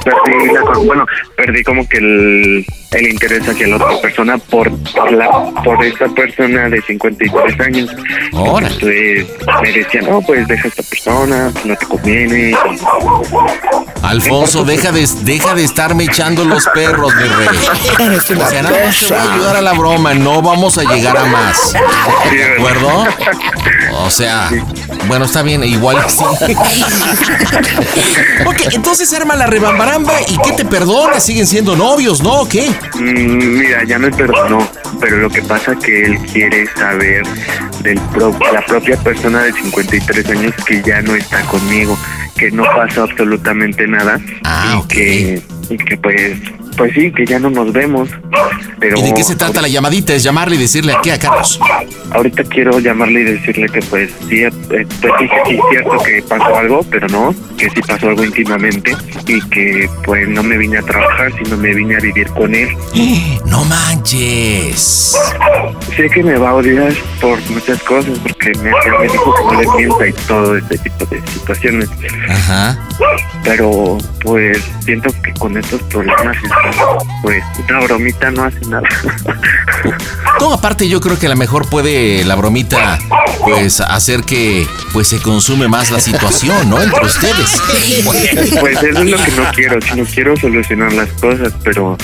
perdí 0.04 0.54
la, 0.54 0.62
bueno, 0.86 1.06
perdí 1.36 1.64
como 1.64 1.88
que 1.88 1.98
el, 1.98 2.66
el 2.92 3.10
interés 3.10 3.48
hacia 3.48 3.68
la 3.68 3.76
otra 3.76 4.02
persona 4.02 4.38
por, 4.38 4.72
por 4.78 5.12
la, 5.12 5.30
por 5.64 5.84
esta 5.84 6.08
persona 6.08 6.70
de 6.70 6.82
53 6.82 7.60
años. 7.60 7.90
Entonces 8.32 9.28
me 9.62 9.72
decían, 9.72 10.06
no, 10.06 10.22
pues 10.22 10.48
deja 10.48 10.66
a 10.66 10.68
esta 10.68 10.84
persona, 10.84 11.52
no 11.66 11.76
te 11.76 11.86
conviene. 11.86 12.56
Alfonso, 14.04 14.64
deja 14.64 14.92
de, 14.92 15.08
deja 15.24 15.54
de 15.54 15.64
estarme 15.64 16.06
echando 16.06 16.46
los 16.46 16.66
perros, 16.74 17.14
mi 17.16 17.24
rey. 17.24 17.48
O 18.18 18.50
sea, 18.50 18.62
nada 18.64 18.86
más 18.86 19.00
te 19.00 19.14
voy 19.14 19.18
a 19.18 19.34
ayudar 19.34 19.56
a 19.58 19.62
la 19.62 19.74
broma, 19.74 20.14
no 20.14 20.42
vamos 20.42 20.78
a 20.78 20.84
llegar 20.84 21.18
a 21.18 21.26
más. 21.26 21.74
¿De 22.32 22.44
acuerdo? 22.56 23.06
O 24.00 24.12
sea, 24.12 24.50
bueno, 25.08 25.26
está 25.26 25.42
bien, 25.42 25.64
igual 25.64 25.98
sí. 26.08 26.24
ok, 28.46 28.56
entonces 28.72 29.12
arma 29.14 29.36
la 29.36 29.48
rebambaramba 29.48 30.22
y 30.28 30.38
¿qué 30.38 30.52
te 30.54 30.66
perdona? 30.66 31.20
Siguen 31.20 31.48
siendo 31.48 31.76
novios, 31.76 32.22
¿no? 32.22 32.42
¿O 32.42 32.48
qué? 32.48 32.70
Mm, 33.00 33.58
Mira, 33.60 33.84
ya 33.84 34.00
me 34.00 34.10
perdonó, 34.12 34.68
pero 35.00 35.18
lo 35.18 35.30
que 35.30 35.42
pasa 35.44 35.76
que 35.76 36.04
él 36.06 36.18
quiere 36.32 36.66
saber 36.76 37.24
del 37.84 38.00
pro- 38.14 38.36
la 38.54 38.66
propia 38.66 38.98
persona 38.98 39.44
de 39.44 39.54
53 39.54 40.30
años 40.30 40.54
que 40.66 40.82
ya 40.82 41.02
no 41.02 41.16
está 41.16 41.42
conmigo, 41.44 41.98
que 42.36 42.52
no 42.52 42.64
pasó 42.64 43.04
absolutamente 43.04 43.88
nada 43.88 44.20
y 44.84 44.88
que 44.88 45.42
y 45.70 45.78
que 45.78 45.98
pues 45.98 46.38
pues 46.78 46.94
sí, 46.94 47.12
que 47.12 47.26
ya 47.26 47.40
no 47.40 47.50
nos 47.50 47.74
vemos. 47.74 48.10
Pero 48.80 48.98
¿Y 48.98 49.02
de 49.02 49.14
qué 49.14 49.24
se 49.24 49.36
trata 49.36 49.62
la 49.62 49.68
llamadita? 49.68 50.14
Es 50.14 50.24
llamarle 50.24 50.56
y 50.56 50.60
decirle 50.60 50.94
aquí 50.94 51.10
a 51.10 51.20
Carlos. 51.20 51.60
ahorita 52.12 52.44
quiero 52.44 52.80
llamarle 52.80 53.22
y 53.22 53.24
decirle 53.24 53.68
que 53.68 53.82
pues 53.82 54.12
sí, 54.30 54.44
eh, 54.44 54.52
pues 54.70 54.88
sí, 55.20 55.28
sí 55.48 55.56
es 55.56 55.62
cierto 55.72 55.98
que 56.04 56.22
pasó 56.22 56.56
algo, 56.56 56.86
pero 56.90 57.08
no, 57.08 57.36
que 57.58 57.70
sí 57.70 57.82
pasó 57.82 58.10
algo 58.10 58.24
íntimamente 58.24 58.96
y 59.26 59.42
que 59.50 59.90
pues 60.06 60.28
no 60.30 60.44
me 60.44 60.58
vine 60.58 60.78
a 60.78 60.84
trabajar, 60.84 61.32
sino 61.44 61.58
me 61.58 61.74
vine 61.74 61.96
a 61.96 62.00
vivir 62.00 62.28
con 62.30 62.54
él. 62.54 62.70
No 63.48 63.64
manches. 63.64 65.16
Sé 65.96 66.10
que 66.10 66.22
me 66.22 66.38
va 66.38 66.50
a 66.50 66.56
odiar 66.56 66.94
por 67.22 67.40
muchas 67.50 67.82
cosas, 67.84 68.20
porque 68.20 68.52
me, 68.60 68.72
me 69.00 69.08
dijo 69.10 69.34
que 69.34 69.44
no 69.44 69.62
le 69.62 69.68
mienta 69.78 70.08
y 70.08 70.14
todo 70.28 70.58
este 70.58 70.78
tipo 70.78 71.06
de 71.06 71.22
situaciones. 71.28 71.90
Ajá. 72.30 72.78
Pero 73.48 73.98
pues 74.24 74.62
siento 74.84 75.10
que 75.24 75.34
con 75.36 75.56
estos 75.58 75.82
problemas, 75.84 76.36
pues 77.22 77.42
una 77.70 77.80
bromita 77.80 78.30
no 78.32 78.44
hace 78.44 78.60
nada. 78.68 78.88
No, 80.40 80.54
aparte 80.54 80.88
yo 80.88 81.02
creo 81.02 81.18
que 81.18 81.26
a 81.26 81.30
lo 81.30 81.36
mejor 81.36 81.68
puede 81.68 82.24
la 82.24 82.36
bromita 82.36 83.00
pues 83.44 83.80
hacer 83.82 84.22
que 84.22 84.68
pues 84.94 85.08
se 85.08 85.20
consume 85.20 85.68
más 85.68 85.90
la 85.90 86.00
situación, 86.00 86.70
¿no? 86.70 86.82
Entre 86.82 87.04
ustedes. 87.04 87.60
Pues 88.06 88.34
eso 88.84 89.00
es 89.02 89.10
lo 89.10 89.18
que 89.18 89.32
no 89.32 89.52
quiero, 89.52 89.80
no 89.96 90.06
quiero 90.06 90.38
solucionar 90.38 90.94
las 90.94 91.10
cosas, 91.14 91.54
pero 91.64 91.98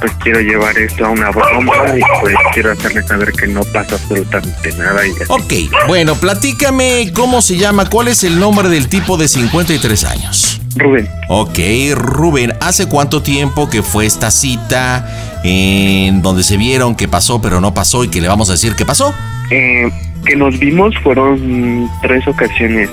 pues 0.00 0.12
quiero 0.22 0.40
llevar 0.40 0.78
esto 0.78 1.06
a 1.06 1.10
una 1.10 1.30
broma 1.30 1.72
y 1.96 2.00
pues 2.20 2.34
quiero 2.54 2.72
hacerle 2.72 3.02
saber 3.02 3.32
que 3.32 3.46
no 3.48 3.62
pasa 3.64 3.96
absolutamente 3.96 4.72
nada 4.74 5.06
y. 5.06 5.10
Ok, 5.28 5.52
bueno, 5.88 6.14
platícame 6.14 7.12
cómo 7.12 7.42
se 7.42 7.56
llama, 7.56 7.90
cuál 7.90 8.08
es 8.08 8.24
el 8.24 8.38
nombre 8.38 8.68
del 8.68 8.88
tipo 8.88 9.16
de 9.16 9.28
53 9.28 10.04
años. 10.04 10.60
Rubén. 10.76 11.08
Ok, 11.28 11.58
Rubén, 11.94 12.52
¿hace 12.60 12.86
cuánto 12.86 13.22
tiempo 13.22 13.68
que 13.68 13.82
fue 13.82 14.06
esta 14.06 14.30
cita 14.30 15.40
en 15.44 16.22
donde 16.22 16.42
se 16.44 16.56
vieron 16.56 16.94
que 16.94 17.08
pasó 17.08 17.40
pero 17.42 17.60
no 17.60 17.74
pasó 17.74 18.04
y 18.04 18.08
que 18.08 18.20
le 18.20 18.28
vamos 18.28 18.48
a 18.50 18.52
decir 18.52 18.74
que 18.76 18.84
pasó? 18.84 19.12
Eh, 19.50 19.90
que 20.24 20.36
nos 20.36 20.58
vimos 20.58 20.94
fueron 21.02 21.88
tres 22.02 22.26
ocasiones. 22.28 22.88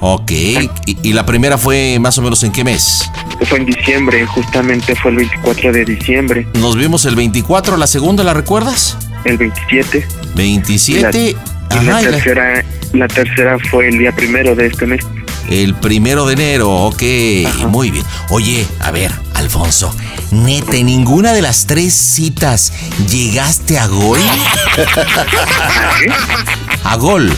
Ok, 0.00 0.30
y, 0.30 0.70
y 1.02 1.12
la 1.12 1.26
primera 1.26 1.58
fue 1.58 1.98
más 2.00 2.16
o 2.18 2.22
menos 2.22 2.42
en 2.44 2.52
qué 2.52 2.62
mes? 2.62 3.10
Fue 3.48 3.58
en 3.58 3.66
diciembre, 3.66 4.24
justamente 4.26 4.94
fue 4.94 5.10
el 5.10 5.16
24 5.16 5.72
de 5.72 5.84
diciembre. 5.84 6.46
Nos 6.54 6.76
vimos 6.76 7.04
el 7.04 7.16
24, 7.16 7.76
la 7.76 7.88
segunda, 7.88 8.22
¿la 8.22 8.32
recuerdas? 8.32 8.96
El 9.24 9.38
27. 9.38 10.06
27. 10.36 11.18
Y 11.18 11.32
la, 11.34 11.82
y 11.82 11.84
la 11.84 11.92
ajá, 11.96 12.02
y 12.02 12.04
la- 12.04 12.10
tercera, 12.12 12.64
la 12.92 13.08
tercera 13.08 13.58
fue 13.70 13.88
el 13.88 13.98
día 13.98 14.12
primero 14.12 14.54
de 14.54 14.66
este 14.66 14.86
mes. 14.86 15.04
El 15.48 15.74
primero 15.74 16.26
de 16.26 16.34
enero, 16.34 16.70
ok, 16.70 17.02
muy 17.68 17.90
bien. 17.90 18.04
Oye, 18.30 18.66
a 18.80 18.90
ver, 18.90 19.10
Alfonso, 19.34 19.94
neta, 20.30 20.76
¿en 20.76 20.86
ninguna 20.86 21.32
de 21.32 21.40
las 21.40 21.66
tres 21.66 21.94
citas 21.94 22.72
llegaste 23.10 23.78
a 23.78 23.86
gol? 23.86 24.20
¿A 26.84 26.96
gol? 26.96 27.32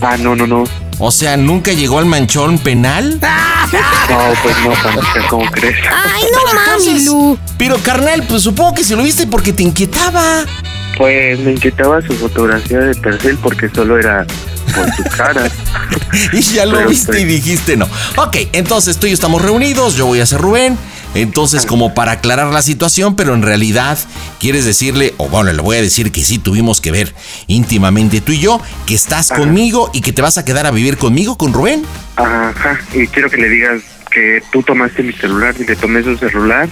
Ah, 0.00 0.16
no, 0.16 0.34
no, 0.34 0.48
no. 0.48 0.64
O 0.98 1.10
sea, 1.10 1.36
¿nunca 1.36 1.72
llegó 1.72 1.98
al 1.98 2.06
manchón 2.06 2.58
penal? 2.58 3.18
No, 3.20 4.18
pues 4.42 4.56
no, 4.64 5.28
¿cómo 5.28 5.50
crees? 5.50 5.76
Ay, 5.90 6.24
no 6.32 6.54
mames, 6.54 7.04
Lu. 7.04 7.38
Pero 7.58 7.76
carnal, 7.78 8.24
pues 8.28 8.42
supongo 8.42 8.74
que 8.74 8.84
se 8.84 8.94
lo 8.94 9.02
viste 9.02 9.26
porque 9.26 9.52
te 9.52 9.62
inquietaba. 9.62 10.44
Pues 10.96 11.38
me 11.40 11.52
inquietaba 11.52 12.02
su 12.02 12.12
fotografía 12.14 12.78
de 12.78 12.94
perfil 12.94 13.38
porque 13.42 13.68
solo 13.70 13.98
era 13.98 14.26
por 14.74 14.94
su 14.94 15.02
cara. 15.16 15.50
Y 16.32 16.42
ya 16.42 16.66
lo 16.66 16.76
Pero, 16.76 16.90
viste 16.90 17.06
pues, 17.06 17.22
y 17.22 17.24
dijiste 17.24 17.76
no. 17.76 17.88
Ok, 18.16 18.36
entonces 18.52 18.98
tú 18.98 19.06
y 19.06 19.10
yo 19.10 19.14
estamos 19.14 19.40
reunidos, 19.40 19.96
yo 19.96 20.04
voy 20.04 20.20
a 20.20 20.26
ser 20.26 20.40
Rubén. 20.40 20.76
Entonces, 21.14 21.66
como 21.66 21.94
para 21.94 22.12
aclarar 22.12 22.52
la 22.52 22.62
situación, 22.62 23.16
pero 23.16 23.34
en 23.34 23.42
realidad 23.42 23.98
quieres 24.40 24.64
decirle, 24.64 25.14
o 25.18 25.28
bueno, 25.28 25.52
le 25.52 25.62
voy 25.62 25.76
a 25.76 25.82
decir 25.82 26.10
que 26.10 26.22
sí 26.22 26.38
tuvimos 26.38 26.80
que 26.80 26.90
ver 26.90 27.14
íntimamente 27.46 28.20
tú 28.20 28.32
y 28.32 28.40
yo, 28.40 28.60
que 28.86 28.94
estás 28.94 29.28
conmigo 29.28 29.90
y 29.92 30.00
que 30.00 30.12
te 30.12 30.22
vas 30.22 30.38
a 30.38 30.44
quedar 30.44 30.66
a 30.66 30.70
vivir 30.70 30.96
conmigo, 30.96 31.36
con 31.36 31.52
Rubén. 31.52 31.84
Ajá, 32.16 32.80
y 32.94 33.06
quiero 33.08 33.30
que 33.30 33.36
le 33.36 33.48
digas 33.48 33.82
que 34.10 34.42
tú 34.52 34.62
tomaste 34.62 35.02
mi 35.02 35.12
celular 35.12 35.54
y 35.58 35.64
le 35.64 35.76
tomé 35.76 36.02
su 36.02 36.16
celular. 36.16 36.68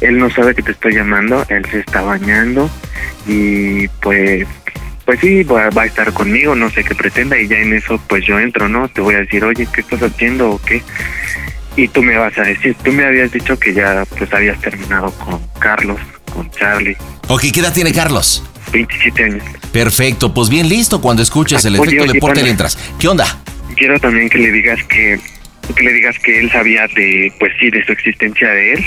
Él 0.00 0.18
no 0.18 0.30
sabe 0.30 0.54
que 0.54 0.62
te 0.62 0.72
estoy 0.72 0.94
llamando, 0.94 1.44
él 1.48 1.64
se 1.70 1.80
está 1.80 2.02
bañando 2.02 2.70
y 3.26 3.88
pues 4.02 4.46
pues 5.04 5.20
sí, 5.20 5.42
va, 5.42 5.68
va 5.68 5.82
a 5.82 5.86
estar 5.86 6.12
conmigo, 6.14 6.54
no 6.54 6.70
sé 6.70 6.82
qué 6.82 6.94
pretenda 6.94 7.38
y 7.38 7.46
ya 7.46 7.56
en 7.56 7.74
eso 7.74 8.00
pues 8.08 8.24
yo 8.24 8.38
entro, 8.38 8.68
¿no? 8.68 8.88
Te 8.88 9.00
voy 9.00 9.14
a 9.14 9.18
decir, 9.18 9.44
oye, 9.44 9.68
¿qué 9.72 9.82
estás 9.82 10.02
haciendo 10.02 10.50
o 10.50 10.58
qué? 10.62 10.82
Y 11.76 11.88
tú 11.88 12.02
me 12.02 12.16
vas 12.16 12.36
a 12.38 12.42
decir, 12.42 12.76
tú 12.84 12.92
me 12.92 13.04
habías 13.04 13.32
dicho 13.32 13.58
que 13.58 13.74
ya 13.74 14.04
pues 14.16 14.32
habías 14.32 14.60
terminado 14.60 15.10
con 15.12 15.40
Carlos, 15.58 15.98
con 16.32 16.50
Charlie. 16.50 16.96
Ok, 17.28 17.44
¿qué 17.52 17.60
edad 17.60 17.72
tiene 17.72 17.92
Carlos? 17.92 18.44
27 18.72 19.24
años. 19.24 19.42
Perfecto, 19.72 20.32
pues 20.32 20.48
bien 20.48 20.68
listo. 20.68 21.00
Cuando 21.00 21.22
escuches 21.22 21.64
el 21.64 21.74
Oye, 21.74 21.82
efecto 21.88 22.04
oye, 22.04 22.12
deporte 22.14 22.42
le 22.42 22.50
entras. 22.50 22.78
¿Qué 22.98 23.08
onda? 23.08 23.26
Quiero 23.76 23.98
también 23.98 24.28
que 24.28 24.38
le 24.38 24.52
digas 24.52 24.78
que 24.84 25.20
que 25.72 25.82
le 25.82 25.92
digas 25.92 26.18
que 26.18 26.40
él 26.40 26.50
sabía 26.50 26.86
de 26.94 27.32
pues 27.38 27.52
sí 27.58 27.70
de 27.70 27.84
su 27.84 27.92
existencia 27.92 28.48
de 28.48 28.74
él, 28.74 28.84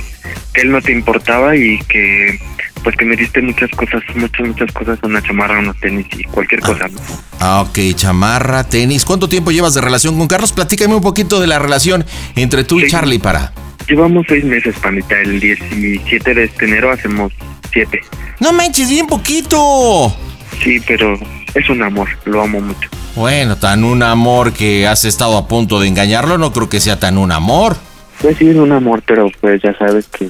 que 0.54 0.62
él 0.62 0.72
no 0.72 0.82
te 0.82 0.92
importaba 0.92 1.56
y 1.56 1.80
que 1.90 2.40
pues 2.84 2.96
que 2.96 3.06
me 3.06 3.16
diste 3.16 3.42
muchas 3.42 3.70
cosas, 3.72 4.02
muchas 4.16 4.48
muchas 4.48 4.72
cosas, 4.72 5.00
una 5.04 5.22
chamarra, 5.22 5.60
unos 5.60 5.78
tenis 5.80 6.06
y 6.18 6.24
cualquier 6.24 6.62
cosa. 6.62 6.88
¿no? 6.88 7.00
Ah, 7.40 7.62
ok, 7.62 7.80
chamarra, 7.96 8.64
tenis. 8.64 9.04
¿Cuánto 9.06 9.28
tiempo 9.28 9.52
llevas 9.52 9.74
de 9.74 9.82
relación 9.82 10.18
con 10.18 10.28
Carlos? 10.28 10.54
Platícame 10.54 10.96
un 10.96 11.02
poquito 11.02 11.40
de 11.40 11.48
la 11.48 11.60
relación 11.60 12.06
entre 12.36 12.64
tú 12.64 12.80
y 12.80 12.88
Charlie 12.88 13.20
para. 13.20 13.54
Llevamos 13.88 14.26
seis 14.28 14.44
meses, 14.44 14.76
panita. 14.80 15.20
El 15.22 15.40
17 15.40 16.34
de 16.34 16.44
este 16.44 16.66
enero 16.66 16.92
hacemos 16.92 17.34
siete. 17.72 18.02
No 18.40 18.54
manches, 18.54 18.90
bien 18.90 19.08
poquito. 19.08 20.16
Sí, 20.64 20.82
pero 20.86 21.20
es 21.58 21.70
un 21.70 21.82
amor, 21.84 22.08
lo 22.26 22.42
amo 22.42 22.62
mucho. 22.62 22.90
Bueno, 23.16 23.56
tan 23.58 23.84
un 23.84 24.04
amor 24.04 24.54
que 24.54 24.88
has 24.88 25.06
estado 25.06 25.38
a 25.38 25.48
punto 25.48 25.80
de 25.80 25.88
engañarlo, 25.88 26.38
no 26.38 26.54
creo 26.54 26.70
que 26.70 26.80
sea 26.80 27.00
tan 27.00 27.18
un 27.18 27.32
amor. 27.32 27.76
Pues 28.22 28.38
sí, 28.38 28.50
es 28.50 28.56
un 28.56 28.72
amor, 28.72 29.02
pero 29.06 29.30
pues 29.42 29.62
ya 29.62 29.78
sabes 29.78 30.08
que, 30.08 30.30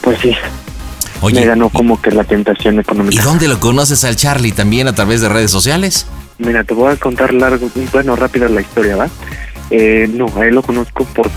pues 0.00 0.18
sí, 0.20 0.34
Oye, 1.20 1.40
me 1.40 1.46
ganó 1.46 1.68
como 1.68 2.00
que 2.00 2.10
la 2.10 2.24
tentación 2.24 2.76
¿y 2.76 2.80
económica. 2.80 3.22
dónde 3.22 3.48
lo 3.48 3.60
conoces 3.60 4.04
al 4.04 4.16
Charlie? 4.16 4.52
¿También 4.52 4.88
a 4.88 4.94
través 4.94 5.20
de 5.20 5.28
redes 5.28 5.50
sociales? 5.50 6.06
Mira, 6.38 6.64
te 6.64 6.74
voy 6.74 6.92
a 6.92 6.96
contar 6.96 7.34
largo, 7.34 7.70
bueno, 7.92 8.14
rápida 8.16 8.48
la 8.48 8.60
historia, 8.60 8.96
¿va? 8.96 9.08
Eh, 9.70 10.08
no, 10.12 10.26
a 10.36 10.46
él 10.46 10.54
lo 10.54 10.62
conozco 10.62 11.04
por 11.04 11.28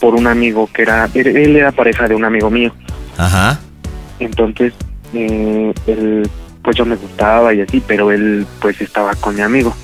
por 0.00 0.14
un 0.14 0.26
amigo 0.26 0.68
que 0.72 0.82
era, 0.82 1.08
él, 1.14 1.26
él 1.36 1.56
era 1.56 1.70
pareja 1.70 2.08
de 2.08 2.14
un 2.14 2.24
amigo 2.24 2.50
mío. 2.50 2.74
Ajá. 3.16 3.60
Entonces, 4.18 4.72
eh, 5.14 5.72
él, 5.86 6.28
pues 6.62 6.76
yo 6.76 6.84
me 6.84 6.96
gustaba 6.96 7.54
y 7.54 7.60
así, 7.60 7.82
pero 7.86 8.10
él 8.10 8.46
pues 8.60 8.80
estaba 8.80 9.14
con 9.14 9.34
mi 9.34 9.42
amigo. 9.42 9.74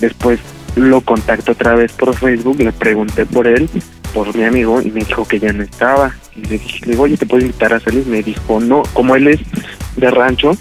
Después 0.00 0.40
lo 0.76 1.00
contacto 1.00 1.52
otra 1.52 1.74
vez 1.74 1.92
por 1.92 2.14
Facebook, 2.14 2.58
le 2.58 2.72
pregunté 2.72 3.26
por 3.26 3.46
él, 3.46 3.68
por 4.12 4.34
mi 4.34 4.44
amigo, 4.44 4.80
y 4.80 4.90
me 4.90 5.00
dijo 5.00 5.26
que 5.26 5.38
ya 5.38 5.52
no 5.52 5.62
estaba. 5.62 6.14
Y 6.34 6.42
le 6.42 6.58
dije, 6.58 6.80
le 6.86 6.92
digo, 6.92 7.04
oye, 7.04 7.16
¿te 7.16 7.26
puedo 7.26 7.42
invitar 7.42 7.72
a 7.72 7.80
salir? 7.80 8.06
Me 8.06 8.22
dijo, 8.22 8.60
no, 8.60 8.82
como 8.92 9.14
él 9.16 9.28
es 9.28 9.40
de 9.96 10.10
rancho, 10.10 10.56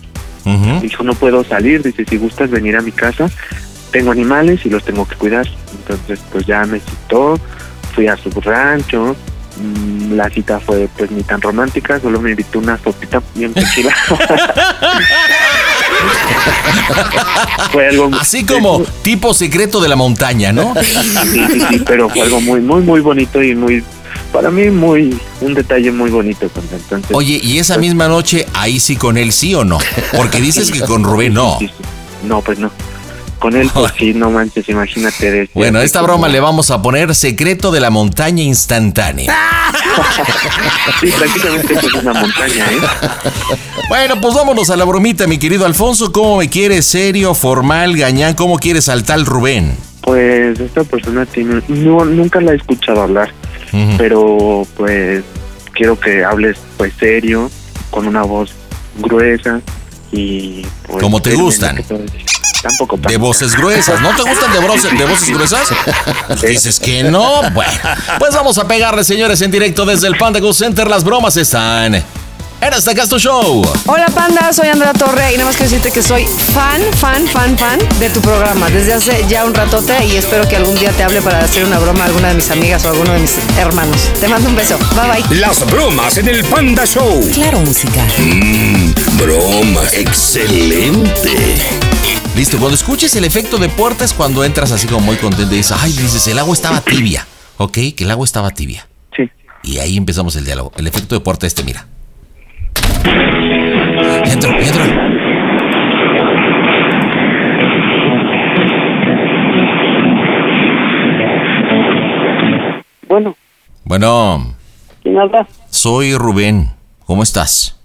me 0.45 0.81
dijo, 0.81 1.03
no 1.03 1.13
puedo 1.13 1.43
salir, 1.43 1.81
dice, 1.81 2.05
si 2.05 2.17
gustas 2.17 2.49
venir 2.49 2.75
a 2.75 2.81
mi 2.81 2.91
casa, 2.91 3.29
tengo 3.91 4.11
animales 4.11 4.65
y 4.65 4.69
los 4.69 4.83
tengo 4.83 5.07
que 5.07 5.15
cuidar. 5.15 5.47
Entonces, 5.71 6.19
pues 6.31 6.45
ya 6.45 6.65
me 6.65 6.79
citó, 6.79 7.39
fui 7.93 8.07
a 8.07 8.17
su 8.17 8.29
rancho, 8.41 9.15
mm, 9.57 10.13
la 10.13 10.29
cita 10.29 10.59
fue 10.59 10.89
pues 10.97 11.11
ni 11.11 11.23
tan 11.23 11.41
romántica, 11.41 11.99
solo 11.99 12.19
me 12.19 12.31
invitó 12.31 12.59
una 12.59 12.77
sopita 12.77 13.21
bien 13.35 13.53
tranquila. 13.55 13.95
fue 17.71 17.87
algo 17.87 18.09
Así 18.19 18.45
como 18.45 18.81
tipo 19.01 19.33
secreto 19.33 19.81
de 19.81 19.89
la 19.89 19.95
montaña, 19.95 20.51
¿no? 20.51 20.73
sí, 20.83 21.45
sí, 21.51 21.59
sí, 21.69 21.83
pero 21.85 22.09
fue 22.09 22.21
algo 22.21 22.41
muy, 22.41 22.61
muy, 22.61 22.81
muy 22.81 23.01
bonito 23.01 23.41
y 23.41 23.55
muy, 23.55 23.83
para 24.31 24.49
mí 24.51 24.69
muy, 24.69 25.17
un 25.41 25.53
detalle 25.53 25.91
muy 25.91 26.09
bonito. 26.09 26.47
pues, 26.49 26.65
Entonces, 26.71 27.11
Oye, 27.15 27.39
¿y 27.41 27.59
esa 27.59 27.77
misma 27.77 28.07
noche 28.07 28.47
ahí 28.53 28.79
sí 28.79 28.95
con 28.95 29.17
él 29.17 29.31
sí 29.31 29.53
o 29.55 29.63
no? 29.63 29.79
Porque 30.15 30.39
dices 30.41 30.71
que 30.71 30.81
con 30.81 31.03
Rubén 31.03 31.33
no. 31.33 31.57
no, 32.23 32.41
pues 32.41 32.59
no. 32.59 32.71
Con 33.43 33.57
él, 33.57 33.69
pues 33.73 33.91
sí, 33.97 34.13
no 34.13 34.31
manches, 34.31 34.69
imagínate. 34.69 35.29
De 35.29 35.49
Bueno, 35.53 35.79
a 35.79 35.83
esta 35.83 36.01
broma 36.01 36.29
le 36.29 36.39
vamos 36.39 36.71
a 36.71 36.81
poner 36.81 37.13
secreto 37.13 37.73
de 37.73 37.81
la 37.81 37.89
montaña 37.89 38.41
instantánea. 38.41 39.35
Sí, 41.01 41.11
prácticamente 41.17 41.73
es 41.73 41.93
una 41.93 42.13
montaña, 42.13 42.65
¿eh? 42.71 42.79
Bueno, 43.89 44.21
pues 44.21 44.33
vámonos 44.33 44.69
a 44.69 44.77
la 44.77 44.85
bromita, 44.85 45.27
mi 45.27 45.37
querido 45.37 45.65
Alfonso. 45.65 46.13
¿Cómo 46.13 46.37
me 46.37 46.49
quieres? 46.49 46.85
¿Serio, 46.85 47.33
formal, 47.33 47.97
gañán? 47.97 48.33
¿Cómo 48.33 48.57
quieres 48.59 48.87
al 48.87 49.03
tal 49.03 49.25
Rubén? 49.25 49.75
Pues 50.01 50.57
esta 50.61 50.85
persona 50.85 51.25
tiene, 51.25 51.61
no, 51.67 52.05
nunca 52.05 52.39
la 52.39 52.53
he 52.53 52.55
escuchado 52.55 53.01
hablar, 53.01 53.33
pero 53.97 54.65
pues 54.77 55.23
quiero 55.73 55.99
que 55.99 56.23
hables 56.23 56.57
pues 56.77 56.93
serio, 56.97 57.51
con 57.89 58.07
una 58.07 58.23
voz 58.23 58.53
gruesa 58.99 59.59
y 60.13 60.65
pues... 60.87 61.03
Como 61.03 61.21
te 61.21 61.35
gustan. 61.35 61.83
Que 62.63 62.75
todo- 62.77 62.87
Tampoco 62.87 62.97
De 63.09 63.17
voces 63.17 63.55
gruesas. 63.55 64.01
¿No 64.01 64.09
te 64.15 64.23
gustan 64.23 64.51
de, 64.53 64.59
voces- 64.59 64.97
de 64.97 65.05
voces 65.05 65.29
gruesas? 65.29 65.67
Pues 66.27 66.41
dices 66.41 66.79
que 66.79 67.03
no. 67.03 67.41
Bueno, 67.51 67.71
pues 68.19 68.33
vamos 68.33 68.57
a 68.57 68.67
pegarle, 68.67 69.03
señores, 69.03 69.41
en 69.41 69.51
directo 69.51 69.85
desde 69.85 70.07
el 70.07 70.15
Panda 70.17 70.39
Go 70.39 70.53
Center. 70.53 70.87
Las 70.87 71.03
bromas 71.03 71.35
están 71.37 71.95
en 71.95 72.03
este 72.73 72.95
Casto 72.95 73.19
Show. 73.19 73.61
Hola 73.87 74.05
Panda, 74.07 74.53
soy 74.53 74.69
Andrea 74.69 74.93
Torre 74.93 75.33
y 75.33 75.37
nada 75.37 75.47
más 75.47 75.57
quiero 75.57 75.69
decirte 75.69 75.91
que 75.91 76.01
soy 76.01 76.25
fan, 76.25 76.81
fan, 76.97 77.27
fan, 77.27 77.57
fan 77.57 77.77
de 77.99 78.09
tu 78.09 78.21
programa 78.21 78.69
desde 78.69 78.93
hace 78.93 79.25
ya 79.27 79.43
un 79.45 79.53
ratote 79.53 80.05
y 80.05 80.15
espero 80.15 80.47
que 80.47 80.55
algún 80.55 80.79
día 80.79 80.91
te 80.91 81.03
hable 81.03 81.21
para 81.21 81.43
hacer 81.43 81.65
una 81.65 81.77
broma 81.77 82.03
a 82.03 82.07
alguna 82.07 82.29
de 82.29 82.35
mis 82.35 82.49
amigas 82.51 82.85
o 82.85 82.87
a 82.87 82.91
alguno 82.91 83.11
de 83.13 83.19
mis 83.19 83.37
hermanos. 83.57 83.97
Te 84.19 84.29
mando 84.29 84.47
un 84.47 84.55
beso. 84.55 84.77
Bye 84.95 85.23
bye. 85.23 85.39
Las 85.39 85.65
bromas 85.69 86.15
en 86.17 86.29
el 86.29 86.43
Panda 86.45 86.85
Show. 86.85 87.19
Claro, 87.33 87.59
música. 87.59 88.01
Mmm, 88.19 88.93
bromas. 89.17 89.93
Excelente. 89.93 91.82
Listo, 92.35 92.57
cuando 92.57 92.75
escuches 92.75 93.15
el 93.15 93.25
efecto 93.25 93.57
de 93.57 93.69
puerta 93.69 94.03
es 94.03 94.13
cuando 94.13 94.43
entras 94.43 94.71
así 94.71 94.87
como 94.87 95.01
muy 95.01 95.17
contento 95.17 95.53
y 95.53 95.57
dices, 95.57 95.77
ay, 95.79 95.91
dices, 95.91 96.27
el 96.27 96.39
agua 96.39 96.53
estaba 96.53 96.81
tibia. 96.81 97.27
¿Ok? 97.57 97.73
Que 97.95 98.03
el 98.03 98.11
agua 98.11 98.25
estaba 98.25 98.49
tibia. 98.51 98.87
Sí. 99.15 99.29
Y 99.63 99.77
ahí 99.77 99.95
empezamos 99.97 100.35
el 100.35 100.43
diálogo. 100.45 100.71
El 100.75 100.87
efecto 100.87 101.13
de 101.15 101.21
puerta 101.21 101.45
este, 101.45 101.63
mira. 101.63 101.85
Entro, 104.25 104.51
entro. 104.59 104.83
Bueno, 113.07 113.35
Bueno, 113.83 114.55
¿Quién 115.03 115.17
habla? 115.19 115.47
soy 115.69 116.15
Rubén. 116.17 116.71
¿Cómo 117.05 117.21
estás? 117.23 117.77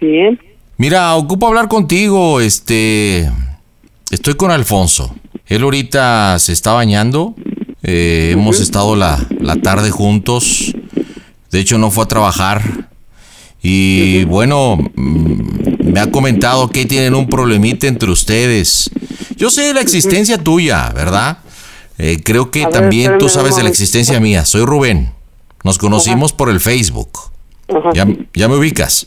Bien. 0.00 0.40
Mira, 0.78 1.14
ocupo 1.14 1.46
hablar 1.46 1.68
contigo. 1.68 2.40
Este. 2.40 3.30
Estoy 4.14 4.34
con 4.34 4.52
Alfonso. 4.52 5.12
Él 5.44 5.64
ahorita 5.64 6.38
se 6.38 6.52
está 6.52 6.72
bañando. 6.72 7.34
Eh, 7.82 8.30
hemos 8.32 8.60
estado 8.60 8.94
la, 8.94 9.18
la 9.40 9.56
tarde 9.56 9.90
juntos. 9.90 10.72
De 11.50 11.58
hecho, 11.58 11.78
no 11.78 11.90
fue 11.90 12.04
a 12.04 12.06
trabajar. 12.06 12.90
Y 13.60 14.22
bueno, 14.26 14.76
mm, 14.94 15.92
me 15.92 15.98
ha 15.98 16.12
comentado 16.12 16.68
que 16.68 16.86
tienen 16.86 17.16
un 17.16 17.28
problemita 17.28 17.88
entre 17.88 18.08
ustedes. 18.08 18.88
Yo 19.36 19.50
sé 19.50 19.62
de 19.62 19.74
la 19.74 19.80
existencia 19.80 20.38
tuya, 20.38 20.92
¿verdad? 20.94 21.38
Eh, 21.98 22.20
creo 22.22 22.52
que 22.52 22.60
ver, 22.66 22.70
también 22.70 23.18
tú 23.18 23.28
sabes 23.28 23.56
de 23.56 23.64
la 23.64 23.68
existencia 23.68 24.20
mía. 24.20 24.44
Soy 24.44 24.64
Rubén. 24.64 25.10
Nos 25.64 25.76
conocimos 25.76 26.32
por 26.32 26.50
el 26.50 26.60
Facebook. 26.60 27.10
Ajá. 27.68 27.90
¿Ya, 27.92 28.06
ya 28.32 28.46
me 28.46 28.54
ubicas? 28.54 29.06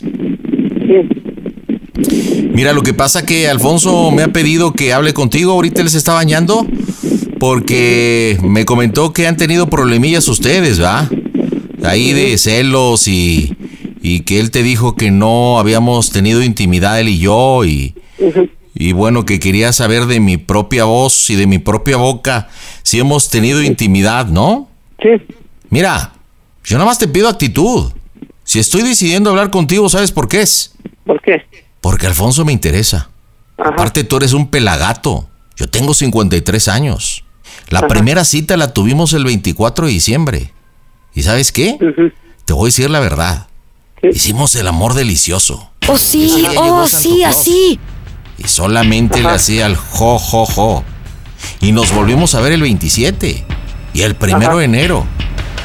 Mira, 2.53 2.73
lo 2.73 2.83
que 2.83 2.93
pasa 2.93 3.25
que 3.25 3.47
Alfonso 3.47 4.11
me 4.11 4.23
ha 4.23 4.29
pedido 4.29 4.73
que 4.73 4.93
hable 4.93 5.13
contigo. 5.13 5.53
Ahorita 5.53 5.81
él 5.81 5.89
se 5.89 5.97
está 5.97 6.13
bañando 6.13 6.65
porque 7.39 8.37
me 8.43 8.65
comentó 8.65 9.13
que 9.13 9.27
han 9.27 9.37
tenido 9.37 9.69
problemillas 9.69 10.27
ustedes, 10.27 10.81
¿va? 10.81 11.09
Ahí 11.83 12.13
de 12.13 12.37
celos 12.37 13.07
y, 13.07 13.55
y 14.01 14.21
que 14.21 14.39
él 14.39 14.51
te 14.51 14.63
dijo 14.63 14.95
que 14.95 15.11
no 15.11 15.59
habíamos 15.59 16.09
tenido 16.09 16.43
intimidad 16.43 16.99
él 16.99 17.09
y 17.09 17.19
yo 17.19 17.63
y, 17.65 17.93
y 18.73 18.91
bueno, 18.93 19.25
que 19.25 19.39
quería 19.39 19.71
saber 19.73 20.05
de 20.05 20.19
mi 20.19 20.37
propia 20.37 20.85
voz 20.85 21.29
y 21.29 21.35
de 21.35 21.47
mi 21.47 21.59
propia 21.59 21.97
boca 21.97 22.49
si 22.83 22.99
hemos 22.99 23.29
tenido 23.29 23.61
intimidad, 23.61 24.27
¿no? 24.27 24.67
Sí. 25.01 25.09
Mira, 25.69 26.13
yo 26.63 26.77
nada 26.77 26.87
más 26.87 26.97
te 26.97 27.07
pido 27.07 27.27
actitud. 27.29 27.91
Si 28.43 28.59
estoy 28.59 28.81
decidiendo 28.81 29.29
hablar 29.29 29.51
contigo, 29.51 29.89
¿sabes 29.89 30.11
por 30.11 30.27
qué 30.27 30.41
es? 30.41 30.73
¿Por 31.05 31.21
qué? 31.21 31.43
Porque 31.87 32.05
Alfonso 32.05 32.43
me 32.43 32.51
interesa. 32.51 33.09
Aparte, 33.57 34.03
tú 34.03 34.17
eres 34.17 34.33
un 34.33 34.49
pelagato. 34.49 35.29
Yo 35.55 35.69
tengo 35.69 35.93
53 35.93 36.67
años. 36.67 37.23
La 37.69 37.79
Ajá. 37.79 37.87
primera 37.87 38.25
cita 38.25 38.57
la 38.57 38.73
tuvimos 38.73 39.13
el 39.13 39.23
24 39.23 39.85
de 39.85 39.93
diciembre. 39.93 40.53
¿Y 41.13 41.23
sabes 41.23 41.53
qué? 41.53 41.77
Te 42.43 42.51
voy 42.51 42.63
a 42.63 42.65
decir 42.65 42.89
la 42.89 42.99
verdad. 42.99 43.47
Hicimos 44.03 44.53
el 44.55 44.67
amor 44.67 44.95
delicioso. 44.95 45.71
Oh, 45.87 45.97
sí, 45.97 46.45
oh, 46.57 46.87
sí, 46.89 47.23
así. 47.23 47.79
Y 48.37 48.49
solamente 48.49 49.21
le 49.21 49.29
hacía 49.29 49.65
el 49.67 49.77
jo, 49.77 50.19
jo, 50.19 50.45
jo. 50.45 50.83
Y 51.61 51.71
nos 51.71 51.95
volvimos 51.95 52.35
a 52.35 52.41
ver 52.41 52.51
el 52.51 52.63
27. 52.63 53.45
Y 53.93 54.01
el 54.01 54.15
primero 54.15 54.51
Ajá. 54.51 54.57
de 54.57 54.65
enero. 54.65 55.05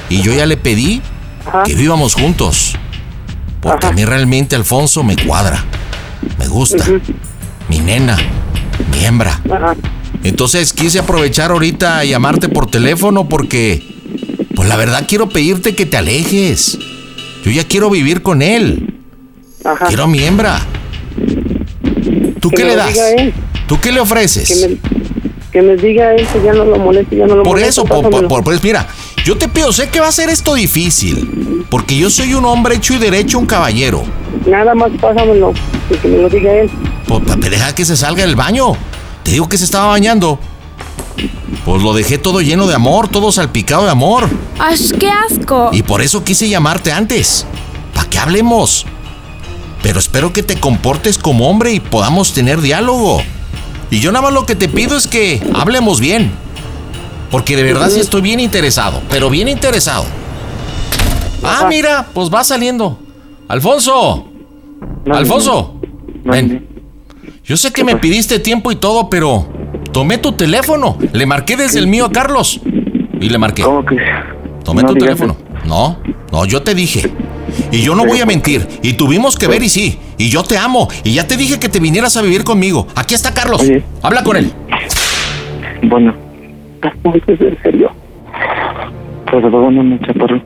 Y 0.08 0.22
yo 0.22 0.32
ya 0.32 0.46
le 0.46 0.56
pedí 0.56 1.02
que 1.64 1.74
vivamos 1.74 2.14
juntos. 2.14 2.76
Porque 3.60 3.86
a 3.88 3.90
mí 3.90 4.04
realmente 4.04 4.54
Alfonso 4.54 5.02
me 5.02 5.16
cuadra. 5.16 5.64
Me 6.38 6.48
gusta. 6.48 6.84
Mi 7.68 7.78
nena. 7.78 8.16
Mi 8.90 9.04
hembra. 9.04 9.40
Entonces 10.24 10.72
quise 10.72 10.98
aprovechar 10.98 11.50
ahorita 11.50 11.98
a 11.98 12.04
llamarte 12.04 12.48
por 12.48 12.70
teléfono 12.70 13.28
porque, 13.28 13.82
pues 14.54 14.68
la 14.68 14.76
verdad 14.76 15.04
quiero 15.08 15.28
pedirte 15.28 15.74
que 15.74 15.86
te 15.86 15.96
alejes. 15.96 16.78
Yo 17.44 17.50
ya 17.50 17.64
quiero 17.64 17.90
vivir 17.90 18.22
con 18.22 18.42
él. 18.42 18.94
Quiero 19.88 20.04
a 20.04 20.06
mi 20.06 20.22
hembra. 20.22 20.60
¿Tú 22.40 22.50
Que 22.50 22.56
qué 22.56 22.64
le 22.64 22.76
das? 22.76 22.98
¿Tú 23.66 23.78
qué 23.80 23.92
le 23.92 24.00
ofreces? 24.00 24.48
Que 24.48 24.68
me, 24.68 24.76
que 25.52 25.62
me 25.62 25.76
diga 25.76 26.14
él 26.14 26.26
que 26.26 26.42
ya 26.42 26.52
no 26.52 26.64
lo 26.64 26.76
moleste, 26.78 27.16
ya 27.16 27.26
no 27.26 27.36
lo 27.36 27.42
Por 27.42 27.52
moleste. 27.54 27.70
eso, 27.70 27.84
por, 27.84 28.08
por- 28.10 28.26
por- 28.28 28.44
pues 28.44 28.62
mira, 28.62 28.86
yo 29.24 29.36
te 29.36 29.48
pido, 29.48 29.72
sé 29.72 29.88
que 29.88 30.00
va 30.00 30.08
a 30.08 30.12
ser 30.12 30.28
esto 30.30 30.54
difícil, 30.54 31.64
porque 31.70 31.96
yo 31.96 32.10
soy 32.10 32.34
un 32.34 32.44
hombre 32.44 32.76
hecho 32.76 32.94
y 32.94 32.98
derecho, 32.98 33.38
un 33.38 33.46
caballero. 33.46 34.02
Nada 34.46 34.74
más 34.74 34.90
pásamelo, 35.00 35.52
y 35.90 35.94
que 35.96 36.08
me 36.08 36.18
lo 36.18 36.28
diga 36.28 36.52
él. 36.52 36.70
Pues 37.06 37.22
pa- 37.24 37.36
deja 37.36 37.74
que 37.74 37.84
se 37.84 37.96
salga 37.96 38.22
del 38.24 38.34
baño. 38.36 38.72
Te 39.22 39.30
digo 39.32 39.48
que 39.48 39.58
se 39.58 39.64
estaba 39.64 39.86
bañando. 39.86 40.38
Pues 41.64 41.82
lo 41.82 41.92
dejé 41.92 42.18
todo 42.18 42.40
lleno 42.40 42.66
de 42.66 42.74
amor, 42.74 43.08
todo 43.08 43.30
salpicado 43.30 43.84
de 43.84 43.90
amor. 43.90 44.28
¡Ay, 44.58 44.76
qué 44.98 45.08
asco! 45.10 45.70
Y 45.72 45.82
por 45.82 46.02
eso 46.02 46.24
quise 46.24 46.48
llamarte 46.48 46.90
antes. 46.90 47.46
Para 47.94 48.08
que 48.08 48.18
hablemos. 48.18 48.84
Pero 49.82 49.98
espero 50.00 50.32
que 50.32 50.42
te 50.42 50.58
comportes 50.58 51.18
como 51.18 51.48
hombre 51.48 51.72
y 51.72 51.80
podamos 51.80 52.32
tener 52.32 52.60
diálogo. 52.60 53.22
Y 53.90 54.00
yo 54.00 54.10
nada 54.10 54.22
más 54.24 54.32
lo 54.32 54.46
que 54.46 54.56
te 54.56 54.68
pido 54.68 54.96
es 54.96 55.06
que 55.06 55.40
hablemos 55.54 56.00
bien. 56.00 56.32
Porque 57.32 57.56
de 57.56 57.62
verdad 57.62 57.88
sí 57.88 57.98
estoy 57.98 58.20
bien 58.20 58.40
interesado, 58.40 59.00
pero 59.08 59.30
bien 59.30 59.48
interesado. 59.48 60.04
Ah, 61.42 61.66
mira, 61.66 62.06
pues 62.12 62.32
va 62.32 62.44
saliendo. 62.44 62.98
Alfonso. 63.48 64.28
Alfonso. 65.10 65.80
Ven. 66.24 66.68
Yo 67.42 67.56
sé 67.56 67.72
que 67.72 67.84
me 67.84 67.96
pidiste 67.96 68.38
tiempo 68.38 68.70
y 68.70 68.76
todo, 68.76 69.08
pero 69.08 69.48
tomé 69.92 70.18
tu 70.18 70.32
teléfono. 70.32 70.98
Le 71.12 71.24
marqué 71.24 71.56
desde 71.56 71.78
el 71.78 71.86
mío 71.86 72.04
a 72.04 72.12
Carlos. 72.12 72.60
Y 73.18 73.30
le 73.30 73.38
marqué. 73.38 73.62
¿Cómo 73.62 73.82
que? 73.82 73.96
Tomé 74.62 74.84
tu 74.84 74.94
teléfono. 74.94 75.34
No, 75.64 75.98
no, 76.30 76.44
yo 76.44 76.62
te 76.62 76.74
dije. 76.74 77.10
Y 77.70 77.80
yo 77.80 77.94
no 77.94 78.04
voy 78.04 78.20
a 78.20 78.26
mentir. 78.26 78.68
Y 78.82 78.92
tuvimos 78.92 79.36
que 79.36 79.48
ver 79.48 79.62
y 79.62 79.70
sí. 79.70 79.98
Y 80.18 80.28
yo 80.28 80.42
te 80.42 80.58
amo. 80.58 80.86
Y 81.02 81.14
ya 81.14 81.26
te 81.26 81.38
dije 81.38 81.58
que 81.58 81.70
te 81.70 81.80
vinieras 81.80 82.14
a 82.18 82.22
vivir 82.22 82.44
conmigo. 82.44 82.86
Aquí 82.94 83.14
está 83.14 83.32
Carlos. 83.32 83.62
Habla 84.02 84.22
con 84.22 84.36
él. 84.36 84.52
Bueno, 85.82 86.14
¿Es 86.82 87.40
en 87.40 87.58
serio? 87.62 87.90
perdóname, 89.30 89.98
chaparro. 90.00 90.42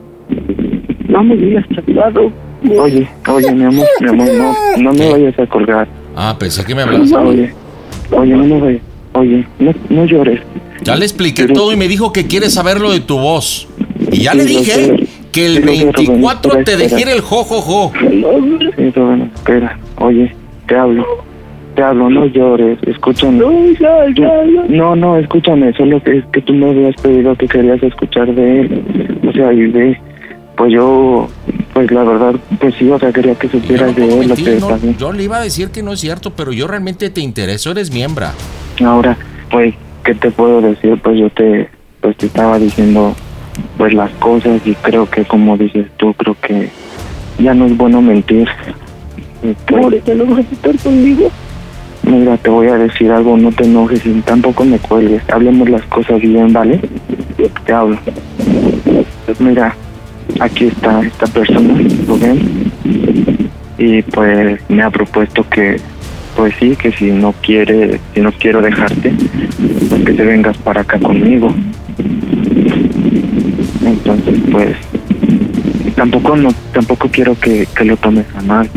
No 1.09 1.23
me 1.23 1.35
digas, 1.35 1.65
chaparro. 1.75 2.31
Oye, 2.79 3.07
oye, 3.27 3.51
mi 3.51 3.63
amor, 3.65 3.85
mi 3.99 4.09
amor, 4.09 4.27
no, 4.33 4.55
no 4.77 4.93
me 4.93 5.11
vayas 5.11 5.39
a 5.39 5.45
colgar. 5.47 5.87
Ah, 6.15 6.35
pensé 6.39 6.65
que 6.65 6.73
me 6.73 6.81
hablabas. 6.83 7.11
Oye, 7.11 7.53
oye, 8.11 8.33
no 8.33 8.43
me 8.45 8.59
vayas. 8.59 8.81
Oye, 9.13 9.47
no, 9.59 9.73
no 9.89 10.05
llores. 10.05 10.41
Ya 10.83 10.95
le 10.95 11.05
expliqué 11.05 11.47
todo 11.47 11.73
y 11.73 11.75
me 11.75 11.87
dijo 11.87 12.13
que 12.13 12.27
quiere 12.27 12.49
saber 12.49 12.79
lo 12.79 12.91
de 12.91 12.99
tu 13.01 13.17
voz. 13.17 13.67
Y 14.11 14.21
ya 14.21 14.33
le 14.33 14.43
Sí, 14.43 14.53
lo 14.53 14.59
dije 14.59 15.07
que 15.31 15.45
el 15.45 15.55
Sí, 15.55 15.61
lo 15.61 15.67
sé, 15.73 15.79
Rubén, 15.79 15.93
24 15.93 16.51
pero 16.51 16.63
te 16.63 16.77
dejé 16.77 17.11
el 17.11 17.21
jojojo. 17.21 17.91
Sí, 17.99 18.91
Rubén, 18.91 19.31
espera. 19.35 19.79
Oye, 19.97 20.35
te 20.67 20.75
hablo. 20.77 21.26
Te 21.77 21.83
hablo, 21.83 22.09
no 22.09 22.25
llores, 22.25 22.79
escúchame. 22.87 23.37
Tú- 23.37 23.77
No, 24.67 24.95
no, 24.95 25.15
escúchame, 25.17 25.71
solo 25.73 26.01
que 26.01 26.17
es 26.17 26.25
que 26.33 26.41
tú 26.41 26.53
me 26.55 26.71
habías 26.71 26.95
pedido 26.95 27.35
que 27.35 27.47
querías 27.47 27.83
escuchar 27.83 28.33
de 28.33 28.61
él. 28.61 29.19
O 29.29 29.31
sea, 29.31 29.53
y 29.53 29.71
de, 29.71 29.95
pues 30.55 30.73
yo, 30.73 31.27
pues 31.75 31.91
la 31.91 32.03
verdad, 32.03 32.33
pues 32.59 32.73
sí, 32.79 32.89
o 32.89 32.97
sea, 32.97 33.13
quería 33.13 33.35
que 33.35 33.47
supieras 33.47 33.95
de 33.95 34.05
él 34.21 34.27
lo 34.27 34.35
que 34.35 34.57
no, 34.59 34.67
también. 34.69 34.97
yo 34.97 35.11
le 35.11 35.21
iba 35.21 35.37
a 35.37 35.41
decir 35.43 35.69
que 35.69 35.83
no 35.83 35.93
es 35.93 35.99
cierto, 35.99 36.31
pero 36.31 36.51
yo 36.51 36.65
realmente 36.67 37.11
te 37.11 37.21
intereso, 37.21 37.69
eres 37.69 37.93
miembro. 37.93 38.25
Ahora, 38.83 39.15
pues, 39.51 39.75
¿qué 40.03 40.15
te 40.15 40.31
puedo 40.31 40.61
decir? 40.61 40.99
Pues 41.03 41.19
yo 41.19 41.29
te, 41.29 41.69
pues 42.01 42.17
te 42.17 42.25
estaba 42.25 42.57
diciendo, 42.57 43.15
pues 43.77 43.93
las 43.93 44.09
cosas 44.13 44.65
y 44.65 44.73
creo 44.73 45.07
que 45.07 45.25
como 45.25 45.55
dices 45.59 45.85
tú, 45.97 46.11
creo 46.15 46.35
que 46.41 46.71
ya 47.37 47.53
no 47.53 47.67
es 47.67 47.77
bueno 47.77 48.01
mentir. 48.01 48.47
Pues, 49.67 49.83
Ahorita 49.83 50.15
no 50.15 50.25
vas 50.25 50.39
a 50.39 50.53
estar 50.53 50.75
conmigo. 50.79 51.29
Mira, 52.07 52.37
te 52.37 52.49
voy 52.49 52.67
a 52.67 52.77
decir 52.77 53.11
algo, 53.11 53.35
no 53.35 53.51
te 53.51 53.65
enojes 53.65 54.05
y 54.05 54.21
tampoco 54.21 54.63
me 54.63 54.79
cuelgues. 54.79 55.21
Hablemos 55.29 55.69
las 55.69 55.83
cosas 55.83 56.21
bien, 56.21 56.53
¿vale? 56.53 56.79
Te 57.65 57.73
hablo. 57.73 57.99
Pues 59.25 59.41
mira, 59.41 59.75
aquí 60.39 60.67
está 60.67 61.01
esta 61.01 61.27
persona, 61.27 61.73
Rubén. 62.07 62.71
Y 63.77 64.01
pues 64.03 64.61
me 64.69 64.83
ha 64.83 64.89
propuesto 64.89 65.45
que, 65.49 65.81
pues 66.37 66.53
sí, 66.59 66.77
que 66.77 66.93
si 66.93 67.11
no 67.11 67.33
quiere, 67.41 67.99
si 68.13 68.21
no 68.21 68.31
quiero 68.31 68.61
dejarte, 68.61 69.13
pues 69.89 70.03
que 70.05 70.13
te 70.13 70.23
vengas 70.23 70.57
para 70.59 70.81
acá 70.81 70.97
conmigo. 70.99 71.53
Entonces, 73.85 74.39
pues, 74.49 74.77
tampoco 75.95 76.37
no, 76.37 76.49
tampoco 76.71 77.09
quiero 77.11 77.37
que, 77.37 77.67
que 77.75 77.83
lo 77.83 77.97
tomes 77.97 78.25
a 78.33 78.41
mal. 78.43 78.69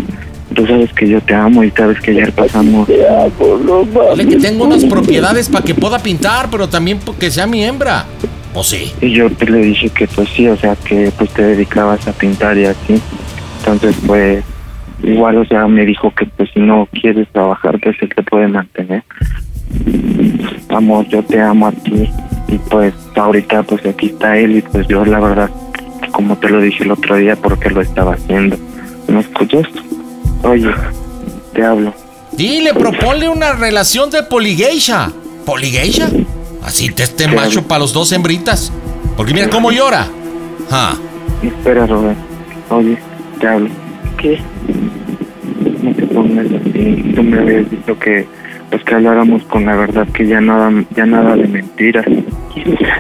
Tú 0.55 0.67
sabes 0.67 0.93
que 0.93 1.09
yo 1.09 1.21
te 1.21 1.35
amo 1.35 1.63
y 1.63 1.71
sabes 1.71 2.01
que 2.01 2.11
ayer 2.11 2.33
pasamos. 2.33 2.89
Dile 2.89 4.29
que 4.29 4.37
tengo 4.37 4.65
unas 4.65 4.85
propiedades 4.91 5.49
para 5.49 5.65
que 5.65 5.75
pueda 5.75 5.99
pintar, 5.99 6.49
pero 6.51 6.69
también 6.69 6.99
que 7.19 7.31
sea 7.31 7.47
mi 7.47 7.63
hembra. 7.65 8.07
¿O 8.53 8.65
sí? 8.65 8.93
Y 9.01 9.13
yo 9.13 9.31
te 9.31 9.47
le 9.47 9.59
dije 9.59 9.91
que 9.91 10.09
pues 10.09 10.29
sí, 10.31 10.49
o 10.49 10.57
sea, 10.57 10.75
que 10.75 11.13
pues 11.17 11.31
te 11.31 11.43
dedicabas 11.43 12.07
a 12.09 12.13
pintar 12.13 12.59
y 12.59 12.65
así. 12.65 13.01
Entonces 13.59 13.95
pues 14.07 14.45
igual, 15.03 15.39
o 15.39 15.45
sea, 15.45 15.69
me 15.69 15.87
dijo 15.87 16.13
que 16.15 16.27
pues 16.27 16.51
si 16.53 16.61
no 16.61 16.89
quieres 16.93 17.29
trabajar, 17.29 17.79
pues 17.81 17.97
él 18.01 18.11
te 18.15 18.23
puede 18.25 18.49
mantener. 18.49 19.05
Amor, 20.69 21.07
yo 21.09 21.23
te 21.23 21.41
amo 21.41 21.69
a 21.69 21.73
ti. 21.73 22.11
Y 22.49 22.59
pues 22.59 22.93
ahorita 23.15 23.63
pues 23.63 23.87
aquí 23.87 24.07
está 24.07 24.37
él 24.37 24.57
y 24.57 24.63
pues 24.63 24.89
yo 24.89 25.05
la 25.05 25.21
verdad, 25.21 25.51
como 26.11 26.37
te 26.37 26.49
lo 26.49 26.61
dije 26.61 26.83
el 26.83 26.91
otro 26.91 27.17
día, 27.17 27.37
porque 27.37 27.71
lo 27.71 27.81
estaba 27.81 28.15
haciendo. 28.15 28.57
¿Me 29.07 29.21
escuchas? 29.21 29.67
Oye, 30.43 30.71
te 31.53 31.65
hablo. 31.65 31.93
Dile, 32.33 32.73
proponle 32.75 33.29
una 33.29 33.53
relación 33.53 34.11
de 34.11 34.23
poligeisha. 34.23 35.12
¿Poligeisha? 35.45 36.09
Así 36.62 36.91
te 36.91 37.03
esté 37.03 37.29
macho 37.29 37.62
para 37.62 37.81
los 37.81 37.93
dos 37.93 38.12
hembritas. 38.12 38.73
Porque 39.17 39.35
mira 39.35 39.51
cómo 39.51 39.71
llora. 39.71 40.07
Ah. 40.71 40.95
Espera, 41.43 41.87
Robert. 41.87 42.19
Oye, 42.71 42.99
te 43.39 43.49
hablo. 43.49 43.69
¿Qué? 44.17 44.41
No 45.83 45.95
te 45.95 46.07
pongas 46.07 46.47
así. 46.47 47.12
Tú 47.15 47.23
me 47.23 47.39
habías 47.39 47.71
dicho 47.71 47.99
que 47.99 48.27
pues 48.71 48.85
que 48.85 48.95
habláramos 48.95 49.43
con 49.45 49.67
la 49.67 49.75
verdad, 49.75 50.07
que 50.15 50.27
ya 50.27 50.41
nada, 50.41 50.71
ya 50.95 51.05
nada 51.05 51.35
de 51.35 51.49
mentiras. 51.49 52.07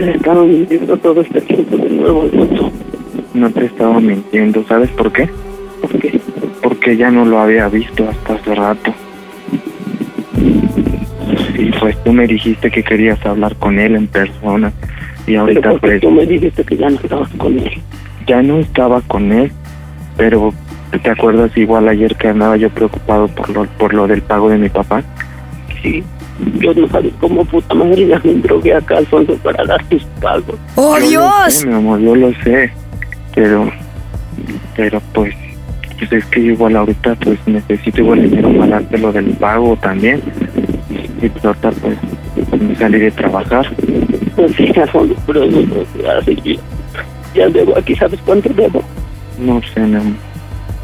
Le 0.00 0.10
estaba 0.12 0.42
mintiendo 0.42 0.96
todo 0.96 1.20
este 1.20 1.40
tiempo 1.42 1.76
de 1.76 1.90
nuevo. 1.90 2.28
No 3.34 3.50
te 3.50 3.66
estaba 3.66 4.00
mintiendo, 4.00 4.64
¿sabes 4.66 4.90
por 4.90 5.12
qué? 5.12 5.28
¿Por 5.80 5.98
qué? 6.00 6.20
Porque 6.70 6.96
ya 6.96 7.10
no 7.10 7.24
lo 7.24 7.40
había 7.40 7.68
visto 7.68 8.08
hasta 8.08 8.34
hace 8.34 8.54
rato. 8.54 8.94
Y 11.58 11.72
pues 11.72 11.96
tú 12.04 12.12
me 12.12 12.26
dijiste 12.26 12.70
que 12.70 12.82
querías 12.82 13.24
hablar 13.26 13.56
con 13.56 13.78
él 13.78 13.96
en 13.96 14.06
persona. 14.06 14.72
Y 15.26 15.34
ahorita 15.34 15.60
Pero 15.60 15.72
porque 15.72 15.86
pues 15.88 16.00
tú 16.00 16.10
me 16.12 16.26
dijiste 16.26 16.64
que 16.64 16.76
ya 16.76 16.88
no 16.88 16.96
estabas 17.02 17.28
con 17.36 17.58
él. 17.58 17.80
ya 18.26 18.40
no 18.42 18.58
estaba 18.58 19.00
con 19.02 19.32
él, 19.32 19.50
pero 20.16 20.54
¿te 21.02 21.10
acuerdas 21.10 21.50
igual 21.56 21.88
ayer 21.88 22.14
que 22.16 22.28
andaba 22.28 22.56
yo 22.56 22.70
preocupado 22.70 23.26
por 23.28 23.50
lo, 23.50 23.64
por 23.66 23.92
lo 23.92 24.06
del 24.06 24.22
pago 24.22 24.48
de 24.48 24.58
mi 24.58 24.68
papá? 24.68 25.02
Sí. 25.82 26.04
Yo 26.58 26.72
no 26.72 26.88
sabes 26.88 27.12
cómo 27.20 27.44
puta 27.44 27.74
madre 27.74 28.06
ya 28.06 28.20
me 28.24 28.32
drogué 28.34 28.72
acá, 28.74 28.96
Alfonso, 28.98 29.34
para 29.42 29.62
dar 29.64 29.84
tus 29.86 30.04
pagos. 30.22 30.56
¡Oh, 30.76 30.96
Yo 30.96 31.02
lo 31.02 31.08
Dios! 31.08 31.52
sé, 31.54 31.66
mi 31.66 31.74
amor, 31.74 32.00
yo 32.00 32.14
lo 32.16 32.32
sé, 32.44 32.70
pero, 33.34 33.70
pero 34.74 35.02
pues, 35.12 35.34
pues 36.00 36.12
es 36.12 36.24
que 36.26 36.40
igual 36.40 36.76
ahorita 36.76 37.14
pues 37.16 37.38
necesito 37.46 38.00
igual 38.00 38.22
dinero 38.22 38.50
para 38.58 38.66
darte 38.80 38.98
lo 38.98 39.12
del 39.12 39.26
pago 39.36 39.76
también. 39.76 40.20
Y 41.22 41.28
pues 41.28 41.44
ahorita 41.44 41.70
pues, 41.72 42.60
me 42.62 42.74
salí 42.76 42.98
de 42.98 43.10
trabajar. 43.10 43.66
Pues 44.36 44.52
sí, 44.56 44.72
Alfonso, 44.80 45.14
pero 45.26 45.46
no, 45.46 45.60
no, 45.60 46.10
así 46.18 46.34
que 46.36 46.58
ya 47.34 47.48
debo 47.48 47.76
aquí, 47.76 47.94
¿sabes 47.94 48.18
cuánto 48.24 48.48
debo? 48.54 48.82
No 49.38 49.60
sé, 49.74 49.80
mi 49.80 49.96
amor. 49.96 50.12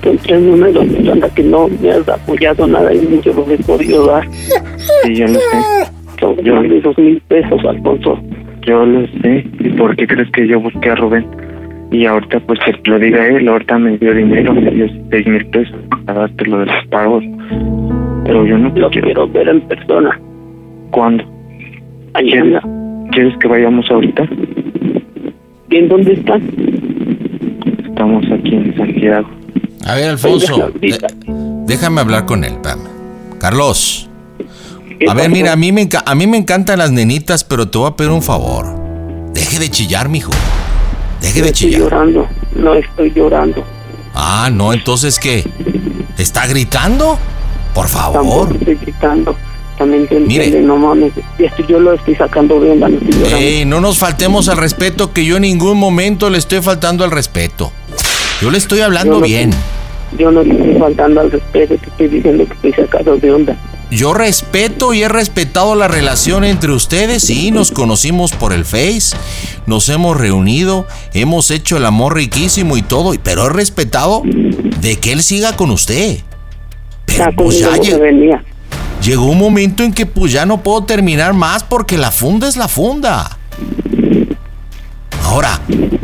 Son 0.05 0.17
tres 0.19 0.41
números 0.41 0.87
anda 1.11 1.29
que 1.31 1.43
no 1.43 1.67
me 1.69 1.91
has 1.91 2.09
apoyado 2.09 2.67
nada 2.67 2.93
y 2.95 2.99
ni 3.01 3.21
yo 3.23 3.33
lo 3.33 3.51
he 3.51 3.59
podido 3.59 4.07
dar. 4.07 4.29
Sí, 5.03 5.15
yo 5.17 5.27
lo 5.27 5.35
sé. 5.35 5.91
Son 6.21 6.37
Yo- 6.45 6.63
dos 6.83 6.97
mil 6.99 7.21
pesos, 7.29 7.61
Alfonso. 7.65 8.19
Yo 8.63 8.85
lo 8.87 9.07
sé. 9.23 9.45
¿Y 9.61 9.69
por 9.71 9.97
qué 9.97 10.07
crees 10.07 10.31
que 10.33 10.47
yo 10.47 10.61
busqué 10.61 10.91
a 10.91 10.95
Rubén? 10.95 11.27
Y 11.91 12.05
ahorita, 12.05 12.41
pues 12.41 12.59
que 12.65 12.91
lo 12.91 12.99
diga 12.99 13.27
él, 13.29 13.49
ahorita 13.49 13.79
me 13.79 13.97
dio 13.99 14.13
dinero, 14.13 14.53
me 14.55 14.71
dio 14.71 14.87
seis 15.11 15.27
mil 15.27 15.47
pesos 15.47 15.77
para 16.05 16.21
darte 16.21 16.45
lo 16.47 16.59
de 16.61 16.67
los 16.67 16.87
pagos. 16.91 17.25
Pero 18.25 18.45
yo 18.45 18.59
no 18.59 18.73
te 18.73 18.81
Lo 18.81 18.91
quiero. 18.91 19.07
quiero 19.07 19.29
ver 19.29 19.49
en 19.49 19.61
persona. 19.63 20.21
¿Cuándo? 20.91 21.25
Mañana. 22.15 22.61
¿Quieres 23.13 23.37
que 23.39 23.47
vayamos 23.49 23.89
ahorita? 23.91 24.25
¿Y 25.71 25.77
en 25.77 25.89
dónde 25.89 26.13
están? 26.15 26.43
Estamos 27.89 28.25
aquí 28.33 28.55
en 28.57 28.77
Santiago. 28.77 29.29
A 29.87 29.95
ver, 29.95 30.11
Alfonso, 30.11 30.73
de- 30.81 30.99
déjame 31.67 32.01
hablar 32.01 32.27
con 32.27 32.43
él, 32.45 32.53
espérame. 32.55 32.81
Carlos. 33.39 34.11
A 35.09 35.15
ver, 35.15 35.31
mira, 35.31 35.53
a 35.53 35.57
mí, 35.57 35.71
me 35.73 35.89
a 36.05 36.15
mí 36.15 36.27
me 36.27 36.37
encantan 36.39 36.79
las 36.81 36.91
nenitas, 36.91 37.45
pero 37.45 37.69
te 37.69 37.79
voy 37.79 37.89
a 37.89 37.97
pedir 37.97 38.11
un 38.11 38.23
favor. 38.23 38.67
Deje 39.35 39.59
de 39.61 39.69
chillar, 39.71 40.09
mijo. 40.09 40.33
Deje 41.21 41.43
de 41.43 41.49
Estoy 41.49 41.53
chillar. 41.71 41.81
llorando. 41.83 42.29
No 42.55 42.75
estoy 42.75 43.13
llorando. 43.15 43.65
Ah, 44.15 44.49
no, 44.53 44.73
entonces 44.73 45.19
¿qué? 45.19 45.45
¿Está 46.19 46.47
gritando? 46.47 47.19
Por 47.75 47.89
favor. 47.89 48.15
Tampoco 48.49 48.55
estoy 48.59 48.75
gritando. 48.77 49.37
También 49.77 50.07
te 50.09 50.19
Mire. 50.19 50.45
entiende, 50.47 50.67
no 50.67 50.77
mames. 50.79 51.13
Esto 51.39 51.63
yo 51.69 51.79
lo 51.79 51.93
estoy 51.93 52.15
sacando 52.17 52.59
de 52.61 52.71
onda, 52.71 52.89
no 52.89 52.97
estoy 52.97 53.13
llorando. 53.13 53.37
Ey, 53.37 53.65
no 53.67 53.81
nos 53.83 53.99
faltemos 53.99 54.49
al 54.49 54.57
respeto, 54.57 55.13
que 55.13 55.25
yo 55.27 55.37
en 55.37 55.43
ningún 55.43 55.77
momento 55.79 56.31
le 56.31 56.39
estoy 56.39 56.63
faltando 56.63 57.05
al 57.05 57.11
respeto. 57.11 57.73
Yo 58.41 58.51
le 58.51 58.57
estoy 58.57 58.81
hablando 58.81 59.15
Yo 59.15 59.21
no- 59.21 59.27
bien. 59.27 59.51
Yo 60.19 60.31
no 60.31 60.41
estoy 60.41 60.77
faltando 60.79 61.21
al 61.21 61.31
respeto, 61.31 61.75
te 61.77 61.87
estoy 61.91 62.09
diciendo 62.09 62.47
que 62.47 62.53
estoy 62.55 62.73
sacado 62.85 63.17
de 63.19 63.31
onda. 63.33 63.57
Yo 63.91 64.15
respeto 64.15 64.93
y 64.95 65.03
he 65.03 65.09
respetado 65.09 65.75
la 65.77 65.87
relación 65.87 66.45
entre 66.45 66.73
ustedes. 66.73 67.23
Sí, 67.23 67.53
nos 67.53 67.71
conocimos 67.71 68.33
por 68.33 68.53
el 68.53 68.65
Face, 68.65 69.17
nos 69.67 69.89
hemos 69.89 70.17
reunido, 70.17 70.87
hemos 71.15 71.51
hecho 71.53 71.77
el 71.77 71.87
amor 71.87 72.17
riquísimo 72.17 72.77
y 72.77 72.83
todo, 72.83 73.13
pero 73.23 73.47
he 73.47 73.51
respetado 73.51 74.23
de 74.25 74.97
que 74.99 75.13
él 75.13 75.23
siga 75.23 75.55
con 75.57 75.71
usted. 75.71 76.19
Pero 77.07 77.31
pues 77.37 77.61
ya 77.61 77.67
conmigo 77.69 77.85
no 77.85 77.85
se 77.85 77.97
lle- 77.97 78.01
venía. 78.01 78.45
llegó 79.03 79.27
un 79.27 79.39
momento 79.39 79.85
en 79.85 79.93
que 79.93 80.05
pues 80.05 80.33
ya 80.33 80.45
no 80.47 80.63
puedo 80.65 80.83
terminar 80.83 81.33
más 81.33 81.63
porque 81.63 81.97
la 81.97 82.11
funda 82.11 82.49
es 82.49 82.57
la 82.57 82.67
funda. 82.67 83.39
Ahora, 85.23 85.61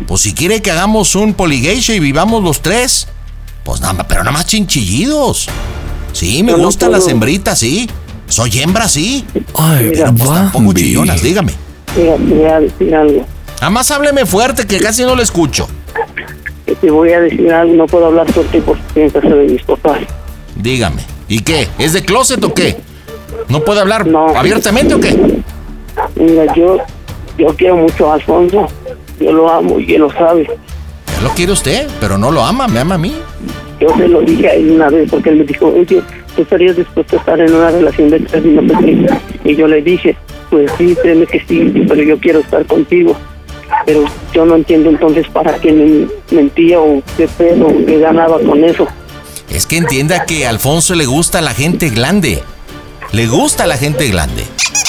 pues 0.07 0.21
si 0.23 0.35
quiere 0.35 0.63
que 0.63 0.71
hagamos 0.71 1.15
un 1.17 1.35
poligeisha 1.35 1.95
y 1.95 2.01
vivamos 2.01 2.43
los 2.45 2.61
tres, 2.63 3.09
pues 3.65 3.81
nada 3.81 3.93
más, 3.93 4.07
pero 4.09 4.21
nada 4.23 4.33
más 4.33 4.47
chinchillidos. 4.47 5.49
Sí, 6.13 6.43
me 6.43 6.53
no 6.53 6.59
gustan 6.59 6.93
las 6.93 7.09
hembritas, 7.09 7.59
sí. 7.59 7.89
Soy 8.29 8.61
hembra, 8.61 8.89
sí. 8.89 9.25
Ay, 9.55 9.91
Mira, 9.91 10.13
pues 10.13 10.31
tampoco 10.31 10.73
chillonas, 10.73 11.23
dígame. 11.23 11.53
Mira, 11.97 12.17
te 12.17 12.35
voy 12.35 12.45
a 12.47 12.61
decir 12.61 12.95
algo. 12.95 13.27
Nada 13.57 13.71
más 13.71 13.91
hábleme 13.91 14.27
fuerte 14.27 14.67
que 14.67 14.79
casi 14.79 15.03
no 15.05 15.15
le 15.15 15.23
escucho. 15.23 15.69
Te 16.81 16.91
voy 16.91 17.13
a 17.13 17.21
decir 17.21 17.53
algo. 17.53 17.75
No 17.75 17.87
puedo 17.87 18.07
hablar 18.07 18.31
fuerte 18.33 18.61
porque 18.63 18.83
estoy 18.89 19.03
en 19.03 19.11
casa 19.11 19.29
de 19.29 19.45
mis 19.47 19.63
papás. 19.63 20.01
Dígame. 20.57 21.03
¿Y 21.29 21.41
qué? 21.41 21.69
¿Es 21.79 21.93
de 21.93 22.03
closet 22.05 22.43
o 22.45 22.53
qué? 22.55 22.77
¿No 23.49 23.61
puede 23.61 23.81
hablar 23.81 24.07
abiertamente 24.35 24.95
o 24.95 25.01
qué? 25.01 25.43
Mira, 26.17 26.55
yo, 26.55 26.79
yo 27.39 27.49
quiero 27.57 27.77
mucho 27.77 28.11
a 28.11 28.15
Alfonso. 28.15 28.69
Yo 29.21 29.33
lo 29.33 29.51
amo 29.51 29.79
y 29.79 29.95
él 29.95 30.01
lo 30.01 30.13
sabe. 30.13 30.49
Ya 31.15 31.21
lo 31.23 31.31
quiere 31.31 31.53
usted, 31.53 31.89
pero 32.01 32.19
no 32.19 32.31
lo 32.31 32.43
ama, 32.45 32.67
me 32.67 32.81
ama 32.81 32.95
a 32.97 32.99
mí. 32.99 33.15
Yo 33.83 33.89
se 33.97 34.07
lo 34.07 34.21
dije 34.21 34.49
a 34.49 34.55
él 34.55 34.71
una 34.71 34.91
vez 34.91 35.11
porque 35.11 35.31
él 35.31 35.37
me 35.37 35.45
dijo, 35.45 35.67
oye, 35.67 36.01
¿tú 36.37 36.43
estarías 36.43 36.77
dispuesto 36.77 37.17
a 37.17 37.19
estar 37.19 37.41
en 37.41 37.53
una 37.53 37.71
relación 37.71 38.11
de 38.11 38.21
tres 38.21 38.43
qué?". 38.45 39.51
Y 39.51 39.57
yo 39.57 39.67
le 39.67 39.83
dije, 39.83 40.17
pues 40.51 40.71
sí, 40.79 40.97
créeme 41.03 41.27
que 41.27 41.41
sí, 41.41 41.85
pero 41.89 42.01
yo 42.01 42.17
quiero 42.19 42.39
estar 42.39 42.65
contigo. 42.67 43.17
Pero 43.85 44.05
yo 44.33 44.45
no 44.45 44.55
entiendo 44.55 44.91
entonces 44.91 45.27
para 45.29 45.59
qué 45.59 45.73
me 45.73 46.07
mentía 46.31 46.79
o 46.79 47.03
qué 47.17 47.27
pedo, 47.27 47.67
o 47.67 47.85
qué 47.85 47.99
ganaba 47.99 48.39
con 48.39 48.63
eso. 48.63 48.87
Es 49.51 49.67
que 49.67 49.79
entienda 49.79 50.27
que 50.27 50.47
a 50.47 50.51
Alfonso 50.51 50.95
le 50.95 51.07
gusta 51.07 51.41
la 51.41 51.53
gente 51.53 51.89
grande. 51.89 52.41
Le 53.11 53.27
gusta 53.27 53.67
la 53.67 53.77
gente 53.77 54.07
grande. 54.09 54.45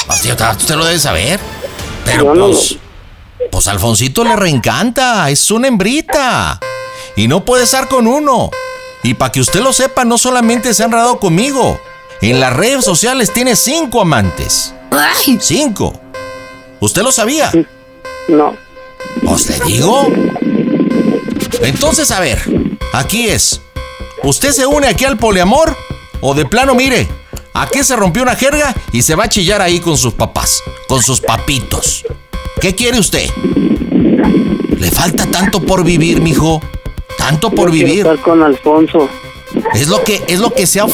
Hostia, 0.08 0.36
usted 0.52 0.76
lo 0.76 0.86
debe 0.86 1.00
saber. 1.00 1.40
Pero 2.06 2.32
pues, 2.34 2.78
pues 3.52 3.68
Alfonsito 3.68 4.24
le 4.24 4.36
reencanta. 4.36 5.30
Es 5.32 5.50
una 5.50 5.68
hembrita. 5.68 6.60
Y 7.16 7.28
no 7.28 7.44
puede 7.44 7.64
estar 7.64 7.88
con 7.88 8.06
uno. 8.06 8.52
Y 9.04 9.14
para 9.16 9.32
que 9.32 9.42
usted 9.42 9.60
lo 9.62 9.74
sepa, 9.74 10.06
no 10.06 10.18
solamente 10.18 10.74
se 10.74 10.84
ha 10.84 10.86
enredado 10.86 11.20
conmigo. 11.20 11.80
En 12.22 12.40
las 12.40 12.54
redes 12.54 12.86
sociales 12.86 13.32
tiene 13.34 13.56
cinco 13.56 14.02
amantes. 14.02 14.74
Cinco. 15.40 15.94
¿Usted 16.80 17.02
lo 17.02 17.12
sabía? 17.12 17.52
No. 18.30 18.56
¿Os 19.26 19.50
le 19.50 19.60
digo? 19.66 20.08
Entonces, 21.62 22.12
a 22.12 22.20
ver, 22.20 22.42
aquí 22.94 23.28
es. 23.28 23.62
¿Usted 24.24 24.52
se 24.52 24.66
une 24.66 24.88
aquí 24.88 25.04
al 25.04 25.18
poliamor? 25.18 25.76
¿O 26.22 26.34
de 26.34 26.46
plano, 26.46 26.74
mire, 26.74 27.10
aquí 27.54 27.84
se 27.84 27.98
rompió 27.98 28.24
una 28.24 28.36
jerga 28.36 28.74
y 28.94 29.02
se 29.02 29.16
va 29.16 29.26
a 29.26 29.30
chillar 29.30 29.62
ahí 29.62 29.82
con 29.82 29.98
sus 29.98 30.14
papás, 30.14 30.64
con 30.88 31.04
sus 31.04 31.20
papitos? 31.20 32.06
¿Qué 32.62 32.74
quiere 32.74 33.00
usted? 33.00 33.30
Le 34.78 34.92
falta 34.92 35.26
tanto 35.26 35.62
por 35.62 35.84
vivir, 35.84 36.22
mijo. 36.22 36.62
Tanto 37.24 37.52
por 37.52 37.70
Yo 37.70 37.74
vivir. 37.74 38.00
estar 38.00 38.20
con 38.20 38.44
Alfonso. 38.44 39.10
Es 39.74 39.88
lo 39.88 40.04
que, 40.04 40.22
es 40.28 40.40
lo 40.40 40.54
que 40.54 40.68
se, 40.68 40.82
ha, 40.82 40.88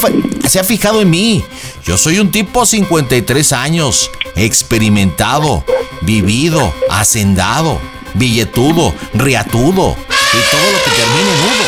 se 0.47 0.59
ha 0.59 0.63
fijado 0.63 1.01
en 1.01 1.09
mí. 1.09 1.43
Yo 1.83 1.97
soy 1.97 2.19
un 2.19 2.29
tipo 2.29 2.67
53 2.67 3.51
años, 3.53 4.11
experimentado, 4.35 5.63
vivido, 6.01 6.71
hacendado, 6.89 7.79
billetudo, 8.13 8.93
riatudo 9.15 9.95
y 9.97 10.51
todo 10.51 10.71
lo 10.71 10.83
que 10.83 10.91
termine 10.91 11.31
nudo. 11.41 11.65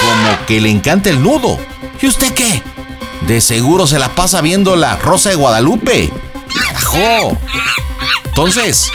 Como 0.00 0.46
que 0.46 0.60
le 0.60 0.70
encanta 0.70 1.08
el 1.10 1.22
nudo. 1.22 1.58
¿Y 2.02 2.06
usted 2.08 2.32
qué? 2.34 2.62
De 3.28 3.40
seguro 3.40 3.86
se 3.86 4.00
la 4.00 4.08
pasa 4.08 4.40
viendo 4.40 4.74
la 4.74 4.96
Rosa 4.96 5.28
de 5.28 5.36
Guadalupe. 5.36 6.10
¡Carajo! 6.64 7.36
Entonces, 8.24 8.90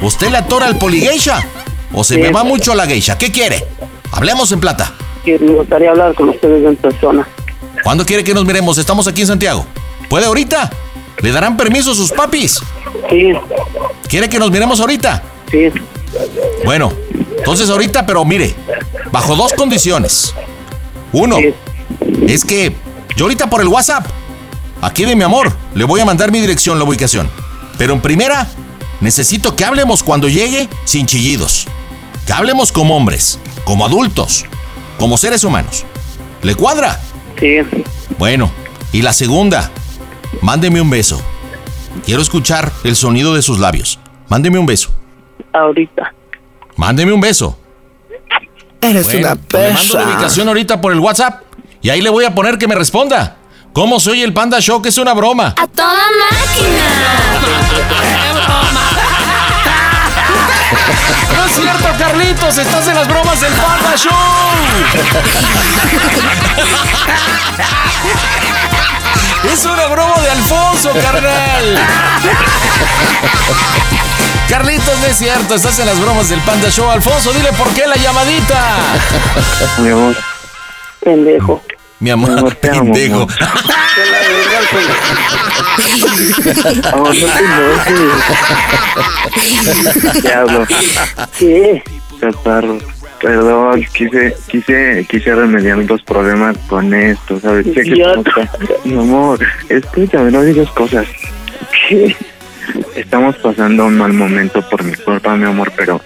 ¿usted 0.00 0.30
le 0.30 0.38
atora 0.38 0.66
al 0.66 0.76
poligeisha? 0.76 1.46
¿O 1.92 2.02
se 2.02 2.18
me 2.18 2.32
va 2.32 2.42
mucho 2.42 2.74
la 2.74 2.86
geisha? 2.86 3.16
¿Qué 3.16 3.30
quiere? 3.30 3.64
Hablemos 4.12 4.50
en 4.52 4.60
plata. 4.60 4.92
Que 5.24 5.38
me 5.38 5.52
gustaría 5.52 5.90
hablar 5.90 6.14
con 6.14 6.28
ustedes 6.28 6.64
en 6.64 6.76
persona. 6.76 7.26
¿Cuándo 7.82 8.04
quiere 8.04 8.24
que 8.24 8.34
nos 8.34 8.44
miremos? 8.44 8.78
Estamos 8.78 9.06
aquí 9.06 9.22
en 9.22 9.26
Santiago. 9.26 9.66
¿Puede 10.08 10.26
ahorita? 10.26 10.70
¿Le 11.20 11.32
darán 11.32 11.56
permiso 11.56 11.94
sus 11.94 12.12
papis? 12.12 12.60
Sí. 13.10 13.32
¿Quiere 14.08 14.28
que 14.28 14.38
nos 14.38 14.50
miremos 14.50 14.80
ahorita? 14.80 15.22
Sí. 15.50 15.68
Bueno, 16.64 16.92
entonces 17.38 17.68
ahorita, 17.70 18.06
pero 18.06 18.24
mire, 18.24 18.54
bajo 19.10 19.36
dos 19.36 19.52
condiciones. 19.52 20.34
Uno, 21.12 21.38
es 22.26 22.44
que 22.44 22.74
yo 23.16 23.24
ahorita 23.24 23.48
por 23.48 23.60
el 23.60 23.68
WhatsApp, 23.68 24.06
aquí 24.82 25.04
de 25.04 25.16
mi 25.16 25.22
amor, 25.24 25.52
le 25.74 25.84
voy 25.84 26.00
a 26.00 26.04
mandar 26.04 26.30
mi 26.30 26.40
dirección, 26.40 26.78
la 26.78 26.84
ubicación. 26.84 27.28
Pero 27.78 27.94
en 27.94 28.00
primera, 28.00 28.46
necesito 29.00 29.56
que 29.56 29.64
hablemos 29.64 30.02
cuando 30.02 30.28
llegue 30.28 30.68
sin 30.84 31.06
chillidos. 31.06 31.66
Que 32.26 32.32
hablemos 32.32 32.72
como 32.72 32.96
hombres, 32.96 33.38
como 33.64 33.86
adultos, 33.86 34.44
como 34.98 35.16
seres 35.16 35.44
humanos. 35.44 35.84
¿Le 36.42 36.54
cuadra? 36.54 37.00
Sí. 37.38 37.58
Bueno, 38.18 38.50
y 38.92 39.02
la 39.02 39.12
segunda, 39.12 39.70
mándeme 40.42 40.80
un 40.80 40.90
beso. 40.90 41.20
Quiero 42.04 42.22
escuchar 42.22 42.70
el 42.84 42.96
sonido 42.96 43.34
de 43.34 43.42
sus 43.42 43.58
labios. 43.58 43.98
Mándeme 44.28 44.58
un 44.58 44.66
beso. 44.66 44.90
Ahorita. 45.52 46.12
Mándeme 46.76 47.12
un 47.12 47.20
beso. 47.20 47.58
Eres 48.80 49.06
Bueno, 49.06 49.28
una 49.28 49.36
pues 49.36 49.62
le 49.62 49.72
mando 49.72 49.98
la 49.98 50.06
ubicación 50.06 50.48
ahorita 50.48 50.80
por 50.80 50.92
el 50.92 51.00
WhatsApp 51.00 51.42
y 51.80 51.90
ahí 51.90 52.02
le 52.02 52.10
voy 52.10 52.24
a 52.24 52.34
poner 52.34 52.58
que 52.58 52.68
me 52.68 52.74
responda. 52.74 53.36
¿Cómo 53.72 54.00
soy 54.00 54.22
el 54.22 54.32
Panda 54.32 54.60
Show? 54.60 54.82
Que 54.82 54.88
es 54.88 54.98
una 54.98 55.14
broma. 55.14 55.54
¡A 55.56 55.66
toda 55.66 55.92
No 61.34 61.44
es 61.44 61.52
cierto, 61.52 61.88
Carlitos, 61.98 62.58
estás 62.58 62.86
en 62.88 62.94
las 62.94 63.08
bromas 63.08 63.40
del 63.40 63.52
Panda 63.52 63.96
Show. 63.96 64.12
Es 69.52 69.64
una 69.64 69.86
broma 69.86 70.20
de 70.20 70.30
Alfonso, 70.30 70.92
carnal. 71.00 71.78
Carlitos, 74.48 74.98
no 75.00 75.06
es 75.06 75.16
cierto, 75.16 75.54
estás 75.54 75.78
en 75.78 75.86
las 75.86 75.98
bromas 76.00 76.28
del 76.28 76.40
Panda 76.40 76.70
Show. 76.70 76.90
Alfonso, 76.90 77.32
dile 77.32 77.52
por 77.52 77.68
qué 77.70 77.86
la 77.86 77.96
llamadita. 77.96 78.76
Mi 79.78 79.90
amor. 79.90 80.16
Pendejo. 81.00 81.62
Mi 82.00 82.10
amor, 82.10 82.54
te 82.60 82.70
amo, 82.70 82.92
pendejo. 82.92 83.22
amor. 83.22 83.28
Amor, 86.92 87.14
no 87.16 87.26
te 90.12 90.20
Diablo. 90.20 90.66
¿Qué? 91.38 91.82
Chaparro. 92.20 92.78
Perdón, 93.20 93.84
quise, 93.94 94.36
quise, 94.46 95.06
quise 95.08 95.34
remediar 95.34 95.78
los 95.78 96.02
problemas 96.02 96.56
con 96.68 96.92
esto, 96.92 97.40
¿sabes? 97.40 97.64
Sé 97.66 97.82
que 97.82 98.04
Mi 98.84 98.94
amor, 98.94 99.38
escúchame, 99.68 100.30
no 100.30 100.42
digas 100.42 100.68
cosas. 100.70 101.06
¿Qué? 101.88 102.14
Estamos 102.94 103.36
pasando 103.36 103.86
un 103.86 103.96
mal 103.96 104.12
momento 104.12 104.60
por 104.68 104.84
mi 104.84 104.94
culpa, 104.94 105.34
mi 105.36 105.46
amor, 105.46 105.72
pero... 105.76 106.00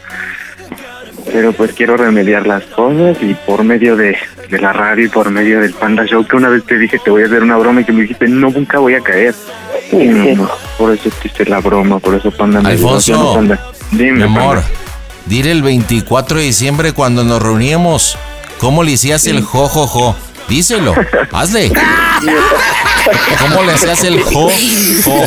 Pero 1.33 1.53
pues 1.53 1.73
quiero 1.73 1.97
remediar 1.97 2.47
las 2.47 2.65
cosas 2.65 3.17
y 3.21 3.35
por 3.47 3.63
medio 3.63 3.95
de, 3.95 4.17
de 4.51 4.59
la 4.59 4.73
radio 4.73 5.07
y 5.07 5.09
por 5.09 5.31
medio 5.31 5.61
del 5.61 5.73
Panda 5.73 6.05
Show, 6.05 6.27
que 6.27 6.37
una 6.37 6.49
vez 6.49 6.65
te 6.65 6.77
dije 6.77 6.99
te 6.99 7.11
voy 7.11 7.23
a 7.23 7.27
hacer 7.27 7.43
una 7.43 7.57
broma 7.57 7.81
y 7.81 7.85
que 7.85 7.93
me 7.93 8.03
dijiste 8.03 8.29
no, 8.29 8.51
nunca 8.51 8.79
voy 8.79 8.95
a 8.95 9.01
caer. 9.01 9.35
Sí, 9.91 10.37
por 10.77 10.93
eso 10.93 11.11
te 11.23 11.29
hice 11.29 11.45
la 11.47 11.61
broma, 11.61 11.99
por 11.99 12.15
eso 12.15 12.31
Panda 12.31 12.61
me 12.61 12.77
¿sí 12.77 12.83
no, 12.83 12.89
Alfonso, 12.89 13.35
Panda? 13.35 13.61
Dime, 13.93 14.13
mi 14.13 14.23
amor, 14.25 14.57
Panda. 14.57 14.71
dile 15.27 15.53
el 15.53 15.63
24 15.63 16.39
de 16.39 16.45
diciembre 16.45 16.93
cuando 16.93 17.25
nos 17.25 17.41
reuníamos, 17.41 18.19
¿cómo 18.59 18.83
le 18.83 18.95
hacías 18.95 19.27
el 19.27 19.43
jo, 19.43 19.69
jo, 19.69 19.87
jo? 19.87 20.17
Díselo, 20.49 20.95
hazle. 21.33 21.73
¿Cómo 23.41 23.63
le 23.63 23.73
hacías 23.73 24.05
el 24.05 24.23
jo, 24.23 24.51
jo? 25.05 25.25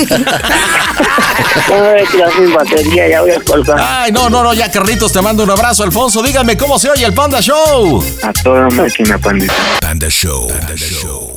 Batería, 2.55 3.07
ya 3.09 3.21
voy 3.21 3.31
a 3.31 3.39
colgar. 3.39 3.79
Ay, 3.79 4.11
no, 4.11 4.29
no, 4.29 4.43
no, 4.43 4.53
ya 4.53 4.69
Carlitos, 4.71 5.11
te 5.11 5.21
mando 5.21 5.43
un 5.43 5.49
abrazo. 5.49 5.83
Alfonso, 5.83 6.21
dígame 6.21 6.57
cómo 6.57 6.77
se 6.77 6.89
oye 6.89 7.05
el 7.05 7.13
Panda 7.13 7.41
Show. 7.41 8.03
A 8.21 8.33
toda 8.33 8.69
máquina, 8.69 9.17
pandita. 9.17 9.53
Panda 9.81 10.09
Show. 10.09 10.47
Panda 10.47 10.75
Show. 10.75 11.33